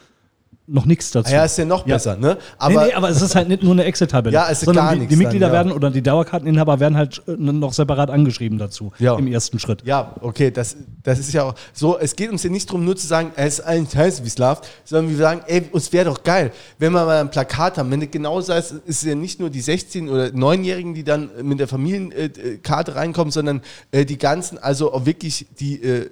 noch 0.70 0.86
nichts 0.86 1.12
dazu. 1.12 1.32
Ja, 1.34 1.46
ist 1.46 1.58
ja 1.58 1.64
noch 1.66 1.88
Ja. 1.88 1.96
besser, 1.96 2.18
ne? 2.18 2.38
Aber, 2.58 2.82
nee, 2.82 2.88
nee, 2.90 2.94
aber 2.94 3.10
es 3.10 3.22
ist 3.22 3.36
halt 3.36 3.48
nicht 3.48 3.64
nur 3.64 3.72
eine 3.72 3.86
Excel-Tabelle. 3.86 4.34
Ja, 4.34 4.50
es 4.52 4.62
ist 4.64 4.74
gar 4.74 4.92
die, 4.94 5.00
nichts 5.00 5.14
die 5.14 5.16
Mitglieder 5.18 5.48
dann, 5.48 5.54
ja. 5.56 5.60
werden 5.66 5.72
oder 5.72 5.90
die 5.90 6.02
Dauerkarteninhaber 6.02 6.80
werden 6.82 6.98
halt 6.98 7.22
äh, 7.26 7.32
noch 7.38 7.72
separat 7.72 8.10
angeschrieben 8.10 8.58
dazu 8.58 8.92
Ja. 9.00 9.18
im 9.18 9.28
ersten 9.28 9.60
Schritt. 9.60 9.84
Ja, 9.86 10.16
okay, 10.20 10.52
das, 10.52 10.76
das 11.04 11.20
ist 11.20 11.32
ja 11.32 11.44
auch 11.44 11.56
so. 11.72 11.98
Es 11.98 12.16
geht 12.18 12.30
uns 12.32 12.44
ja 12.44 12.50
nicht 12.50 12.68
darum, 12.70 12.84
nur 12.84 12.98
zu 12.98 13.08
sagen, 13.08 13.32
es 13.38 13.60
ist 13.60 14.26
es 14.26 14.38
läuft, 14.38 14.68
sondern 14.84 15.10
wir 15.10 15.18
sagen, 15.18 15.42
ey, 15.48 15.64
uns 15.72 15.94
wäre 15.94 16.06
doch 16.06 16.22
geil, 16.24 16.52
wenn 16.80 16.92
wir 16.92 17.06
mal 17.06 17.22
ein 17.22 17.32
Plakat 17.32 17.78
haben. 17.78 17.90
Wenn 17.90 18.02
du 18.02 18.08
genau 18.08 18.42
sagst, 18.42 18.74
ist 18.74 18.82
es 18.88 19.04
ja 19.04 19.16
nicht 19.16 19.40
nur 19.40 19.50
die 19.50 19.64
16- 19.64 20.10
oder 20.10 20.26
9-Jährigen, 20.28 20.94
die 20.94 21.06
dann 21.06 21.30
mit 21.44 21.60
der 21.62 21.70
Familienkarte 21.70 22.96
reinkommen, 22.96 23.32
sondern 23.32 23.62
äh, 23.92 24.06
die 24.06 24.18
ganzen, 24.18 24.58
also 24.58 24.94
auch 24.94 25.06
wirklich 25.06 25.48
die. 25.60 25.82
Äh, 25.82 26.10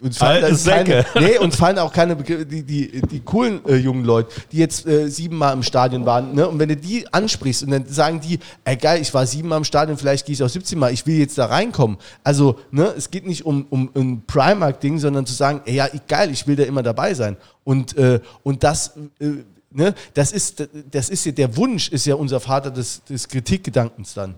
uns 0.00 0.18
fallen, 0.18 0.42
keine, 0.42 0.54
Säcke. 0.56 1.04
nee, 1.18 1.36
uns 1.38 1.56
fallen 1.56 1.78
auch 1.78 1.92
keine 1.92 2.14
Begriffe, 2.16 2.46
die, 2.46 2.62
die, 2.62 3.02
die 3.02 3.20
coolen 3.20 3.60
äh, 3.74 3.78
jungen 3.78 4.04
Leute, 4.04 4.34
die 4.52 4.58
jetzt 4.58 4.86
äh, 4.86 5.08
siebenmal 5.08 5.52
im 5.52 5.62
Stadion 5.62 6.06
waren. 6.06 6.34
Ne? 6.34 6.48
Und 6.48 6.58
wenn 6.58 6.68
du 6.68 6.76
die 6.76 7.12
ansprichst 7.12 7.64
und 7.64 7.70
dann 7.70 7.86
sagen 7.86 8.20
die, 8.20 8.38
ey 8.64 8.76
geil, 8.76 9.00
ich 9.00 9.12
war 9.12 9.26
siebenmal 9.26 9.58
im 9.58 9.64
Stadion, 9.64 9.96
vielleicht 9.96 10.26
gehe 10.26 10.34
ich 10.34 10.42
auch 10.42 10.48
17 10.48 10.78
Mal, 10.78 10.92
ich 10.92 11.06
will 11.06 11.16
jetzt 11.16 11.38
da 11.38 11.46
reinkommen. 11.46 11.98
Also, 12.22 12.58
ne, 12.70 12.92
es 12.96 13.10
geht 13.10 13.26
nicht 13.26 13.44
um, 13.44 13.66
um 13.70 13.90
ein 13.94 14.22
Primark-Ding, 14.26 14.98
sondern 14.98 15.26
zu 15.26 15.34
sagen, 15.34 15.60
ey, 15.64 15.74
ja, 15.74 15.88
geil, 16.08 16.30
ich 16.30 16.46
will 16.46 16.56
da 16.56 16.64
immer 16.64 16.82
dabei 16.82 17.14
sein. 17.14 17.36
Und, 17.64 17.96
äh, 17.96 18.20
und 18.42 18.62
das, 18.62 18.96
äh, 19.18 19.44
ne, 19.70 19.94
das 20.14 20.32
ist, 20.32 20.68
das 20.90 21.10
ist 21.10 21.26
ja, 21.26 21.32
der 21.32 21.56
Wunsch 21.56 21.88
ist 21.88 22.06
ja 22.06 22.14
unser 22.14 22.40
Vater 22.40 22.70
des, 22.70 23.02
des 23.04 23.28
Kritikgedankens 23.28 24.14
dann. 24.14 24.34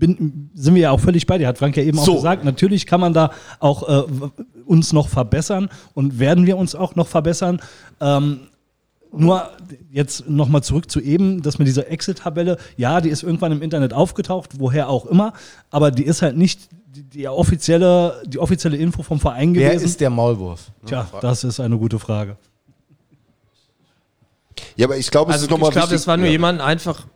Bin, 0.00 0.50
sind 0.54 0.74
wir 0.74 0.82
ja 0.82 0.90
auch 0.90 0.98
völlig 0.98 1.26
bei 1.26 1.38
dir, 1.38 1.46
hat 1.46 1.58
Frank 1.58 1.76
ja 1.76 1.84
eben 1.84 1.98
So. 1.98 2.12
auch 2.12 2.16
gesagt. 2.16 2.44
Natürlich 2.44 2.86
kann 2.86 3.00
man 3.00 3.12
da 3.12 3.30
auch 3.60 3.88
äh, 3.88 4.02
uns 4.66 4.92
noch 4.92 5.08
verbessern 5.08 5.68
und 5.94 6.18
werden 6.18 6.46
wir 6.46 6.56
uns 6.56 6.74
auch 6.74 6.96
noch 6.96 7.06
verbessern. 7.06 7.60
Ähm, 8.00 8.40
nur 9.12 9.50
jetzt 9.90 10.28
nochmal 10.28 10.62
zurück 10.62 10.90
zu 10.90 11.00
eben, 11.00 11.42
dass 11.42 11.58
mit 11.58 11.66
dieser 11.68 11.88
Exit-Tabelle, 11.90 12.56
ja, 12.76 13.00
die 13.00 13.08
ist 13.08 13.22
irgendwann 13.22 13.52
im 13.52 13.60
Internet 13.62 13.92
aufgetaucht, 13.92 14.58
woher 14.58 14.88
auch 14.88 15.06
immer, 15.06 15.32
aber 15.70 15.90
die 15.90 16.04
ist 16.04 16.22
halt 16.22 16.36
nicht 16.36 16.68
die, 16.94 17.02
die 17.02 17.28
offizielle, 17.28 18.22
die 18.26 18.38
offizielle 18.38 18.76
Info 18.76 19.02
vom 19.02 19.18
Verein 19.20 19.54
Wer 19.54 19.70
gewesen. 19.70 19.84
ist 19.84 20.00
der 20.00 20.10
Maulwurf? 20.10 20.70
Tja, 20.86 21.08
das 21.20 21.44
ist 21.44 21.60
eine 21.60 21.76
gute 21.78 21.98
Frage. 21.98 22.36
Ja, 24.76 24.86
aber 24.86 24.96
ich 24.96 25.10
glaube, 25.10 25.30
es 25.30 25.34
Also 25.34 25.46
ist 25.46 25.50
nochmal 25.50 25.70
ich 25.70 25.74
glaube, 25.74 25.92
das 25.92 26.06
war 26.06 26.16
nur 26.16 26.26
ja. 26.26 26.32
jemand 26.32 26.60
einfach, 26.60 27.06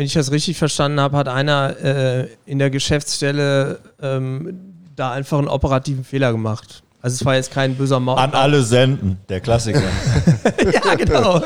wenn 0.00 0.06
ich 0.06 0.14
das 0.14 0.30
richtig 0.30 0.56
verstanden 0.56 0.98
habe, 0.98 1.14
hat 1.14 1.28
einer 1.28 1.76
äh, 1.78 2.28
in 2.46 2.58
der 2.58 2.70
Geschäftsstelle 2.70 3.80
ähm, 4.00 4.58
da 4.96 5.12
einfach 5.12 5.36
einen 5.36 5.46
operativen 5.46 6.04
Fehler 6.04 6.32
gemacht. 6.32 6.82
Also 7.02 7.16
es 7.16 7.24
war 7.26 7.34
jetzt 7.34 7.50
kein 7.50 7.74
böser 7.74 8.00
Maul. 8.00 8.18
An 8.18 8.32
alle 8.32 8.62
senden, 8.62 9.18
der 9.28 9.40
Klassiker. 9.42 9.82
ja, 10.72 10.94
genau. 10.94 11.42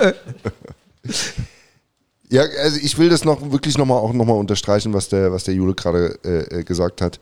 Ja, 2.29 2.43
also 2.63 2.79
ich 2.81 2.97
will 2.97 3.09
das 3.09 3.25
noch 3.25 3.51
wirklich 3.51 3.77
nochmal 3.77 3.99
auch 3.99 4.13
nochmal 4.13 4.37
unterstreichen, 4.37 4.93
was 4.93 5.09
der, 5.09 5.33
was 5.33 5.43
der 5.43 5.55
Jule 5.55 5.75
gerade 5.75 6.17
äh, 6.25 6.61
äh, 6.61 6.63
gesagt 6.63 7.01
hat. 7.01 7.19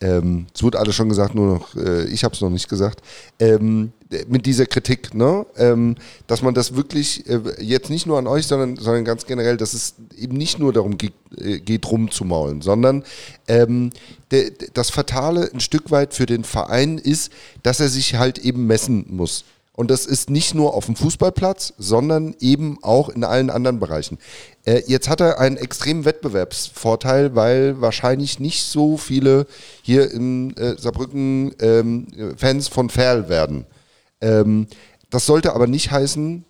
Ähm, 0.00 0.46
es 0.54 0.62
wurde 0.62 0.78
alles 0.78 0.94
schon 0.94 1.08
gesagt, 1.08 1.34
nur 1.34 1.54
noch, 1.54 1.74
äh, 1.74 2.04
ich 2.04 2.22
habe 2.22 2.32
es 2.32 2.40
noch 2.40 2.50
nicht 2.50 2.68
gesagt. 2.68 3.00
Ähm, 3.40 3.92
mit 4.28 4.46
dieser 4.46 4.66
Kritik, 4.66 5.14
ne? 5.14 5.44
ähm, 5.56 5.96
dass 6.28 6.40
man 6.42 6.54
das 6.54 6.76
wirklich 6.76 7.28
äh, 7.28 7.40
jetzt 7.60 7.90
nicht 7.90 8.06
nur 8.06 8.18
an 8.18 8.26
euch, 8.26 8.46
sondern, 8.46 8.76
sondern 8.76 9.04
ganz 9.04 9.26
generell, 9.26 9.56
dass 9.56 9.74
es 9.74 9.94
eben 10.16 10.36
nicht 10.36 10.58
nur 10.58 10.72
darum 10.72 10.96
geht, 10.96 11.12
äh, 11.38 11.58
geht 11.58 11.90
rumzumaulen, 11.90 12.62
sondern 12.62 13.02
ähm, 13.48 13.90
der- 14.30 14.52
das 14.74 14.90
Fatale 14.90 15.50
ein 15.52 15.60
Stück 15.60 15.90
weit 15.90 16.14
für 16.14 16.26
den 16.26 16.44
Verein 16.44 16.98
ist, 16.98 17.32
dass 17.64 17.80
er 17.80 17.88
sich 17.88 18.14
halt 18.14 18.38
eben 18.38 18.66
messen 18.66 19.06
muss. 19.08 19.44
Und 19.72 19.90
das 19.90 20.06
ist 20.06 20.30
nicht 20.30 20.54
nur 20.54 20.72
auf 20.72 20.86
dem 20.86 20.96
Fußballplatz, 20.96 21.74
sondern 21.76 22.34
eben 22.40 22.78
auch 22.82 23.10
in 23.10 23.24
allen 23.24 23.50
anderen 23.50 23.78
Bereichen. 23.78 24.18
Äh, 24.64 24.82
jetzt 24.86 25.08
hat 25.08 25.20
er 25.20 25.38
einen 25.40 25.56
extremen 25.58 26.04
Wettbewerbsvorteil, 26.04 27.34
weil 27.34 27.80
wahrscheinlich 27.80 28.38
nicht 28.40 28.62
so 28.62 28.96
viele 28.96 29.46
hier 29.82 30.10
in 30.12 30.56
äh, 30.56 30.76
Saarbrücken 30.78 31.54
ähm, 31.60 32.06
Fans 32.36 32.68
von 32.68 32.88
Ferl 32.88 33.28
werden. 33.28 33.66
Ähm, 34.20 34.66
das 35.10 35.26
sollte 35.26 35.54
aber 35.54 35.66
nicht 35.66 35.90
heißen, 35.90 36.44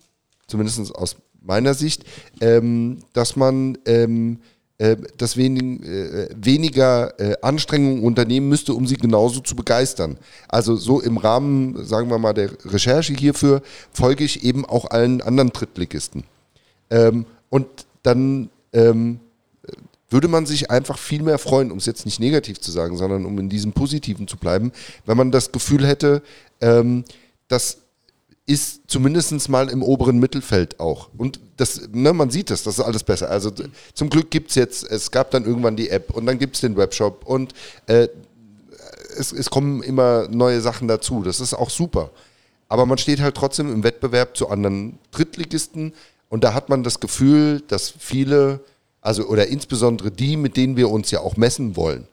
zumindest 0.47 0.95
aus 0.95 1.17
meiner 1.41 1.73
Sicht, 1.73 2.03
ähm, 2.41 2.99
dass 3.13 3.35
man 3.35 3.77
ähm, 3.85 4.39
äh, 4.79 4.95
das 5.17 5.37
wenig, 5.37 5.83
äh, 5.83 6.29
weniger 6.35 7.19
äh, 7.19 7.35
Anstrengungen 7.41 8.03
unternehmen 8.03 8.49
müsste, 8.49 8.73
um 8.73 8.85
sie 8.85 8.97
genauso 8.97 9.39
zu 9.39 9.55
begeistern. 9.55 10.17
Also 10.47 10.75
so 10.75 11.01
im 11.01 11.17
Rahmen, 11.17 11.83
sagen 11.85 12.09
wir 12.09 12.19
mal, 12.19 12.33
der 12.33 12.51
Recherche 12.65 13.13
hierfür 13.13 13.61
folge 13.91 14.23
ich 14.23 14.43
eben 14.43 14.65
auch 14.65 14.89
allen 14.91 15.21
anderen 15.21 15.49
Drittligisten. 15.49 16.23
Ähm, 16.89 17.25
und 17.49 17.67
dann 18.03 18.49
ähm, 18.73 19.19
würde 20.09 20.27
man 20.27 20.45
sich 20.45 20.69
einfach 20.69 20.97
viel 20.97 21.23
mehr 21.23 21.37
freuen, 21.37 21.71
um 21.71 21.79
es 21.79 21.85
jetzt 21.85 22.05
nicht 22.05 22.19
negativ 22.19 22.59
zu 22.61 22.71
sagen, 22.71 22.97
sondern 22.97 23.25
um 23.25 23.37
in 23.39 23.49
diesem 23.49 23.73
Positiven 23.73 24.27
zu 24.27 24.37
bleiben, 24.37 24.71
wenn 25.05 25.17
man 25.17 25.31
das 25.31 25.51
Gefühl 25.51 25.85
hätte, 25.85 26.21
ähm, 26.61 27.03
das 27.47 27.77
ist 28.45 28.83
zumindest 28.87 29.49
mal 29.49 29.69
im 29.69 29.83
oberen 29.83 30.19
Mittelfeld 30.19 30.79
auch. 30.79 31.09
Und 31.17 31.39
das, 31.57 31.89
ne, 31.91 32.13
man 32.13 32.29
sieht 32.29 32.49
das, 32.49 32.63
das 32.63 32.79
ist 32.79 32.83
alles 32.85 33.03
besser. 33.03 33.29
Also 33.29 33.51
zum 33.93 34.09
Glück 34.09 34.31
gibt 34.31 34.49
es 34.49 34.55
jetzt, 34.55 34.89
es 34.89 35.11
gab 35.11 35.31
dann 35.31 35.45
irgendwann 35.45 35.75
die 35.75 35.89
App 35.89 36.11
und 36.11 36.25
dann 36.25 36.39
gibt 36.39 36.55
es 36.55 36.61
den 36.61 36.77
Webshop 36.77 37.25
und 37.25 37.53
äh, 37.87 38.07
es, 39.17 39.33
es 39.33 39.49
kommen 39.49 39.83
immer 39.83 40.29
neue 40.29 40.61
Sachen 40.61 40.87
dazu. 40.87 41.23
Das 41.23 41.41
ist 41.41 41.53
auch 41.53 41.69
super. 41.69 42.09
Aber 42.69 42.85
man 42.85 42.97
steht 42.97 43.19
halt 43.19 43.35
trotzdem 43.35 43.71
im 43.71 43.83
Wettbewerb 43.83 44.37
zu 44.37 44.49
anderen 44.49 44.97
Drittligisten 45.11 45.93
und 46.29 46.45
da 46.45 46.53
hat 46.53 46.69
man 46.69 46.83
das 46.83 47.01
Gefühl, 47.01 47.61
dass 47.67 47.93
viele, 47.99 48.61
also 49.01 49.25
oder 49.25 49.47
insbesondere 49.47 50.09
die, 50.09 50.37
mit 50.37 50.55
denen 50.55 50.77
wir 50.77 50.89
uns 50.89 51.11
ja 51.11 51.19
auch 51.19 51.35
messen 51.35 51.75
wollen, 51.75 52.07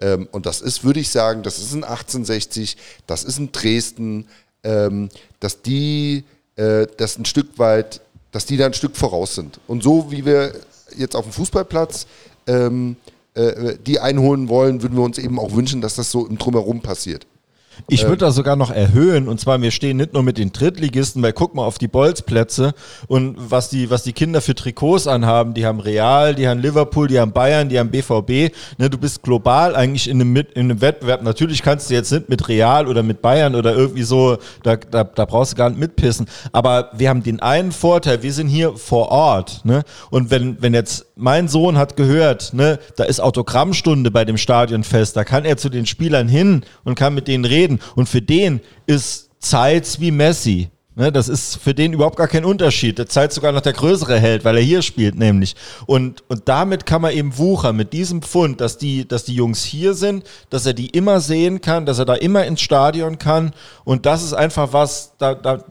ähm, 0.00 0.28
und 0.32 0.46
das 0.46 0.60
ist, 0.60 0.82
würde 0.82 1.00
ich 1.00 1.10
sagen, 1.10 1.42
das 1.42 1.58
ist 1.58 1.72
ein 1.72 1.84
1860, 1.84 2.76
das 3.06 3.24
ist 3.24 3.38
ein 3.38 3.52
Dresden, 3.52 4.26
ähm, 4.64 5.08
dass 5.40 5.62
die 5.62 6.24
äh, 6.56 6.86
das 6.96 7.18
ein 7.18 7.24
Stück 7.24 7.58
weit, 7.58 8.00
dass 8.32 8.46
die 8.46 8.56
da 8.56 8.66
ein 8.66 8.74
Stück 8.74 8.96
voraus 8.96 9.34
sind. 9.34 9.60
Und 9.66 9.82
so 9.82 10.10
wie 10.10 10.24
wir 10.24 10.52
jetzt 10.96 11.16
auf 11.16 11.24
dem 11.24 11.32
Fußballplatz 11.32 12.06
ähm, 12.46 12.96
äh, 13.34 13.76
die 13.86 14.00
einholen 14.00 14.48
wollen, 14.48 14.82
würden 14.82 14.96
wir 14.96 15.04
uns 15.04 15.18
eben 15.18 15.38
auch 15.38 15.52
wünschen, 15.52 15.80
dass 15.80 15.94
das 15.94 16.10
so 16.10 16.26
im 16.26 16.38
Drumherum 16.38 16.80
passiert. 16.80 17.26
Ich 17.88 18.04
würde 18.04 18.18
das 18.18 18.34
sogar 18.34 18.56
noch 18.56 18.70
erhöhen 18.70 19.28
und 19.28 19.40
zwar 19.40 19.60
wir 19.60 19.70
stehen 19.70 19.96
nicht 19.96 20.12
nur 20.12 20.22
mit 20.22 20.38
den 20.38 20.52
Drittligisten, 20.52 21.22
weil 21.22 21.32
guck 21.32 21.54
mal 21.54 21.64
auf 21.64 21.78
die 21.78 21.88
Bolzplätze 21.88 22.72
und 23.08 23.36
was 23.38 23.68
die, 23.68 23.90
was 23.90 24.02
die 24.02 24.12
Kinder 24.12 24.40
für 24.40 24.54
Trikots 24.54 25.06
anhaben, 25.06 25.54
die 25.54 25.66
haben 25.66 25.80
Real, 25.80 26.34
die 26.34 26.48
haben 26.48 26.60
Liverpool, 26.60 27.08
die 27.08 27.18
haben 27.18 27.32
Bayern, 27.32 27.68
die 27.68 27.78
haben 27.78 27.90
BVB. 27.90 28.54
Ne, 28.78 28.90
du 28.90 28.98
bist 28.98 29.22
global 29.22 29.74
eigentlich 29.76 30.08
in 30.08 30.20
einem, 30.20 30.36
in 30.36 30.46
einem 30.54 30.80
Wettbewerb. 30.80 31.22
Natürlich 31.22 31.62
kannst 31.62 31.90
du 31.90 31.94
jetzt 31.94 32.12
nicht 32.12 32.28
mit 32.28 32.48
Real 32.48 32.86
oder 32.86 33.02
mit 33.02 33.22
Bayern 33.22 33.54
oder 33.54 33.74
irgendwie 33.74 34.02
so, 34.02 34.38
da, 34.62 34.76
da, 34.76 35.04
da 35.04 35.24
brauchst 35.24 35.52
du 35.52 35.56
gar 35.56 35.70
nicht 35.70 35.78
mitpissen. 35.78 36.26
Aber 36.52 36.90
wir 36.94 37.08
haben 37.08 37.22
den 37.22 37.40
einen 37.40 37.72
Vorteil, 37.72 38.22
wir 38.22 38.32
sind 38.32 38.48
hier 38.48 38.76
vor 38.76 39.08
Ort. 39.10 39.64
Ne? 39.64 39.82
Und 40.10 40.30
wenn, 40.30 40.60
wenn 40.60 40.74
jetzt 40.74 41.06
mein 41.16 41.48
Sohn 41.48 41.76
hat 41.76 41.96
gehört, 41.96 42.52
ne, 42.54 42.78
da 42.96 43.04
ist 43.04 43.20
Autogrammstunde 43.20 44.10
bei 44.10 44.24
dem 44.24 44.36
Stadionfest, 44.36 45.16
da 45.16 45.24
kann 45.24 45.44
er 45.44 45.56
zu 45.56 45.68
den 45.68 45.86
Spielern 45.86 46.28
hin 46.28 46.62
und 46.84 46.94
kann 46.94 47.14
mit 47.14 47.28
denen 47.28 47.44
reden. 47.44 47.69
Und 47.94 48.08
für 48.08 48.22
den 48.22 48.60
ist 48.86 49.30
Zeitz 49.38 50.00
wie 50.00 50.10
Messi. 50.10 50.70
Ne, 50.96 51.12
das 51.12 51.28
ist 51.28 51.56
für 51.56 51.72
den 51.72 51.92
überhaupt 51.92 52.16
gar 52.16 52.26
kein 52.26 52.44
Unterschied. 52.44 52.98
Der 52.98 53.06
Zeit 53.06 53.32
sogar 53.32 53.52
noch 53.52 53.60
der 53.60 53.72
größere 53.72 54.18
Held, 54.18 54.44
weil 54.44 54.56
er 54.56 54.62
hier 54.62 54.82
spielt, 54.82 55.14
nämlich. 55.14 55.54
Und, 55.86 56.24
und 56.28 56.48
damit 56.48 56.84
kann 56.84 57.00
man 57.00 57.12
eben 57.12 57.38
wuchern, 57.38 57.76
mit 57.76 57.92
diesem 57.92 58.22
Pfund, 58.22 58.60
dass 58.60 58.76
die, 58.76 59.06
dass 59.06 59.24
die 59.24 59.34
Jungs 59.34 59.64
hier 59.64 59.94
sind, 59.94 60.24
dass 60.50 60.66
er 60.66 60.74
die 60.74 60.88
immer 60.88 61.20
sehen 61.20 61.60
kann, 61.60 61.86
dass 61.86 62.00
er 62.00 62.06
da 62.06 62.14
immer 62.14 62.44
ins 62.44 62.60
Stadion 62.60 63.18
kann. 63.18 63.52
Und 63.84 64.04
das 64.04 64.24
ist 64.24 64.34
einfach 64.34 64.72
was, 64.72 65.12
da, 65.16 65.34
da, 65.34 65.64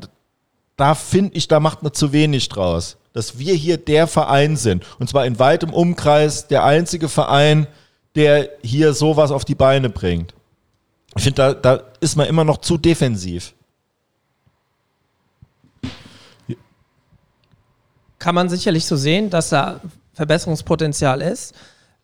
da 0.77 0.95
finde 0.95 1.35
ich, 1.35 1.47
da 1.49 1.59
macht 1.59 1.84
man 1.84 1.93
zu 1.93 2.13
wenig 2.13 2.47
draus. 2.47 2.97
Dass 3.11 3.38
wir 3.38 3.53
hier 3.53 3.77
der 3.77 4.07
Verein 4.07 4.55
sind. 4.55 4.84
Und 4.99 5.09
zwar 5.09 5.26
in 5.26 5.38
weitem 5.38 5.73
Umkreis 5.73 6.47
der 6.47 6.63
einzige 6.63 7.09
Verein, 7.09 7.67
der 8.15 8.49
hier 8.63 8.93
sowas 8.93 9.31
auf 9.31 9.43
die 9.43 9.55
Beine 9.55 9.89
bringt. 9.89 10.34
Ich 11.15 11.23
finde, 11.23 11.36
da, 11.36 11.53
da 11.53 11.84
ist 11.99 12.15
man 12.15 12.27
immer 12.27 12.44
noch 12.44 12.57
zu 12.57 12.77
defensiv. 12.77 13.53
Kann 18.19 18.36
man 18.36 18.49
sicherlich 18.49 18.86
so 18.86 18.95
sehen, 18.95 19.30
dass 19.30 19.49
da 19.49 19.80
Verbesserungspotenzial 20.14 21.22
ist. 21.22 21.56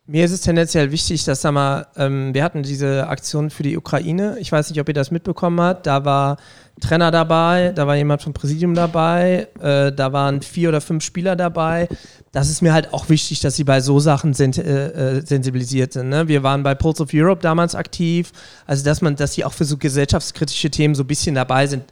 Mir 0.08 0.24
ist 0.24 0.32
es 0.32 0.42
tendenziell 0.42 0.92
wichtig, 0.92 1.24
dass 1.24 1.42
da 1.42 1.52
mal, 1.52 1.88
ähm, 1.98 2.32
wir 2.36 2.44
hatten 2.44 2.62
diese 2.62 3.08
Aktion 3.08 3.50
für 3.50 3.64
die 3.64 3.76
Ukraine. 3.76 4.38
Ich 4.40 4.52
weiß 4.52 4.70
nicht, 4.70 4.80
ob 4.80 4.88
ihr 4.88 4.94
das 4.94 5.10
mitbekommen 5.10 5.60
habt. 5.60 5.88
Da 5.88 6.06
war 6.06 6.38
Trainer 6.80 7.10
dabei, 7.10 7.72
da 7.74 7.88
war 7.88 7.96
jemand 7.96 8.22
vom 8.22 8.32
Präsidium 8.32 8.76
dabei, 8.76 9.48
äh, 9.60 9.92
da 9.92 10.14
waren 10.14 10.44
vier 10.44 10.70
oder 10.70 10.80
fünf 10.80 11.04
Spieler 11.04 11.36
dabei. 11.36 11.88
Das 12.32 12.50
ist 12.52 12.62
mir 12.62 12.72
halt 12.72 12.94
auch 12.94 13.10
wichtig, 13.10 13.40
dass 13.40 13.56
sie 13.56 13.64
bei 13.64 13.82
so 13.82 14.00
Sachen 14.00 14.36
sens 14.36 14.60
äh, 14.60 14.62
äh, 14.62 15.26
sensibilisiert 15.26 15.94
sind. 15.94 16.10
Ne? 16.10 16.28
Wir 16.28 16.44
waren 16.44 16.62
bei 16.62 16.76
Pulse 16.76 17.02
of 17.02 17.10
Europe 17.12 17.42
damals 17.42 17.74
aktiv, 17.74 18.32
also 18.68 18.86
dass 18.86 19.02
man, 19.02 19.16
dass 19.16 19.34
sie 19.34 19.44
auch 19.44 19.54
für 19.54 19.66
so 19.66 19.78
gesellschaftskritische 19.78 20.70
Themen 20.70 20.94
so 20.94 21.04
ein 21.04 21.08
bisschen 21.08 21.34
dabei 21.34 21.66
sind. 21.66 21.84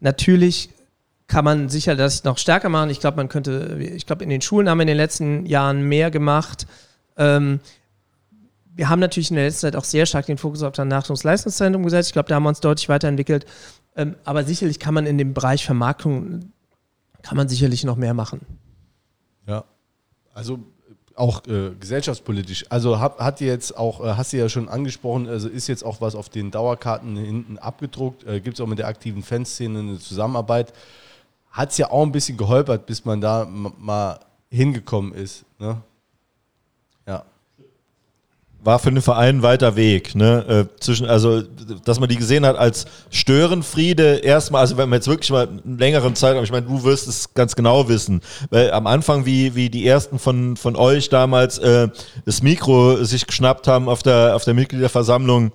Natürlich 0.00 0.70
kann 1.28 1.44
man 1.44 1.68
sicher 1.68 1.94
das 1.94 2.24
noch 2.24 2.38
stärker 2.38 2.68
machen. 2.68 2.90
Ich 2.90 2.98
glaube, 2.98 3.18
man 3.18 3.28
könnte, 3.28 3.78
ich 3.78 4.06
glaube, 4.06 4.24
in 4.24 4.30
den 4.30 4.40
Schulen 4.40 4.68
haben 4.68 4.78
wir 4.78 4.82
in 4.82 4.88
den 4.88 4.96
letzten 4.96 5.46
Jahren 5.46 5.82
mehr 5.82 6.10
gemacht. 6.10 6.66
Ähm, 7.16 7.60
wir 8.74 8.88
haben 8.88 9.00
natürlich 9.00 9.30
in 9.30 9.36
der 9.36 9.46
letzten 9.46 9.60
Zeit 9.60 9.76
auch 9.76 9.84
sehr 9.84 10.06
stark 10.06 10.26
den 10.26 10.38
Fokus 10.38 10.62
auf 10.62 10.72
das 10.72 10.86
Nachwuchsleistungszentrum 10.86 11.82
gesetzt. 11.82 12.10
Ich 12.10 12.12
glaube, 12.12 12.28
da 12.28 12.36
haben 12.36 12.44
wir 12.44 12.48
uns 12.48 12.60
deutlich 12.60 12.88
weiterentwickelt. 12.88 13.46
Ähm, 13.96 14.14
aber 14.24 14.44
sicherlich 14.44 14.78
kann 14.78 14.94
man 14.94 15.06
in 15.06 15.18
dem 15.18 15.34
Bereich 15.34 15.64
Vermarktung, 15.64 16.52
kann 17.22 17.36
man 17.36 17.48
sicherlich 17.48 17.84
noch 17.84 17.96
mehr 17.96 18.14
machen. 18.14 18.40
Ja. 19.46 19.64
Also 20.32 20.60
auch 21.16 21.46
äh, 21.46 21.74
gesellschaftspolitisch. 21.78 22.64
Also 22.70 22.98
hab, 22.98 23.20
hat 23.20 23.40
jetzt 23.40 23.76
auch, 23.76 24.02
äh, 24.02 24.14
hast 24.14 24.32
du 24.32 24.38
ja 24.38 24.48
schon 24.48 24.68
angesprochen, 24.68 25.28
also 25.28 25.48
ist 25.48 25.68
jetzt 25.68 25.84
auch 25.84 26.00
was 26.00 26.14
auf 26.14 26.28
den 26.28 26.50
Dauerkarten 26.50 27.16
hinten 27.16 27.58
abgedruckt. 27.58 28.24
Äh, 28.24 28.40
Gibt 28.40 28.54
es 28.56 28.60
auch 28.60 28.66
mit 28.66 28.78
der 28.78 28.86
aktiven 28.86 29.22
Fanszene 29.22 29.80
eine 29.80 29.98
Zusammenarbeit. 29.98 30.72
Hat 31.50 31.72
es 31.72 31.78
ja 31.78 31.90
auch 31.90 32.02
ein 32.02 32.12
bisschen 32.12 32.38
geholpert, 32.38 32.86
bis 32.86 33.04
man 33.04 33.20
da 33.20 33.46
mal 33.46 34.20
hingekommen 34.48 35.12
ist. 35.12 35.44
Ne? 35.58 35.82
Ja. 38.60 38.66
war 38.66 38.78
für 38.78 38.90
den 38.90 39.02
Verein 39.02 39.36
ein 39.36 39.42
weiter 39.42 39.76
Weg. 39.76 40.14
Ne? 40.14 40.44
Äh, 40.48 40.80
zwischen, 40.80 41.06
also, 41.06 41.42
dass 41.84 42.00
man 42.00 42.08
die 42.08 42.16
gesehen 42.16 42.44
hat 42.46 42.56
als 42.56 42.86
Störenfriede 43.10 44.16
erstmal, 44.16 44.60
also 44.60 44.76
wenn 44.76 44.88
man 44.88 44.98
jetzt 44.98 45.08
wirklich 45.08 45.30
mal 45.30 45.48
einen 45.48 45.78
längeren 45.78 46.14
Zeitraum, 46.14 46.44
ich 46.44 46.52
meine, 46.52 46.66
du 46.66 46.84
wirst 46.84 47.08
es 47.08 47.34
ganz 47.34 47.56
genau 47.56 47.88
wissen, 47.88 48.20
weil 48.50 48.70
am 48.72 48.86
Anfang, 48.86 49.26
wie, 49.26 49.54
wie 49.54 49.70
die 49.70 49.86
ersten 49.86 50.18
von, 50.18 50.56
von 50.56 50.76
euch 50.76 51.08
damals 51.08 51.58
äh, 51.58 51.88
das 52.24 52.42
Mikro 52.42 53.02
sich 53.04 53.26
geschnappt 53.26 53.66
haben 53.66 53.88
auf 53.88 54.02
der, 54.02 54.36
auf 54.36 54.44
der 54.44 54.54
Mitgliederversammlung, 54.54 55.52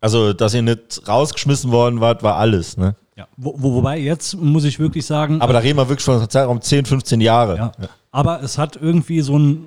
also, 0.00 0.32
dass 0.32 0.52
ihr 0.52 0.62
nicht 0.62 1.06
rausgeschmissen 1.06 1.70
worden 1.70 2.00
wart, 2.00 2.24
war 2.24 2.36
alles. 2.36 2.76
Ne? 2.76 2.96
Ja. 3.16 3.28
Wo, 3.36 3.54
wo, 3.56 3.74
wobei 3.74 3.98
jetzt 3.98 4.34
muss 4.36 4.64
ich 4.64 4.78
wirklich 4.80 5.06
sagen, 5.06 5.40
Aber 5.40 5.52
da 5.52 5.60
reden 5.60 5.78
wir 5.78 5.88
wirklich 5.88 6.04
von 6.04 6.16
einem 6.16 6.28
Zeitraum 6.28 6.60
10, 6.60 6.86
15 6.86 7.20
Jahre. 7.20 7.56
Ja. 7.56 7.72
Aber 8.10 8.42
es 8.42 8.58
hat 8.58 8.76
irgendwie 8.76 9.20
so 9.20 9.38
ein, 9.38 9.64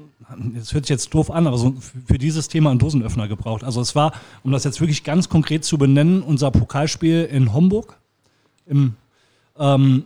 das 0.55 0.73
hört 0.73 0.85
sich 0.85 0.89
jetzt 0.89 1.13
doof 1.13 1.29
an, 1.29 1.47
aber 1.47 1.57
so 1.57 1.75
für 2.05 2.17
dieses 2.17 2.47
Thema 2.47 2.71
einen 2.71 2.79
Dosenöffner 2.79 3.27
gebraucht. 3.27 3.63
Also 3.63 3.81
es 3.81 3.95
war, 3.95 4.13
um 4.43 4.51
das 4.51 4.63
jetzt 4.63 4.81
wirklich 4.81 5.03
ganz 5.03 5.29
konkret 5.29 5.63
zu 5.63 5.77
benennen, 5.77 6.21
unser 6.21 6.51
Pokalspiel 6.51 7.25
in 7.25 7.53
Homburg. 7.53 7.97
Im, 8.65 8.95
ähm, 9.57 10.05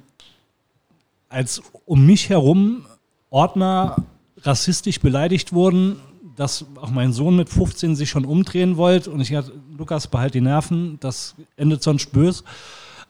als 1.29 1.61
um 1.85 2.05
mich 2.05 2.29
herum 2.29 2.85
Ordner 3.29 4.03
rassistisch 4.41 4.99
beleidigt 4.99 5.53
wurden, 5.53 5.97
dass 6.35 6.65
auch 6.75 6.89
mein 6.89 7.13
Sohn 7.13 7.35
mit 7.35 7.49
15 7.49 7.95
sich 7.95 8.09
schon 8.09 8.25
umdrehen 8.25 8.77
wollte 8.77 9.11
und 9.11 9.19
ich 9.19 9.33
hatte, 9.33 9.51
Lukas, 9.77 10.07
behalt 10.07 10.33
die 10.33 10.41
Nerven, 10.41 10.97
das 10.99 11.35
endet 11.57 11.83
sonst 11.83 12.11
bös. 12.11 12.43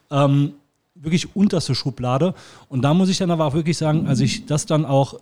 Ähm, 0.10 0.54
wirklich 0.96 1.36
unterste 1.36 1.76
Schublade. 1.76 2.34
Und 2.68 2.82
da 2.82 2.94
muss 2.94 3.10
ich 3.10 3.18
dann 3.18 3.32
aber 3.32 3.46
auch 3.46 3.54
wirklich 3.54 3.78
sagen, 3.78 4.08
als 4.08 4.20
ich 4.20 4.46
das 4.46 4.66
dann 4.66 4.86
auch 4.86 5.20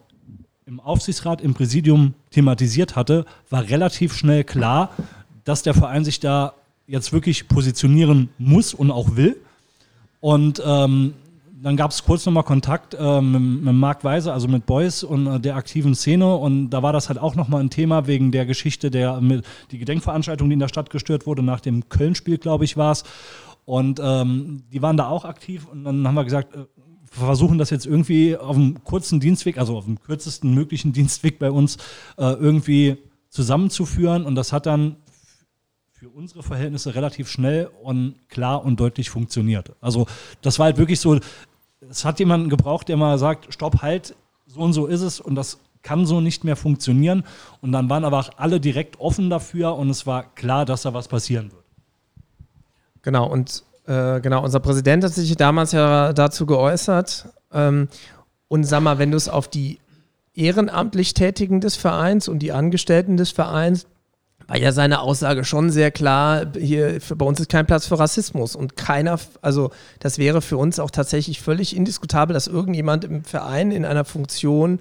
im 0.67 0.81
Aufsichtsrat, 0.81 1.39
im 1.41 1.53
Präsidium 1.53 2.13
thematisiert 2.29 2.97
hatte, 2.97 3.25
war 3.49 3.63
relativ 3.69 4.13
schnell 4.13 4.43
klar, 4.43 4.91
dass 5.45 5.63
der 5.63 5.73
Verein 5.73 6.03
sich 6.03 6.19
da 6.19 6.53
jetzt 6.87 7.13
wirklich 7.13 7.47
positionieren 7.47 8.29
muss 8.37 8.73
und 8.73 8.91
auch 8.91 9.15
will. 9.15 9.37
Und 10.19 10.61
ähm, 10.65 11.13
dann 11.63 11.77
gab 11.77 11.91
es 11.91 12.03
kurz 12.03 12.25
nochmal 12.25 12.43
Kontakt 12.43 12.95
äh, 12.95 13.21
mit, 13.21 13.63
mit 13.63 13.73
Marc 13.73 14.03
Weiser, 14.03 14.33
also 14.33 14.49
mit 14.49 14.65
Beuys 14.65 15.03
und 15.05 15.27
äh, 15.27 15.39
der 15.39 15.55
aktiven 15.55 15.95
Szene. 15.95 16.35
Und 16.35 16.69
da 16.69 16.83
war 16.83 16.91
das 16.91 17.07
halt 17.07 17.17
auch 17.17 17.35
nochmal 17.35 17.61
ein 17.61 17.69
Thema 17.69 18.05
wegen 18.05 18.33
der 18.33 18.45
Geschichte, 18.45 18.91
der 18.91 19.21
mit, 19.21 19.45
die 19.71 19.77
Gedenkveranstaltung, 19.77 20.49
die 20.49 20.53
in 20.53 20.59
der 20.59 20.67
Stadt 20.67 20.89
gestört 20.89 21.25
wurde, 21.25 21.43
nach 21.43 21.61
dem 21.61 21.87
Köln-Spiel, 21.87 22.39
glaube 22.39 22.65
ich, 22.65 22.75
war 22.75 22.91
es. 22.91 23.05
Und 23.63 24.01
ähm, 24.03 24.63
die 24.71 24.81
waren 24.81 24.97
da 24.97 25.07
auch 25.07 25.23
aktiv. 25.23 25.65
Und 25.71 25.85
dann 25.85 26.05
haben 26.05 26.15
wir 26.15 26.25
gesagt, 26.25 26.53
äh, 26.55 26.65
versuchen 27.11 27.57
das 27.57 27.69
jetzt 27.69 27.85
irgendwie 27.85 28.37
auf 28.37 28.55
dem 28.55 28.83
kurzen 28.83 29.19
Dienstweg, 29.19 29.57
also 29.57 29.77
auf 29.77 29.85
dem 29.85 29.99
kürzesten 29.99 30.53
möglichen 30.53 30.93
Dienstweg 30.93 31.39
bei 31.39 31.51
uns, 31.51 31.77
äh, 32.17 32.33
irgendwie 32.33 32.97
zusammenzuführen. 33.29 34.25
Und 34.25 34.35
das 34.35 34.53
hat 34.53 34.65
dann 34.65 34.97
für 35.91 36.09
unsere 36.09 36.43
Verhältnisse 36.43 36.93
relativ 36.93 37.27
schnell 37.27 37.71
und 37.81 38.15
klar 38.29 38.63
und 38.63 38.79
deutlich 38.79 39.09
funktioniert. 39.09 39.73
Also 39.81 40.05
das 40.41 40.59
war 40.59 40.65
halt 40.65 40.77
wirklich 40.77 40.99
so, 40.99 41.19
es 41.89 42.05
hat 42.05 42.19
jemanden 42.19 42.49
gebraucht, 42.49 42.87
der 42.87 42.97
mal 42.97 43.17
sagt, 43.17 43.51
stopp, 43.51 43.81
halt, 43.81 44.15
so 44.45 44.59
und 44.59 44.73
so 44.73 44.85
ist 44.85 45.01
es 45.01 45.19
und 45.19 45.35
das 45.35 45.59
kann 45.81 46.05
so 46.05 46.21
nicht 46.21 46.43
mehr 46.43 46.55
funktionieren. 46.55 47.23
Und 47.61 47.71
dann 47.71 47.89
waren 47.89 48.05
aber 48.05 48.19
auch 48.19 48.29
alle 48.37 48.59
direkt 48.59 48.99
offen 48.99 49.29
dafür 49.29 49.75
und 49.75 49.89
es 49.89 50.05
war 50.05 50.35
klar, 50.35 50.65
dass 50.65 50.83
da 50.83 50.93
was 50.93 51.07
passieren 51.07 51.51
wird. 51.51 51.63
Genau, 53.01 53.27
und 53.27 53.63
äh, 53.87 54.19
genau, 54.19 54.43
unser 54.43 54.59
Präsident 54.59 55.03
hat 55.03 55.13
sich 55.13 55.35
damals 55.37 55.71
ja 55.71 56.13
dazu 56.13 56.45
geäußert. 56.45 57.25
Ähm, 57.53 57.87
und 58.49 58.63
sag 58.65 58.81
mal, 58.81 58.99
wenn 58.99 59.11
du 59.11 59.17
es 59.17 59.29
auf 59.29 59.47
die 59.47 59.79
ehrenamtlich 60.35 61.13
Tätigen 61.13 61.61
des 61.61 61.75
Vereins 61.75 62.27
und 62.27 62.39
die 62.39 62.51
Angestellten 62.51 63.17
des 63.17 63.31
Vereins, 63.31 63.87
war 64.47 64.57
ja 64.57 64.71
seine 64.71 65.01
Aussage 65.01 65.43
schon 65.43 65.71
sehr 65.71 65.91
klar, 65.91 66.45
hier 66.57 66.99
bei 67.15 67.25
uns 67.25 67.39
ist 67.39 67.49
kein 67.49 67.65
Platz 67.65 67.85
für 67.87 67.99
Rassismus 67.99 68.55
und 68.55 68.77
keiner, 68.77 69.19
also 69.41 69.71
das 69.99 70.19
wäre 70.19 70.41
für 70.41 70.57
uns 70.57 70.79
auch 70.79 70.91
tatsächlich 70.91 71.41
völlig 71.41 71.75
indiskutabel, 71.75 72.33
dass 72.33 72.47
irgendjemand 72.47 73.03
im 73.03 73.23
Verein 73.23 73.71
in 73.71 73.83
einer 73.83 74.05
Funktion 74.05 74.79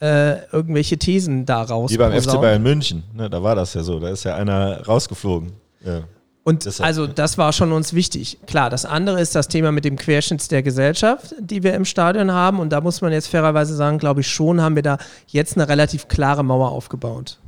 äh, 0.00 0.44
irgendwelche 0.48 0.98
Thesen 0.98 1.46
daraus 1.46 1.92
Wie 1.92 1.96
beim 1.96 2.12
FC 2.12 2.24
posaunt. 2.24 2.42
Bayern 2.42 2.62
München, 2.62 3.04
ne, 3.12 3.30
da 3.30 3.42
war 3.42 3.54
das 3.54 3.74
ja 3.74 3.82
so, 3.82 4.00
da 4.00 4.08
ist 4.08 4.24
ja 4.24 4.34
einer 4.34 4.84
rausgeflogen. 4.84 5.52
Ja. 5.84 6.02
Und 6.46 6.66
Deshalb, 6.66 6.86
also 6.86 7.06
das 7.06 7.38
war 7.38 7.54
schon 7.54 7.72
uns 7.72 7.94
wichtig. 7.94 8.38
Klar, 8.46 8.68
das 8.68 8.84
andere 8.84 9.18
ist 9.20 9.34
das 9.34 9.48
Thema 9.48 9.72
mit 9.72 9.86
dem 9.86 9.96
Querschnitt 9.96 10.50
der 10.50 10.62
Gesellschaft, 10.62 11.34
die 11.40 11.62
wir 11.62 11.72
im 11.72 11.86
Stadion 11.86 12.30
haben. 12.32 12.60
Und 12.60 12.70
da 12.70 12.82
muss 12.82 13.00
man 13.00 13.12
jetzt 13.12 13.28
fairerweise 13.28 13.74
sagen, 13.74 13.96
glaube 13.96 14.20
ich 14.20 14.28
schon, 14.28 14.60
haben 14.60 14.76
wir 14.76 14.82
da 14.82 14.98
jetzt 15.26 15.56
eine 15.56 15.66
relativ 15.68 16.06
klare 16.06 16.44
Mauer 16.44 16.70
aufgebaut. 16.70 17.38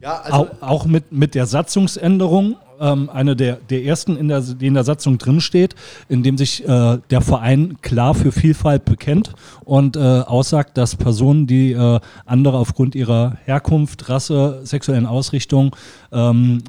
Ja, 0.00 0.22
Auch, 0.30 0.48
auch 0.60 0.86
mit, 0.86 1.10
mit 1.10 1.34
der 1.34 1.46
Satzungsänderung, 1.46 2.56
ähm, 2.78 3.10
eine 3.10 3.34
der, 3.34 3.56
der 3.56 3.82
ersten, 3.84 4.16
in 4.16 4.28
der, 4.28 4.40
die 4.42 4.68
in 4.68 4.74
der 4.74 4.84
Satzung 4.84 5.18
drinsteht, 5.18 5.74
in 6.08 6.22
dem 6.22 6.38
sich 6.38 6.66
äh, 6.68 6.98
der 7.10 7.20
Verein 7.20 7.78
klar 7.82 8.14
für 8.14 8.30
Vielfalt 8.30 8.84
bekennt 8.84 9.34
und 9.64 9.96
äh, 9.96 10.00
aussagt, 10.00 10.78
dass 10.78 10.94
Personen, 10.94 11.48
die 11.48 11.72
äh, 11.72 11.98
andere 12.26 12.58
aufgrund 12.58 12.94
ihrer 12.94 13.38
Herkunft, 13.44 14.08
Rasse, 14.08 14.60
sexuellen 14.62 15.06
Ausrichtung 15.06 15.74
ähm, 16.12 16.62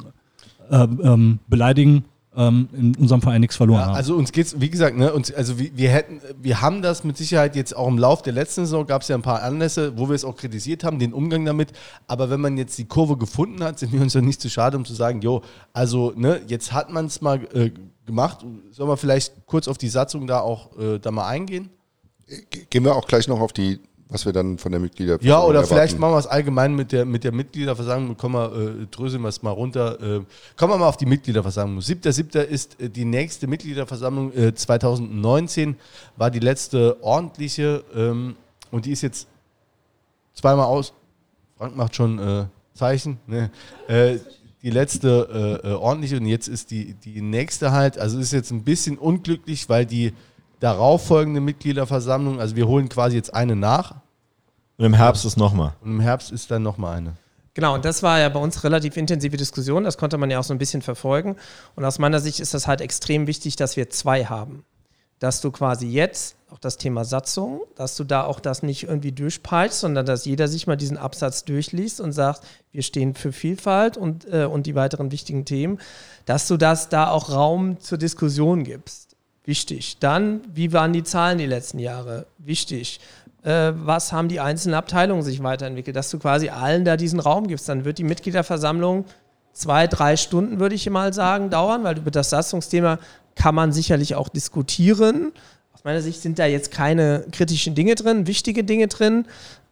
äh, 0.72 0.77
ähm, 0.84 1.38
beleidigen, 1.47 2.06
ähm, 2.35 2.69
in 2.73 2.95
unserem 2.95 3.22
Verein 3.22 3.41
nichts 3.41 3.56
verloren 3.56 3.80
Ja, 3.80 3.85
haben. 3.88 3.95
also 3.95 4.15
uns 4.15 4.31
geht's, 4.31 4.60
wie 4.61 4.69
gesagt, 4.69 4.95
ne, 4.95 5.11
uns, 5.11 5.34
also 5.34 5.57
wir, 5.57 5.72
wir 5.76 5.89
hätten, 5.89 6.22
wir 6.41 6.61
haben 6.61 6.81
das 6.84 7.03
mit 7.03 7.18
Sicherheit 7.18 7.56
jetzt 7.56 7.76
auch 7.76 7.88
im 7.88 7.97
Lauf 7.97 8.22
der 8.22 8.34
letzten 8.34 8.61
Saison 8.65 8.85
gab 8.85 9.01
es 9.01 9.07
ja 9.07 9.15
ein 9.15 9.23
paar 9.23 9.41
Anlässe, 9.41 9.97
wo 9.97 10.10
wir 10.10 10.15
es 10.15 10.23
auch 10.23 10.35
kritisiert 10.35 10.84
haben, 10.84 10.99
den 10.99 11.11
Umgang 11.14 11.43
damit. 11.43 11.73
Aber 12.07 12.30
wenn 12.30 12.39
man 12.39 12.56
jetzt 12.57 12.77
die 12.77 12.85
Kurve 12.85 13.18
gefunden 13.18 13.64
hat, 13.64 13.80
sind 13.80 13.91
wir 13.93 14.01
uns 14.01 14.14
ja 14.14 14.22
nicht 14.22 14.41
zu 14.41 14.49
schade, 14.49 14.77
um 14.77 14.85
zu 14.85 14.93
sagen, 14.93 15.22
jo, 15.22 15.41
also 15.73 16.14
ne, 16.15 16.39
jetzt 16.47 16.72
hat 16.72 16.91
man 16.91 17.07
es 17.07 17.19
mal 17.22 17.47
äh, 17.53 17.72
gemacht. 18.06 18.45
Sollen 18.72 18.89
wir 18.89 18.97
vielleicht 18.97 19.34
kurz 19.47 19.68
auf 19.68 19.77
die 19.80 19.89
Satzung 19.89 20.27
da 20.27 20.41
auch 20.41 20.77
äh, 20.77 20.99
da 20.99 21.10
mal 21.11 21.27
eingehen? 21.27 21.69
Ge- 22.27 22.65
Gehen 22.69 22.84
wir 22.85 22.95
auch 22.95 23.07
gleich 23.07 23.27
noch 23.27 23.39
auf 23.39 23.53
die, 23.53 23.80
was 24.10 24.26
wir 24.26 24.34
dann 24.34 24.57
von 24.57 24.72
der 24.72 24.81
Mitglieder 24.81 25.19
Ja, 25.22 25.44
oder 25.44 25.64
vielleicht 25.64 25.99
machen 25.99 26.14
wir 26.14 26.18
es 26.18 26.26
allgemein 26.26 26.76
mit 26.76 26.91
der, 26.91 27.06
mit 27.06 27.23
der 27.23 27.31
Mitgliederversammlung. 27.31 28.18
Kommen 28.18 28.34
wir, 28.34 28.81
äh, 28.81 28.88
dröseln 28.90 29.22
wir 29.22 29.30
es 29.30 29.44
mal 29.44 29.52
runter. 29.52 30.02
Äh, 30.02 30.22
kommen 30.57 30.73
wir 30.73 30.77
mal 30.80 30.88
auf 30.88 30.98
die 30.98 31.06
Mitgliederversammlung. 31.06 31.80
7.7. 31.80 32.40
ist 32.40 32.81
äh, 32.81 32.90
die 32.90 33.06
nächste 33.06 33.45
Mitgliederversammlung. 33.45 34.34
Äh, 34.34 34.56
2019 34.56 35.76
war 36.18 36.31
die 36.31 36.40
letzte 36.40 36.98
ordentliche 37.03 37.84
ähm, 37.95 38.36
und 38.72 38.86
die 38.86 38.91
ist 38.91 39.03
jetzt 39.03 39.27
zweimal 40.34 40.65
aus. 40.65 40.94
Frank 41.57 41.76
macht 41.76 41.95
schon 41.95 42.18
äh, 42.18 42.45
Zeichen. 42.73 43.19
Ne? 43.27 43.52
Äh, 43.88 44.18
die 44.64 44.72
letzte 44.72 45.61
äh, 45.64 45.69
äh, 45.69 45.73
ordentliche 45.73 46.18
und 46.18 46.26
jetzt 46.26 46.48
ist 46.48 46.72
die, 46.72 46.95
die 46.95 47.22
nächste 47.22 47.72
halt. 47.72 47.99
Also 47.99 48.18
ist 48.18 48.34
jetzt 48.34 48.52
ein 48.52 48.64
bisschen 48.64 48.98
unglücklich, 48.98 49.69
weil 49.69 49.86
die 49.86 50.14
darauffolgende 50.60 51.41
Mitgliederversammlung, 51.41 52.40
also 52.40 52.56
wir 52.56 52.68
holen 52.68 52.90
quasi 52.90 53.15
jetzt 53.15 53.34
eine 53.34 53.56
nach. 53.56 53.95
Und 54.77 54.86
im 54.86 54.94
Herbst 54.94 55.26
ist 55.26 55.38
nochmal. 55.38 55.73
Und 55.81 55.91
im 55.91 55.99
Herbst 55.99 56.31
ist 56.31 56.49
dann 56.52 56.64
nochmal 56.64 56.98
eine. 56.98 57.14
Genau, 57.53 57.73
und 57.73 57.84
das 57.84 58.03
war 58.03 58.19
ja 58.19 58.30
bei 58.30 58.40
uns 58.40 58.64
relativ 58.64 58.95
intensive 58.95 59.36
Diskussion, 59.36 59.84
das 59.84 59.98
konnte 59.98 60.18
man 60.18 60.31
ja 60.31 60.40
auch 60.40 60.44
so 60.44 60.53
ein 60.53 60.60
bisschen 60.60 60.81
verfolgen. 60.81 61.36
Und 61.76 61.84
aus 61.84 61.99
meiner 61.99 62.19
Sicht 62.22 62.40
ist 62.40 62.53
das 62.53 62.68
halt 62.68 62.80
extrem 62.80 63.27
wichtig, 63.27 63.57
dass 63.57 63.76
wir 63.76 63.90
zwei 63.90 64.26
haben. 64.26 64.64
dass 65.19 65.41
du 65.41 65.52
quasi 65.52 65.88
jetzt 65.88 66.36
auch 66.49 66.57
das 66.57 66.77
Thema 66.77 67.06
Satzung, 67.06 67.61
dass 67.76 67.95
du 67.95 68.03
da 68.03 68.23
auch 68.23 68.40
das 68.40 68.64
nicht 68.64 68.84
irgendwie 68.84 69.11
durchpeitschst, 69.11 69.81
sondern 69.81 70.06
dass 70.06 70.26
jeder 70.26 70.48
sich 70.48 70.65
mal 70.65 70.77
diesen 70.77 70.98
Absatz 70.98 71.44
durchliest 71.45 72.02
und 72.02 72.14
sagt, 72.14 72.41
wir 72.72 72.81
stehen 72.81 73.14
für 73.14 73.31
Vielfalt 73.31 73.98
und, 73.98 74.26
äh, 74.31 74.45
und 74.45 74.65
die 74.65 74.76
weiteren 74.76 75.11
wichtigen 75.11 75.45
Themen, 75.45 75.80
dass 76.26 76.48
du 76.48 76.57
das 76.57 76.90
da 76.90 77.10
auch 77.10 77.30
Raum 77.30 77.80
zur 77.80 77.98
Diskussion 77.98 78.64
gibst. 78.64 79.09
Wichtig. 79.49 79.97
Dann, 79.99 80.41
wie 80.53 80.73
waren 80.73 80.93
die 80.93 81.03
Zahlen 81.03 81.39
die 81.39 81.47
letzten 81.47 81.80
Jahre? 81.80 82.27
Wichtig. 82.38 82.99
Äh, 83.41 83.71
was 83.73 84.11
haben 84.11 84.27
die 84.27 84.39
einzelnen 84.39 84.76
Abteilungen 84.76 85.23
sich 85.23 85.41
weiterentwickelt? 85.41 85.95
Dass 85.95 86.11
du 86.11 86.19
quasi 86.19 86.49
allen 86.49 86.85
da 86.85 86.97
diesen 86.97 87.19
Raum 87.19 87.47
gibst. 87.47 87.67
Dann 87.67 87.84
wird 87.84 87.97
die 87.97 88.03
Mitgliederversammlung 88.03 89.05
zwei, 89.51 89.88
drei 89.88 90.17
Stunden, 90.17 90.59
würde 90.59 90.76
ich 90.76 90.88
mal 90.88 91.15
sagen, 91.15 91.49
dauern, 91.49 91.84
weil 91.84 91.97
über 91.97 92.11
das 92.11 92.30
Satzungsthema 92.30 92.99
kann 93.34 93.55
man 93.55 93.71
sicherlich 93.71 94.13
auch 94.13 94.30
diskutieren. 94.30 95.31
Aus 95.73 95.84
meiner 95.84 96.01
Sicht 96.03 96.21
sind 96.21 96.38
da 96.38 96.45
jetzt 96.45 96.69
keine 96.69 97.26
kritischen 97.31 97.73
Dinge 97.73 97.95
drin, 97.95 98.27
wichtige 98.27 98.63
Dinge 98.63 98.88
drin, 98.88 99.26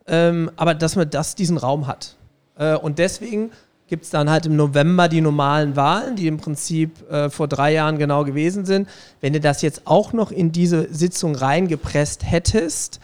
ähm, 0.08 0.50
aber 0.56 0.74
dass 0.74 0.96
man 0.96 1.08
das 1.08 1.36
diesen 1.36 1.58
Raum 1.58 1.86
hat. 1.86 2.16
Äh, 2.58 2.78
und 2.78 2.98
deswegen 2.98 3.52
gibt 3.88 4.04
es 4.04 4.10
dann 4.10 4.30
halt 4.30 4.46
im 4.46 4.56
November 4.56 5.08
die 5.08 5.22
normalen 5.22 5.76
Wahlen, 5.76 6.16
die 6.16 6.28
im 6.28 6.38
Prinzip 6.38 7.10
äh, 7.10 7.30
vor 7.30 7.48
drei 7.48 7.74
Jahren 7.74 7.98
genau 7.98 8.24
gewesen 8.24 8.66
sind. 8.66 8.88
Wenn 9.22 9.34
du 9.34 9.40
das 9.40 9.62
jetzt 9.62 9.84
auch 9.86 10.14
noch 10.14 10.32
in 10.32 10.52
diese 10.52 10.94
Sitzung 10.94 11.36
reingepresst 11.36 12.30
hättest, 12.30 13.00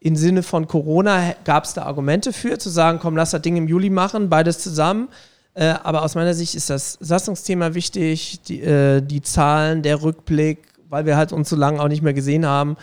im 0.00 0.16
Sinne 0.16 0.42
von 0.42 0.68
Corona 0.68 1.34
gab 1.44 1.64
es 1.64 1.74
da 1.74 1.82
Argumente 1.82 2.32
für, 2.32 2.58
zu 2.58 2.70
sagen, 2.70 2.98
komm, 3.00 3.16
lass 3.16 3.30
das 3.30 3.42
Ding 3.42 3.56
im 3.56 3.66
Juli 3.66 3.90
machen, 3.90 4.28
beides 4.28 4.58
zusammen. 4.58 5.08
Äh, 5.54 5.74
aber 5.82 6.02
aus 6.02 6.14
meiner 6.14 6.34
Sicht 6.34 6.54
ist 6.54 6.70
das 6.70 6.98
Satzungsthema 7.00 7.74
wichtig, 7.74 8.40
die, 8.42 8.60
äh, 8.60 9.00
die 9.00 9.22
Zahlen, 9.22 9.82
der 9.82 10.02
Rückblick, 10.02 10.58
weil 10.88 11.04
wir 11.04 11.16
halt 11.16 11.32
uns 11.32 11.48
so 11.48 11.56
lange 11.56 11.82
auch 11.82 11.88
nicht 11.88 12.02
mehr 12.02 12.14
gesehen 12.14 12.46
haben. 12.46 12.76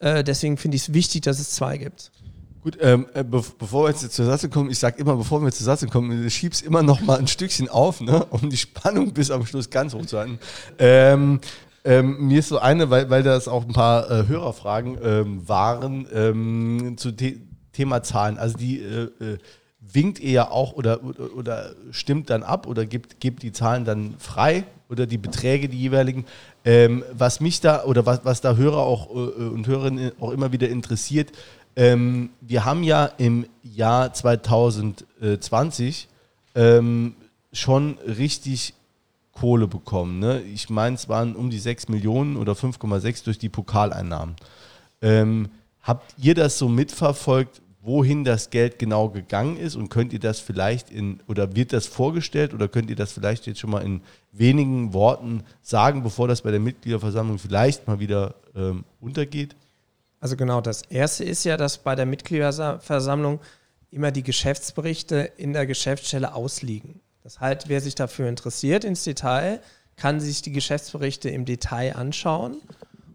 Äh, 0.00 0.24
deswegen 0.24 0.56
finde 0.56 0.76
ich 0.76 0.88
es 0.88 0.94
wichtig, 0.94 1.22
dass 1.22 1.38
es 1.38 1.50
zwei 1.50 1.76
gibt. 1.76 2.10
Gut, 2.62 2.78
ähm, 2.80 3.06
äh, 3.12 3.24
be 3.24 3.42
bevor 3.58 3.84
wir 3.84 3.90
jetzt 3.90 4.12
zur 4.12 4.24
Satzung 4.24 4.50
kommen, 4.50 4.70
ich 4.70 4.78
sage 4.78 5.00
immer, 5.00 5.16
bevor 5.16 5.42
wir 5.42 5.50
zur 5.50 5.64
Satzung 5.64 5.90
kommen, 5.90 6.30
schieb's 6.30 6.62
immer 6.62 6.84
noch 6.84 7.00
mal 7.00 7.18
ein 7.18 7.26
Stückchen 7.26 7.68
auf, 7.68 8.00
ne, 8.00 8.24
um 8.30 8.50
die 8.50 8.56
Spannung 8.56 9.12
bis 9.12 9.32
am 9.32 9.44
Schluss 9.44 9.68
ganz 9.68 9.94
hoch 9.94 10.06
zu 10.06 10.18
halten. 10.18 10.38
Ähm, 10.78 11.40
ähm, 11.84 12.28
mir 12.28 12.38
ist 12.38 12.48
so 12.48 12.58
eine, 12.58 12.88
weil, 12.90 13.10
weil 13.10 13.24
das 13.24 13.48
auch 13.48 13.64
ein 13.64 13.72
paar 13.72 14.08
äh, 14.08 14.28
Hörerfragen 14.28 14.96
ähm, 15.02 15.48
waren 15.48 16.06
ähm, 16.14 16.94
zu 16.96 17.10
The 17.10 17.42
Thema 17.72 18.04
Zahlen. 18.04 18.38
Also 18.38 18.56
die 18.56 18.78
äh, 18.80 19.08
äh, 19.20 19.38
winkt 19.80 20.20
ihr 20.20 20.30
ja 20.30 20.50
auch 20.50 20.74
oder, 20.74 21.02
oder, 21.02 21.34
oder 21.36 21.70
stimmt 21.90 22.30
dann 22.30 22.44
ab 22.44 22.68
oder 22.68 22.86
gibt, 22.86 23.18
gibt 23.18 23.42
die 23.42 23.50
Zahlen 23.50 23.84
dann 23.84 24.14
frei 24.18 24.64
oder 24.88 25.06
die 25.06 25.18
Beträge, 25.18 25.68
die 25.68 25.78
jeweiligen. 25.78 26.26
Ähm, 26.64 27.02
was 27.12 27.40
mich 27.40 27.60
da 27.60 27.82
oder 27.84 28.06
was, 28.06 28.24
was 28.24 28.40
da 28.40 28.54
Hörer 28.54 28.78
auch 28.78 29.10
äh, 29.10 29.48
und 29.48 29.66
Hörerinnen 29.66 30.12
auch 30.20 30.30
immer 30.30 30.52
wieder 30.52 30.68
interessiert, 30.68 31.32
ähm, 31.76 32.30
wir 32.40 32.64
haben 32.64 32.82
ja 32.82 33.06
im 33.06 33.46
Jahr 33.62 34.12
2020 34.12 36.08
ähm, 36.54 37.14
schon 37.52 37.98
richtig 38.06 38.74
Kohle 39.32 39.66
bekommen. 39.66 40.18
Ne? 40.18 40.42
Ich 40.42 40.68
meine, 40.70 40.96
es 40.96 41.08
waren 41.08 41.34
um 41.34 41.50
die 41.50 41.58
6 41.58 41.88
Millionen 41.88 42.36
oder 42.36 42.52
5,6 42.52 43.24
durch 43.24 43.38
die 43.38 43.48
Pokaleinnahmen. 43.48 44.36
Ähm, 45.00 45.48
habt 45.80 46.14
ihr 46.18 46.34
das 46.34 46.58
so 46.58 46.68
mitverfolgt, 46.68 47.62
wohin 47.80 48.22
das 48.22 48.50
Geld 48.50 48.78
genau 48.78 49.08
gegangen 49.08 49.56
ist 49.56 49.74
und 49.74 49.88
könnt 49.88 50.12
ihr 50.12 50.20
das 50.20 50.38
vielleicht 50.38 50.90
in, 50.90 51.18
oder 51.26 51.56
wird 51.56 51.72
das 51.72 51.86
vorgestellt 51.86 52.54
oder 52.54 52.68
könnt 52.68 52.90
ihr 52.90 52.96
das 52.96 53.12
vielleicht 53.12 53.46
jetzt 53.46 53.58
schon 53.58 53.70
mal 53.70 53.80
in 53.80 54.02
wenigen 54.30 54.92
Worten 54.92 55.42
sagen, 55.62 56.04
bevor 56.04 56.28
das 56.28 56.42
bei 56.42 56.52
der 56.52 56.60
Mitgliederversammlung 56.60 57.38
vielleicht 57.38 57.88
mal 57.88 57.98
wieder 57.98 58.36
ähm, 58.54 58.84
untergeht? 59.00 59.56
Also 60.22 60.36
genau, 60.36 60.60
das 60.60 60.82
Erste 60.82 61.24
ist 61.24 61.42
ja, 61.42 61.56
dass 61.56 61.78
bei 61.78 61.96
der 61.96 62.06
Mitgliederversammlung 62.06 63.40
immer 63.90 64.12
die 64.12 64.22
Geschäftsberichte 64.22 65.32
in 65.36 65.52
der 65.52 65.66
Geschäftsstelle 65.66 66.32
ausliegen. 66.32 67.00
Das 67.24 67.40
heißt, 67.40 67.68
wer 67.68 67.80
sich 67.80 67.96
dafür 67.96 68.28
interessiert 68.28 68.84
ins 68.84 69.02
Detail, 69.02 69.60
kann 69.96 70.20
sich 70.20 70.40
die 70.40 70.52
Geschäftsberichte 70.52 71.28
im 71.28 71.44
Detail 71.44 71.96
anschauen. 71.96 72.58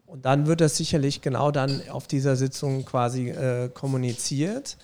Und 0.06 0.26
dann 0.26 0.48
wird 0.48 0.60
das 0.60 0.76
sicherlich 0.76 1.22
genau 1.22 1.50
dann 1.50 1.82
auf 1.88 2.08
dieser 2.08 2.36
Sitzung 2.36 2.84
quasi 2.84 3.30
äh, 3.30 3.70
kommuniziert. 3.70 4.78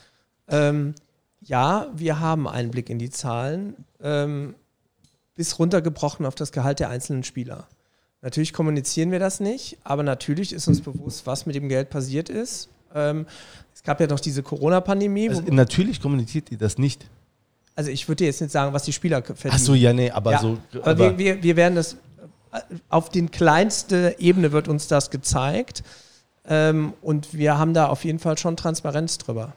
Ähm, 0.47 0.95
ja, 1.41 1.87
wir 1.93 2.21
haben 2.21 2.47
einen 2.47 2.71
Blick 2.71 2.89
in 2.89 2.99
die 2.99 3.09
Zahlen, 3.09 3.83
ähm, 4.01 4.55
bis 5.35 5.59
runtergebrochen 5.59 6.25
auf 6.25 6.35
das 6.35 6.53
Gehalt 6.53 6.79
der 6.79 6.87
einzelnen 6.87 7.25
Spieler. 7.25 7.67
Natürlich 8.23 8.53
kommunizieren 8.53 9.11
wir 9.11 9.19
das 9.19 9.41
nicht, 9.41 9.77
aber 9.83 10.01
natürlich 10.01 10.53
ist 10.53 10.69
uns 10.69 10.79
bewusst, 10.79 11.27
was 11.27 11.45
mit 11.45 11.55
dem 11.55 11.67
Geld 11.67 11.89
passiert 11.89 12.29
ist. 12.29 12.69
Ähm, 12.95 13.25
es 13.75 13.83
gab 13.83 13.99
ja 13.99 14.07
noch 14.07 14.21
diese 14.21 14.41
Corona-Pandemie. 14.41 15.27
Also, 15.27 15.41
natürlich 15.49 16.01
kommuniziert 16.01 16.49
ihr 16.49 16.57
das 16.57 16.77
nicht. 16.77 17.05
Also 17.75 17.91
ich 17.91 18.07
würde 18.07 18.23
jetzt 18.23 18.39
nicht 18.39 18.51
sagen, 18.51 18.71
was 18.71 18.83
die 18.83 18.93
Spieler 18.93 19.21
verdienen. 19.21 19.53
Ach 19.53 19.59
so, 19.59 19.75
ja, 19.75 19.91
nee, 19.91 20.09
aber 20.09 20.31
Ja, 20.31 20.39
so. 20.39 20.57
aber 20.83 20.97
wir, 20.97 21.17
wir, 21.17 21.43
wir 21.43 21.55
werden 21.57 21.75
das, 21.75 21.97
äh, 22.53 22.59
auf 22.87 23.09
den 23.09 23.29
kleinste 23.29 24.15
Ebene 24.19 24.53
wird 24.53 24.69
uns 24.69 24.87
das 24.87 25.09
gezeigt. 25.09 25.83
Ähm, 26.47 26.93
und 27.01 27.33
wir 27.33 27.57
haben 27.57 27.73
da 27.73 27.87
auf 27.87 28.05
jeden 28.05 28.19
Fall 28.19 28.37
schon 28.37 28.55
Transparenz 28.55 29.17
drüber. 29.17 29.53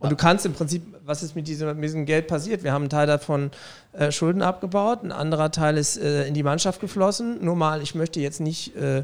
Und 0.00 0.10
du 0.10 0.16
kannst 0.16 0.46
im 0.46 0.52
Prinzip, 0.52 0.82
was 1.04 1.22
ist 1.22 1.34
mit 1.34 1.48
diesem, 1.48 1.74
mit 1.74 1.84
diesem 1.84 2.06
Geld 2.06 2.28
passiert? 2.28 2.62
Wir 2.62 2.72
haben 2.72 2.82
einen 2.82 2.90
Teil 2.90 3.06
davon 3.06 3.50
äh, 3.92 4.12
Schulden 4.12 4.42
abgebaut, 4.42 5.02
ein 5.02 5.10
anderer 5.10 5.50
Teil 5.50 5.76
ist 5.76 5.96
äh, 5.96 6.26
in 6.26 6.34
die 6.34 6.44
Mannschaft 6.44 6.80
geflossen. 6.80 7.44
Nur 7.44 7.56
mal, 7.56 7.82
ich 7.82 7.94
möchte 7.96 8.20
jetzt 8.20 8.40
nicht, 8.40 8.76
äh, 8.76 9.02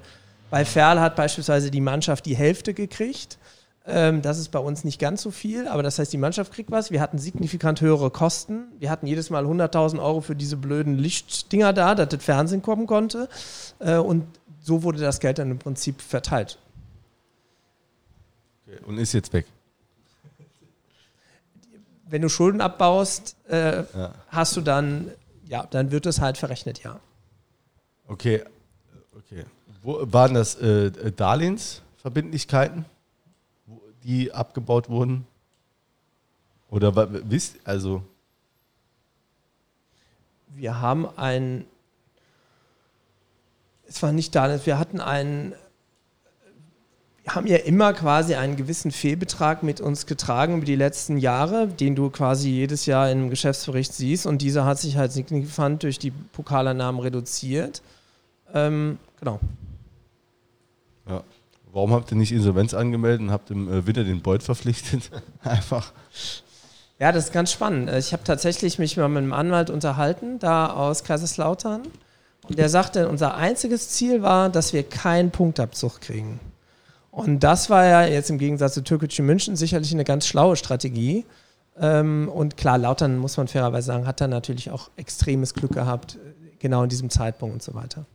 bei 0.51 0.65
Ferl 0.65 1.01
hat 1.01 1.16
beispielsweise 1.16 1.73
die 1.73 1.81
Mannschaft 1.81 2.27
die 2.27 2.37
Hälfte 2.37 2.75
gekriegt. 2.75 3.39
Ähm, 3.87 4.23
das 4.23 4.39
ist 4.39 4.51
bei 4.51 4.61
uns 4.61 4.85
nicht 4.85 5.01
ganz 5.01 5.21
so 5.21 5.33
viel, 5.33 5.66
aber 5.66 5.83
das 5.83 5.99
heißt, 5.99 6.12
die 6.12 6.19
Mannschaft 6.19 6.53
kriegt 6.53 6.71
was. 6.71 6.93
Wir 6.93 7.01
hatten 7.01 7.19
signifikant 7.19 7.81
höhere 7.81 8.11
Kosten. 8.11 8.69
Wir 8.79 8.89
hatten 8.89 9.07
jedes 9.07 9.31
Mal 9.31 9.45
100.000 9.45 10.03
Euro 10.03 10.21
für 10.21 10.37
diese 10.37 10.57
blöden 10.57 10.97
Lichtdinger 10.97 11.73
da, 11.73 11.97
dass 11.97 12.09
das 12.09 12.25
Fernsehen 12.25 12.62
kommen 12.62 12.87
konnte. 12.87 13.29
Äh, 13.81 13.97
und 13.97 14.25
so 14.62 14.85
wurde 14.85 15.01
das 15.01 15.19
Geld 15.19 15.39
dann 15.39 15.51
im 15.51 15.59
Prinzip 15.59 16.01
verteilt. 16.01 16.59
Und 18.87 18.99
ist 18.99 19.12
jetzt 19.12 19.33
weg. 19.33 19.47
Wenn 22.15 22.23
du 22.23 22.28
Schulden 22.28 22.61
abbaust, 22.61 23.35
äh, 23.49 23.78
Ja. 23.93 24.15
hast 24.28 24.57
du 24.57 24.61
dann, 24.61 25.11
ja, 25.49 25.66
dann 25.66 25.91
wird 25.91 26.07
es 26.07 26.20
halt 26.20 26.39
verrechnet, 26.39 26.81
ja. 26.85 27.01
Okay. 28.07 28.45
okay. 29.16 29.43
Wo, 29.82 30.01
waren 30.12 30.35
das 30.35 30.55
äh, 30.55 31.11
Darlehensverbindlichkeiten, 31.11 32.85
wo- 33.66 33.81
die 34.05 34.32
abgebaut 34.32 34.89
wurden? 34.89 35.27
Oder 36.70 36.95
wisst, 37.28 37.57
also. 37.65 38.05
Wir 40.51 40.81
haben 40.81 41.09
ein, 41.19 41.65
es 43.89 44.01
war 44.05 44.12
nicht 44.12 44.36
da, 44.36 44.65
wir 44.65 44.78
hatten 44.78 45.01
einen, 45.01 45.51
wir 45.51 45.59
haben 47.27 47.47
ja 47.47 47.57
immer 47.57 47.95
quasi 47.95 48.35
einen 48.35 48.57
gewissen 48.57 48.91
Fehlbetrag 48.91 49.63
mit 49.63 49.81
uns 49.81 50.07
getragen 50.07 50.57
über 50.59 50.67
die 50.67 50.77
letzten 50.77 51.17
Jahre, 51.17 51.69
den 51.69 51.95
du 51.95 52.11
quasi 52.11 52.51
jedes 52.51 52.85
Jahr 52.87 53.11
im 53.11 53.31
Geschäftsbericht 53.31 53.95
siehst 53.95 54.27
und 54.27 54.43
dieser 54.43 54.67
hat 54.67 54.79
sich 54.79 54.97
halt 54.97 55.13
signifikant 55.13 55.83
durch 55.83 55.99
die 55.99 56.11
Pokalannahmen 56.11 57.01
reduziert. 57.01 57.83
Ähm, 58.53 58.99
genau. 59.19 59.41
Ja. 61.09 61.23
Warum 61.73 61.93
habt 61.93 62.13
ihr 62.13 62.17
nicht 62.17 62.31
Insolvenz 62.31 62.73
angemeldet 62.73 63.23
und 63.23 63.31
habt 63.31 63.51
im 63.51 63.73
äh, 63.73 63.87
Winter 63.87 64.05
den 64.05 64.23
Beuth 64.23 64.43
verpflichtet? 64.43 65.11
Einfach. 65.43 65.93
Ja, 67.01 67.11
das 67.11 67.27
ist 67.27 67.33
ganz 67.33 67.51
spannend. 67.51 67.89
Äh, 67.89 67.99
Ich 67.99 68.13
habe 68.13 68.23
tatsächlich 68.23 68.79
mich 68.79 68.97
mal 68.97 69.09
mit 69.09 69.19
einem 69.19 69.33
Anwalt 69.33 69.71
unterhalten, 69.71 70.39
da 70.39 70.69
aus 70.69 71.05
Kaiserslautern. 71.05 71.83
Und 72.49 72.59
der 72.59 72.69
sagte, 72.69 73.09
unser 73.09 73.35
einziges 73.35 73.89
Ziel 73.89 74.23
war, 74.23 74.51
dass 74.51 74.73
wir 74.73 74.83
keinen 74.83 75.31
Punktabzug 75.31 76.01
kriegen. 76.01 76.39
Und 77.15 77.45
das 77.45 77.70
war 77.70 77.85
ja 77.85 78.05
jetzt 78.05 78.28
im 78.31 78.39
Gegensatz 78.39 78.74
zu 78.74 78.82
Türkgücü 78.82 79.23
München 79.23 79.55
sicherlich 79.55 79.93
eine 79.93 80.03
ganz 80.03 80.27
schlaue 80.27 80.57
Strategie. 80.57 81.24
Ähm, 81.81 82.28
Und 82.28 82.57
klar, 82.57 82.77
Lautern, 82.77 83.19
muss 83.19 83.36
man 83.36 83.47
fairerweise 83.47 83.86
sagen, 83.86 84.07
hat 84.07 84.20
da 84.20 84.27
natürlich 84.27 84.70
auch 84.70 84.91
extremes 84.97 85.55
Glück 85.55 85.73
gehabt, 85.73 86.19
genau 86.59 86.82
in 86.82 86.89
diesem 86.89 87.11
Zeitpunkt 87.11 87.55
und 87.55 87.62
so 87.62 87.74
weiter. 87.74 88.07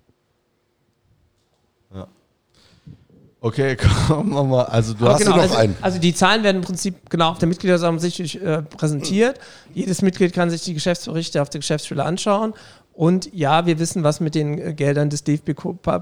Okay, 3.41 3.77
kommen 4.07 4.33
wir 4.33 4.43
mal. 4.43 4.63
Also 4.65 4.93
du 4.93 5.05
Aber 5.05 5.13
hast 5.13 5.25
du 5.25 5.29
noch 5.29 5.37
also, 5.37 5.55
einen? 5.55 5.75
also 5.81 5.97
die 5.97 6.13
Zahlen 6.13 6.43
werden 6.43 6.57
im 6.57 6.63
Prinzip 6.63 7.09
genau 7.09 7.29
auf 7.31 7.37
der 7.37 7.47
Mitgliederversammlung 7.47 7.99
sicherlich 7.99 8.41
äh, 8.41 8.63
präsentiert. 8.63 9.39
Jedes 9.73 10.01
Mitglied 10.01 10.33
kann 10.33 10.49
sich 10.49 10.63
die 10.63 10.73
Geschäftsberichte 10.73 11.41
auf 11.41 11.49
der 11.49 11.59
Geschäftsstelle 11.59 12.03
anschauen. 12.03 12.53
Und 12.91 13.33
ja, 13.33 13.65
wir 13.65 13.79
wissen, 13.79 14.03
was 14.03 14.19
mit 14.19 14.35
den 14.35 14.57
äh, 14.57 14.73
Geldern 14.73 15.09
des 15.09 15.23
DFB 15.23 15.51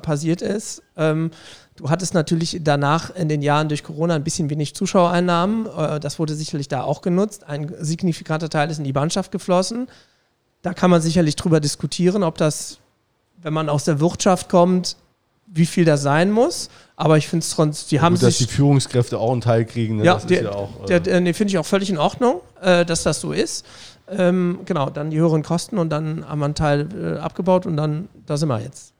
passiert 0.01 0.41
ist. 0.41 0.81
Ähm, 0.95 1.29
du 1.77 1.89
hattest 1.89 2.13
natürlich 2.13 2.59
danach 2.61 3.15
in 3.15 3.29
den 3.29 3.41
Jahren 3.41 3.69
durch 3.69 3.83
Corona 3.83 4.15
ein 4.15 4.23
bisschen 4.23 4.49
wenig 4.49 4.75
Zuschauereinnahmen. 4.75 5.65
Äh, 5.65 5.99
das 5.99 6.19
wurde 6.19 6.35
sicherlich 6.35 6.67
da 6.67 6.83
auch 6.83 7.01
genutzt. 7.01 7.45
Ein 7.47 7.73
signifikanter 7.79 8.49
Teil 8.49 8.69
ist 8.69 8.79
in 8.79 8.83
die 8.83 8.93
Mannschaft 8.93 9.31
geflossen. 9.31 9.87
Da 10.63 10.73
kann 10.73 10.89
man 10.89 11.01
sicherlich 11.01 11.35
drüber 11.35 11.59
diskutieren, 11.59 12.23
ob 12.23 12.37
das, 12.37 12.79
wenn 13.41 13.53
man 13.53 13.69
aus 13.69 13.85
der 13.85 13.99
Wirtschaft 13.99 14.49
kommt, 14.49 14.97
wie 15.45 15.65
viel 15.65 15.85
das 15.85 16.01
sein 16.01 16.31
muss. 16.31 16.69
Aber 16.95 17.17
ich 17.17 17.27
finde 17.27 17.43
es 17.43 17.51
trotzdem, 17.51 17.89
die 17.89 18.01
haben 18.01 18.15
Gut, 18.15 18.23
dass 18.23 18.37
sich 18.39 18.47
die 18.47 18.53
Führungskräfte 18.53 19.17
auch 19.17 19.31
einen 19.31 19.41
Teil 19.41 19.65
kriegen. 19.65 19.97
Ne? 19.97 20.05
ja, 20.05 20.15
das 20.15 20.23
ist 20.23 20.29
der, 20.29 20.43
ja 20.43 20.51
auch. 20.51 20.89
äh, 20.89 20.99
der, 20.99 21.21
nee, 21.21 21.33
finde 21.33 21.51
ich 21.51 21.57
auch 21.57 21.65
völlig 21.65 21.89
in 21.89 21.97
Ordnung, 21.97 22.41
äh, 22.61 22.85
dass 22.85 23.03
das 23.03 23.21
so 23.21 23.31
ist. 23.31 23.65
Ähm, 24.09 24.59
genau, 24.65 24.89
dann 24.89 25.09
die 25.11 25.17
höheren 25.19 25.43
Kosten 25.43 25.77
und 25.77 25.89
dann 25.89 26.27
haben 26.27 26.39
wir 26.39 26.45
einen 26.45 26.55
Teil 26.55 26.87
äh, 26.93 27.19
abgebaut 27.19 27.65
und 27.65 27.77
dann, 27.77 28.09
da 28.25 28.37
sind 28.37 28.49
wir 28.49 28.59
jetzt. 28.59 28.93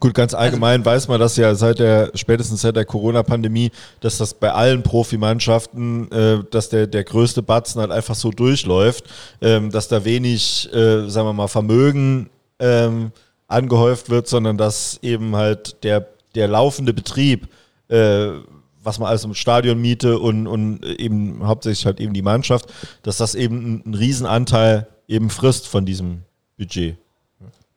Gut, 0.00 0.14
ganz 0.14 0.34
allgemein 0.34 0.84
weiß 0.84 1.08
man 1.08 1.20
das 1.20 1.36
ja 1.36 1.54
seit 1.54 1.78
der, 1.78 2.10
spätestens 2.14 2.62
seit 2.62 2.76
der 2.76 2.84
Corona-Pandemie, 2.84 3.70
dass 4.00 4.18
das 4.18 4.34
bei 4.34 4.52
allen 4.52 4.82
Profimannschaften, 4.82 6.10
äh, 6.10 6.42
dass 6.50 6.68
der, 6.68 6.86
der 6.86 7.04
größte 7.04 7.42
Batzen 7.42 7.80
halt 7.80 7.90
einfach 7.90 8.14
so 8.14 8.30
durchläuft, 8.30 9.04
ähm, 9.40 9.70
dass 9.70 9.88
da 9.88 10.04
wenig, 10.04 10.68
äh, 10.72 11.08
sagen 11.08 11.28
wir 11.28 11.32
mal, 11.32 11.48
Vermögen 11.48 12.28
ähm, 12.58 13.12
angehäuft 13.48 14.10
wird, 14.10 14.28
sondern 14.28 14.58
dass 14.58 14.98
eben 15.02 15.36
halt 15.36 15.82
der, 15.84 16.06
der 16.34 16.48
laufende 16.48 16.92
Betrieb, 16.92 17.48
äh, 17.88 18.28
was 18.82 18.98
man 18.98 19.08
alles 19.08 19.24
im 19.24 19.34
Stadion 19.34 19.80
miete 19.80 20.18
und, 20.18 20.46
und 20.46 20.84
eben 20.84 21.46
hauptsächlich 21.46 21.86
halt 21.86 22.00
eben 22.00 22.12
die 22.12 22.22
Mannschaft, 22.22 22.72
dass 23.02 23.16
das 23.16 23.34
eben 23.34 23.82
einen 23.84 23.94
Riesenanteil 23.94 24.88
eben 25.08 25.30
frisst 25.30 25.66
von 25.66 25.86
diesem 25.86 26.22
Budget. 26.58 26.96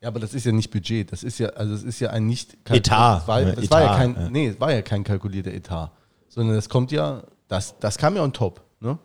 Ja, 0.07 0.11
aber 0.11 0.21
das 0.21 0.33
ist 0.33 0.45
ja 0.45 0.53
nicht 0.53 0.71
Budget. 0.71 1.11
Das 1.11 1.21
ist 1.21 1.37
ja, 1.37 1.49
also 1.49 1.73
es 1.73 1.83
ist 1.83 1.99
ja 1.99 2.11
ein 2.11 2.25
nicht 2.27 2.53
Etat. 2.69 3.17
Das 3.19 3.27
war, 3.27 3.41
Ja, 3.41 3.51
das 3.51 3.69
war 3.69 3.81
ja 3.81 3.87
Etat, 3.87 3.97
kein, 3.97 4.15
ja. 4.15 4.29
nee, 4.29 4.47
es 4.47 4.57
war 4.59 4.71
ja 4.71 4.81
kein 4.81 5.03
kalkulierter 5.03 5.51
Etat, 5.51 5.91
sondern 6.29 6.55
das 6.55 6.69
kommt 6.69 6.93
ja, 6.93 7.23
das, 7.49 7.75
das 7.81 7.97
kam 7.97 8.15
ja 8.15 8.23
on 8.23 8.31
top. 8.31 8.61
Ne? 8.79 8.97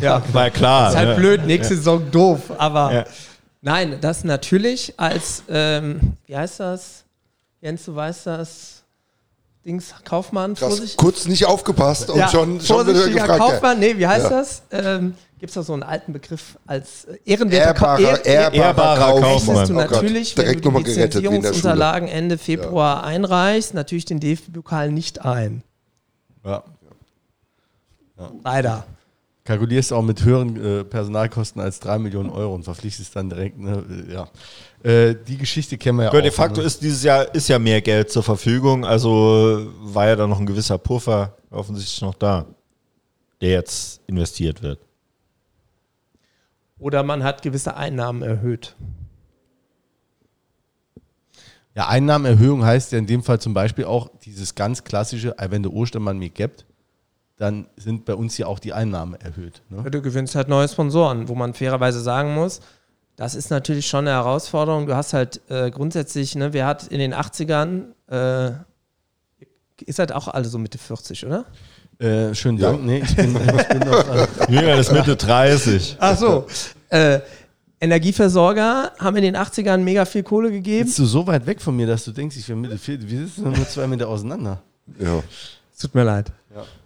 Ja, 0.00 0.22
War 0.32 0.44
ja 0.44 0.50
klar. 0.50 0.90
ist 0.90 0.96
halt 0.96 1.08
ne? 1.10 1.14
blöd, 1.16 1.46
nächste 1.46 1.74
Saison 1.74 2.08
doof. 2.12 2.52
Aber 2.58 2.92
Ja. 2.94 3.04
nein, 3.60 3.98
das 4.00 4.22
natürlich 4.22 4.94
als, 4.98 5.42
ähm, 5.48 6.16
wie 6.26 6.36
heißt 6.36 6.60
das? 6.60 7.02
Jens, 7.60 7.84
du 7.84 7.94
weißt 7.96 8.26
das? 8.28 8.82
Dings, 9.64 9.92
Kaufmann, 10.04 10.54
Krass, 10.54 10.68
Vorsicht. 10.76 10.96
kurz 10.96 11.26
nicht 11.26 11.44
aufgepasst 11.46 12.08
und 12.10 12.20
schon, 12.30 12.60
schon 12.60 12.84
wieder 12.86 12.94
vorsichtiger 12.94 13.20
gefragt. 13.26 13.38
Kaufmann, 13.40 13.78
nee, 13.80 13.96
wie 13.98 14.06
heißt 14.06 14.24
Ja. 14.24 14.30
das? 14.30 14.62
Ähm, 14.70 15.14
Gibt 15.42 15.50
es 15.50 15.54
da 15.54 15.64
so 15.64 15.72
einen 15.72 15.82
alten 15.82 16.12
Begriff 16.12 16.56
als 16.68 17.04
äh, 17.06 17.18
ehrenwerter 17.24 17.74
Ka- 17.74 17.98
Ehrbarer, 17.98 18.24
Ehr- 18.24 18.52
ehrbarer, 18.52 18.54
Ehrbarer 18.54 19.20
Kaufmann. 19.20 19.56
rechnest 19.56 19.70
du 19.70 19.74
Oh 19.74 19.76
Gott, 19.78 19.90
natürlich, 19.90 20.36
wenn 20.36 20.60
du 20.60 20.70
die. 20.70 20.84
Lizenzierungsunterlagen 20.84 22.06
Ende 22.08 22.38
Februar 22.38 23.02
einreichst, 23.02 23.74
natürlich 23.74 24.04
den 24.04 24.20
DFB-Pokal 24.20 24.92
nicht 24.92 25.24
ein. 25.24 25.64
Ja. 26.44 26.62
Leider. 28.44 28.86
Kalkulierst 29.44 29.92
auch 29.92 30.02
mit 30.02 30.22
höheren 30.24 30.64
äh, 30.64 30.84
Personalkosten 30.84 31.60
als 31.60 31.80
3 31.80 31.98
Millionen 31.98 32.30
Euro 32.30 32.54
und 32.54 32.62
verpflichtest 32.62 33.16
dann 33.16 33.28
direkt, 33.28 33.58
ne, 33.58 33.82
äh, 34.08 34.12
ja. 34.12 34.28
Äh, 34.88 35.16
die 35.26 35.36
Geschichte 35.38 35.76
kennen 35.76 35.98
wir 35.98 36.04
ja 36.04 36.12
Ja, 36.12 36.18
auch. 36.20 36.22
de 36.22 36.30
facto 36.30 36.60
ne? 36.60 36.66
ist 36.68 36.80
dieses 36.80 37.02
Jahr 37.02 37.34
ist 37.34 37.48
ja 37.48 37.58
mehr 37.58 37.80
Geld 37.82 38.12
zur 38.12 38.22
Verfügung, 38.22 38.84
also 38.84 39.66
war 39.80 40.06
ja 40.06 40.14
da 40.14 40.28
noch 40.28 40.38
ein 40.38 40.46
gewisser 40.46 40.78
Puffer 40.78 41.34
offensichtlich 41.50 42.00
noch 42.02 42.14
da, 42.14 42.46
der 43.40 43.50
jetzt 43.50 44.00
investiert 44.06 44.62
wird. 44.62 44.78
Oder 46.82 47.02
man 47.02 47.22
hat 47.22 47.42
gewisse 47.42 47.76
Einnahmen 47.76 48.22
erhöht. 48.22 48.74
Ja, 51.74 51.88
Einnahmenerhöhung 51.88 52.64
heißt 52.64 52.92
ja 52.92 52.98
in 52.98 53.06
dem 53.06 53.22
Fall 53.22 53.40
zum 53.40 53.54
Beispiel 53.54 53.86
auch 53.86 54.10
dieses 54.24 54.54
ganz 54.54 54.84
klassische, 54.84 55.34
wenn 55.38 55.62
der 55.62 55.72
Ostermann 55.72 56.18
mir 56.18 56.28
gibt, 56.28 56.66
dann 57.38 57.66
sind 57.76 58.04
bei 58.04 58.14
uns 58.14 58.36
ja 58.36 58.46
auch 58.46 58.58
die 58.58 58.74
Einnahmen 58.74 59.14
erhöht. 59.14 59.62
Ne? 59.70 59.90
Du 59.90 60.02
gewinnst 60.02 60.34
halt 60.34 60.48
neue 60.48 60.68
Sponsoren, 60.68 61.28
wo 61.28 61.34
man 61.34 61.54
fairerweise 61.54 62.00
sagen 62.00 62.34
muss, 62.34 62.60
das 63.16 63.34
ist 63.34 63.50
natürlich 63.50 63.86
schon 63.86 64.06
eine 64.06 64.16
Herausforderung. 64.16 64.86
Du 64.86 64.96
hast 64.96 65.12
halt 65.12 65.40
äh, 65.48 65.70
grundsätzlich, 65.70 66.34
ne, 66.34 66.52
wer 66.52 66.66
hat 66.66 66.88
in 66.88 66.98
den 66.98 67.14
80ern, 67.14 67.92
äh, 68.08 68.52
ist 69.84 69.98
halt 69.98 70.12
auch 70.12 70.28
alle 70.28 70.46
so 70.46 70.58
Mitte 70.58 70.78
40, 70.78 71.26
oder? 71.26 71.46
Äh, 72.02 72.34
schönen 72.34 72.58
Ja. 72.58 72.72
Dank. 72.72 72.84
Nee, 72.84 73.02
ich 73.04 73.14
bin, 73.14 73.36
ich 73.36 73.68
bin 73.68 73.78
noch, 73.88 74.04
Jünger 74.48 74.74
ist 74.76 74.92
Mitte 74.92 75.14
30. 75.16 75.96
Ach 76.00 76.16
so. 76.18 76.46
äh, 76.90 77.20
Energieversorger 77.80 78.92
haben 78.98 79.16
in 79.16 79.22
den 79.24 79.36
80ern 79.36 79.78
mega 79.78 80.04
viel 80.04 80.22
Kohle 80.22 80.50
gegeben. 80.50 80.86
bist 80.86 80.98
du 80.98 81.04
so 81.04 81.26
weit 81.26 81.46
weg 81.46 81.60
von 81.60 81.76
mir, 81.76 81.86
dass 81.86 82.04
du 82.04 82.12
denkst, 82.12 82.36
ich 82.36 82.48
wäre 82.48 82.58
Mitte 82.58 82.78
40. 82.78 83.10
Wir 83.10 83.26
sitzen 83.26 83.42
nur 83.52 83.68
zwei 83.68 83.86
Meter 83.86 84.08
auseinander. 84.08 84.62
Ja. 84.98 85.22
Es 85.72 85.78
tut 85.80 85.94
mir 85.94 86.04
leid. 86.04 86.30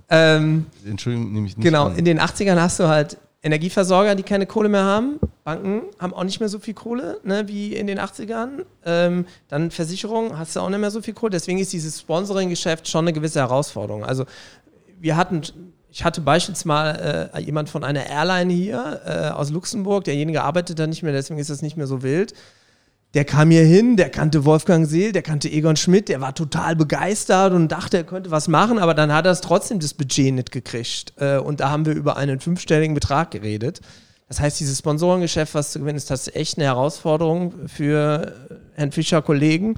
Ähm, 0.09 0.67
Entschuldigung, 0.87 1.33
nehme 1.33 1.47
ich 1.49 1.57
nicht 1.57 1.65
Genau, 1.65 1.87
an. 1.87 1.97
in 1.97 2.05
den 2.05 2.21
80ern 2.21 2.61
hast 2.61 2.79
du 2.79 2.87
halt 2.89 3.17
Energieversorger, 3.43 4.15
die 4.15 4.23
keine 4.23 4.47
Kohle 4.47 4.69
mehr 4.69 4.85
haben. 4.85 5.19
Banken 5.45 5.83
haben 5.99 6.15
auch 6.15 6.25
nicht 6.25 6.41
mehr 6.41 6.49
so 6.49 6.59
viel 6.59 6.75
Kohle 6.75 7.19
ne, 7.25 7.47
wie 7.49 7.75
in 7.75 7.87
den 7.87 7.99
80ern. 7.99 8.65
Ähm, 8.85 9.27
dann 9.49 9.71
Versicherungen 9.71 10.39
hast 10.39 10.57
du 10.57 10.61
auch 10.61 10.69
nicht 10.71 10.79
mehr 10.79 10.91
so 10.91 11.01
viel 11.03 11.15
Kohle. 11.15 11.31
Deswegen 11.33 11.59
ist 11.59 11.73
dieses 11.73 12.01
Sponsoring-Geschäft 12.01 12.89
schon 12.89 13.05
eine 13.05 13.13
gewisse 13.13 13.41
Herausforderung. 13.41 14.05
Also 14.05 14.25
wir 14.99 15.17
hatten, 15.17 15.43
ich 15.91 16.05
hatte 16.05 16.21
beispielsweise 16.21 17.31
äh, 17.35 17.41
jemand 17.41 17.69
von 17.69 17.85
einer 17.85 18.07
Airline 18.07 18.53
hier 18.53 19.01
äh, 19.05 19.29
aus 19.31 19.51
Luxemburg, 19.51 20.05
derjenige 20.05 20.43
arbeitet 20.43 20.79
da 20.79 20.87
nicht 20.87 21.03
mehr, 21.03 21.13
deswegen 21.13 21.41
ist 21.41 21.51
das 21.51 21.63
nicht 21.63 21.77
mehr 21.77 21.87
so 21.87 22.03
wild. 22.03 22.35
Der 23.15 23.25
kam 23.25 23.51
hier 23.51 23.65
hin, 23.65 23.97
der 23.97 24.11
kannte 24.11 24.45
Wolfgang 24.45 24.87
Seel, 24.87 25.13
der 25.13 25.23
kannte 25.23 25.51
Egon 25.51 25.77
Schmidt, 25.77 26.09
der 26.09 26.21
war 26.21 26.35
total 26.35 26.77
begeistert 26.77 27.53
und 27.55 27.73
dachte, 27.73 27.97
er 27.97 28.05
könnte 28.05 28.31
was 28.31 28.47
machen, 28.47 28.79
aber 28.79 28.93
dann 28.93 29.13
hat 29.13 29.25
er 29.25 29.33
es 29.33 29.41
trotzdem 29.41 29.81
das 29.81 29.95
Budget 29.95 30.35
nicht 30.35 30.53
gekriegt. 30.53 31.15
Äh, 31.17 31.39
Und 31.39 31.61
da 31.61 31.71
haben 31.71 31.87
wir 31.87 31.95
über 31.95 32.17
einen 32.17 32.41
fünfstelligen 32.41 32.95
Betrag 32.95 33.31
geredet. 33.31 33.81
Das 34.29 34.41
heißt, 34.41 34.59
dieses 34.61 34.81
Sponsorengeschäft, 34.81 35.55
was 35.55 35.71
zu 35.71 35.79
gewinnen, 35.79 35.97
ist 35.97 36.11
das 36.11 36.29
echt 36.35 36.59
eine 36.59 36.67
Herausforderung 36.67 37.69
für 37.69 38.35
äh, 38.51 38.55
Herrn 38.75 38.93
Fischer 38.93 39.23
Kollegen. 39.23 39.77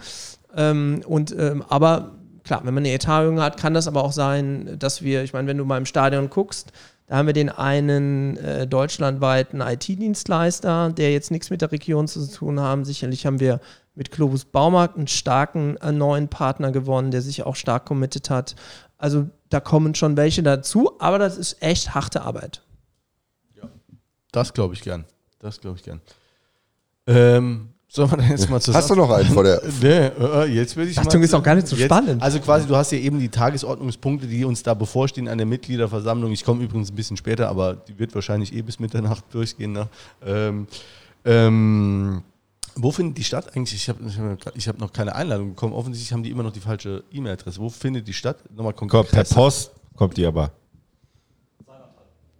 Ähm, 0.56 1.02
Und 1.06 1.32
ähm, 1.38 1.62
aber 1.68 2.17
klar, 2.48 2.62
wenn 2.64 2.74
man 2.74 2.82
eine 2.82 2.92
Etaterhöhung 2.92 3.40
hat, 3.40 3.58
kann 3.60 3.74
das 3.74 3.86
aber 3.86 4.02
auch 4.02 4.12
sein, 4.12 4.76
dass 4.78 5.02
wir, 5.02 5.22
ich 5.22 5.32
meine, 5.32 5.46
wenn 5.46 5.58
du 5.58 5.64
mal 5.64 5.78
im 5.78 5.86
Stadion 5.86 6.30
guckst, 6.30 6.72
da 7.06 7.16
haben 7.16 7.26
wir 7.26 7.34
den 7.34 7.50
einen 7.50 8.36
äh, 8.38 8.66
deutschlandweiten 8.66 9.60
IT-Dienstleister, 9.60 10.90
der 10.90 11.12
jetzt 11.12 11.30
nichts 11.30 11.50
mit 11.50 11.62
der 11.62 11.70
Region 11.70 12.08
zu 12.08 12.26
tun 12.30 12.58
haben. 12.58 12.84
Sicherlich 12.84 13.24
haben 13.24 13.38
wir 13.38 13.60
mit 13.94 14.10
Globus 14.10 14.44
Baumarkt 14.44 14.96
einen 14.96 15.08
starken 15.08 15.76
äh, 15.76 15.92
neuen 15.92 16.28
Partner 16.28 16.72
gewonnen, 16.72 17.10
der 17.10 17.22
sich 17.22 17.44
auch 17.44 17.54
stark 17.54 17.86
committed 17.86 18.30
hat. 18.30 18.56
Also 18.96 19.28
da 19.50 19.60
kommen 19.60 19.94
schon 19.94 20.16
welche 20.16 20.42
dazu, 20.42 20.92
aber 20.98 21.18
das 21.18 21.38
ist 21.38 21.62
echt 21.62 21.94
harte 21.94 22.22
Arbeit. 22.22 22.62
Das 24.32 24.52
glaube 24.52 24.74
ich 24.74 24.82
gern. 24.82 25.04
Das 25.38 25.60
glaube 25.60 25.78
ich 25.78 25.84
gern. 25.84 26.00
Ähm, 27.06 27.70
sollen 27.90 28.10
wir 28.10 28.18
dann 28.18 28.28
jetzt 28.28 28.50
mal 28.50 28.60
zusammen... 28.60 28.82
Hast 28.82 28.90
du 28.90 28.94
noch 28.94 29.10
einen 29.10 29.28
vor 29.30 29.44
der. 29.44 29.62
Nee, 29.82 29.88
äh, 29.88 30.44
jetzt 30.46 30.76
will 30.76 30.88
ich 30.88 30.98
Achtung, 30.98 31.20
mal- 31.20 31.24
ist 31.24 31.34
auch 31.34 31.42
gar 31.42 31.54
nicht 31.54 31.66
so 31.66 31.74
jetzt, 31.74 31.86
spannend. 31.86 32.22
Also 32.22 32.38
quasi, 32.40 32.66
du 32.66 32.76
hast 32.76 32.92
ja 32.92 32.98
eben 32.98 33.18
die 33.18 33.30
Tagesordnungspunkte, 33.30 34.26
die 34.26 34.44
uns 34.44 34.62
da 34.62 34.74
bevorstehen 34.74 35.26
an 35.28 35.38
der 35.38 35.46
Mitgliederversammlung. 35.46 36.30
Ich 36.32 36.44
komme 36.44 36.62
übrigens 36.62 36.90
ein 36.90 36.96
bisschen 36.96 37.16
später, 37.16 37.48
aber 37.48 37.74
die 37.74 37.98
wird 37.98 38.14
wahrscheinlich 38.14 38.52
eh 38.54 38.62
bis 38.62 38.78
Mitternacht 38.78 39.24
durchgehen. 39.32 39.72
Ne? 39.72 39.88
Ähm, 40.24 40.66
ähm, 41.24 42.22
wo 42.76 42.92
findet 42.92 43.18
die 43.18 43.24
statt 43.24 43.56
eigentlich? 43.56 43.74
Ich 43.74 43.88
habe 43.88 43.98
ich 44.06 44.18
hab, 44.18 44.56
ich 44.56 44.68
hab 44.68 44.78
noch 44.78 44.92
keine 44.92 45.14
Einladung 45.14 45.50
bekommen. 45.50 45.72
Offensichtlich 45.72 46.12
haben 46.12 46.22
die 46.22 46.30
immer 46.30 46.42
noch 46.42 46.52
die 46.52 46.60
falsche 46.60 47.02
E-Mail-Adresse. 47.10 47.58
Wo 47.58 47.70
findet 47.70 48.06
die 48.06 48.12
statt? 48.12 48.36
Nochmal 48.54 48.74
konkret. 48.74 49.00
Kommt 49.00 49.10
per 49.10 49.24
Post 49.24 49.72
kommt 49.96 50.16
die 50.16 50.24
aber. 50.26 50.52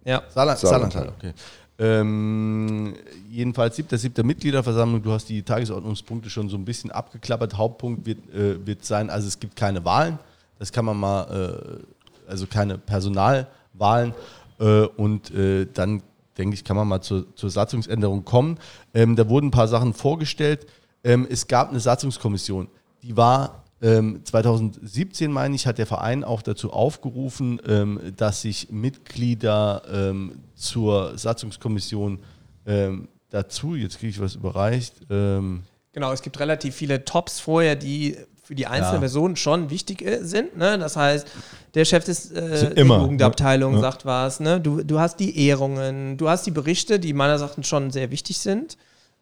Ja. 0.05 0.23
Saarland, 0.29 0.59
Saarland. 0.59 0.93
Saarland, 0.93 1.13
okay. 1.17 1.33
Ähm, 1.79 2.93
jedenfalls 3.29 3.77
siebter, 3.77 3.97
siebter 3.97 4.23
Mitgliederversammlung. 4.23 5.01
Du 5.01 5.13
hast 5.13 5.29
die 5.29 5.41
Tagesordnungspunkte 5.41 6.29
schon 6.29 6.49
so 6.49 6.57
ein 6.57 6.65
bisschen 6.65 6.91
abgeklappert. 6.91 7.57
Hauptpunkt 7.57 8.05
wird, 8.05 8.29
äh, 8.33 8.65
wird 8.67 8.83
sein, 8.83 9.09
also 9.09 9.27
es 9.27 9.39
gibt 9.39 9.55
keine 9.55 9.83
Wahlen. 9.85 10.19
Das 10.59 10.73
kann 10.73 10.83
man 10.83 10.97
mal, 10.97 11.79
äh, 12.27 12.29
also 12.29 12.45
keine 12.47 12.77
Personalwahlen. 12.77 14.13
Äh, 14.59 14.81
und 14.97 15.31
äh, 15.33 15.67
dann, 15.73 16.03
denke 16.37 16.53
ich, 16.53 16.65
kann 16.65 16.75
man 16.75 16.87
mal 16.87 17.01
zur, 17.01 17.33
zur 17.35 17.49
Satzungsänderung 17.49 18.25
kommen. 18.25 18.59
Ähm, 18.93 19.15
da 19.15 19.29
wurden 19.29 19.47
ein 19.47 19.51
paar 19.51 19.69
Sachen 19.69 19.93
vorgestellt. 19.93 20.67
Ähm, 21.05 21.25
es 21.29 21.47
gab 21.47 21.69
eine 21.69 21.79
Satzungskommission, 21.79 22.67
die 23.03 23.15
war 23.15 23.63
2017, 23.81 25.31
meine 25.31 25.55
ich, 25.55 25.65
hat 25.65 25.77
der 25.77 25.85
Verein 25.85 26.25
auch 26.25 26.41
dazu 26.41 26.73
aufgerufen, 26.73 27.61
ähm, 27.65 27.99
dass 28.17 28.41
sich 28.41 28.69
Mitglieder 28.71 29.83
ähm, 29.89 30.39
zur 30.55 31.17
Satzungskommission 31.17 32.19
ähm, 32.65 33.07
dazu, 33.29 33.75
jetzt 33.75 33.99
kriege 33.99 34.09
ich 34.09 34.19
was 34.19 34.35
überreicht, 34.35 34.95
ähm, 35.09 35.63
Genau, 35.91 36.11
es 36.11 36.21
gibt 36.21 36.39
relativ 36.39 36.75
viele 36.75 37.03
Tops 37.03 37.39
vorher, 37.39 37.75
die 37.75 38.15
für 38.43 38.55
die 38.55 38.67
einzelne 38.67 38.95
Ja. 38.95 38.99
Person 38.99 39.35
schon 39.35 39.69
wichtig 39.69 40.01
äh, 40.01 40.23
sind. 40.23 40.57
Ne? 40.57 40.77
Das 40.77 40.95
heißt, 40.95 41.27
der 41.73 41.85
Chef 41.85 42.03
des, 42.03 42.31
äh, 42.31 42.57
Sind 42.57 42.69
der 42.71 42.77
immer, 42.77 42.99
Jugendabteilung 42.99 43.75
ne? 43.75 43.79
sagt 43.79 44.05
was. 44.05 44.39
Ne? 44.39 44.59
Du, 44.59 44.83
du 44.83 44.99
hast 44.99 45.17
die 45.17 45.45
Ehrungen, 45.47 46.17
du 46.17 46.29
hast 46.29 46.45
die 46.45 46.51
Berichte, 46.51 46.99
die 46.99 47.13
meiner 47.13 47.37
Sachen 47.37 47.63
schon 47.63 47.91
sehr 47.91 48.11
wichtig 48.11 48.39
sind. 48.39 48.77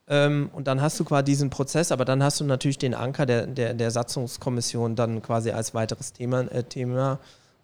Ähm, 0.10 0.50
und 0.54 0.68
dann 0.68 0.82
hast 0.82 1.00
du 1.00 1.04
quasi 1.04 1.26
diesen 1.26 1.50
Prozess, 1.50 1.92
aber 1.92 2.06
dann 2.06 2.24
hast 2.24 2.40
du 2.40 2.46
natürlich 2.46 2.78
den 2.78 2.94
Anker 2.94 3.26
der, 3.26 3.46
der, 3.46 3.74
der 3.74 3.92
Satzungskommission 3.92 4.96
dann 4.96 5.22
quasi 5.22 5.52
als 5.52 5.74
weiteres 5.74 6.14
Thema, 6.14 6.42
äh, 6.52 6.64
Thema. 6.64 7.20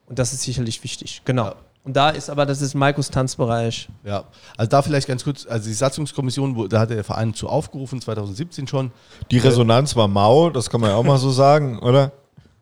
Und 0.08 0.20
das 0.20 0.34
ist 0.34 0.42
sicherlich 0.44 0.84
wichtig. 0.84 1.22
Genau. 1.24 1.54
Und 1.86 1.98
da 1.98 2.10
ist 2.10 2.30
aber, 2.30 2.46
das 2.46 2.62
ist 2.62 2.76
Maikos 2.76 3.10
Tanzbereich. 3.10 3.90
Ja, 4.06 4.24
also 4.58 4.70
da 4.70 4.82
vielleicht 4.82 5.08
ganz 5.08 5.24
kurz, 5.24 5.46
also 5.46 5.68
die 5.68 5.74
Satzungskommission, 5.74 6.56
wo, 6.56 6.68
da 6.68 6.80
hat 6.80 6.90
der 6.90 7.04
Verein 7.04 7.34
zu 7.34 7.50
aufgerufen, 7.50 8.02
2017 8.02 8.68
schon. 8.68 8.92
Die 9.32 9.38
Resonanz 9.38 9.96
war 9.96 10.08
mau, 10.08 10.50
das 10.50 10.70
kann 10.70 10.80
man 10.80 10.92
ja 10.92 10.96
auch 10.96 11.04
mal 11.04 11.18
so 11.18 11.32
sagen, 11.32 11.80
oder? 11.82 12.12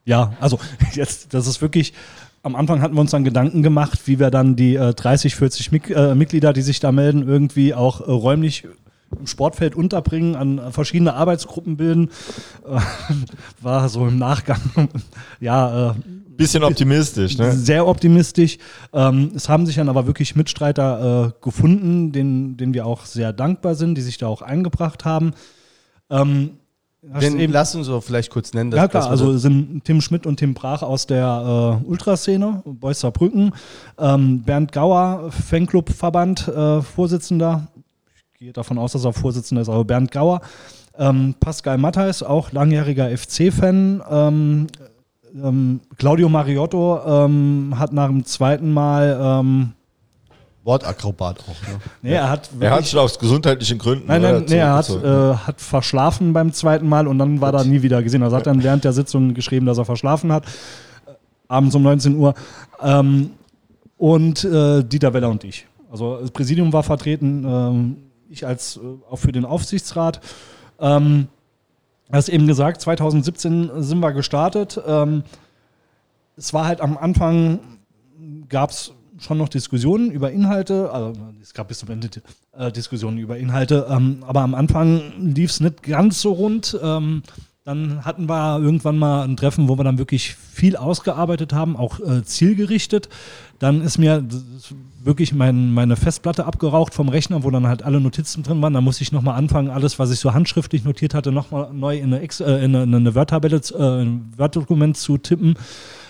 Ja, 0.05 0.33
also 0.39 0.59
jetzt, 0.93 1.33
das 1.33 1.45
ist 1.45 1.61
wirklich, 1.61 1.93
am 2.41 2.55
Anfang 2.55 2.81
hatten 2.81 2.95
wir 2.95 3.01
uns 3.01 3.11
dann 3.11 3.23
Gedanken 3.23 3.61
gemacht, 3.61 3.99
wie 4.05 4.17
wir 4.17 4.31
dann 4.31 4.55
die 4.55 4.75
äh, 4.75 4.93
30, 4.93 5.35
40 5.35 5.71
Mik 5.71 5.89
äh, 5.91 6.15
Mitglieder, 6.15 6.53
die 6.53 6.63
sich 6.63 6.79
da 6.79 6.91
melden, 6.91 7.27
irgendwie 7.27 7.75
auch 7.75 8.01
äh, 8.01 8.11
räumlich 8.11 8.67
im 9.19 9.27
Sportfeld 9.27 9.75
unterbringen, 9.75 10.35
an 10.35 10.61
verschiedene 10.71 11.13
Arbeitsgruppen 11.13 11.77
bilden. 11.77 12.09
Äh, 12.65 12.79
war 13.61 13.87
so 13.89 14.07
im 14.07 14.17
Nachgang, 14.17 14.59
ja, 15.39 15.91
äh, 15.91 15.93
Bisschen 16.37 16.63
optimistisch, 16.63 17.37
ne? 17.37 17.51
sehr 17.51 17.85
optimistisch. 17.85 18.57
Ähm, 18.93 19.31
es 19.35 19.47
haben 19.47 19.65
sich 19.67 19.75
dann 19.75 19.89
aber 19.89 20.07
wirklich 20.07 20.35
Mitstreiter 20.35 21.27
äh, 21.27 21.43
gefunden, 21.43 22.11
denen, 22.11 22.57
denen 22.57 22.73
wir 22.73 22.85
auch 22.87 23.05
sehr 23.05 23.31
dankbar 23.31 23.75
sind, 23.75 23.93
die 23.95 24.01
sich 24.01 24.17
da 24.17 24.25
auch 24.27 24.41
eingebracht 24.41 25.05
haben. 25.05 25.33
Ähm, 26.09 26.51
Den, 27.03 27.39
eben- 27.39 27.53
lass 27.53 27.75
uns 27.75 27.87
doch 27.87 28.01
vielleicht 28.03 28.31
kurz 28.31 28.53
nennen. 28.53 28.71
ja 28.71 28.83
dass- 28.87 28.89
klar, 28.91 29.09
also 29.09 29.37
sind 29.37 29.83
Tim 29.83 30.01
Schmidt 30.01 30.25
und 30.25 30.37
Tim 30.37 30.53
Brach 30.55 30.81
aus 30.81 31.05
der 31.05 31.79
äh, 31.83 31.87
Ultraszene, 31.87 32.63
Boys 32.65 33.01
Saarbrücken, 33.01 33.53
ähm, 33.99 34.41
Bernd 34.41 34.71
Gauer, 34.71 35.29
Fanclub-Verband, 35.47 36.47
äh, 36.47 36.81
Vorsitzender, 36.81 37.67
gehe 38.41 38.53
davon 38.53 38.79
aus, 38.79 38.93
dass 38.93 39.05
er 39.05 39.13
Vorsitzender 39.13 39.61
ist, 39.61 39.69
aber 39.69 39.85
Bernd 39.85 40.09
Gauer, 40.09 40.41
ähm, 40.97 41.35
Pascal 41.39 41.77
Matthijs, 41.77 42.23
auch 42.23 42.51
langjähriger 42.51 43.15
FC-Fan, 43.15 44.01
ähm, 44.09 44.67
ähm, 45.35 45.79
Claudio 45.99 46.27
Mariotto 46.27 47.01
ähm, 47.05 47.75
hat 47.77 47.93
nach 47.93 48.07
dem 48.07 48.25
zweiten 48.25 48.73
Mal, 48.73 49.15
ähm, 49.21 49.73
Wortakrobat 50.63 51.39
auch. 51.41 51.67
Ne? 51.67 51.79
nee, 52.01 52.13
er 52.13 52.31
hat 52.31 52.49
Er 52.59 52.71
hat 52.71 52.85
sich 52.85 52.97
aus 52.97 53.19
gesundheitlichen 53.19 53.77
Gründen 53.77 54.07
Nein, 54.07 54.23
nein, 54.23 54.35
oder, 54.37 54.45
nee, 54.49 54.57
er 54.57 54.73
hat, 54.73 54.89
äh, 54.89 55.35
hat 55.35 55.61
verschlafen 55.61 56.33
beim 56.33 56.51
zweiten 56.51 56.89
Mal 56.89 57.05
und 57.05 57.19
dann 57.19 57.41
war 57.41 57.53
er 57.53 57.63
nie 57.63 57.83
wieder 57.83 58.01
gesehen. 58.01 58.23
Also 58.23 58.37
hat 58.37 58.47
dann 58.47 58.63
während 58.63 58.83
der 58.83 58.93
Sitzung 58.93 59.35
geschrieben, 59.35 59.67
dass 59.67 59.77
er 59.77 59.85
verschlafen 59.85 60.31
hat. 60.31 60.45
Äh, 61.05 61.11
Abends 61.47 61.75
um 61.75 61.83
19 61.83 62.15
Uhr. 62.15 62.33
Ähm, 62.81 63.33
und 63.97 64.43
äh, 64.43 64.83
Dieter 64.83 65.13
Weller 65.13 65.29
und 65.29 65.43
ich. 65.43 65.67
Also 65.91 66.21
das 66.21 66.31
Präsidium 66.31 66.73
war 66.73 66.81
vertreten, 66.81 67.45
ähm, 67.45 67.97
ich 68.31 68.45
als 68.45 68.77
äh, 68.77 68.79
auch 69.09 69.17
für 69.17 69.31
den 69.31 69.45
Aufsichtsrat. 69.45 70.21
Ähm, 70.79 71.27
hast 72.11 72.29
eben 72.29 72.47
gesagt, 72.47 72.81
2017 72.81 73.83
sind 73.83 73.99
wir 73.99 74.11
gestartet. 74.13 74.81
Ähm, 74.85 75.23
es 76.35 76.53
war 76.53 76.65
halt 76.65 76.81
am 76.81 76.97
Anfang, 76.97 77.59
gab 78.49 78.71
es 78.71 78.93
schon 79.19 79.37
noch 79.37 79.49
Diskussionen 79.49 80.09
über 80.11 80.31
Inhalte, 80.31 80.91
also 80.91 81.13
es 81.41 81.53
gab 81.53 81.67
bis 81.67 81.79
zum 81.79 81.91
Ende 81.91 82.09
äh, 82.57 82.71
Diskussionen 82.71 83.19
über 83.19 83.37
Inhalte, 83.37 83.85
ähm, 83.89 84.23
aber 84.25 84.41
am 84.41 84.55
Anfang 84.55 85.13
lief 85.19 85.51
es 85.51 85.59
nicht 85.59 85.83
ganz 85.83 86.21
so 86.21 86.31
rund. 86.31 86.79
Ähm, 86.81 87.21
dann 87.63 88.03
hatten 88.03 88.27
wir 88.27 88.59
irgendwann 88.59 88.97
mal 88.97 89.23
ein 89.23 89.37
Treffen, 89.37 89.69
wo 89.69 89.77
wir 89.77 89.83
dann 89.83 89.99
wirklich 89.99 90.35
viel 90.35 90.75
ausgearbeitet 90.75 91.53
haben, 91.53 91.77
auch 91.77 91.99
äh, 91.99 92.23
zielgerichtet. 92.23 93.07
Dann 93.59 93.81
ist 93.81 93.99
mir 93.99 94.21
das 94.21 94.73
wirklich 95.03 95.33
mein, 95.33 95.73
meine 95.73 95.95
Festplatte 95.95 96.45
abgeraucht 96.45 96.93
vom 96.93 97.09
Rechner, 97.09 97.43
wo 97.43 97.49
dann 97.49 97.67
halt 97.67 97.83
alle 97.83 97.99
Notizen 97.99 98.43
drin 98.43 98.61
waren. 98.61 98.73
Da 98.73 98.81
musste 98.81 99.03
ich 99.03 99.11
nochmal 99.11 99.35
anfangen, 99.35 99.69
alles, 99.69 99.99
was 99.99 100.11
ich 100.11 100.19
so 100.19 100.33
handschriftlich 100.33 100.83
notiert 100.83 101.13
hatte, 101.13 101.31
nochmal 101.31 101.73
neu 101.73 101.97
in 101.97 102.13
eine, 102.13 102.23
äh, 102.23 102.65
in 102.65 102.75
eine, 102.75 102.83
in 102.83 102.95
eine 102.95 103.15
Word-Tabelle, 103.15 103.61
äh, 103.77 104.03
ein 104.03 104.31
Word-Dokument 104.37 104.97
zu 104.97 105.17
tippen. 105.17 105.55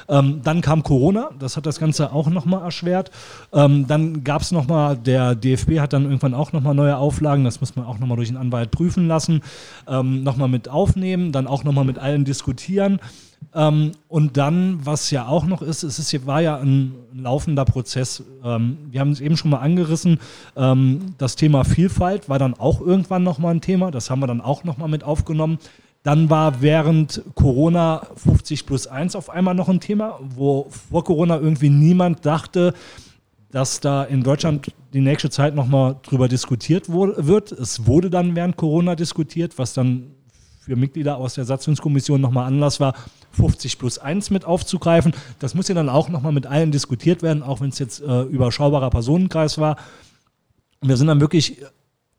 Ähm, 0.09 0.41
dann 0.43 0.61
kam 0.61 0.83
Corona, 0.83 1.29
das 1.39 1.55
hat 1.55 1.65
das 1.65 1.79
Ganze 1.79 2.11
auch 2.11 2.29
nochmal 2.29 2.63
erschwert. 2.63 3.11
Ähm, 3.53 3.87
dann 3.87 4.23
gab 4.23 4.41
es 4.41 4.51
nochmal, 4.51 4.97
der 4.97 5.35
DFB 5.35 5.79
hat 5.79 5.93
dann 5.93 6.03
irgendwann 6.03 6.33
auch 6.33 6.51
nochmal 6.51 6.75
neue 6.75 6.97
Auflagen, 6.97 7.45
das 7.45 7.61
muss 7.61 7.75
man 7.75 7.85
auch 7.85 7.97
nochmal 7.97 8.17
durch 8.17 8.29
einen 8.29 8.37
Anwalt 8.37 8.71
prüfen 8.71 9.07
lassen, 9.07 9.41
ähm, 9.87 10.23
nochmal 10.23 10.49
mit 10.49 10.67
aufnehmen, 10.67 11.31
dann 11.31 11.47
auch 11.47 11.63
nochmal 11.63 11.85
mit 11.85 11.97
allen 11.97 12.25
diskutieren. 12.25 12.99
Ähm, 13.53 13.91
und 14.07 14.37
dann, 14.37 14.79
was 14.83 15.11
ja 15.11 15.27
auch 15.27 15.45
noch 15.45 15.61
ist, 15.61 15.83
es 15.83 15.99
ist, 15.99 16.25
war 16.25 16.41
ja 16.41 16.57
ein 16.57 16.93
laufender 17.13 17.65
Prozess. 17.65 18.23
Ähm, 18.43 18.77
wir 18.89 18.99
haben 18.99 19.11
es 19.11 19.19
eben 19.19 19.35
schon 19.35 19.51
mal 19.51 19.59
angerissen. 19.59 20.19
Ähm, 20.55 21.15
das 21.17 21.35
Thema 21.35 21.63
Vielfalt 21.65 22.29
war 22.29 22.39
dann 22.39 22.53
auch 22.53 22.79
irgendwann 22.81 23.23
nochmal 23.23 23.53
ein 23.53 23.61
Thema. 23.61 23.91
Das 23.91 24.09
haben 24.09 24.21
wir 24.21 24.27
dann 24.27 24.41
auch 24.41 24.63
nochmal 24.63 24.87
mit 24.87 25.03
aufgenommen. 25.03 25.59
Dann 26.03 26.29
war 26.29 26.61
während 26.61 27.21
Corona 27.35 28.07
50 28.15 28.65
plus 28.65 28.87
1 28.87 29.15
auf 29.15 29.29
einmal 29.29 29.53
noch 29.53 29.69
ein 29.69 29.79
Thema, 29.79 30.19
wo 30.21 30.67
vor 30.69 31.03
Corona 31.03 31.37
irgendwie 31.37 31.69
niemand 31.69 32.25
dachte, 32.25 32.73
dass 33.51 33.81
da 33.81 34.03
in 34.03 34.23
Deutschland 34.23 34.71
die 34.93 35.01
nächste 35.01 35.29
Zeit 35.29 35.53
nochmal 35.55 35.97
drüber 36.03 36.27
diskutiert 36.27 36.87
wird. 36.89 37.51
Es 37.51 37.85
wurde 37.85 38.09
dann 38.09 38.35
während 38.35 38.55
Corona 38.55 38.95
diskutiert, 38.95 39.57
was 39.57 39.73
dann 39.73 40.11
für 40.71 40.77
Mitglieder 40.77 41.17
aus 41.17 41.33
der 41.33 41.43
Satzungskommission 41.43 42.21
nochmal 42.21 42.47
Anlass 42.47 42.79
war, 42.79 42.95
50 43.31 43.77
plus 43.77 43.97
1 43.97 44.29
mit 44.29 44.45
aufzugreifen. 44.45 45.13
Das 45.39 45.53
muss 45.53 45.67
ja 45.67 45.75
dann 45.75 45.89
auch 45.89 46.07
nochmal 46.07 46.31
mit 46.31 46.47
allen 46.47 46.71
diskutiert 46.71 47.21
werden, 47.21 47.43
auch 47.43 47.59
wenn 47.59 47.69
es 47.69 47.79
jetzt 47.79 47.99
äh, 48.01 48.21
überschaubarer 48.21 48.89
Personenkreis 48.89 49.57
war. 49.57 49.75
Wir 50.81 50.95
sind 50.95 51.07
dann 51.07 51.19
wirklich 51.19 51.61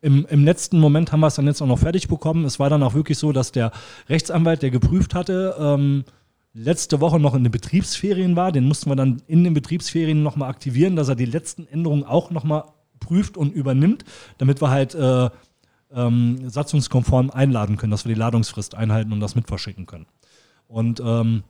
im, 0.01 0.27
im 0.29 0.43
letzten 0.43 0.79
Moment 0.79 1.11
haben 1.11 1.21
wir 1.21 1.27
es 1.27 1.35
dann 1.35 1.47
jetzt 1.47 1.63
auch 1.63 1.67
noch 1.67 1.79
fertig 1.79 2.07
bekommen. 2.07 2.45
Es 2.45 2.59
war 2.59 2.69
dann 2.69 2.83
auch 2.83 2.93
wirklich 2.93 3.17
so, 3.17 3.31
dass 3.31 3.51
der 3.51 3.71
Rechtsanwalt, 4.07 4.61
der 4.61 4.69
geprüft 4.69 5.15
hatte, 5.15 5.55
ähm, 5.57 6.03
letzte 6.53 7.01
Woche 7.01 7.19
noch 7.19 7.33
in 7.33 7.43
den 7.43 7.51
Betriebsferien 7.51 8.35
war. 8.35 8.51
Den 8.51 8.67
mussten 8.67 8.87
wir 8.91 8.95
dann 8.95 9.23
in 9.25 9.43
den 9.43 9.55
Betriebsferien 9.55 10.21
nochmal 10.21 10.51
aktivieren, 10.51 10.95
dass 10.95 11.09
er 11.09 11.15
die 11.15 11.25
letzten 11.25 11.65
Änderungen 11.65 12.03
auch 12.03 12.29
nochmal 12.29 12.65
prüft 12.99 13.35
und 13.35 13.51
übernimmt, 13.51 14.05
damit 14.37 14.61
wir 14.61 14.69
halt 14.69 14.93
äh, 14.93 15.31
ähm, 15.95 16.49
satzungskonform 16.49 17.29
einladen 17.31 17.77
können, 17.77 17.91
dass 17.91 18.05
wir 18.05 18.13
die 18.13 18.19
Ladungsfrist 18.19 18.75
einhalten 18.75 19.13
und 19.13 19.19
das 19.19 19.35
mitverschicken 19.35 19.85
können. 19.85 20.05
Und 20.67 21.01
ähm, 21.05 21.43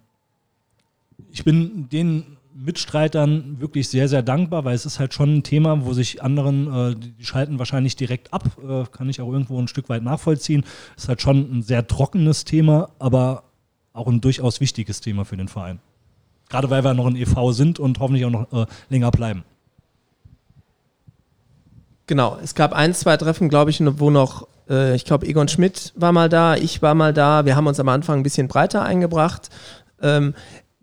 ich 1.32 1.44
bin 1.44 1.90
den 1.90 2.38
Mitstreitern 2.56 3.60
wirklich 3.60 3.90
sehr, 3.90 4.08
sehr 4.08 4.22
dankbar, 4.22 4.64
weil 4.66 4.76
es 4.76 4.86
ist 4.86 5.00
halt 5.00 5.14
schon 5.14 5.38
ein 5.38 5.44
Thema, 5.44 5.86
wo 5.86 5.94
sich 5.94 6.22
anderen, 6.22 6.72
äh, 6.72 6.96
die, 6.96 7.26
schalten 7.26 7.60
wahrscheinlich 7.60 7.96
direkt 7.96 8.34
ab, 8.34 8.58
äh, 8.62 8.84
kann 8.92 9.10
ich 9.10 9.22
auch 9.22 9.32
irgendwo 9.32 9.60
ein 9.60 9.68
Stück 9.68 9.90
weit 9.90 10.04
nachvollziehen. 10.04 10.64
Ist 10.96 11.10
halt 11.10 11.22
schon 11.22 11.58
ein 11.58 11.62
sehr 11.64 11.88
trockenes 11.88 12.46
Thema, 12.46 12.92
aber 13.00 13.44
auch 13.94 14.08
ein 14.08 14.22
durchaus 14.22 14.60
wichtiges 14.60 15.02
Thema 15.02 15.26
für 15.26 15.38
den 15.38 15.48
Verein. 15.48 15.80
Gerade 16.50 16.70
weil 16.70 16.84
wir 16.84 16.94
noch 16.94 17.08
ein 17.08 17.16
EV 17.16 17.52
sind 17.52 17.80
und 17.80 18.00
hoffentlich 18.00 18.26
auch 18.26 18.30
noch 18.30 18.54
äh, 18.54 18.66
länger 18.90 19.12
bleiben. 19.12 19.44
Genau, 22.08 22.38
es 22.44 22.54
gab 22.56 22.74
ein, 22.74 22.94
zwei 22.94 23.16
Treffen, 23.18 23.50
glaube 23.50 23.72
ich, 23.72 23.82
wo 23.82 24.10
noch, 24.10 24.48
äh, 24.70 24.96
ich 24.96 25.06
glaube, 25.06 25.26
Egon 25.26 25.48
Schmidt 25.48 25.94
war 25.96 26.12
mal 26.12 26.28
da, 26.28 26.56
ich 26.56 26.82
war 26.82 26.96
mal 26.96 27.14
da. 27.14 27.46
Wir 27.46 27.56
haben 27.56 27.68
uns 27.68 27.80
am 27.80 27.90
Anfang 27.90 28.20
ein 28.20 28.24
bisschen 28.24 28.48
breiter 28.48 28.84
eingebracht. 28.84 29.50
Ähm, 30.02 30.34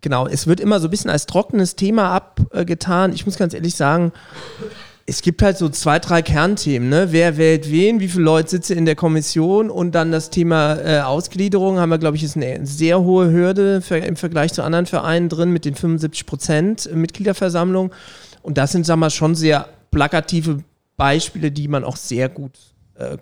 genau, 0.00 0.26
es 0.26 0.46
wird 0.46 0.60
immer 0.60 0.80
so 0.80 0.88
ein 0.88 0.90
bisschen 0.90 1.10
als 1.10 1.26
trockenes 1.26 1.76
Thema 1.76 2.10
abgetan. 2.14 3.12
Ich 3.12 3.26
muss 3.26 3.36
ganz 3.36 3.52
ehrlich 3.52 3.74
sagen, 3.74 4.12
es 5.04 5.22
gibt 5.22 5.42
halt 5.42 5.58
so 5.58 5.68
zwei, 5.68 5.98
drei 5.98 6.22
Kernthemen. 6.22 6.88
Ne? 6.88 7.08
Wer 7.10 7.36
wählt 7.36 7.70
wen, 7.70 8.00
wie 8.00 8.08
viele 8.08 8.24
Leute 8.24 8.48
sitzen 8.48 8.78
in 8.78 8.86
der 8.86 8.94
Kommission 8.94 9.68
und 9.68 9.92
dann 9.92 10.12
das 10.12 10.30
Thema 10.30 10.76
äh, 10.76 11.00
Ausgliederung 11.00 11.78
haben 11.78 11.90
wir, 11.90 11.98
glaube 11.98 12.16
ich, 12.16 12.22
ist 12.22 12.36
eine 12.36 12.64
sehr 12.64 13.00
hohe 13.00 13.30
Hürde 13.30 13.82
für, 13.82 13.98
im 13.98 14.16
Vergleich 14.16 14.52
zu 14.52 14.62
anderen 14.62 14.86
Vereinen 14.86 15.28
drin 15.28 15.50
mit 15.50 15.64
den 15.64 15.74
75 15.74 16.26
Prozent 16.26 16.94
Mitgliederversammlung. 16.94 17.92
Und 18.42 18.56
das 18.56 18.72
sind, 18.72 18.86
sagen 18.86 19.00
wir, 19.00 19.10
schon 19.10 19.34
sehr 19.34 19.68
plakative 19.90 20.62
Beispiele, 21.00 21.50
die 21.50 21.66
man 21.66 21.82
auch 21.82 21.96
sehr 21.96 22.28
gut 22.28 22.58
äh, 22.94 23.16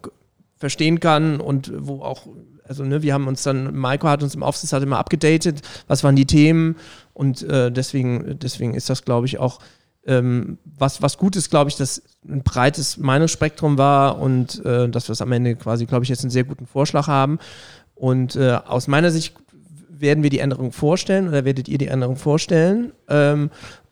verstehen 0.57 0.99
kann 0.99 1.41
und 1.41 1.73
wo 1.77 2.03
auch, 2.03 2.27
also 2.65 2.83
ne, 2.83 3.03
wir 3.03 3.15
haben 3.15 3.29
uns 3.29 3.45
dann, 3.45 3.77
Maiko 3.77 4.09
hat 4.09 4.25
uns 4.25 4.35
im 4.35 4.43
Aufsichtsrat 4.43 4.83
immer 4.83 4.99
abgedatet, 4.99 5.63
was 5.87 6.03
waren 6.03 6.17
die 6.17 6.27
Themen 6.27 6.75
und 7.15 7.43
äh, 7.45 7.71
deswegen, 7.71 8.39
deswegen 8.41 8.75
ist 8.75 8.91
das, 8.91 9.05
glaube 9.05 9.27
ich, 9.27 9.39
auch 9.39 9.61
ähm, 10.07 10.59
was, 10.65 11.03
was 11.03 11.19
gut 11.19 11.37
ist, 11.37 11.51
glaube 11.51 11.71
ich, 11.71 11.77
dass 11.77 12.03
ein 12.29 12.43
breites 12.43 12.97
Meinungsspektrum 12.97 13.79
war 13.79 14.19
und 14.19 14.65
äh, 14.65 14.89
dass 14.89 15.09
wir 15.09 15.13
es 15.13 15.23
am 15.23 15.31
Ende 15.31 15.55
quasi, 15.55 15.87
glaube 15.87 16.03
ich, 16.03 16.09
jetzt 16.09 16.25
einen 16.25 16.31
sehr 16.31 16.45
guten 16.45 16.67
Vorschlag 16.67 17.07
haben. 17.07 17.39
Und 17.95 18.35
äh, 18.35 18.59
aus 18.67 18.89
meiner 18.89 19.11
Sicht 19.11 19.35
werden 19.89 20.23
wir 20.23 20.31
die 20.31 20.39
Änderung 20.39 20.73
vorstellen 20.73 21.29
oder 21.29 21.45
werdet 21.45 21.69
ihr 21.69 21.79
die 21.79 21.89
Änderung 21.89 22.17
vorstellen. 22.17 22.93
Ähm, 23.09 23.51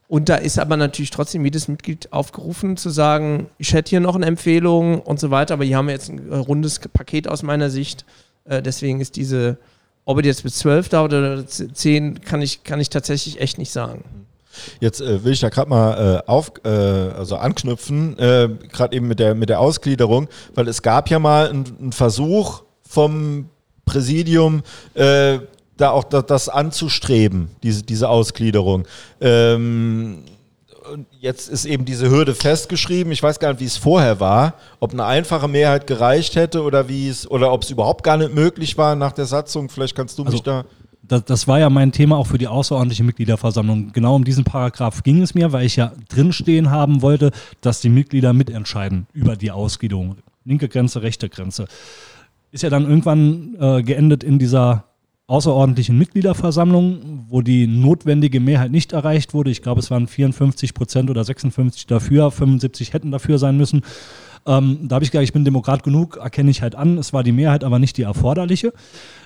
und 0.08 0.28
da 0.28 0.36
ist 0.36 0.58
aber 0.58 0.76
natürlich 0.76 1.10
trotzdem 1.10 1.44
jedes 1.44 1.66
Mitglied 1.66 2.12
aufgerufen 2.12 2.76
zu 2.76 2.90
sagen, 2.90 3.48
ich 3.58 3.72
hätte 3.72 3.90
hier 3.90 4.00
noch 4.00 4.14
eine 4.14 4.26
Empfehlung 4.26 5.00
und 5.00 5.18
so 5.18 5.30
weiter, 5.30 5.54
aber 5.54 5.64
hier 5.64 5.76
haben 5.76 5.86
wir 5.86 5.94
jetzt 5.94 6.10
ein 6.10 6.30
äh, 6.30 6.36
rundes 6.36 6.78
Paket 6.78 7.28
aus 7.28 7.42
meiner 7.42 7.70
Sicht. 7.70 8.04
Äh, 8.44 8.62
deswegen 8.62 9.00
ist 9.00 9.16
diese, 9.16 9.58
ob 10.04 10.20
es 10.20 10.26
jetzt 10.26 10.42
bis 10.44 10.56
12 10.58 10.88
dauert 10.90 11.12
oder 11.12 11.46
10, 11.46 12.20
kann 12.20 12.40
ich, 12.40 12.62
kann 12.62 12.80
ich 12.80 12.90
tatsächlich 12.90 13.40
echt 13.40 13.58
nicht 13.58 13.72
sagen. 13.72 14.04
Jetzt 14.80 15.00
äh, 15.00 15.24
will 15.24 15.32
ich 15.32 15.40
da 15.40 15.48
gerade 15.48 15.68
mal 15.68 16.22
äh, 16.24 16.30
auf, 16.30 16.52
äh, 16.64 16.68
also 16.68 17.36
anknüpfen, 17.36 18.16
äh, 18.18 18.48
gerade 18.70 18.96
eben 18.96 19.08
mit 19.08 19.18
der, 19.18 19.34
mit 19.34 19.48
der 19.48 19.60
Ausgliederung, 19.60 20.28
weil 20.54 20.68
es 20.68 20.82
gab 20.82 21.10
ja 21.10 21.18
mal 21.18 21.50
einen 21.50 21.92
Versuch 21.92 22.62
vom 22.88 23.50
Präsidium, 23.84 24.62
äh, 24.94 25.38
da 25.76 25.90
auch 25.90 26.04
da, 26.04 26.22
das 26.22 26.48
anzustreben, 26.48 27.48
diese, 27.62 27.82
diese 27.82 28.08
Ausgliederung. 28.08 28.86
Ähm, 29.20 30.24
und 30.92 31.06
jetzt 31.20 31.48
ist 31.48 31.64
eben 31.64 31.84
diese 31.84 32.10
Hürde 32.10 32.34
festgeschrieben. 32.34 33.12
Ich 33.12 33.22
weiß 33.22 33.38
gar 33.40 33.50
nicht, 33.50 33.60
wie 33.60 33.64
es 33.64 33.76
vorher 33.76 34.20
war, 34.20 34.54
ob 34.80 34.92
eine 34.92 35.04
einfache 35.04 35.48
Mehrheit 35.48 35.86
gereicht 35.86 36.36
hätte 36.36 36.62
oder 36.62 36.88
wie 36.88 37.08
es 37.08 37.28
oder 37.28 37.52
ob 37.52 37.62
es 37.62 37.70
überhaupt 37.70 38.04
gar 38.04 38.16
nicht 38.16 38.34
möglich 38.34 38.78
war 38.78 38.94
nach 38.94 39.12
der 39.12 39.26
Satzung. 39.26 39.68
Vielleicht 39.68 39.96
kannst 39.96 40.18
du 40.18 40.24
mich 40.24 40.32
Also, 40.32 40.44
da. 40.44 40.64
Das, 41.02 41.24
das 41.24 41.46
war 41.46 41.60
ja 41.60 41.70
mein 41.70 41.92
Thema 41.92 42.16
auch 42.16 42.26
für 42.26 42.38
die 42.38 42.48
außerordentliche 42.48 43.04
Mitgliederversammlung. 43.04 43.92
Genau 43.92 44.16
um 44.16 44.24
diesen 44.24 44.42
Paragraph 44.42 45.04
ging 45.04 45.22
es 45.22 45.34
mir, 45.34 45.52
weil 45.52 45.64
ich 45.64 45.76
ja 45.76 45.92
drinstehen 46.08 46.70
haben 46.70 47.00
wollte, 47.00 47.30
dass 47.60 47.80
die 47.80 47.90
Mitglieder 47.90 48.32
mitentscheiden 48.32 49.06
über 49.12 49.36
die 49.36 49.52
Ausgliederung. 49.52 50.16
Linke 50.44 50.68
Grenze, 50.68 51.02
rechte 51.02 51.28
Grenze. 51.28 51.66
Ist 52.50 52.62
ja 52.62 52.70
dann 52.70 52.88
irgendwann 52.88 53.56
äh, 53.60 53.82
geendet 53.82 54.24
in 54.24 54.38
dieser 54.38 54.84
außerordentlichen 55.28 55.98
Mitgliederversammlung, 55.98 57.26
wo 57.28 57.42
die 57.42 57.66
notwendige 57.66 58.38
Mehrheit 58.38 58.70
nicht 58.70 58.92
erreicht 58.92 59.34
wurde. 59.34 59.50
Ich 59.50 59.62
glaube, 59.62 59.80
es 59.80 59.90
waren 59.90 60.06
54 60.06 60.72
Prozent 60.72 61.10
oder 61.10 61.24
56 61.24 61.86
dafür, 61.86 62.30
75 62.30 62.92
hätten 62.92 63.10
dafür 63.10 63.38
sein 63.38 63.56
müssen. 63.56 63.82
Ähm, 64.46 64.86
da 64.86 64.94
habe 64.94 65.04
ich 65.04 65.10
gesagt, 65.10 65.24
ich 65.24 65.32
bin 65.32 65.44
Demokrat 65.44 65.82
genug, 65.82 66.18
erkenne 66.18 66.50
ich 66.50 66.62
halt 66.62 66.76
an. 66.76 66.98
Es 66.98 67.12
war 67.12 67.24
die 67.24 67.32
Mehrheit, 67.32 67.64
aber 67.64 67.80
nicht 67.80 67.96
die 67.96 68.02
erforderliche. 68.02 68.72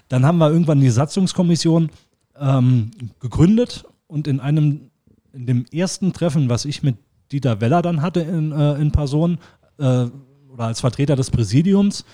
Dann 0.08 0.24
haben 0.24 0.38
wir 0.38 0.50
irgendwann 0.50 0.80
die 0.80 0.88
Satzungskommission 0.88 1.90
ähm, 2.38 2.90
gegründet 3.20 3.84
und 4.06 4.26
in 4.26 4.40
einem, 4.40 4.90
in 5.34 5.44
dem 5.44 5.66
ersten 5.70 6.14
Treffen, 6.14 6.48
was 6.48 6.64
ich 6.64 6.82
mit 6.82 6.96
Dieter 7.30 7.60
Weller 7.60 7.82
dann 7.82 8.00
hatte 8.00 8.20
in, 8.20 8.52
äh, 8.52 8.74
in 8.80 8.90
Person 8.90 9.38
äh, 9.78 10.06
oder 10.48 10.64
als 10.64 10.80
Vertreter 10.80 11.14
des 11.14 11.30
Präsidiums, 11.30 12.06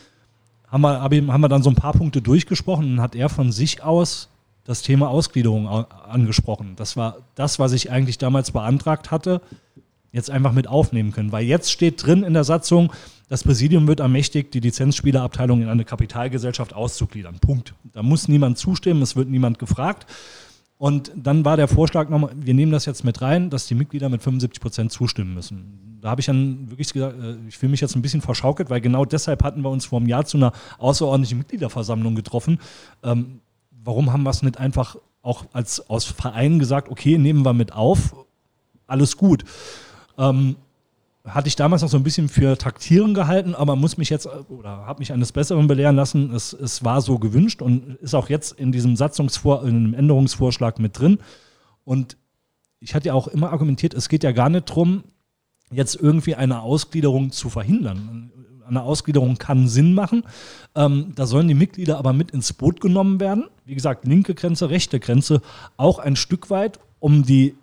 haben 0.69 0.81
wir, 0.83 1.01
haben 1.01 1.41
wir 1.41 1.49
dann 1.49 1.63
so 1.63 1.71
ein 1.71 1.77
paar 1.77 1.93
Punkte 1.93 2.21
durchgesprochen 2.23 2.95
und 2.95 3.01
hat 3.01 3.15
er 3.15 3.29
von 3.29 3.53
sich 3.53 3.83
aus 3.83 4.29
das 4.65 4.83
Thema 4.83 5.09
Ausgliederung 5.09 5.69
au- 5.69 5.87
angesprochen. 6.09 6.75
Das 6.77 6.97
war 6.97 7.19
das, 7.37 7.59
was 7.59 7.73
ich 7.73 7.91
eigentlich 7.91 8.19
damals 8.19 8.51
beantragt 8.51 9.11
hatte, 9.11 9.41
jetzt 10.13 10.31
einfach 10.31 10.53
mit 10.53 10.67
aufnehmen 10.67 11.13
können. 11.13 11.31
Weil 11.31 11.45
jetzt 11.45 11.71
steht 11.71 12.05
drin 12.05 12.25
in 12.25 12.35
der 12.35 12.45
Satzung, 12.45 12.93
das 13.29 13.45
Präsidium 13.45 13.87
wird 13.87 14.01
ermächtigt, 14.01 14.55
die 14.55 14.61
Lizenzspielerabteilung 14.61 15.63
in 15.63 15.69
eine 15.69 15.85
Kapitalgesellschaft 15.85 16.75
auszugliedern. 16.75 17.39
Punkt. 17.39 17.75
Da 17.93 18.03
muss 18.03 18.29
niemand 18.29 18.59
zustimmen, 18.59 19.03
es 19.03 19.15
wird 19.17 19.29
niemand 19.29 19.59
gefragt. 19.59 20.07
Und 20.79 21.11
dann 21.15 21.45
war 21.45 21.57
der 21.57 21.69
Vorschlag 21.69 22.11
nochmal, 22.11 22.33
wir 22.35 22.53
nehmen 22.53 22.73
das 22.73 22.85
jetzt 22.85 23.03
mit 23.03 23.23
rein, 23.23 23.49
dass 23.49 23.67
die 23.67 23.75
Mitglieder 23.75 24.09
mit 24.09 24.23
75 24.23 24.61
Prozent 24.61 24.93
zustimmen 24.93 25.33
müssen. 25.33 25.99
Da 26.03 26.11
habe 26.11 26.21
ich 26.21 26.27
dann 26.27 26.71
wirklich 26.71 26.93
gesagt, 26.93 27.19
äh, 27.19 27.37
ich 27.49 27.57
fühle 27.57 27.71
mich 27.71 27.81
jetzt 27.81 27.97
ein 27.97 28.03
bisschen 28.03 28.21
verschaukelt, 28.21 28.69
weil 28.69 28.81
genau 28.81 29.05
deshalb 29.05 29.43
hatten 29.43 29.63
wir 29.63 29.71
uns 29.71 29.87
vor 29.87 29.99
einem 29.99 30.09
Jahr 30.09 30.27
zu 30.27 30.37
einer 30.37 30.53
außerordentlichen 30.79 31.39
Mitgliederversammlung 31.39 32.15
getroffen. 32.15 32.61
Ähm, 33.03 33.41
warum 33.83 34.13
haben 34.13 34.23
wir 34.23 34.31
es 34.31 34.43
nicht 34.43 34.59
einfach 34.59 34.97
auch 35.23 35.47
als 35.53 35.89
aus 35.89 36.05
Verein 36.05 36.59
gesagt, 36.59 36.91
okay, 36.91 37.17
nehmen 37.19 37.45
wir 37.45 37.55
mit 37.55 37.73
auf, 37.73 38.15
alles 38.87 39.17
gut. 39.17 39.45
Ähm, 40.19 40.57
hatte 41.27 41.49
ich 41.49 41.57
damals 41.57 41.83
noch 41.83 41.89
so 41.89 41.97
ein 41.97 42.03
bisschen 42.03 42.29
für 42.29 42.57
Taktieren 42.57 43.13
gehalten, 43.13 43.55
aber 43.55 43.75
muss 43.77 43.97
mich 43.97 44.11
jetzt 44.11 44.29
oder 44.49 44.87
habe 44.87 45.01
mich 45.01 45.13
eines 45.13 45.33
Besseren 45.33 45.67
belehren 45.67 45.97
lassen. 45.97 46.33
Es, 46.33 46.53
es 46.53 46.85
war 46.85 47.01
so 47.01 47.19
gewünscht 47.19 47.63
und 47.63 47.97
ist 47.97 48.15
auch 48.15 48.29
jetzt 48.29 48.53
in 48.53 48.73
diesem 48.73 48.97
Satzungsvor 48.97 49.65
in 49.65 49.85
dem 49.85 49.95
Änderungsvorschlag 49.95 50.79
mit 50.79 50.99
drin. 50.99 51.19
Und 51.85 52.17
ich 52.81 52.95
hatte 52.95 53.09
ja 53.09 53.15
auch 53.15 53.29
immer 53.29 53.51
argumentiert, 53.51 53.95
es 53.95 54.09
geht 54.09 54.23
ja 54.23 54.33
gar 54.33 54.49
nicht 54.49 54.69
darum, 54.69 55.05
jetzt 55.73 55.97
irgendwie 55.97 56.37
eine 56.37 56.61
Ausgliederung 56.63 57.33
zu 57.33 57.51
verhindern. 57.51 58.31
Eine 58.67 58.83
Ausgliederung 58.83 59.39
kann 59.39 59.69
Sinn 59.69 59.95
machen. 59.95 60.25
Ähm, 60.75 61.13
da 61.15 61.27
sollen 61.27 61.49
die 61.49 61.55
Mitglieder 61.55 61.99
aber 61.99 62.13
mit 62.13 62.31
ins 62.31 62.53
Boot 62.53 62.81
genommen 62.81 63.21
werden. 63.21 63.45
Wie 63.65 63.75
gesagt, 63.75 64.07
linke 64.07 64.35
Grenze, 64.35 64.71
rechte 64.71 65.01
Grenze, 65.01 65.41
auch 65.77 65.99
ein 65.99 66.17
Stück 66.17 66.51
weit, 66.51 66.79
um, 66.99 67.25
die, 67.25 67.55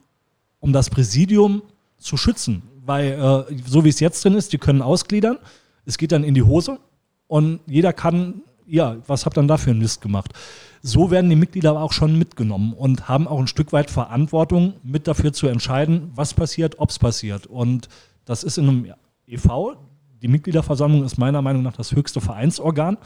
um 0.60 0.74
das 0.74 0.90
Präsidium 0.90 1.62
zu 1.98 2.18
schützen. 2.18 2.64
Weil, 2.86 3.14
äh, 3.14 3.56
so 3.66 3.84
wie 3.86 3.90
es 3.90 4.00
jetzt 4.00 4.24
drin 4.24 4.36
ist, 4.36 4.54
die 4.54 4.58
können 4.58 4.82
ausgliedern, 4.82 5.38
es 5.86 5.98
geht 5.98 6.12
dann 6.12 6.24
in 6.24 6.34
die 6.34 6.44
Hose 6.44 6.80
und 7.28 7.60
jeder 7.66 7.94
kann, 7.94 8.42
ja, 8.66 8.98
was 9.08 9.26
habt 9.26 9.38
ihr 9.38 9.42
dann 9.42 9.48
da 9.48 9.58
für 9.58 9.72
einen 9.72 9.80
Mist 9.80 10.02
gemacht? 10.02 10.34
So 10.82 11.12
werden 11.12 11.30
die 11.30 11.36
Mitglieder 11.36 11.72
aber 11.72 11.82
auch 11.82 11.94
schon 11.94 12.18
mitgenommen 12.18 12.74
und 12.74 13.08
haben 13.08 13.28
auch 13.28 13.40
ein 13.40 13.48
Stück 13.48 13.72
weit 13.72 13.90
Verantwortung, 13.90 14.74
mit 14.84 15.08
dafür 15.08 15.32
zu 15.32 15.48
entscheiden, 15.48 16.12
was 16.14 16.34
passiert, 16.34 16.80
ob 16.80 16.90
es 16.90 17.00
passiert. 17.00 17.48
Und 17.48 17.88
das 18.26 18.44
ist 18.44 18.58
in 18.58 18.68
einem 18.68 18.94
EV, 19.28 19.78
die 20.22 20.28
Mitgliederversammlung 20.28 21.04
ist 21.04 21.18
meiner 21.18 21.42
Meinung 21.42 21.64
nach 21.64 21.76
das 21.76 21.94
höchste 21.94 22.22
Vereinsorgan, 22.22 22.98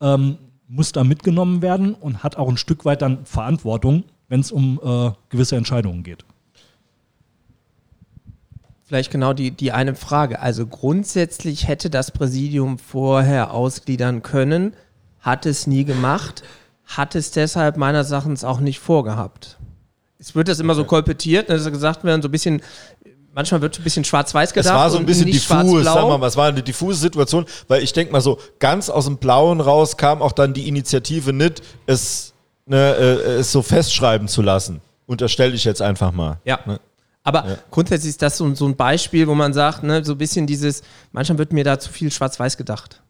ähm, 0.00 0.38
muss 0.68 0.92
da 0.92 1.02
mitgenommen 1.02 1.62
werden 1.62 1.94
und 1.94 2.22
hat 2.22 2.36
auch 2.36 2.48
ein 2.48 2.56
Stück 2.56 2.84
weit 2.84 3.02
dann 3.02 3.24
Verantwortung, 3.24 4.04
wenn 4.28 4.40
es 4.40 4.52
um 4.52 4.78
äh, 4.82 5.10
gewisse 5.30 5.56
Entscheidungen 5.56 6.02
geht. 6.02 6.24
Vielleicht 8.88 9.10
genau 9.10 9.34
die, 9.34 9.50
die 9.50 9.70
eine 9.70 9.94
Frage. 9.94 10.40
Also 10.40 10.66
grundsätzlich 10.66 11.68
hätte 11.68 11.90
das 11.90 12.10
Präsidium 12.10 12.78
vorher 12.78 13.52
ausgliedern 13.52 14.22
können, 14.22 14.74
hat 15.20 15.44
es 15.44 15.66
nie 15.66 15.84
gemacht, 15.84 16.42
hat 16.86 17.14
es 17.14 17.30
deshalb 17.30 17.76
meines 17.76 18.10
Erachtens 18.10 18.44
auch 18.44 18.60
nicht 18.60 18.78
vorgehabt. 18.78 19.58
Es 20.18 20.34
wird 20.34 20.48
das 20.48 20.58
immer 20.58 20.74
so 20.74 20.84
kolportiert, 20.84 21.50
dass 21.50 21.70
gesagt 21.70 22.02
werden, 22.02 22.22
so 22.22 22.28
ein 22.28 22.30
bisschen, 22.30 22.62
manchmal 23.34 23.60
wird 23.60 23.78
ein 23.78 23.84
bisschen 23.84 24.04
schwarz-weiß 24.04 24.48
Es 24.48 24.54
gedacht. 24.54 24.74
war 24.74 24.88
so 24.88 24.96
ein 24.96 25.04
bisschen 25.04 25.26
diffus, 25.26 25.84
sagen 25.84 26.08
wir 26.08 26.16
mal, 26.16 26.26
es 26.26 26.38
war 26.38 26.48
eine 26.48 26.62
diffuse 26.62 26.98
Situation, 26.98 27.44
weil 27.68 27.82
ich 27.82 27.92
denke 27.92 28.10
mal 28.10 28.22
so, 28.22 28.38
ganz 28.58 28.88
aus 28.88 29.04
dem 29.04 29.18
Blauen 29.18 29.60
raus 29.60 29.98
kam 29.98 30.22
auch 30.22 30.32
dann 30.32 30.54
die 30.54 30.66
Initiative 30.66 31.34
nicht, 31.34 31.60
es, 31.84 32.32
ne, 32.64 32.94
äh, 32.94 33.32
es 33.40 33.52
so 33.52 33.60
festschreiben 33.60 34.28
zu 34.28 34.40
lassen. 34.40 34.80
Unterstelle 35.04 35.54
ich 35.54 35.64
jetzt 35.64 35.82
einfach 35.82 36.10
mal. 36.10 36.38
Ja. 36.46 36.60
Ne? 36.64 36.80
Aber 37.28 37.58
grundsätzlich 37.70 38.10
ist 38.10 38.22
das 38.22 38.36
so, 38.38 38.54
so 38.54 38.66
ein 38.66 38.76
Beispiel, 38.76 39.26
wo 39.28 39.34
man 39.34 39.52
sagt, 39.52 39.82
ne, 39.82 40.04
so 40.04 40.12
ein 40.12 40.18
bisschen 40.18 40.46
dieses, 40.46 40.82
manchmal 41.12 41.38
wird 41.38 41.52
mir 41.52 41.64
da 41.64 41.78
zu 41.78 41.90
viel 41.90 42.10
schwarz-weiß 42.10 42.56
gedacht. 42.56 43.02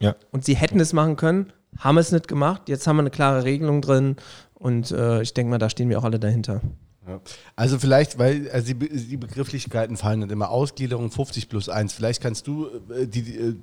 Ja. 0.00 0.14
Und 0.30 0.44
sie 0.44 0.54
hätten 0.56 0.80
es 0.80 0.92
machen 0.92 1.16
können, 1.16 1.52
haben 1.78 1.98
es 1.98 2.12
nicht 2.12 2.28
gemacht. 2.28 2.62
Jetzt 2.68 2.86
haben 2.86 2.96
wir 2.96 3.00
eine 3.02 3.10
klare 3.10 3.44
Regelung 3.44 3.80
drin 3.82 4.16
und 4.54 4.90
äh, 4.90 5.22
ich 5.22 5.32
denke 5.34 5.50
mal, 5.50 5.58
da 5.58 5.70
stehen 5.70 5.88
wir 5.88 5.98
auch 5.98 6.04
alle 6.04 6.18
dahinter. 6.18 6.60
Ja. 7.08 7.20
Also 7.56 7.78
vielleicht, 7.78 8.18
weil 8.18 8.48
also 8.52 8.66
die, 8.68 8.74
Be- 8.74 8.88
die 8.88 9.16
Begrifflichkeiten 9.16 9.96
fallen 9.96 10.20
nicht 10.20 10.30
immer. 10.30 10.50
Ausgliederung 10.50 11.10
50 11.10 11.48
plus 11.48 11.68
1. 11.68 11.92
Vielleicht 11.94 12.22
kannst 12.22 12.46
du 12.46 12.66
äh, 12.96 13.06
die, 13.08 13.22
die, 13.22 13.36
äh, 13.36 13.54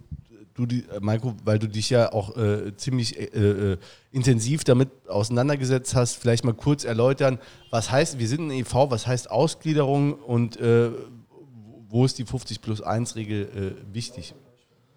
du 0.60 0.66
die, 0.66 0.84
äh, 0.90 1.00
Maiko, 1.00 1.34
weil 1.46 1.58
du 1.58 1.68
dich 1.68 1.90
ja 1.90 2.12
auch 2.12 2.36
äh, 2.36 2.76
ziemlich 2.76 3.18
äh, 3.18 3.74
äh, 3.74 3.78
intensiv 4.12 4.64
damit 4.64 4.90
auseinandergesetzt 5.08 5.96
hast, 5.96 6.16
vielleicht 6.16 6.44
mal 6.44 6.54
kurz 6.54 6.84
erläutern, 6.84 7.40
was 7.72 7.92
heißt, 7.92 8.20
wir 8.20 8.28
sind 8.28 8.48
ein 8.48 8.52
EV, 8.52 8.92
was 8.92 9.08
heißt 9.08 9.32
Ausgliederung 9.32 10.14
und 10.14 10.58
äh, 10.58 10.92
wo 11.88 12.06
ist 12.06 12.20
die 12.20 12.26
50 12.26 12.62
plus 12.62 12.82
1 12.82 13.16
Regel 13.16 13.76
äh, 13.90 13.94
wichtig? 13.96 14.36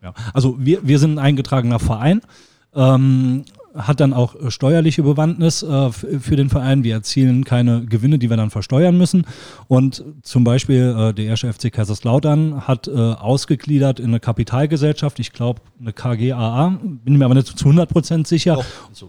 Ja. 0.02 0.12
Also 0.34 0.56
wir, 0.58 0.86
wir 0.86 0.98
sind 0.98 1.14
ein 1.14 1.18
eingetragener 1.20 1.78
Verein, 1.78 2.20
ähm, 2.74 3.44
hat 3.74 4.00
dann 4.00 4.12
auch 4.12 4.34
äh, 4.34 4.50
steuerliche 4.50 5.02
Bewandtnis 5.02 5.62
äh, 5.62 5.90
für 5.92 6.36
den 6.36 6.50
Verein. 6.50 6.84
Wir 6.84 6.94
erzielen 6.94 7.44
keine 7.44 7.84
Gewinne, 7.84 8.18
die 8.18 8.30
wir 8.30 8.36
dann 8.36 8.50
versteuern 8.50 8.96
müssen. 8.98 9.26
Und 9.68 10.04
zum 10.22 10.44
Beispiel 10.44 10.94
äh, 10.96 11.14
der 11.14 11.26
erste 11.26 11.52
FC 11.52 11.72
Kaiserslautern 11.72 12.66
hat 12.66 12.88
äh, 12.88 12.92
ausgegliedert 12.92 14.00
in 14.00 14.06
eine 14.06 14.20
Kapitalgesellschaft, 14.20 15.18
ich 15.18 15.32
glaube 15.32 15.60
eine 15.80 15.92
KGAA, 15.92 16.78
bin 17.04 17.16
mir 17.16 17.24
aber 17.24 17.34
nicht 17.34 17.46
zu 17.46 17.64
100 17.64 17.88
Prozent 17.88 18.26
sicher. 18.26 18.60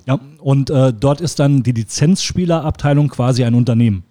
Ja, 0.06 0.20
und 0.40 0.70
äh, 0.70 0.94
dort 0.94 1.22
ist 1.22 1.40
dann 1.40 1.64
die 1.64 1.72
Lizenzspielerabteilung 1.72 3.10
quasi 3.10 3.44
ein 3.44 3.56
Unternehmen. 3.56 4.04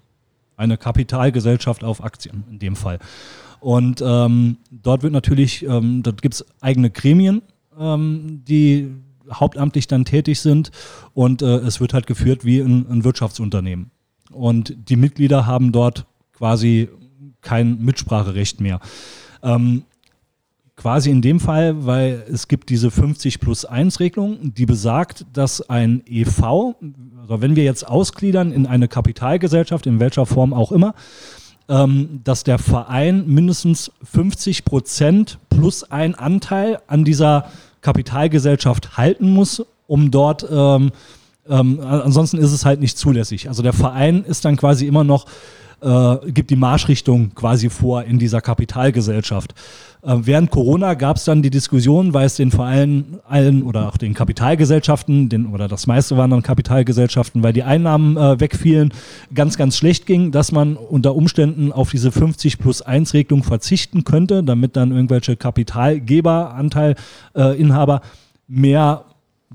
Eine 0.57 0.77
Kapitalgesellschaft 0.77 1.83
auf 1.83 2.05
Aktien 2.05 2.45
in 2.51 2.59
dem 2.59 2.77
Fall. 2.77 2.99
Und 3.61 4.03
ähm, 4.05 4.59
dort 4.71 5.03
wird 5.03 5.13
natürlich, 5.13 5.65
ähm, 5.65 6.03
dort 6.03 6.21
gibt 6.21 6.35
es 6.35 6.45
eigene 6.61 6.91
Gremien, 6.91 7.43
ähm, 7.79 8.43
die 8.47 8.91
hauptamtlich 9.31 9.87
dann 9.87 10.05
tätig 10.05 10.41
sind 10.41 10.71
und 11.15 11.43
äh, 11.43 11.59
es 11.59 11.81
wird 11.81 11.95
halt 11.95 12.07
geführt 12.07 12.45
wie 12.45 12.61
ein, 12.61 12.87
ein 12.89 13.05
Wirtschaftsunternehmen. 13.05 13.91
Und 14.33 14.75
die 14.89 14.97
Mitglieder 14.97 15.47
haben 15.47 15.73
dort 15.73 16.07
quasi 16.33 16.89
kein 17.43 17.83
Mitspracherecht 17.85 18.61
mehr. 18.61 18.81
Ähm, 19.43 19.85
quasi 20.77 21.11
in 21.11 21.23
dem 21.23 21.39
Fall, 21.39 21.87
weil 21.87 22.25
es 22.31 22.49
gibt 22.49 22.71
diese 22.71 22.91
50 22.91 23.41
plus 23.41 23.65
1 23.65 24.01
Regelung, 24.01 24.55
die 24.55 24.67
besagt, 24.67 25.27
dass 25.33 25.69
ein 25.69 26.03
EV, 26.07 26.75
also 27.21 27.41
wenn 27.41 27.57
wir 27.57 27.65
jetzt 27.65 27.87
ausgliedern 27.87 28.53
in 28.53 28.67
eine 28.67 28.89
Kapitalgesellschaft, 28.89 29.87
in 29.87 30.01
welcher 30.01 30.27
Form 30.27 30.55
auch 30.55 30.73
immer, 30.73 30.95
ähm, 31.69 32.21
dass 32.25 32.45
der 32.45 32.59
Verein 32.59 33.27
mindestens 33.27 33.93
50 34.03 34.65
Prozent 34.65 35.39
plus 35.49 35.85
ein 35.85 36.15
Anteil 36.15 36.81
an 36.87 37.05
dieser 37.05 37.47
Kapitalgesellschaft 37.83 38.97
halten 38.97 39.31
muss, 39.31 39.65
um 39.87 40.11
dort, 40.11 40.47
ähm, 40.51 40.93
ähm, 41.49 41.81
ansonsten 41.81 42.39
ist 42.39 42.53
es 42.53 42.65
halt 42.65 42.81
nicht 42.81 42.97
zulässig. 42.97 43.49
Also 43.49 43.63
der 43.63 43.73
Verein 43.73 44.25
ist 44.25 44.45
dann 44.45 44.57
quasi 44.57 44.87
immer 44.87 45.05
noch 45.05 45.27
äh, 45.83 46.31
gibt 46.31 46.51
die 46.51 46.57
Marschrichtung 46.57 47.35
quasi 47.35 47.69
vor 47.71 48.05
in 48.05 48.19
dieser 48.19 48.41
Kapitalgesellschaft. 48.41 49.55
Äh, 50.03 50.17
während 50.21 50.51
Corona 50.51 50.95
gab 50.95 51.17
es 51.17 51.25
dann 51.25 51.43
die 51.43 51.51
Diskussion, 51.51 52.15
weil 52.15 52.27
es 52.27 52.37
den 52.37 52.51
Vereinen 52.51 53.19
allen 53.29 53.63
oder 53.63 53.89
auch 53.89 53.97
den 53.97 54.15
Kapitalgesellschaften, 54.15 55.29
den, 55.29 55.47
oder 55.47 55.69
das 55.69 55.87
meiste 55.87 56.17
waren 56.17 56.31
dann 56.31 56.43
Kapitalgesellschaften, 56.43 57.43
weil 57.43 57.53
die 57.53 57.63
Einnahmen 57.63 58.17
äh, 58.17 58.41
wegfielen, 58.41 58.93
ganz, 59.35 59.57
ganz 59.57 59.77
schlecht 59.77 60.07
ging, 60.07 60.33
dass 60.33 60.53
man 60.53 60.77
unter 60.77 61.15
Umständen 61.15 61.73
auf 61.73 61.91
diese 61.91 62.13
50 62.13 62.59
plus 62.59 62.83
1 62.83 63.15
Regelung 63.15 63.43
verzichten 63.43 64.05
könnte, 64.05 64.43
damit 64.43 64.77
dann 64.77 64.93
irgendwelche 64.93 65.37
Kapitalgeber, 65.37 66.55
Anteilinhaber 66.55 68.03
mehr 68.49 69.05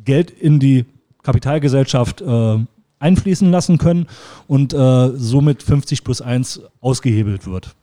Geld 0.04 0.32
in 0.32 0.60
die 0.60 0.86
Kapitalgesellschaft 1.24 2.22
äh, 2.22 2.58
einfließen 3.00 3.52
lassen 3.52 3.78
können 3.78 4.08
und 4.48 4.74
äh, 4.74 5.12
somit 5.16 5.64
50 5.64 6.04
plus 6.04 6.22
1 6.22 6.62
ausgehebelt 6.82 7.46
wird. 7.46 7.76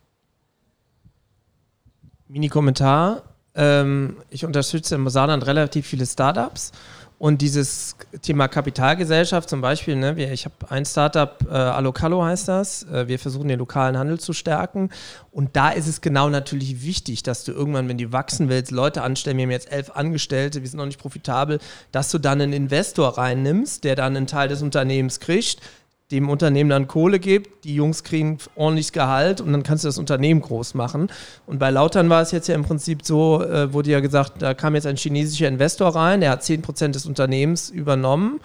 Mini-Kommentar. 2.27 3.23
Ähm, 3.55 4.17
ich 4.29 4.43
unterstütze 4.45 4.95
im 4.95 5.07
Saarland 5.07 5.45
relativ 5.45 5.87
viele 5.87 6.05
Startups 6.05 6.71
und 7.17 7.41
dieses 7.41 7.95
Thema 8.21 8.49
Kapitalgesellschaft 8.49 9.49
zum 9.49 9.61
Beispiel, 9.61 9.95
ne, 9.95 10.21
ich 10.33 10.43
habe 10.43 10.55
ein 10.69 10.85
Startup, 10.85 11.37
äh, 11.49 11.53
Alocalo 11.53 12.23
heißt 12.23 12.49
das, 12.49 12.83
äh, 12.83 13.07
wir 13.07 13.19
versuchen 13.19 13.47
den 13.47 13.59
lokalen 13.59 13.97
Handel 13.97 14.19
zu 14.19 14.33
stärken. 14.33 14.89
Und 15.31 15.55
da 15.55 15.69
ist 15.69 15.87
es 15.87 16.01
genau 16.01 16.29
natürlich 16.29 16.83
wichtig, 16.83 17.23
dass 17.23 17.45
du 17.45 17.53
irgendwann, 17.53 17.87
wenn 17.87 17.97
du 17.97 18.11
wachsen 18.11 18.49
willst, 18.49 18.71
Leute 18.71 19.01
anstellen, 19.01 19.37
wir 19.37 19.43
haben 19.43 19.51
jetzt 19.51 19.71
elf 19.71 19.91
Angestellte, 19.91 20.61
wir 20.61 20.67
sind 20.67 20.77
noch 20.77 20.85
nicht 20.85 20.99
profitabel, 20.99 21.59
dass 21.93 22.11
du 22.11 22.17
dann 22.17 22.41
einen 22.41 22.51
Investor 22.51 23.17
reinnimmst, 23.17 23.85
der 23.85 23.95
dann 23.95 24.17
einen 24.17 24.27
Teil 24.27 24.49
des 24.49 24.61
Unternehmens 24.61 25.21
kriegt, 25.21 25.61
dem 26.11 26.29
Unternehmen 26.29 26.69
dann 26.69 26.87
Kohle 26.87 27.19
gibt, 27.19 27.63
die 27.63 27.75
Jungs 27.75 28.03
kriegen 28.03 28.37
ordentliches 28.55 28.91
Gehalt 28.91 29.41
und 29.41 29.51
dann 29.51 29.63
kannst 29.63 29.83
du 29.83 29.87
das 29.87 29.97
Unternehmen 29.97 30.41
groß 30.41 30.75
machen. 30.75 31.09
Und 31.47 31.57
bei 31.57 31.71
Lautern 31.71 32.09
war 32.09 32.21
es 32.21 32.31
jetzt 32.31 32.47
ja 32.47 32.53
im 32.53 32.63
Prinzip 32.63 33.03
so, 33.03 33.41
äh, 33.43 33.73
wurde 33.73 33.89
ja 33.89 34.01
gesagt, 34.01 34.41
da 34.41 34.53
kam 34.53 34.75
jetzt 34.75 34.85
ein 34.85 34.97
chinesischer 34.97 35.47
Investor 35.47 35.95
rein, 35.95 36.21
der 36.21 36.29
hat 36.29 36.43
10% 36.43 36.89
des 36.89 37.07
Unternehmens 37.07 37.69
übernommen. 37.71 38.39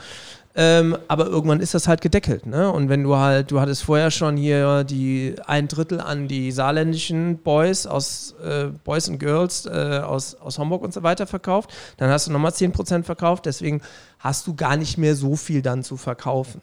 Ähm, 0.57 0.97
aber 1.07 1.27
irgendwann 1.27 1.61
ist 1.61 1.74
das 1.74 1.87
halt 1.87 2.01
gedeckelt. 2.01 2.47
Ne? 2.47 2.73
Und 2.73 2.89
wenn 2.89 3.05
du 3.05 3.16
halt, 3.16 3.53
du 3.53 3.61
hattest 3.61 3.85
vorher 3.85 4.11
schon 4.11 4.37
hier 4.37 4.82
die 4.82 5.37
ein 5.47 5.69
Drittel 5.69 6.01
an 6.01 6.27
die 6.27 6.51
saarländischen 6.51 7.39
Boys 7.39 7.87
aus 7.87 8.35
äh, 8.45 8.66
Boys 8.82 9.09
and 9.09 9.20
Girls 9.20 9.66
äh, 9.66 10.01
aus, 10.03 10.35
aus 10.35 10.59
Hamburg 10.59 10.82
und 10.82 10.93
so 10.93 11.05
weiter 11.05 11.28
verkauft, 11.28 11.70
dann 11.99 12.11
hast 12.11 12.27
du 12.27 12.32
nochmal 12.32 12.51
10% 12.51 13.05
verkauft, 13.05 13.47
deswegen 13.47 13.81
hast 14.19 14.47
du 14.49 14.55
gar 14.55 14.77
nicht 14.77 14.99
mehr 14.99 15.15
so 15.15 15.37
viel 15.37 15.62
dann 15.62 15.85
zu 15.85 15.97
verkaufen. 15.97 16.61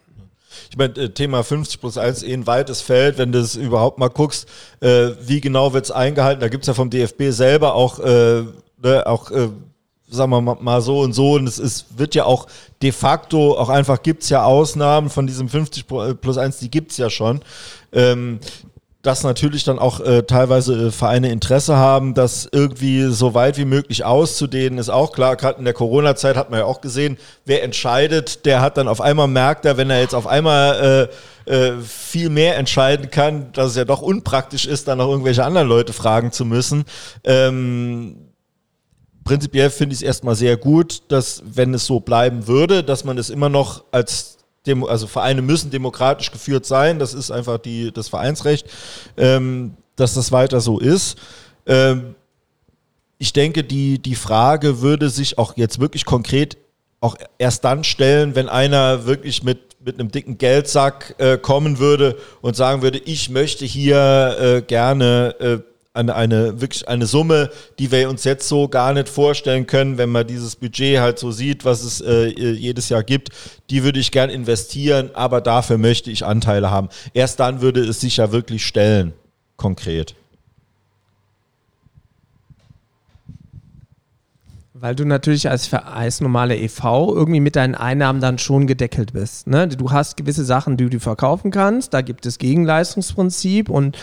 Ich 0.70 0.78
meine, 0.78 0.94
äh, 0.96 1.10
Thema 1.10 1.44
50 1.44 1.80
plus 1.80 1.98
1 1.98 2.24
eh 2.24 2.34
ein 2.34 2.48
weites 2.48 2.82
Feld, 2.82 3.18
wenn 3.18 3.32
du 3.32 3.40
es 3.40 3.56
überhaupt 3.56 4.00
mal 4.00 4.10
guckst, 4.10 4.48
äh, 4.80 5.10
wie 5.22 5.42
genau 5.42 5.74
wird 5.74 5.86
es 5.86 5.92
eingehalten. 5.92 6.42
Da 6.42 6.50
gibt 6.50 6.64
es 6.64 6.68
ja 6.68 6.74
vom 6.74 6.90
DFB 6.90 7.30
selber 7.30 7.76
auch, 7.76 8.00
äh, 8.00 8.44
ne, 8.82 9.06
auch 9.06 9.32
äh, 9.32 9.50
sagen 10.10 10.32
wir 10.32 10.42
mal 10.42 10.82
so 10.82 11.02
und 11.02 11.14
so. 11.14 11.34
Und 11.34 11.48
es 11.48 11.60
ist, 11.60 11.98
wird 11.98 12.16
ja 12.16 12.26
auch 12.26 12.48
de 12.82 12.92
facto, 12.92 13.58
auch 13.58 13.70
einfach 13.70 14.02
gibt 14.02 14.24
es 14.24 14.30
ja 14.30 14.44
Ausnahmen 14.44 15.10
von 15.10 15.28
diesem 15.28 15.50
50 15.50 15.86
plus 16.22 16.38
1, 16.38 16.60
die 16.60 16.72
gibt 16.72 16.92
es 16.92 16.98
ja 16.98 17.10
schon. 17.10 17.42
Ähm, 17.92 18.40
dass 19.08 19.24
natürlich 19.24 19.64
dann 19.64 19.80
auch 19.80 20.02
äh, 20.02 20.24
teilweise 20.24 20.88
äh, 20.88 20.92
Vereine 20.92 21.32
Interesse 21.32 21.78
haben, 21.78 22.14
das 22.14 22.48
irgendwie 22.52 23.06
so 23.06 23.34
weit 23.34 23.58
wie 23.58 23.64
möglich 23.64 24.04
auszudehnen, 24.04 24.78
ist 24.78 24.90
auch 24.90 25.14
klar. 25.14 25.38
Gerade 25.38 25.60
in 25.60 25.64
der 25.64 25.74
Corona-Zeit 25.74 26.36
hat 26.36 26.50
man 26.50 26.60
ja 26.60 26.66
auch 26.66 26.82
gesehen, 26.82 27.18
wer 27.46 27.64
entscheidet, 27.64 28.46
der 28.46 28.60
hat 28.60 28.76
dann 28.76 28.90
auf 28.90 29.00
einmal 29.00 29.30
merkt 29.30 29.64
er, 29.64 29.78
wenn 29.78 29.90
er 29.90 30.02
jetzt 30.02 30.14
auf 30.14 30.28
einmal 30.28 31.10
äh, 31.48 31.56
äh, 31.56 31.82
viel 31.82 32.30
mehr 32.30 32.58
entscheiden 32.58 33.10
kann, 33.10 33.54
dass 33.54 33.72
es 33.72 33.76
ja 33.78 33.86
doch 33.86 34.02
unpraktisch 34.02 34.66
ist, 34.66 34.90
dann 34.90 34.98
noch 34.98 35.10
irgendwelche 35.10 35.46
anderen 35.46 35.70
Leute 35.70 35.94
fragen 35.94 36.34
zu 36.34 36.44
müssen. 36.44 36.84
Ähm, 37.24 38.18
prinzipiell 39.24 39.70
finde 39.70 39.94
ich 39.94 40.02
es 40.02 40.06
erstmal 40.06 40.36
sehr 40.36 40.58
gut, 40.58 41.04
dass 41.08 41.42
wenn 41.46 41.74
es 41.74 41.86
so 41.86 42.02
bleiben 42.02 42.48
würde, 42.48 42.84
dass 42.84 43.06
man 43.06 43.18
es 43.18 43.30
immer 43.30 43.48
noch 43.48 43.86
als 43.92 44.37
Demo, 44.68 44.86
also 44.88 45.08
Vereine 45.08 45.42
müssen 45.42 45.72
demokratisch 45.72 46.32
geführt 46.32 46.66
sein, 46.66 47.00
das 47.00 47.14
ist 47.14 47.32
einfach 47.32 47.58
die, 47.58 47.92
das 47.92 48.10
Vereinsrecht, 48.10 48.68
ähm, 49.18 49.76
dass 49.96 50.14
das 50.14 50.32
weiter 50.32 50.62
so 50.62 50.80
ist. 50.80 51.18
Ähm, 51.66 52.16
ich 53.18 53.34
denke, 53.34 53.64
die, 53.64 54.00
die 54.00 54.16
Frage 54.16 54.82
würde 54.82 55.10
sich 55.10 55.38
auch 55.38 55.58
jetzt 55.58 55.80
wirklich 55.80 56.06
konkret 56.06 56.58
auch 57.00 57.16
erst 57.38 57.64
dann 57.64 57.84
stellen, 57.84 58.36
wenn 58.36 58.50
einer 58.50 59.06
wirklich 59.06 59.44
mit, 59.44 59.78
mit 59.84 60.00
einem 60.00 60.12
dicken 60.12 60.38
Geldsack 60.38 61.16
äh, 61.20 61.38
kommen 61.38 61.80
würde 61.80 62.18
und 62.42 62.56
sagen 62.56 62.82
würde, 62.82 62.98
ich 63.00 63.30
möchte 63.30 63.66
hier 63.66 64.38
äh, 64.40 64.62
gerne 64.62 65.36
äh, 65.40 65.58
eine, 65.98 66.16
eine, 66.16 66.62
wirklich 66.62 66.88
eine 66.88 67.06
Summe, 67.06 67.50
die 67.80 67.92
wir 67.92 68.10
uns 68.10 68.24
jetzt 68.24 68.48
so 68.48 68.68
gar 68.68 68.94
nicht 68.94 69.10
vorstellen 69.10 69.68
können, 69.68 69.98
wenn 69.98 70.10
man 70.10 70.26
dieses 70.26 70.56
Budget 70.56 71.00
halt 71.00 71.20
so 71.20 71.32
sieht, 71.32 71.66
was 71.66 71.84
es 71.84 72.02
äh, 72.02 72.28
jedes 72.28 72.90
Jahr 72.90 73.04
gibt, 73.04 73.30
die 73.70 73.84
würde 73.84 74.00
ich 74.00 74.12
gern 74.12 74.30
investieren, 74.30 75.10
aber 75.14 75.42
dafür 75.42 75.78
möchte 75.78 76.12
ich 76.12 76.26
Anteile 76.26 76.72
haben. 76.72 76.90
Erst 77.14 77.40
dann 77.40 77.62
würde 77.62 77.82
es 77.82 78.00
sich 78.00 78.18
ja 78.18 78.32
wirklich 78.32 78.66
stellen, 78.66 79.14
konkret. 79.58 80.16
Weil 84.80 84.94
du 84.94 85.06
natürlich 85.06 85.50
als, 85.50 85.74
als 85.74 86.22
normale 86.22 86.56
EV 86.56 86.84
irgendwie 87.16 87.40
mit 87.40 87.56
deinen 87.56 87.74
Einnahmen 87.74 88.22
dann 88.22 88.38
schon 88.38 88.68
gedeckelt 88.68 89.14
bist. 89.14 89.48
Ne? 89.48 89.68
Du 89.68 89.92
hast 89.92 90.18
gewisse 90.18 90.46
Sachen, 90.46 90.78
die 90.78 90.88
du 90.88 91.00
verkaufen 91.00 91.50
kannst. 91.50 91.96
Da 91.96 92.02
gibt 92.02 92.28
es 92.28 92.38
Gegenleistungsprinzip 92.38 93.70
und 93.70 93.98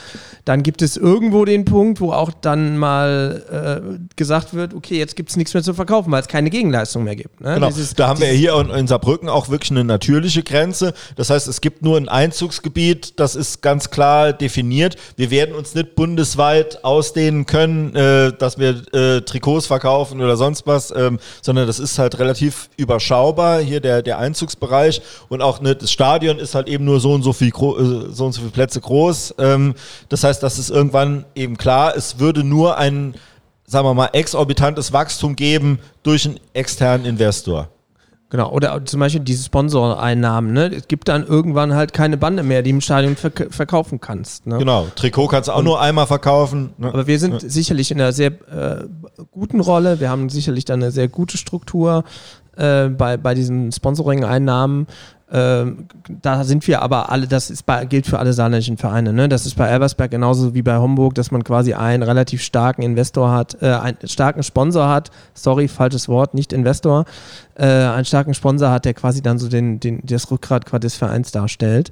dann 0.45 0.65
gibt 0.65 0.83
es 0.83 0.97
irgendwo 0.97 1.45
den 1.45 1.65
Punkt, 1.65 2.01
wo 2.01 2.11
auch 2.11 2.33
dann 2.33 2.77
mal 2.77 3.45
äh, 3.87 3.99
gesagt 4.17 4.55
wird, 4.55 4.75
okay, 4.75 4.99
jetzt 4.99 5.15
gibt 5.15 5.31
es 5.31 5.37
nichts 5.37 5.55
mehr 5.55 5.63
zu 5.63 5.75
verkaufen, 5.75 6.11
weil 6.11 6.23
es 6.23 6.29
keine 6.29 6.51
Gegenleistung 6.51 7.05
mehr 7.05 7.15
gibt. 7.15 7.41
Ne? 7.41 7.55
Genau. 7.55 7.69
Dieses, 7.69 7.95
da 7.95 8.09
haben 8.09 8.19
wir 8.19 8.27
hier 8.29 8.55
in, 8.57 8.71
in 8.71 8.89
Saarbrücken 8.89 9.29
auch 9.29 9.51
wirklich 9.51 9.71
eine 9.71 9.85
natürliche 9.85 10.43
Grenze. 10.43 10.93
Das 11.15 11.31
heißt, 11.31 11.47
es 11.47 11.61
gibt 11.61 11.83
nur 11.83 11.97
ein 11.97 12.09
Einzugsgebiet, 12.09 13.21
das 13.21 13.37
ist 13.37 13.63
ganz 13.63 13.91
klar 13.91 14.33
definiert. 14.33 14.97
Wir 15.15 15.31
werden 15.31 15.55
uns 15.55 15.77
nicht 15.77 15.95
bundesweit 15.95 16.83
ausdehnen 16.83 17.47
können, 17.47 17.95
äh, 17.95 18.33
dass 18.37 18.59
wir 18.59 18.83
äh, 18.93 19.21
Trikots 19.21 19.67
verkaufen 19.67 20.21
oder 20.21 20.37
sonst 20.37 20.64
was, 20.67 20.93
ähm, 20.95 21.19
sondern 21.43 21.67
das 21.67 21.79
ist 21.79 21.99
halt 21.99 22.19
relativ 22.19 22.69
überschaubar, 22.77 23.61
hier 23.61 23.81
der, 23.81 24.03
der 24.03 24.19
Einzugsbereich 24.19 25.03
und 25.29 25.43
auch 25.43 25.61
ne, 25.61 25.75
das 25.75 25.91
Stadion 25.91 26.39
ist 26.39 26.55
halt 26.55 26.69
eben 26.69 26.85
nur 26.85 27.01
so 27.01 27.13
und 27.13 27.23
so 27.23 27.33
viel, 27.33 27.49
äh, 27.49 28.13
so 28.13 28.27
und 28.27 28.33
so 28.33 28.41
viele 28.41 28.51
Plätze 28.51 28.81
groß. 28.81 29.35
Ähm, 29.39 29.75
das 30.09 30.25
heißt, 30.25 30.43
das 30.43 30.59
ist 30.59 30.71
irgendwann 30.71 31.25
eben 31.35 31.57
klar, 31.57 31.97
es 31.97 32.19
würde 32.19 32.45
nur 32.45 32.79
ein, 32.79 33.15
sagen 33.67 33.87
wir 33.87 33.95
mal, 33.95 34.11
exorbitantes 34.13 34.93
Wachstum 34.93 35.37
geben 35.37 35.79
durch 36.03 36.27
einen 36.27 36.41
externen 36.53 37.07
Investor. 37.07 37.69
Genau, 38.35 38.51
oder 38.51 38.85
zum 38.85 38.99
Beispiel 38.99 39.21
diese 39.21 39.45
Sponsoreinnahmen. 39.45 40.53
Ne? 40.53 40.67
Es 40.75 40.89
gibt 40.89 41.07
dann 41.07 41.25
irgendwann 41.25 41.73
halt 41.77 41.93
keine 41.93 42.17
Bande 42.17 42.43
mehr, 42.43 42.63
die 42.63 42.71
im 42.71 42.81
Stadion 42.81 43.15
verk 43.15 43.47
verkaufen 43.51 44.01
kannst. 44.01 44.45
Ne? 44.49 44.59
Genau, 44.59 44.89
Trikot 44.97 45.29
kannst 45.29 45.49
du 45.49 45.53
auch 45.53 45.59
Und, 45.59 45.67
nur 45.67 45.81
einmal 45.81 46.09
verkaufen. 46.09 46.71
Ne? 46.77 46.89
Aber 46.89 47.07
wir 47.07 47.21
sind 47.21 47.45
ja. 47.45 47.49
sicherlich 47.49 47.93
in 47.93 48.01
einer 48.01 48.11
sehr 48.11 48.33
äh, 48.33 48.89
guten 49.31 49.61
Rolle. 49.61 50.01
Wir 50.01 50.11
haben 50.11 50.31
sicherlich 50.31 50.65
dann 50.65 50.83
eine 50.83 50.91
sehr 50.91 51.07
gute 51.07 51.39
Struktur 51.39 52.03
äh, 52.57 52.89
bei, 52.89 53.17
bei 53.19 53.35
diesen 53.35 53.71
Sponsoring-Einnahmen. 53.71 54.89
Ähm, 55.35 55.89
da 56.23 56.45
sind 56.45 56.65
wir 56.69 56.81
aber 56.81 57.11
alle, 57.11 57.27
das 57.27 57.51
ist 57.51 57.67
bei, 57.67 57.85
gilt 57.87 58.07
für 58.07 58.21
alle 58.21 58.33
saarländischen 58.33 58.77
Vereine. 58.77 59.13
Ne? 59.13 59.29
Das 59.29 59.47
ist 59.47 59.57
bei 59.57 59.67
Elversberg 59.67 60.13
genauso 60.13 60.55
wie 60.55 60.63
bei 60.63 60.77
Homburg, 60.77 61.17
dass 61.17 61.33
man 61.33 61.43
quasi 61.43 61.75
einen 61.75 62.05
relativ 62.05 62.41
starken 62.41 62.83
Investor 62.83 63.33
hat, 63.33 63.61
äh, 63.61 63.67
einen 63.67 63.97
starken 64.05 64.45
Sponsor 64.45 64.89
hat. 64.89 65.11
Sorry, 65.35 65.67
falsches 65.67 66.09
Wort, 66.09 66.35
nicht 66.35 66.53
Investor. 66.53 67.05
Äh, 67.57 67.67
einen 67.67 68.05
starken 68.05 68.33
Sponsor 68.35 68.71
hat, 68.71 68.85
der 68.85 68.95
quasi 68.95 69.23
dann 69.23 69.41
so 69.41 69.49
den, 69.49 69.81
den, 69.81 70.03
das 70.05 70.31
Rückgrat 70.31 70.85
des 70.85 70.95
Vereins 70.95 71.33
darstellt. 71.33 71.91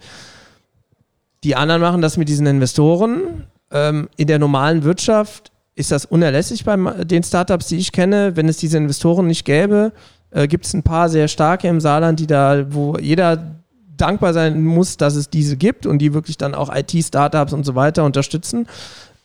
Die 1.42 1.56
anderen 1.56 1.82
machen 1.82 2.00
das 2.00 2.16
mit 2.16 2.28
diesen 2.28 2.46
Investoren. 2.46 3.48
Ähm, 3.72 4.08
in 4.16 4.28
der 4.28 4.38
normalen 4.38 4.84
Wirtschaft 4.84 5.50
ist 5.74 5.90
das 5.90 6.04
unerlässlich 6.04 6.64
bei 6.64 6.76
den 6.76 7.24
Startups, 7.24 7.66
die 7.66 7.78
ich 7.78 7.90
kenne. 7.90 8.36
Wenn 8.36 8.48
es 8.48 8.58
diese 8.58 8.78
Investoren 8.78 9.26
nicht 9.26 9.44
gäbe, 9.44 9.90
äh, 10.32 10.48
gibt 10.48 10.66
es 10.66 10.74
ein 10.74 10.82
paar 10.82 11.08
sehr 11.08 11.28
starke 11.28 11.68
im 11.68 11.80
Saarland, 11.80 12.18
die 12.20 12.26
da, 12.26 12.64
wo 12.72 12.96
jeder 12.98 13.56
dankbar 13.96 14.32
sein 14.32 14.64
muss, 14.64 14.96
dass 14.96 15.14
es 15.14 15.30
diese 15.30 15.56
gibt 15.56 15.86
und 15.86 15.98
die 15.98 16.14
wirklich 16.14 16.38
dann 16.38 16.54
auch 16.54 16.74
IT-Startups 16.74 17.52
und 17.52 17.64
so 17.64 17.74
weiter 17.74 18.04
unterstützen. 18.04 18.66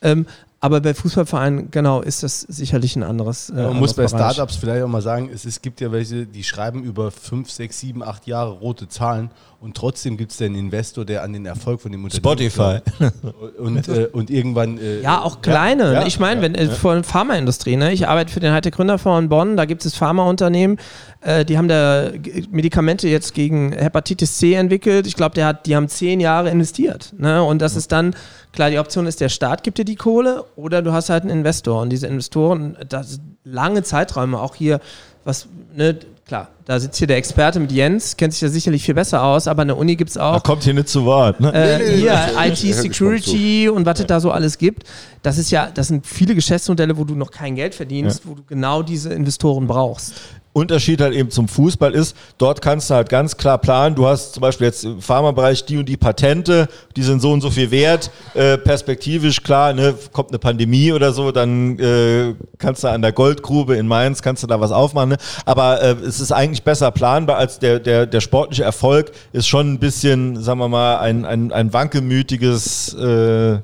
Ähm, 0.01 0.27
Aber 0.59 0.81
bei 0.81 0.93
Fußballvereinen, 0.93 1.71
genau, 1.71 2.01
ist 2.01 2.23
das 2.23 2.41
sicherlich 2.41 2.95
ein 2.95 3.03
anderes. 3.03 3.49
Äh, 3.49 3.53
Man 3.53 3.77
muss 3.77 3.93
bei 3.93 4.03
anderes 4.03 4.11
Bereich. 4.11 4.33
Startups 4.33 4.55
vielleicht 4.57 4.83
auch 4.83 4.87
mal 4.87 5.01
sagen, 5.01 5.29
es, 5.33 5.45
es 5.45 5.61
gibt 5.61 5.81
ja 5.81 5.91
welche, 5.91 6.25
die 6.25 6.43
schreiben 6.43 6.83
über 6.83 7.11
5, 7.11 7.49
6, 7.49 7.79
7, 7.79 8.03
8 8.03 8.27
Jahre 8.27 8.51
rote 8.51 8.87
Zahlen 8.87 9.29
und 9.59 9.75
trotzdem 9.75 10.17
gibt 10.17 10.31
es 10.31 10.37
den 10.37 10.53
Investor, 10.53 11.03
der 11.03 11.23
an 11.23 11.33
den 11.33 11.45
Erfolg 11.47 11.81
von 11.81 11.91
dem 11.91 12.03
Unternehmen 12.03 12.23
Spotify. 12.23 12.79
glaubt. 12.97 13.59
Und, 13.59 13.87
äh, 13.87 14.07
und 14.11 14.29
irgendwann. 14.29 14.77
Äh, 14.77 15.01
Ja, 15.01 15.21
auch 15.21 15.41
kleine. 15.41 15.93
ja, 15.93 16.05
ich 16.05 16.19
meine, 16.19 16.35
ja, 16.35 16.41
wenn 16.43 16.55
äh, 16.55 16.67
vor 16.67 16.91
allem 16.91 17.03
Pharmaindustrie, 17.03 17.75
ne? 17.75 17.91
Ich 17.91 18.07
arbeite 18.07 18.31
für 18.31 18.39
den 18.39 18.53
Hightech 18.53 18.73
Gründerfonds 18.73 19.23
in 19.23 19.29
Bonn, 19.29 19.57
da 19.57 19.65
gibt 19.65 19.83
es 19.83 19.95
Pharmaunternehmen, 19.95 20.77
äh, 21.21 21.43
die 21.43 21.57
haben 21.57 21.67
da 21.67 22.11
Medikamente 22.51 23.07
jetzt 23.07 23.33
gegen 23.33 23.71
Hepatitis 23.71 24.37
C 24.37 24.53
entwickelt. 24.53 25.07
Ich 25.07 25.15
glaube, 25.15 25.33
der 25.33 25.47
hat, 25.47 25.65
die 25.65 25.75
haben 25.75 25.87
zehn 25.87 26.19
Jahre 26.19 26.49
investiert. 26.49 27.13
Ne? 27.17 27.41
Und 27.43 27.59
das 27.61 27.75
ist 27.75 27.91
dann, 27.91 28.15
klar, 28.53 28.69
die 28.69 28.77
Option 28.77 29.07
ist, 29.07 29.21
der 29.21 29.29
Staat 29.29 29.63
gibt 29.63 29.79
dir 29.79 29.85
die 29.85 29.95
Kohle 29.95 30.45
oder 30.55 30.83
du 30.83 30.93
hast 30.93 31.09
halt 31.09 31.23
einen 31.23 31.31
Investor. 31.31 31.81
Und 31.81 31.89
diese 31.89 32.05
Investoren, 32.05 32.77
das 32.87 33.11
sind 33.13 33.37
lange 33.43 33.81
Zeiträume, 33.81 34.39
auch 34.39 34.53
hier, 34.53 34.79
was, 35.23 35.47
ne, 35.75 35.97
klar, 36.27 36.49
da 36.65 36.79
sitzt 36.79 36.97
hier 36.97 37.07
der 37.07 37.17
Experte 37.17 37.59
mit 37.59 37.71
Jens, 37.71 38.17
kennt 38.17 38.33
sich 38.33 38.41
da 38.41 38.49
sicherlich 38.49 38.83
viel 38.83 38.93
besser 38.93 39.23
aus, 39.23 39.47
aber 39.47 39.61
an 39.61 39.69
der 39.69 39.77
Uni 39.77 39.95
gibt 39.95 40.09
es 40.09 40.15
Da 40.15 40.33
auch 40.35 40.43
kommt 40.43 40.63
hier 40.63 40.73
nicht 40.73 40.89
zu 40.89 41.05
Wort. 41.05 41.39
Ne? 41.39 41.53
äh, 41.53 41.77
Nee, 41.77 41.83
nee, 41.83 41.91
nee, 41.91 41.97
hier 42.01 42.33
IT 42.37 42.57
Security 42.75 43.69
und 43.69 43.85
was 43.85 43.99
es 43.99 44.07
da 44.07 44.19
so 44.19 44.31
alles 44.31 44.57
gibt. 44.57 44.83
Das 45.23 45.37
ist 45.37 45.49
ja, 45.51 45.69
das 45.73 45.87
sind 45.87 46.05
viele 46.05 46.35
Geschäftsmodelle, 46.35 46.97
wo 46.97 47.05
du 47.05 47.15
noch 47.15 47.31
kein 47.31 47.55
Geld 47.55 47.73
verdienst, 47.73 48.21
wo 48.25 48.35
du 48.35 48.43
genau 48.43 48.83
diese 48.83 49.13
Investoren 49.13 49.67
brauchst. 49.67 50.13
Unterschied 50.57 51.01
halt 51.01 51.13
eben 51.13 51.29
zum 51.29 51.47
Fußball 51.47 51.93
ist, 51.93 52.15
dort 52.37 52.61
kannst 52.61 52.89
du 52.89 52.95
halt 52.95 53.09
ganz 53.09 53.37
klar 53.37 53.57
planen, 53.59 53.95
du 53.95 54.07
hast 54.07 54.33
zum 54.33 54.41
Beispiel 54.41 54.67
jetzt 54.67 54.83
im 54.83 55.01
Pharmabereich 55.01 55.65
die 55.65 55.77
und 55.77 55.87
die 55.87 55.97
Patente, 55.97 56.67
die 56.95 57.03
sind 57.03 57.21
so 57.21 57.31
und 57.31 57.41
so 57.41 57.49
viel 57.49 57.71
wert, 57.71 58.11
äh, 58.33 58.57
perspektivisch 58.57 59.43
klar, 59.43 59.73
ne, 59.73 59.93
kommt 60.11 60.29
eine 60.29 60.39
Pandemie 60.39 60.91
oder 60.91 61.13
so, 61.13 61.31
dann 61.31 61.77
äh, 61.79 62.33
kannst 62.57 62.83
du 62.83 62.89
an 62.89 63.01
der 63.01 63.11
Goldgrube 63.11 63.75
in 63.75 63.87
Mainz, 63.87 64.21
kannst 64.21 64.43
du 64.43 64.47
da 64.47 64.59
was 64.59 64.71
aufmachen, 64.71 65.09
ne? 65.09 65.17
aber 65.45 65.81
äh, 65.81 65.95
es 66.05 66.19
ist 66.19 66.31
eigentlich 66.31 66.63
besser 66.63 66.91
planbar 66.91 67.37
als 67.37 67.59
der, 67.59 67.79
der, 67.79 68.05
der 68.05 68.21
sportliche 68.21 68.63
Erfolg 68.63 69.11
ist 69.31 69.47
schon 69.47 69.73
ein 69.73 69.79
bisschen, 69.79 70.41
sagen 70.41 70.59
wir 70.59 70.67
mal, 70.67 70.97
ein, 70.97 71.25
ein, 71.25 71.51
ein 71.51 71.71
wankelmütiges 71.71 72.93
äh, 72.95 73.59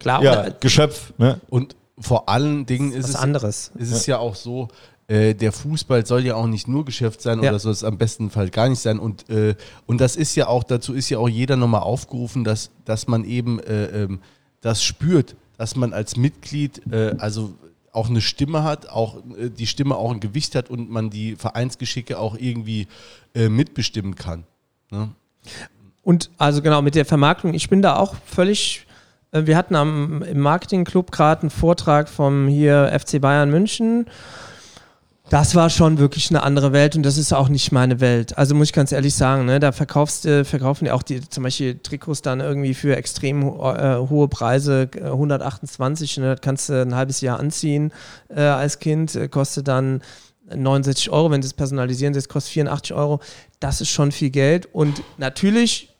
Klar, 0.00 0.22
ja, 0.22 0.32
oder 0.32 0.50
Geschöpf. 0.58 1.12
Ne? 1.18 1.40
Und 1.50 1.76
vor 2.00 2.28
allen 2.28 2.66
Dingen 2.66 2.92
ist 2.92 3.04
was 3.04 3.10
es, 3.10 3.16
anderes. 3.16 3.70
ist 3.76 3.92
es 3.92 4.06
ja 4.06 4.18
auch 4.18 4.34
so, 4.34 4.68
äh, 5.10 5.34
der 5.34 5.50
Fußball 5.50 6.06
soll 6.06 6.24
ja 6.24 6.36
auch 6.36 6.46
nicht 6.46 6.68
nur 6.68 6.84
Geschäft 6.84 7.20
sein 7.20 7.42
Ja. 7.42 7.50
oder 7.50 7.58
soll 7.58 7.72
es 7.72 7.82
am 7.82 7.98
besten 7.98 8.30
Fall 8.30 8.48
gar 8.48 8.68
nicht 8.68 8.78
sein. 8.78 9.00
Und, 9.00 9.28
äh, 9.28 9.56
und 9.86 10.00
das 10.00 10.14
ist 10.14 10.36
ja 10.36 10.46
auch, 10.46 10.62
dazu 10.62 10.94
ist 10.94 11.10
ja 11.10 11.18
auch 11.18 11.28
jeder 11.28 11.56
nochmal 11.56 11.80
aufgerufen, 11.80 12.44
dass, 12.44 12.70
dass 12.84 13.08
man 13.08 13.24
eben 13.24 13.58
äh, 13.58 14.04
ähm, 14.04 14.20
das 14.60 14.84
spürt, 14.84 15.34
dass 15.58 15.74
man 15.74 15.92
als 15.92 16.16
Mitglied 16.16 16.82
äh, 16.92 17.16
also 17.18 17.54
auch 17.90 18.08
eine 18.08 18.20
Stimme 18.20 18.62
hat, 18.62 18.88
auch 18.88 19.16
die 19.58 19.66
Stimme 19.66 19.96
auch 19.96 20.12
ein 20.12 20.20
Gewicht 20.20 20.54
hat 20.54 20.70
und 20.70 20.90
man 20.90 21.10
die 21.10 21.34
Vereinsgeschicke 21.34 22.20
auch 22.20 22.36
irgendwie 22.38 22.86
mitbestimmen 23.34 24.14
kann. 24.14 24.44
Ne? 24.92 25.08
Und 26.04 26.30
also 26.38 26.62
genau, 26.62 26.82
mit 26.82 26.94
der 26.94 27.04
Vermarktung, 27.04 27.52
ich 27.52 27.68
bin 27.68 27.82
da 27.82 27.96
auch 27.96 28.14
völlig. 28.26 28.86
Wir 29.32 29.56
hatten 29.56 29.74
am, 29.74 30.22
im 30.22 30.38
Marketingclub 30.38 31.10
gerade 31.10 31.40
einen 31.40 31.50
Vortrag 31.50 32.08
vom 32.08 32.46
hier 32.46 32.96
FC 32.96 33.20
Bayern 33.20 33.50
München. 33.50 34.06
Das 35.30 35.54
war 35.54 35.70
schon 35.70 35.98
wirklich 35.98 36.28
eine 36.30 36.42
andere 36.42 36.72
Welt 36.72 36.96
und 36.96 37.04
das 37.04 37.16
ist 37.16 37.32
auch 37.32 37.48
nicht 37.48 37.70
meine 37.70 38.00
Welt. 38.00 38.36
Also 38.36 38.56
muss 38.56 38.66
ich 38.66 38.72
ganz 38.72 38.90
ehrlich 38.90 39.14
sagen, 39.14 39.44
ne, 39.46 39.60
da 39.60 39.70
verkaufst, 39.70 40.24
du- 40.24 40.44
verkaufen 40.44 40.86
die 40.86 40.90
auch 40.90 41.04
die 41.04 41.20
zum 41.28 41.44
Beispiel 41.44 41.78
Trikots 41.78 42.20
dann 42.20 42.40
irgendwie 42.40 42.74
für 42.74 42.96
extrem 42.96 43.44
ho- 43.44 43.72
äh, 43.72 44.08
hohe 44.08 44.26
Preise, 44.26 44.88
äh, 44.96 45.04
128, 45.04 46.16
ne, 46.18 46.34
das 46.34 46.40
kannst 46.40 46.68
du 46.68 46.82
ein 46.82 46.96
halbes 46.96 47.20
Jahr 47.20 47.38
anziehen 47.38 47.92
äh, 48.28 48.40
als 48.42 48.80
Kind, 48.80 49.14
äh, 49.14 49.28
kostet 49.28 49.68
dann 49.68 50.02
69 50.52 51.10
Euro, 51.10 51.30
wenn 51.30 51.40
du 51.40 51.46
es 51.46 51.54
personalisieren 51.54 52.12
lässt, 52.12 52.28
kostet 52.28 52.52
84 52.54 52.92
Euro. 52.96 53.20
Das 53.60 53.80
ist 53.80 53.90
schon 53.90 54.10
viel 54.10 54.30
Geld 54.30 54.66
und 54.74 55.00
natürlich 55.16 55.94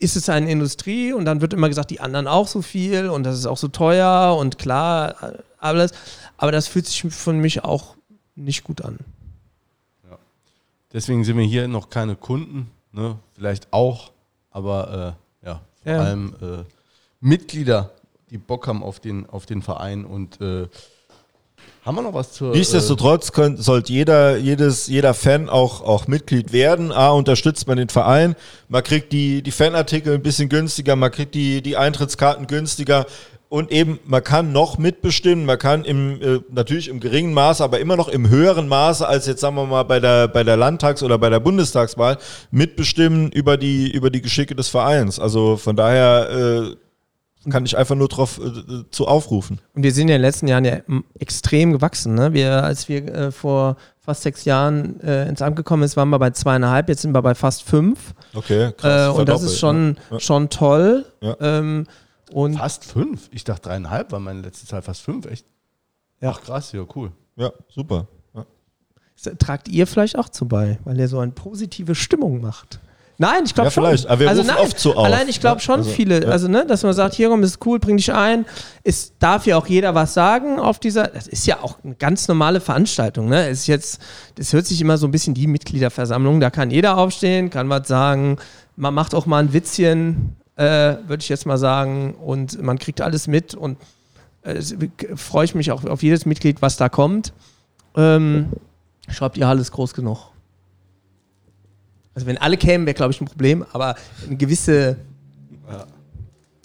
ist 0.00 0.16
es 0.16 0.28
eine 0.28 0.50
Industrie 0.50 1.12
und 1.12 1.26
dann 1.26 1.40
wird 1.40 1.54
immer 1.54 1.68
gesagt, 1.68 1.90
die 1.92 2.00
anderen 2.00 2.26
auch 2.26 2.48
so 2.48 2.60
viel 2.60 3.08
und 3.08 3.22
das 3.22 3.38
ist 3.38 3.46
auch 3.46 3.56
so 3.56 3.68
teuer 3.68 4.36
und 4.36 4.58
klar, 4.58 5.14
äh, 5.22 5.38
alles. 5.58 5.92
Aber 6.38 6.50
das 6.50 6.66
fühlt 6.66 6.86
sich 6.88 7.02
von 7.14 7.38
mich 7.38 7.62
auch 7.64 7.94
nicht 8.36 8.62
gut 8.64 8.82
an. 8.82 8.98
Deswegen 10.92 11.24
sind 11.24 11.36
wir 11.36 11.44
hier 11.44 11.68
noch 11.68 11.90
keine 11.90 12.14
Kunden, 12.16 12.70
ne? 12.92 13.18
vielleicht 13.34 13.72
auch, 13.72 14.12
aber 14.50 15.16
äh, 15.42 15.46
ja, 15.46 15.60
vor 15.82 15.92
Ja. 15.92 16.00
allem 16.00 16.34
äh, 16.40 16.64
Mitglieder, 17.20 17.90
die 18.30 18.38
Bock 18.38 18.66
haben 18.66 18.82
auf 18.82 19.00
den, 19.00 19.28
auf 19.28 19.46
den 19.46 19.62
Verein 19.62 20.04
und 20.04 20.40
äh, 20.40 20.68
haben 21.84 21.96
wir 21.96 22.02
noch 22.02 22.14
was 22.14 22.32
zur. 22.32 22.52
Nichtsdestotrotz 22.52 23.32
könnt, 23.32 23.62
sollte 23.62 23.92
jeder, 23.92 24.36
jedes, 24.36 24.86
jeder 24.86 25.12
Fan 25.12 25.48
auch, 25.48 25.82
auch 25.82 26.06
Mitglied 26.06 26.52
werden. 26.52 26.92
A, 26.92 27.10
unterstützt 27.10 27.66
man 27.66 27.76
den 27.76 27.88
Verein. 27.88 28.34
Man 28.68 28.82
kriegt 28.82 29.12
die, 29.12 29.42
die 29.42 29.52
Fanartikel 29.52 30.14
ein 30.14 30.22
bisschen 30.22 30.48
günstiger, 30.48 30.96
man 30.96 31.10
kriegt 31.10 31.34
die, 31.34 31.62
die 31.62 31.76
Eintrittskarten 31.76 32.46
günstiger. 32.46 33.06
Und 33.48 33.70
eben, 33.70 34.00
man 34.04 34.24
kann 34.24 34.50
noch 34.52 34.76
mitbestimmen, 34.76 35.46
man 35.46 35.58
kann 35.58 35.84
im, 35.84 36.20
äh, 36.20 36.40
natürlich 36.50 36.88
im 36.88 36.98
geringen 36.98 37.32
Maße, 37.32 37.62
aber 37.62 37.78
immer 37.78 37.96
noch 37.96 38.08
im 38.08 38.28
höheren 38.28 38.66
Maße 38.66 39.06
als 39.06 39.26
jetzt, 39.26 39.40
sagen 39.40 39.54
wir 39.54 39.66
mal, 39.66 39.84
bei 39.84 40.00
der, 40.00 40.26
bei 40.26 40.42
der 40.42 40.56
Landtags- 40.56 41.02
oder 41.04 41.16
bei 41.18 41.30
der 41.30 41.38
Bundestagswahl 41.38 42.18
mitbestimmen 42.50 43.30
über 43.30 43.56
die, 43.56 43.90
über 43.92 44.10
die 44.10 44.20
Geschicke 44.20 44.56
des 44.56 44.68
Vereins. 44.68 45.20
Also 45.20 45.56
von 45.56 45.76
daher 45.76 46.74
äh, 47.46 47.50
kann 47.50 47.64
ich 47.64 47.76
einfach 47.78 47.94
nur 47.94 48.08
drauf 48.08 48.40
äh, 48.44 48.82
zu 48.90 49.06
aufrufen. 49.06 49.60
Und 49.74 49.84
wir 49.84 49.92
sind 49.92 50.08
ja 50.08 50.16
in 50.16 50.20
den 50.22 50.26
letzten 50.28 50.48
Jahren 50.48 50.64
ja 50.64 50.78
extrem 51.20 51.72
gewachsen. 51.72 52.14
Ne? 52.16 52.32
Wir, 52.32 52.64
als 52.64 52.88
wir 52.88 53.06
äh, 53.14 53.30
vor 53.30 53.76
fast 54.00 54.22
sechs 54.22 54.44
Jahren 54.44 54.98
äh, 55.00 55.28
ins 55.28 55.40
Amt 55.42 55.54
gekommen 55.54 55.86
sind, 55.86 55.96
waren 55.96 56.08
wir 56.08 56.18
bei 56.18 56.30
zweieinhalb, 56.30 56.88
jetzt 56.88 57.02
sind 57.02 57.12
wir 57.12 57.22
bei 57.22 57.36
fast 57.36 57.62
fünf. 57.62 58.12
Okay, 58.34 58.70
Äh, 58.82 59.08
und 59.08 59.28
das 59.28 59.42
ist 59.44 59.60
schon, 59.60 59.96
Ja. 60.10 60.18
schon 60.18 60.48
toll. 60.50 61.04
Ja. 61.20 61.36
Ähm, 61.40 61.86
und 62.32 62.54
Fast 62.56 62.84
fünf. 62.84 63.28
Ich 63.32 63.44
dachte 63.44 63.68
dreieinhalb 63.68 64.12
war 64.12 64.20
meine 64.20 64.40
letzte 64.42 64.66
Zahl. 64.66 64.82
Fast 64.82 65.02
fünf, 65.02 65.26
echt? 65.26 65.46
Ja. 66.20 66.30
Ach 66.30 66.40
krass, 66.42 66.72
ja, 66.72 66.84
cool. 66.94 67.12
Ja, 67.36 67.52
super. 67.68 68.06
Ja. 68.34 68.44
tragt 69.38 69.68
ihr 69.68 69.86
vielleicht 69.86 70.18
auch 70.18 70.28
zu 70.28 70.46
bei, 70.46 70.78
weil 70.84 70.98
ihr 70.98 71.08
so 71.08 71.18
eine 71.18 71.32
positive 71.32 71.94
Stimmung 71.94 72.40
macht. 72.40 72.80
Nein, 73.18 73.44
ich 73.46 73.54
glaube 73.54 73.68
Ja, 73.68 73.70
schon. 73.70 73.84
vielleicht. 73.84 74.06
Aber 74.08 74.20
wir 74.20 74.28
also 74.28 74.42
rufen 74.42 74.54
nein, 74.54 74.62
oft 74.64 74.78
so 74.78 74.94
auf. 74.94 75.04
Allein 75.06 75.28
ich 75.28 75.40
glaube 75.40 75.56
Ja, 75.56 75.60
schon 75.60 75.76
also, 75.76 75.90
viele, 75.90 76.22
ja. 76.24 76.28
also 76.28 76.48
ne, 76.48 76.66
dass 76.66 76.82
man 76.82 76.92
sagt, 76.92 77.14
hier 77.14 77.30
komm, 77.30 77.42
ist 77.42 77.64
cool, 77.64 77.78
bring 77.78 77.96
dich 77.96 78.12
ein. 78.12 78.44
Es 78.84 79.16
darf 79.18 79.46
ja 79.46 79.56
auch 79.56 79.66
jeder 79.66 79.94
was 79.94 80.12
sagen 80.12 80.58
auf 80.60 80.78
dieser. 80.78 81.08
Das 81.08 81.26
ist 81.26 81.46
ja 81.46 81.62
auch 81.62 81.78
eine 81.82 81.94
ganz 81.94 82.28
normale 82.28 82.60
Veranstaltung. 82.60 83.28
Ne, 83.28 83.48
es 83.48 83.60
ist 83.60 83.66
jetzt, 83.68 84.02
das 84.34 84.52
hört 84.52 84.66
sich 84.66 84.80
immer 84.82 84.98
so 84.98 85.06
ein 85.06 85.12
bisschen 85.12 85.32
die 85.32 85.46
Mitgliederversammlung. 85.46 86.40
Da 86.40 86.50
kann 86.50 86.70
jeder 86.70 86.98
aufstehen, 86.98 87.48
kann 87.48 87.70
was 87.70 87.88
sagen. 87.88 88.36
Man 88.76 88.92
macht 88.92 89.14
auch 89.14 89.24
mal 89.24 89.42
ein 89.42 89.54
Witzchen, 89.54 90.36
äh, 90.56 90.96
würde 91.06 91.18
ich 91.20 91.28
jetzt 91.28 91.46
mal 91.46 91.58
sagen, 91.58 92.14
und 92.14 92.60
man 92.62 92.78
kriegt 92.78 93.00
alles 93.00 93.26
mit 93.26 93.54
und 93.54 93.78
äh, 94.42 94.60
freue 95.16 95.44
ich 95.44 95.54
mich 95.54 95.70
auch 95.72 95.84
auf 95.84 96.02
jedes 96.02 96.26
Mitglied, 96.26 96.62
was 96.62 96.76
da 96.76 96.88
kommt. 96.88 97.32
Ähm, 97.94 98.48
schreibt 99.08 99.36
ihr 99.36 99.48
alles 99.48 99.70
groß 99.72 99.94
genug. 99.94 100.30
Also 102.14 102.26
wenn 102.26 102.38
alle 102.38 102.56
kämen, 102.56 102.86
wäre 102.86 102.94
glaube 102.94 103.12
ich 103.12 103.20
ein 103.20 103.26
Problem, 103.26 103.64
aber 103.72 103.96
eine 104.26 104.36
gewisse. 104.36 104.96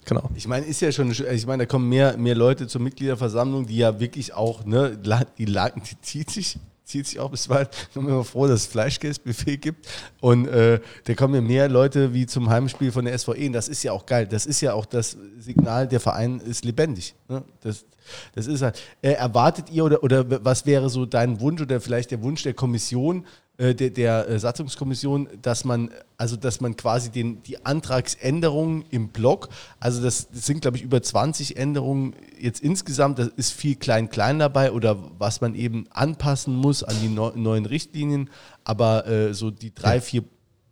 Genau. 0.04 0.28
Ich 0.34 0.48
meine, 0.48 0.66
ist 0.66 0.80
ja 0.80 0.90
schon, 0.90 1.10
ich 1.12 1.46
meine, 1.46 1.62
da 1.62 1.66
kommen 1.66 1.88
mehr, 1.88 2.16
mehr 2.16 2.34
Leute 2.34 2.66
zur 2.66 2.80
Mitgliederversammlung, 2.80 3.66
die 3.66 3.76
ja 3.76 4.00
wirklich 4.00 4.34
auch, 4.34 4.64
ne, 4.64 4.98
die, 5.38 5.44
la- 5.44 5.70
die 5.70 6.00
zieht 6.00 6.28
sich, 6.28 6.58
zieht 6.92 7.06
sich 7.06 7.18
auch 7.18 7.30
bis 7.30 7.48
weit. 7.48 7.74
Ich 7.88 7.88
bin 7.94 8.06
immer 8.06 8.22
froh, 8.22 8.46
dass 8.46 8.60
es 8.60 8.66
Fleischkäsebuffet 8.66 9.56
gibt. 9.56 9.88
Und 10.20 10.46
äh, 10.46 10.80
da 11.04 11.14
kommen 11.14 11.34
ja 11.34 11.40
mehr 11.40 11.68
Leute 11.68 12.12
wie 12.12 12.26
zum 12.26 12.50
Heimspiel 12.50 12.92
von 12.92 13.06
der 13.06 13.18
SVE. 13.18 13.46
Und 13.46 13.54
das 13.54 13.66
ist 13.66 13.82
ja 13.82 13.92
auch 13.92 14.06
geil. 14.06 14.26
Das 14.26 14.46
ist 14.46 14.60
ja 14.60 14.74
auch 14.74 14.84
das 14.84 15.16
Signal, 15.38 15.88
der 15.88 16.00
Verein 16.00 16.38
ist 16.40 16.64
lebendig. 16.64 17.14
Ne? 17.28 17.42
Das, 17.62 17.86
das 18.34 18.46
ist 18.46 18.62
halt. 18.62 18.80
Äh, 19.00 19.12
erwartet 19.12 19.70
ihr 19.70 19.84
oder, 19.84 20.02
oder 20.02 20.44
was 20.44 20.66
wäre 20.66 20.90
so 20.90 21.06
dein 21.06 21.40
Wunsch 21.40 21.62
oder 21.62 21.80
vielleicht 21.80 22.10
der 22.10 22.22
Wunsch 22.22 22.42
der 22.42 22.54
Kommission, 22.54 23.24
der, 23.58 23.90
der 23.90 24.28
äh, 24.28 24.38
Satzungskommission, 24.38 25.28
dass 25.42 25.64
man, 25.64 25.90
also 26.16 26.36
dass 26.36 26.60
man 26.60 26.76
quasi 26.76 27.10
den, 27.10 27.42
die 27.42 27.64
Antragsänderungen 27.64 28.84
im 28.90 29.08
Block, 29.08 29.50
also 29.78 30.02
das, 30.02 30.28
das 30.30 30.46
sind 30.46 30.62
glaube 30.62 30.78
ich 30.78 30.82
über 30.82 31.02
20 31.02 31.56
Änderungen 31.56 32.14
jetzt 32.40 32.60
insgesamt, 32.62 33.18
das 33.18 33.28
ist 33.28 33.52
viel 33.52 33.76
klein-klein 33.76 34.38
dabei 34.38 34.72
oder 34.72 34.96
was 35.18 35.40
man 35.40 35.54
eben 35.54 35.86
anpassen 35.90 36.54
muss 36.54 36.82
an 36.82 36.96
die 37.02 37.08
neu, 37.08 37.32
neuen 37.34 37.66
Richtlinien, 37.66 38.30
aber 38.64 39.06
äh, 39.06 39.34
so 39.34 39.50
die 39.50 39.74
drei, 39.74 40.00
vier 40.00 40.24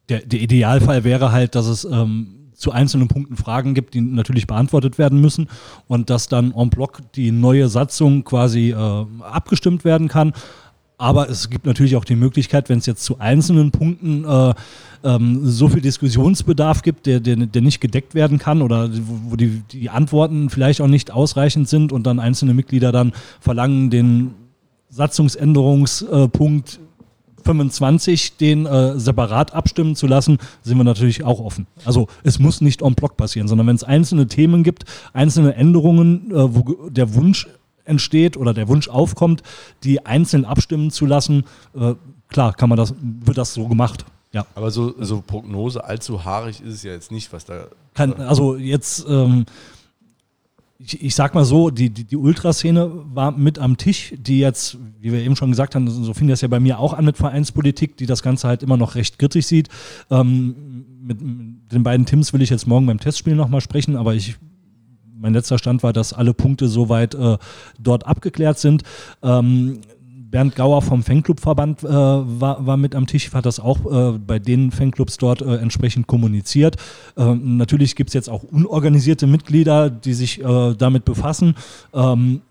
Der, 0.08 0.20
der 0.20 0.40
Idealfall 0.40 1.04
wäre 1.04 1.32
halt, 1.32 1.54
dass 1.54 1.66
es 1.66 1.84
ähm, 1.84 2.40
zu 2.60 2.72
einzelnen 2.72 3.08
Punkten 3.08 3.36
Fragen 3.36 3.74
gibt, 3.74 3.94
die 3.94 4.00
natürlich 4.02 4.46
beantwortet 4.46 4.98
werden 4.98 5.20
müssen 5.20 5.48
und 5.86 6.10
dass 6.10 6.28
dann 6.28 6.52
en 6.52 6.70
bloc 6.70 7.00
die 7.14 7.30
neue 7.30 7.68
Satzung 7.68 8.22
quasi 8.24 8.70
äh, 8.70 9.06
abgestimmt 9.22 9.84
werden 9.84 10.08
kann. 10.08 10.34
Aber 11.00 11.30
es 11.30 11.48
gibt 11.48 11.64
natürlich 11.64 11.96
auch 11.96 12.04
die 12.04 12.14
Möglichkeit, 12.14 12.68
wenn 12.68 12.76
es 12.76 12.84
jetzt 12.84 13.04
zu 13.04 13.18
einzelnen 13.18 13.70
Punkten 13.70 14.22
äh, 14.26 14.52
ähm, 15.02 15.40
so 15.44 15.70
viel 15.70 15.80
Diskussionsbedarf 15.80 16.82
gibt, 16.82 17.06
der, 17.06 17.20
der, 17.20 17.36
der 17.36 17.62
nicht 17.62 17.80
gedeckt 17.80 18.14
werden 18.14 18.36
kann 18.36 18.60
oder 18.60 18.90
wo 18.92 19.34
die, 19.34 19.62
die 19.72 19.88
Antworten 19.88 20.50
vielleicht 20.50 20.82
auch 20.82 20.88
nicht 20.88 21.10
ausreichend 21.10 21.70
sind 21.70 21.90
und 21.90 22.06
dann 22.06 22.20
einzelne 22.20 22.52
Mitglieder 22.52 22.92
dann 22.92 23.14
verlangen, 23.40 23.88
den 23.88 24.34
Satzungsänderungspunkt 24.90 26.80
25 27.46 28.36
den 28.36 28.66
äh, 28.66 29.00
separat 29.00 29.54
abstimmen 29.54 29.96
zu 29.96 30.06
lassen, 30.06 30.36
sind 30.60 30.76
wir 30.76 30.84
natürlich 30.84 31.24
auch 31.24 31.40
offen. 31.40 31.66
Also 31.86 32.08
es 32.24 32.38
muss 32.38 32.60
nicht 32.60 32.82
en 32.82 32.94
bloc 32.94 33.16
passieren, 33.16 33.48
sondern 33.48 33.66
wenn 33.66 33.76
es 33.76 33.84
einzelne 33.84 34.26
Themen 34.26 34.64
gibt, 34.64 34.84
einzelne 35.14 35.54
Änderungen, 35.54 36.30
äh, 36.30 36.54
wo 36.54 36.90
der 36.90 37.14
Wunsch 37.14 37.48
entsteht 37.84 38.36
oder 38.36 38.54
der 38.54 38.68
Wunsch 38.68 38.88
aufkommt, 38.88 39.42
die 39.84 40.04
einzeln 40.06 40.44
abstimmen 40.44 40.90
zu 40.90 41.06
lassen, 41.06 41.44
äh, 41.74 41.94
klar, 42.28 42.54
kann 42.54 42.68
man 42.68 42.78
das, 42.78 42.94
wird 43.00 43.38
das 43.38 43.54
so 43.54 43.68
gemacht. 43.68 44.04
Ja. 44.32 44.46
Aber 44.54 44.70
so, 44.70 44.94
so 44.98 45.22
Prognose, 45.26 45.84
allzu 45.84 46.24
haarig 46.24 46.60
ist 46.60 46.74
es 46.74 46.82
ja 46.82 46.92
jetzt 46.92 47.10
nicht, 47.10 47.32
was 47.32 47.44
da. 47.44 47.66
Kann, 47.94 48.14
also 48.14 48.56
jetzt, 48.56 49.04
ähm, 49.08 49.44
ich, 50.78 51.02
ich 51.02 51.14
sag 51.14 51.34
mal 51.34 51.44
so, 51.44 51.70
die, 51.70 51.90
die, 51.90 52.04
die 52.04 52.16
Ultraszene 52.16 52.90
war 53.12 53.32
mit 53.32 53.58
am 53.58 53.76
Tisch, 53.76 54.14
die 54.16 54.38
jetzt, 54.38 54.78
wie 55.00 55.12
wir 55.12 55.20
eben 55.20 55.36
schon 55.36 55.50
gesagt 55.50 55.74
haben, 55.74 55.90
so 55.90 56.14
fing 56.14 56.28
das 56.28 56.40
ja 56.40 56.48
bei 56.48 56.60
mir 56.60 56.78
auch 56.78 56.94
an 56.94 57.04
mit 57.04 57.16
Vereinspolitik, 57.16 57.96
die 57.96 58.06
das 58.06 58.22
Ganze 58.22 58.46
halt 58.46 58.62
immer 58.62 58.76
noch 58.76 58.94
recht 58.94 59.18
kritisch 59.18 59.46
sieht. 59.46 59.68
Ähm, 60.10 60.86
mit, 61.02 61.20
mit 61.20 61.72
den 61.72 61.82
beiden 61.82 62.06
Tims 62.06 62.32
will 62.32 62.42
ich 62.42 62.50
jetzt 62.50 62.66
morgen 62.66 62.86
beim 62.86 63.00
Testspiel 63.00 63.34
nochmal 63.34 63.60
sprechen, 63.60 63.96
aber 63.96 64.14
ich 64.14 64.36
mein 65.20 65.34
letzter 65.34 65.58
Stand 65.58 65.82
war, 65.82 65.92
dass 65.92 66.12
alle 66.12 66.34
Punkte 66.34 66.68
soweit 66.68 67.14
äh, 67.14 67.36
dort 67.78 68.06
abgeklärt 68.06 68.58
sind. 68.58 68.82
Ähm, 69.22 69.80
Bernd 70.30 70.54
Gauer 70.54 70.80
vom 70.80 71.02
Fanclubverband 71.02 71.82
äh, 71.82 71.88
war, 71.88 72.64
war 72.64 72.76
mit 72.76 72.94
am 72.94 73.06
Tisch, 73.06 73.32
hat 73.32 73.46
das 73.46 73.58
auch 73.58 74.14
äh, 74.14 74.18
bei 74.18 74.38
den 74.38 74.70
Fanclubs 74.70 75.16
dort 75.16 75.42
äh, 75.42 75.56
entsprechend 75.56 76.06
kommuniziert. 76.06 76.76
Ähm, 77.16 77.56
natürlich 77.56 77.96
gibt 77.96 78.10
es 78.10 78.14
jetzt 78.14 78.30
auch 78.30 78.44
unorganisierte 78.44 79.26
Mitglieder, 79.26 79.90
die 79.90 80.14
sich 80.14 80.42
äh, 80.42 80.74
damit 80.74 81.04
befassen. 81.04 81.56
Ähm, 81.92 82.42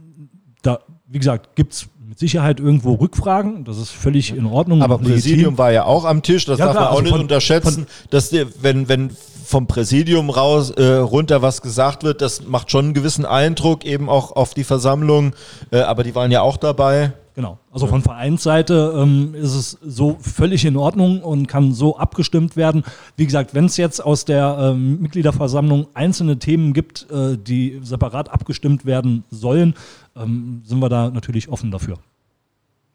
da, 0.61 0.79
wie 1.07 1.19
gesagt, 1.19 1.55
gibt 1.55 1.73
es 1.73 1.87
mit 2.09 2.17
Sicherheit 2.17 2.59
irgendwo 2.59 2.93
Rückfragen. 2.95 3.63
Das 3.65 3.77
ist 3.77 3.91
völlig 3.91 4.35
in 4.35 4.47
Ordnung. 4.47 4.81
Aber 4.81 4.95
legitim. 4.95 5.13
Präsidium 5.13 5.57
war 5.59 5.71
ja 5.71 5.85
auch 5.85 6.05
am 6.05 6.23
Tisch, 6.23 6.43
das 6.45 6.57
Ja, 6.57 6.65
darf 6.65 6.73
klar, 6.73 6.83
man 6.85 6.91
auch 6.93 6.97
also 6.97 7.03
nicht 7.03 7.11
von- 7.11 7.21
unterschätzen, 7.21 7.85
dass 8.09 8.31
der, 8.31 8.47
wenn, 8.63 8.89
wenn 8.89 9.11
vom 9.45 9.67
Präsidium 9.67 10.31
raus 10.31 10.71
äh, 10.71 10.83
runter 10.95 11.41
was 11.43 11.61
gesagt 11.61 12.03
wird, 12.03 12.21
das 12.21 12.45
macht 12.47 12.71
schon 12.71 12.85
einen 12.85 12.93
gewissen 12.95 13.25
Eindruck 13.25 13.85
eben 13.85 14.09
auch 14.09 14.35
auf 14.35 14.55
die 14.55 14.63
Versammlung, 14.63 15.33
äh, 15.71 15.81
aber 15.81 16.03
die 16.03 16.15
waren 16.15 16.31
ja 16.31 16.41
auch 16.41 16.57
dabei. 16.57 17.13
Genau. 17.35 17.57
Also 17.71 17.87
von 17.87 18.01
Vereinsseite 18.01 18.93
ähm, 18.97 19.33
ist 19.33 19.53
es 19.55 19.77
so 19.85 20.17
völlig 20.19 20.65
in 20.65 20.75
Ordnung 20.75 21.21
und 21.21 21.47
kann 21.47 21.73
so 21.73 21.95
abgestimmt 21.97 22.57
werden. 22.57 22.83
Wie 23.15 23.25
gesagt, 23.25 23.53
wenn 23.53 23.65
es 23.65 23.77
jetzt 23.77 24.03
aus 24.03 24.25
der 24.25 24.57
ähm, 24.59 24.99
Mitgliederversammlung 24.99 25.87
einzelne 25.93 26.37
Themen 26.37 26.73
gibt, 26.73 27.07
äh, 27.09 27.37
die 27.37 27.79
separat 27.81 28.29
abgestimmt 28.29 28.85
werden 28.85 29.23
sollen, 29.31 29.75
ähm, 30.19 30.61
sind 30.65 30.79
wir 30.79 30.89
da 30.89 31.09
natürlich 31.09 31.49
offen 31.49 31.71
dafür. 31.71 31.97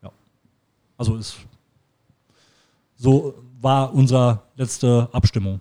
Ja. 0.02 0.10
Also 0.96 1.16
ist 1.16 1.36
so 2.96 3.34
war 3.60 3.92
unsere 3.94 4.42
letzte 4.56 5.08
Abstimmung. 5.12 5.60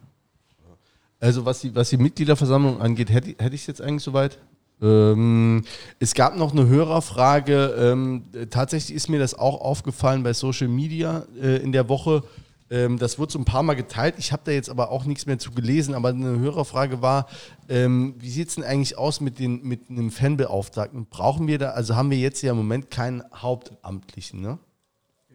Also 1.20 1.46
was 1.46 1.62
die, 1.62 1.74
was 1.74 1.90
die 1.90 1.98
Mitgliederversammlung 1.98 2.82
angeht, 2.82 3.10
hätte, 3.10 3.30
hätte 3.42 3.56
ich 3.56 3.62
es 3.62 3.68
jetzt 3.68 3.82
eigentlich 3.82 4.04
soweit? 4.04 4.38
Ähm, 4.82 5.64
es 6.00 6.14
gab 6.14 6.36
noch 6.36 6.52
eine 6.52 6.68
Hörerfrage. 6.68 7.74
Ähm, 7.80 8.24
äh, 8.34 8.48
tatsächlich 8.48 8.96
ist 8.96 9.08
mir 9.08 9.20
das 9.20 9.34
auch 9.34 9.62
aufgefallen 9.62 10.24
bei 10.24 10.34
Social 10.34 10.68
Media 10.68 11.24
äh, 11.42 11.64
in 11.64 11.72
der 11.72 11.88
Woche. 11.88 12.24
Ähm, 12.70 12.98
das 12.98 13.20
wurde 13.20 13.32
so 13.32 13.40
ein 13.40 13.46
paar 13.46 13.64
Mal 13.64 13.76
geteilt. 13.76 14.16
Ich 14.18 14.32
habe 14.32 14.44
da 14.46 14.52
jetzt 14.52 14.70
aber 14.70 14.92
auch 14.92 15.06
nichts 15.06 15.26
mehr 15.26 15.40
zu 15.40 15.52
gelesen. 15.52 15.96
Aber 15.96 16.10
eine 16.10 16.40
Hörerfrage 16.40 17.02
war, 17.02 17.28
ähm, 17.70 18.16
wie 18.20 18.30
sieht 18.30 18.50
es 18.50 18.56
denn 18.56 18.64
eigentlich 18.64 18.98
aus 18.98 19.22
mit, 19.22 19.40
den, 19.40 19.64
mit 19.64 19.90
einem 19.90 20.12
Fanbeauftragten? 20.12 21.06
Brauchen 21.08 21.48
wir 21.48 21.58
da, 21.58 21.72
also 21.72 21.96
haben 21.96 22.10
wir 22.10 22.18
jetzt 22.18 22.42
ja 22.42 22.52
im 22.52 22.58
Moment 22.58 22.92
keinen 22.92 23.24
Hauptamtlichen, 23.34 24.42
ne? 24.42 24.60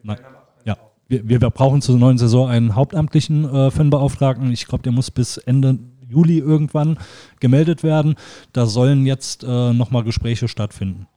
Nein. 0.03 0.19
Ja. 0.65 0.77
Wir, 1.07 1.27
wir 1.27 1.39
brauchen 1.39 1.81
zur 1.81 1.97
neuen 1.97 2.17
Saison 2.17 2.49
einen 2.49 2.75
hauptamtlichen 2.75 3.45
äh, 3.45 3.71
Fanbeauftragten. 3.71 4.51
Ich 4.51 4.67
glaube, 4.67 4.83
der 4.83 4.91
muss 4.91 5.11
bis 5.11 5.37
Ende 5.37 5.79
Juli 6.07 6.39
irgendwann 6.39 6.97
gemeldet 7.39 7.83
werden. 7.83 8.15
Da 8.53 8.65
sollen 8.65 9.05
jetzt 9.05 9.43
äh, 9.43 9.73
nochmal 9.73 10.03
Gespräche 10.03 10.47
stattfinden. 10.47 11.07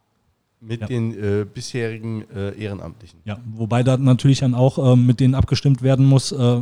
Mit 0.65 0.81
Ja. 0.81 0.87
den 0.87 1.13
äh, 1.13 1.45
bisherigen 1.45 2.25
äh, 2.35 2.57
Ehrenamtlichen. 2.57 3.19
Ja, 3.25 3.39
wobei 3.53 3.83
da 3.83 3.97
natürlich 3.97 4.39
dann 4.41 4.55
auch 4.55 4.79
äh, 4.93 4.97
mit 4.97 5.19
denen 5.19 5.35
abgestimmt 5.35 5.83
werden 5.83 6.07
muss. 6.07 6.31
Äh, 6.31 6.61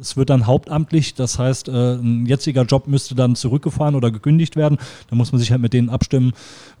es 0.00 0.16
wird 0.16 0.30
dann 0.30 0.46
hauptamtlich, 0.46 1.14
das 1.14 1.38
heißt, 1.38 1.68
äh, 1.68 1.94
ein 1.94 2.26
jetziger 2.26 2.62
Job 2.64 2.88
müsste 2.88 3.14
dann 3.14 3.36
zurückgefahren 3.36 3.94
oder 3.94 4.10
gekündigt 4.10 4.56
werden. 4.56 4.78
Da 5.08 5.16
muss 5.16 5.30
man 5.30 5.38
sich 5.38 5.52
halt 5.52 5.60
mit 5.60 5.72
denen 5.74 5.90
abstimmen, 5.90 6.32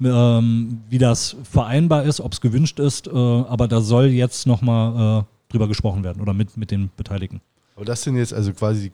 ähm, 0.02 0.80
wie 0.88 0.98
das 0.98 1.36
vereinbar 1.44 2.04
ist, 2.04 2.20
ob 2.20 2.32
es 2.32 2.40
gewünscht 2.40 2.80
ist. 2.80 3.06
Äh, 3.06 3.10
aber 3.12 3.68
da 3.68 3.80
soll 3.80 4.06
jetzt 4.06 4.46
nochmal 4.46 5.20
äh, 5.20 5.52
drüber 5.52 5.68
gesprochen 5.68 6.02
werden 6.02 6.20
oder 6.20 6.32
mit, 6.32 6.56
mit 6.56 6.70
den 6.70 6.90
Beteiligten. 6.96 7.40
Aber 7.76 7.84
das 7.84 8.02
sind 8.02 8.16
jetzt 8.16 8.34
also 8.34 8.52
quasi 8.52 8.82
die 8.82 8.90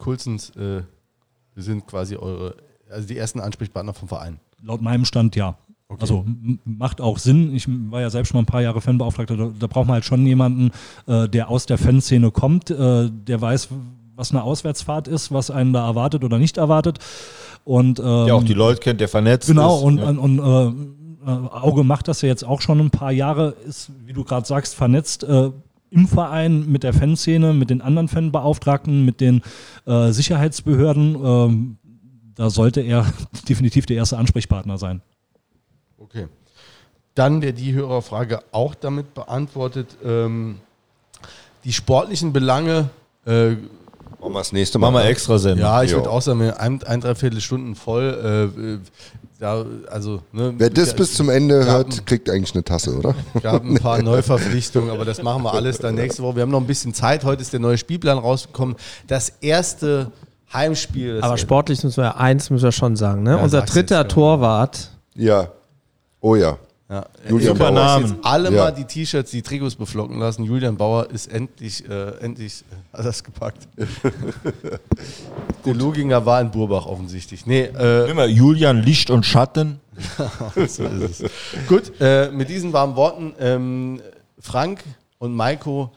wir 1.56 1.62
sind 1.62 1.86
quasi 1.86 2.16
eure, 2.16 2.54
also 2.90 3.08
die 3.08 3.16
ersten 3.16 3.40
Ansprechpartner 3.40 3.94
vom 3.94 4.08
Verein. 4.08 4.38
Laut 4.62 4.82
meinem 4.82 5.04
Stand 5.04 5.34
ja. 5.36 5.56
Also 5.98 6.24
m- 6.26 6.58
macht 6.64 7.00
auch 7.00 7.18
Sinn. 7.18 7.54
Ich 7.54 7.66
war 7.68 8.00
ja 8.00 8.10
selbst 8.10 8.28
schon 8.30 8.36
mal 8.38 8.42
ein 8.42 8.46
paar 8.46 8.62
Jahre 8.62 8.80
Fanbeauftragter. 8.80 9.36
Da, 9.36 9.50
da 9.58 9.66
braucht 9.66 9.86
man 9.86 9.94
halt 9.94 10.04
schon 10.04 10.26
jemanden, 10.26 10.70
äh, 11.06 11.28
der 11.28 11.48
aus 11.48 11.66
der 11.66 11.78
Fanszene 11.78 12.30
kommt, 12.30 12.70
äh, 12.70 13.08
der 13.10 13.40
weiß, 13.40 13.68
was 14.16 14.30
eine 14.32 14.42
Auswärtsfahrt 14.42 15.08
ist, 15.08 15.30
was 15.32 15.50
einen 15.50 15.72
da 15.72 15.86
erwartet 15.86 16.24
oder 16.24 16.38
nicht 16.38 16.56
erwartet. 16.56 16.98
Und, 17.64 17.98
ähm, 17.98 18.24
Der 18.26 18.34
auch 18.34 18.42
die 18.44 18.54
Leute 18.54 18.80
kennt, 18.80 19.00
der 19.00 19.08
vernetzt 19.08 19.48
Genau, 19.48 19.76
ist. 19.78 19.82
und, 19.84 19.98
ja. 19.98 20.08
und, 20.08 20.18
und 20.18 20.38
äh, 20.38 21.30
äh, 21.30 21.48
Auge 21.50 21.84
macht 21.84 22.08
das 22.08 22.22
ja 22.22 22.28
jetzt 22.28 22.44
auch 22.44 22.60
schon 22.60 22.80
ein 22.80 22.90
paar 22.90 23.12
Jahre, 23.12 23.54
ist, 23.66 23.90
wie 24.04 24.12
du 24.12 24.24
gerade 24.24 24.46
sagst, 24.46 24.74
vernetzt 24.74 25.22
äh, 25.24 25.50
im 25.90 26.08
Verein 26.08 26.66
mit 26.70 26.82
der 26.82 26.92
Fanszene, 26.94 27.52
mit 27.52 27.70
den 27.70 27.80
anderen 27.80 28.08
Fanbeauftragten, 28.08 29.04
mit 29.04 29.20
den 29.20 29.42
äh, 29.86 30.10
Sicherheitsbehörden. 30.10 31.16
ähm, 31.24 31.76
da 32.34 32.50
sollte 32.50 32.80
er 32.80 33.06
definitiv 33.48 33.86
der 33.86 33.96
erste 33.96 34.18
Ansprechpartner 34.18 34.78
sein. 34.78 35.00
Okay. 36.16 36.28
Dann 37.14 37.40
wäre 37.42 37.52
die 37.52 37.72
Hörerfrage 37.72 38.40
auch 38.52 38.74
damit 38.74 39.14
beantwortet. 39.14 39.88
Ähm, 40.04 40.58
die 41.64 41.72
sportlichen 41.72 42.32
Belange, 42.32 42.90
äh, 43.26 43.50
Machen 44.18 44.32
wir 44.32 44.38
das 44.38 44.52
nächste 44.52 44.78
Mal. 44.78 44.90
Machen 44.90 45.00
wir 45.00 45.04
ne? 45.04 45.10
extra 45.10 45.38
Sendung. 45.38 45.60
ja, 45.60 45.82
ich 45.82 45.92
würde 45.92 46.10
auch 46.10 46.22
sagen, 46.22 46.40
wir 46.40 46.58
ein, 46.58 46.82
ein 46.84 47.00
dreiviertel 47.00 47.40
Stunden 47.40 47.74
voll. 47.74 48.50
Äh, 48.54 48.78
da, 49.38 49.64
also, 49.90 50.22
ne, 50.32 50.54
Wer 50.56 50.70
das 50.70 50.94
bis 50.94 51.14
zum 51.14 51.28
Ende 51.28 51.60
Wir 51.60 51.66
hört, 51.66 51.92
haben- 51.98 52.04
kriegt 52.06 52.30
eigentlich 52.30 52.54
eine 52.54 52.64
Tasse, 52.64 52.96
oder? 52.96 53.14
gab 53.42 53.62
ein 53.62 53.74
paar 53.74 54.00
Neuverpflichtungen, 54.02 54.90
aber 54.90 55.04
das 55.04 55.22
machen 55.22 55.42
wir 55.42 55.52
alles 55.52 55.78
dann 55.78 55.94
nächste 55.96 56.22
Woche. 56.22 56.36
Wir 56.36 56.42
haben 56.42 56.50
noch 56.50 56.60
ein 56.60 56.66
bisschen 56.66 56.94
Zeit. 56.94 57.24
Heute 57.24 57.42
ist 57.42 57.52
der 57.52 57.60
neue 57.60 57.76
Spielplan 57.76 58.16
rausgekommen. 58.18 58.76
Das 59.06 59.28
erste 59.42 60.10
Heimspiel. 60.52 61.16
das 61.16 61.22
Aber 61.24 61.36
sportlich 61.36 61.84
müssen 61.84 62.02
wir 62.02 62.16
eins 62.18 62.48
müssen 62.50 62.64
wir 62.64 62.72
schon 62.72 62.96
sagen. 62.96 63.22
Ne? 63.22 63.32
Ja, 63.32 63.36
Unser 63.36 63.62
dritter 63.62 64.00
jetzt. 64.02 64.12
Torwart, 64.12 64.90
Ja. 65.14 65.48
Oh 66.26 66.34
ja. 66.34 66.58
Ja. 66.88 67.06
Julian 67.28 67.56
könnt 67.56 67.76
Bauer. 67.76 68.00
jetzt 68.00 68.14
alle 68.22 68.50
Ja. 68.52 68.64
mal 68.64 68.70
die 68.72 68.84
T-Shirts, 68.84 69.30
die 69.30 69.42
Trikots 69.42 69.76
beflocken 69.76 70.18
lassen. 70.18 70.42
Julian 70.42 70.76
Bauer 70.76 71.08
ist 71.08 71.28
endlich, 71.28 71.88
äh, 71.88 72.18
endlich 72.20 72.64
äh, 72.92 72.98
hat 72.98 73.06
das 73.06 73.22
gepackt. 73.22 73.68
Der 75.64 75.74
Luginger 75.74 76.26
war 76.26 76.40
in 76.40 76.50
Burbach 76.50 76.86
offensichtlich. 76.86 77.46
Nee, 77.46 77.62
äh, 77.78 78.10
Immer 78.10 78.26
Julian 78.26 78.82
Licht 78.82 79.10
und 79.10 79.24
Schatten. 79.24 79.78
so 80.66 80.82
ist 80.84 81.22
es. 81.22 81.30
Gut, 81.68 81.92
äh, 82.00 82.28
mit 82.32 82.48
diesen 82.48 82.72
warmen 82.72 82.96
Worten, 82.96 83.34
ähm, 83.38 84.00
Frank 84.40 84.80
und 85.18 85.32
Maiko, 85.34 85.92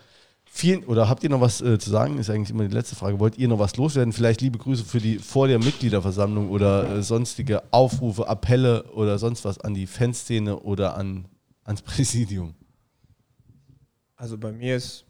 vielen, 0.59 0.83
oder 0.83 1.09
habt 1.09 1.23
ihr 1.23 1.29
noch 1.29 1.41
was 1.41 1.61
äh, 1.61 1.79
zu 1.79 1.89
sagen? 1.89 2.17
Ist 2.17 2.29
eigentlich 2.29 2.49
immer 2.49 2.67
die 2.67 2.75
letzte 2.75 2.95
Frage. 2.95 3.19
Wollt 3.19 3.37
ihr 3.37 3.47
noch 3.47 3.59
was 3.59 3.77
loswerden? 3.77 4.13
Vielleicht 4.13 4.41
liebe 4.41 4.57
Grüße 4.57 4.83
für 4.83 4.99
die 4.99 5.17
vor 5.17 5.47
der 5.47 5.57
Mitgliederversammlung 5.59 6.49
oder 6.49 6.97
äh, 6.97 7.03
sonstige 7.03 7.63
Aufrufe, 7.71 8.27
Appelle 8.27 8.83
oder 8.91 9.17
sonst 9.17 9.45
was 9.45 9.59
an 9.59 9.73
die 9.73 9.87
Fanszene 9.87 10.59
oder 10.59 10.95
an, 10.95 11.25
ans 11.63 11.81
Präsidium. 11.89 12.53
also 14.15 14.37
bei 14.37 14.51
mir 14.51 14.75
ist 14.75 15.05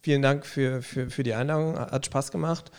vielen 0.00 0.22
Dank 0.22 0.46
für, 0.46 0.80
für, 0.82 1.10
für 1.10 1.22
die 1.22 1.34
Einladung, 1.34 1.78
hat 1.78 2.06
Spaß 2.06 2.30
gemacht. 2.30 2.70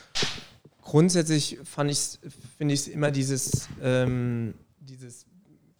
Grundsätzlich 0.81 1.59
fand 1.63 1.91
ich's, 1.91 2.19
finde 2.57 2.73
ich 2.73 2.91
immer 2.91 3.11
dieses, 3.11 3.67
ähm, 3.81 4.53
dieses 4.79 5.25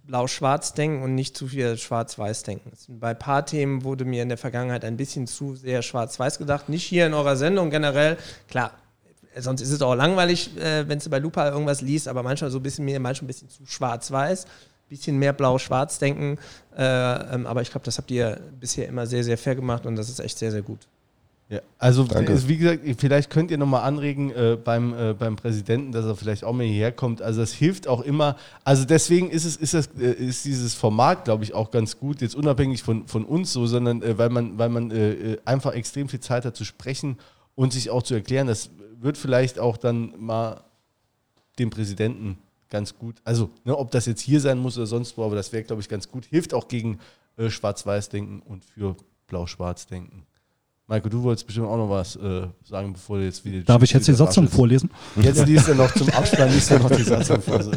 Blau-Schwarz-Denken 0.03 1.01
und 1.01 1.15
nicht 1.15 1.35
zu 1.37 1.47
viel 1.47 1.77
Schwarz-Weiß-Denken. 1.77 2.71
Bei 2.99 3.11
ein 3.11 3.19
paar 3.19 3.45
Themen 3.45 3.83
wurde 3.83 4.05
mir 4.05 4.23
in 4.23 4.29
der 4.29 4.37
Vergangenheit 4.37 4.83
ein 4.85 4.97
bisschen 4.97 5.27
zu 5.27 5.55
sehr 5.55 5.81
Schwarz-Weiß 5.81 6.37
gedacht. 6.37 6.69
Nicht 6.69 6.83
hier 6.83 7.07
in 7.07 7.13
eurer 7.13 7.35
Sendung 7.35 7.69
generell. 7.69 8.17
Klar, 8.47 8.71
sonst 9.37 9.61
ist 9.61 9.71
es 9.71 9.81
auch 9.81 9.95
langweilig, 9.95 10.57
äh, 10.57 10.87
wenn 10.87 10.99
du 10.99 11.09
bei 11.09 11.19
Lupa 11.19 11.49
irgendwas 11.49 11.81
liest, 11.81 12.07
aber 12.07 12.23
manchmal 12.23 12.51
so 12.51 12.59
ein 12.59 12.63
bisschen 12.63 12.85
mir, 12.85 12.99
manchmal 12.99 13.25
ein 13.25 13.27
bisschen 13.27 13.49
zu 13.49 13.65
schwarz-weiß. 13.65 14.45
bisschen 14.89 15.17
mehr 15.17 15.33
blau-schwarz 15.33 15.97
denken. 15.99 16.37
Äh, 16.77 16.83
ähm, 16.83 17.47
aber 17.47 17.61
ich 17.61 17.71
glaube, 17.71 17.85
das 17.85 17.97
habt 17.97 18.11
ihr 18.11 18.39
bisher 18.59 18.87
immer 18.87 19.07
sehr, 19.07 19.23
sehr 19.23 19.37
fair 19.37 19.55
gemacht 19.55 19.85
und 19.85 19.95
das 19.95 20.09
ist 20.09 20.19
echt 20.19 20.37
sehr, 20.37 20.51
sehr 20.51 20.61
gut. 20.61 20.87
Ja, 21.53 21.59
also 21.77 22.05
es- 22.33 22.47
wie 22.47 22.57
gesagt, 22.57 22.79
vielleicht 22.97 23.29
könnt 23.29 23.51
ihr 23.51 23.57
nochmal 23.57 23.83
anregen 23.83 24.31
äh, 24.31 24.57
beim, 24.63 24.93
äh, 24.93 25.13
beim 25.13 25.35
Präsidenten, 25.35 25.91
dass 25.91 26.03
er 26.05 26.15
vielleicht 26.15 26.43
auch 26.43 26.53
mal 26.53 26.63
hierher 26.65 26.91
kommt. 26.91 27.21
Also 27.21 27.41
das 27.41 27.53
hilft 27.53 27.87
auch 27.87 28.01
immer. 28.01 28.37
Also 28.63 28.85
deswegen 28.85 29.29
ist 29.29 29.45
es 29.45 29.55
ist 29.57 29.73
das 29.73 29.87
äh, 29.99 30.11
ist 30.13 30.45
dieses 30.45 30.73
Format, 30.73 31.25
glaube 31.25 31.43
ich, 31.43 31.53
auch 31.53 31.69
ganz 31.69 31.99
gut. 31.99 32.21
Jetzt 32.21 32.35
unabhängig 32.35 32.81
von, 32.81 33.07
von 33.07 33.23
uns 33.25 33.53
so, 33.53 33.67
sondern 33.67 34.01
äh, 34.01 34.17
weil 34.17 34.29
man 34.29 34.57
weil 34.57 34.69
man 34.69 34.89
äh, 34.91 35.11
äh, 35.33 35.37
einfach 35.45 35.73
extrem 35.73 36.09
viel 36.09 36.21
Zeit 36.21 36.45
hat 36.45 36.55
zu 36.55 36.65
sprechen 36.65 37.17
und 37.55 37.71
sich 37.73 37.89
auch 37.91 38.01
zu 38.03 38.13
erklären. 38.15 38.47
Das 38.47 38.71
wird 38.99 39.17
vielleicht 39.17 39.59
auch 39.59 39.77
dann 39.77 40.13
mal 40.17 40.63
dem 41.59 41.69
Präsidenten 41.69 42.37
ganz 42.69 42.97
gut. 42.97 43.17
Also 43.25 43.51
ne, 43.63 43.77
ob 43.77 43.91
das 43.91 44.05
jetzt 44.07 44.21
hier 44.21 44.39
sein 44.39 44.57
muss 44.57 44.77
oder 44.77 44.87
sonst 44.87 45.17
wo, 45.17 45.23
aber 45.23 45.35
das 45.35 45.53
wäre 45.53 45.63
glaube 45.63 45.81
ich 45.81 45.89
ganz 45.89 46.09
gut. 46.09 46.25
Hilft 46.25 46.53
auch 46.55 46.67
gegen 46.67 46.97
Schwarz-Weiß-Denken 47.47 48.41
und 48.41 48.63
für 48.65 48.95
Blau-Schwarz-Denken. 49.27 50.25
Maiko, 50.87 51.07
du 51.09 51.23
wolltest 51.23 51.45
bestimmt 51.47 51.67
auch 51.67 51.77
noch 51.77 51.89
was 51.89 52.15
äh, 52.17 52.47
sagen, 52.63 52.93
bevor 52.93 53.17
du 53.17 53.23
jetzt 53.25 53.45
wieder. 53.45 53.61
Darf 53.63 53.81
ich 53.83 53.93
jetzt 53.93 54.07
die 54.07 54.13
Satzung 54.13 54.49
vorlesen? 54.49 54.89
Jetzt 55.21 55.45
liest 55.47 55.69
er 55.69 55.75
noch 55.75 55.91
zum 55.93 56.09
Abspann, 56.09 56.51
liest 56.51 56.71
er 56.71 56.79
noch 56.79 56.91
die 56.91 57.03
Satzung 57.03 57.41
vor. 57.41 57.63
So. 57.63 57.71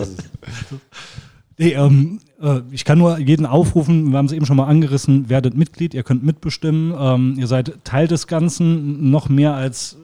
Nee, 1.59 1.73
ähm, 1.73 2.19
äh, 2.43 2.61
ich 2.73 2.85
kann 2.85 2.99
nur 2.99 3.19
jeden 3.19 3.47
aufrufen, 3.47 4.11
wir 4.11 4.19
haben 4.19 4.27
es 4.27 4.33
eben 4.33 4.45
schon 4.45 4.57
mal 4.57 4.67
angerissen, 4.67 5.29
werdet 5.29 5.57
Mitglied, 5.57 5.95
ihr 5.95 6.03
könnt 6.03 6.25
mitbestimmen, 6.25 6.93
ähm, 6.99 7.37
ihr 7.39 7.47
seid 7.47 7.79
Teil 7.85 8.09
des 8.09 8.27
Ganzen, 8.27 9.11
noch 9.11 9.29
mehr 9.29 9.55
als 9.55 9.97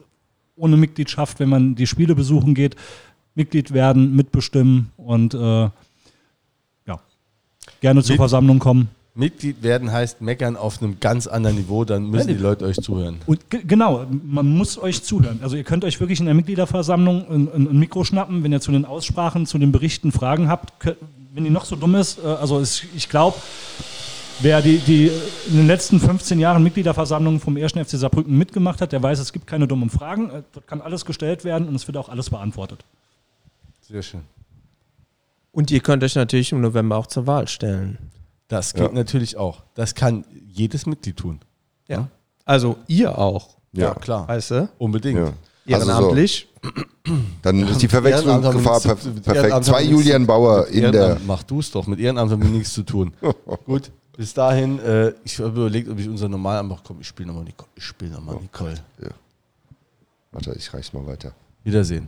ohne 0.55 0.77
Mitgliedschaft, 0.77 1.39
wenn 1.39 1.49
man 1.49 1.75
die 1.75 1.87
Spiele 1.87 2.15
besuchen 2.15 2.55
geht, 2.55 2.75
Mitglied 3.35 3.71
werden, 3.73 4.15
mitbestimmen 4.15 4.91
und 4.97 5.33
äh, 5.33 5.37
ja, 5.37 5.71
gerne 7.81 8.01
zur 8.01 8.13
Mit- 8.13 8.19
Versammlung 8.19 8.59
kommen. 8.59 8.87
Mitglied 9.15 9.61
werden 9.61 9.91
heißt 9.91 10.21
meckern 10.21 10.55
auf 10.57 10.81
einem 10.81 10.99
ganz 10.99 11.27
anderen 11.27 11.57
Niveau, 11.57 11.85
dann 11.85 12.09
müssen 12.09 12.29
die 12.29 12.33
Leute 12.33 12.65
euch 12.65 12.77
zuhören. 12.77 13.19
Und 13.27 13.47
ge- 13.51 13.61
genau, 13.63 14.07
man 14.23 14.47
muss 14.47 14.77
euch 14.81 15.03
zuhören. 15.03 15.39
Also 15.43 15.55
ihr 15.55 15.63
könnt 15.63 15.85
euch 15.85 15.99
wirklich 15.99 16.19
in 16.19 16.25
der 16.25 16.33
Mitgliederversammlung 16.33 17.27
ein, 17.29 17.47
ein, 17.53 17.67
ein 17.69 17.77
Mikro 17.79 18.03
schnappen, 18.03 18.43
wenn 18.43 18.51
ihr 18.51 18.59
zu 18.61 18.71
den 18.71 18.85
Aussprachen, 18.85 19.45
zu 19.45 19.59
den 19.59 19.71
Berichten 19.71 20.11
Fragen 20.11 20.47
habt, 20.47 20.79
könnt, 20.79 20.97
wenn 21.35 21.43
die 21.43 21.51
noch 21.51 21.65
so 21.65 21.75
dumm 21.75 21.93
ist. 21.93 22.17
Äh, 22.23 22.27
also 22.27 22.59
es, 22.59 22.83
ich 22.95 23.07
glaube, 23.07 23.37
wer 24.41 24.63
die, 24.63 24.79
die 24.79 25.11
in 25.47 25.57
den 25.57 25.67
letzten 25.67 25.99
15 25.99 26.39
Jahren 26.39 26.63
Mitgliederversammlungen 26.63 27.39
vom 27.39 27.55
1. 27.55 27.73
FC 27.73 27.89
Saarbrücken 27.89 28.35
mitgemacht 28.35 28.81
hat, 28.81 28.93
der 28.93 29.03
weiß, 29.03 29.19
es 29.19 29.31
gibt 29.31 29.45
keine 29.45 29.67
dummen 29.67 29.91
Fragen. 29.91 30.31
Äh, 30.31 30.41
Dort 30.53 30.65
kann 30.65 30.81
alles 30.81 31.05
gestellt 31.05 31.43
werden 31.43 31.67
und 31.67 31.75
es 31.75 31.85
wird 31.85 31.97
auch 31.97 32.09
alles 32.09 32.31
beantwortet. 32.31 32.83
Sehr 33.81 34.01
schön. 34.01 34.21
Und 35.51 35.69
ihr 35.69 35.81
könnt 35.81 36.03
euch 36.03 36.15
natürlich 36.15 36.51
im 36.51 36.61
November 36.61 36.95
auch 36.97 37.05
zur 37.05 37.27
Wahl 37.27 37.47
stellen. 37.47 37.99
Das 38.53 38.71
geht 38.75 38.83
Ja. 38.83 38.91
natürlich 38.91 39.35
auch. 39.35 39.63
Das 39.73 39.95
kann 39.95 40.25
jedes 40.47 40.85
Mitglied 40.85 41.17
tun. 41.17 41.39
Ja. 41.87 42.07
Also 42.45 42.77
ihr 42.85 43.17
auch, 43.17 43.57
Ja, 43.71 43.95
klar. 43.95 44.27
weißt 44.27 44.51
du? 44.51 44.69
Unbedingt. 44.77 45.17
ja. 45.17 45.23
Also 45.75 45.85
so, 45.87 45.91
Ehrenamtlich. 45.91 46.47
dann 47.41 47.67
ist 47.67 47.81
die 47.81 47.87
Verwechslungsgefahr 47.87 48.79
perfekt. 48.79 49.65
Zwei 49.65 49.81
Julian 49.81 50.27
Bauer 50.27 50.67
in 50.67 50.91
der. 50.91 51.17
Mach 51.25 51.41
du 51.41 51.61
es 51.61 51.71
doch. 51.71 51.87
Mit 51.87 51.99
Ehrenamt 51.99 52.31
haben 52.31 52.43
wir 52.43 52.49
nichts 52.49 52.73
zu 52.73 52.83
tun. 52.83 53.11
Gut, 53.65 53.89
bis 54.15 54.35
dahin, 54.35 54.77
äh, 54.79 55.13
ich 55.23 55.39
habe 55.39 55.49
überlegt, 55.49 55.89
ob 55.89 55.97
ich 55.97 56.07
unser 56.07 56.29
Normalamt 56.29 56.69
mache. 56.69 56.83
Komm, 56.85 57.01
ich 57.01 57.07
spiele 57.07 57.29
nochmal 57.29 57.45
Nicole. 57.45 57.69
Ich 57.75 57.83
spiele 57.85 58.11
nochmal 58.11 58.35
Nicole. 58.39 58.75
Warte, 60.31 60.53
ich 60.55 60.71
reich's 60.71 60.93
mal 60.93 61.07
weiter. 61.07 61.33
Wiedersehen. 61.63 62.07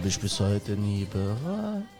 Habe 0.00 0.08
ich 0.08 0.18
bis 0.18 0.40
heute 0.40 0.78
nie 0.78 1.04
bereut. 1.04 1.99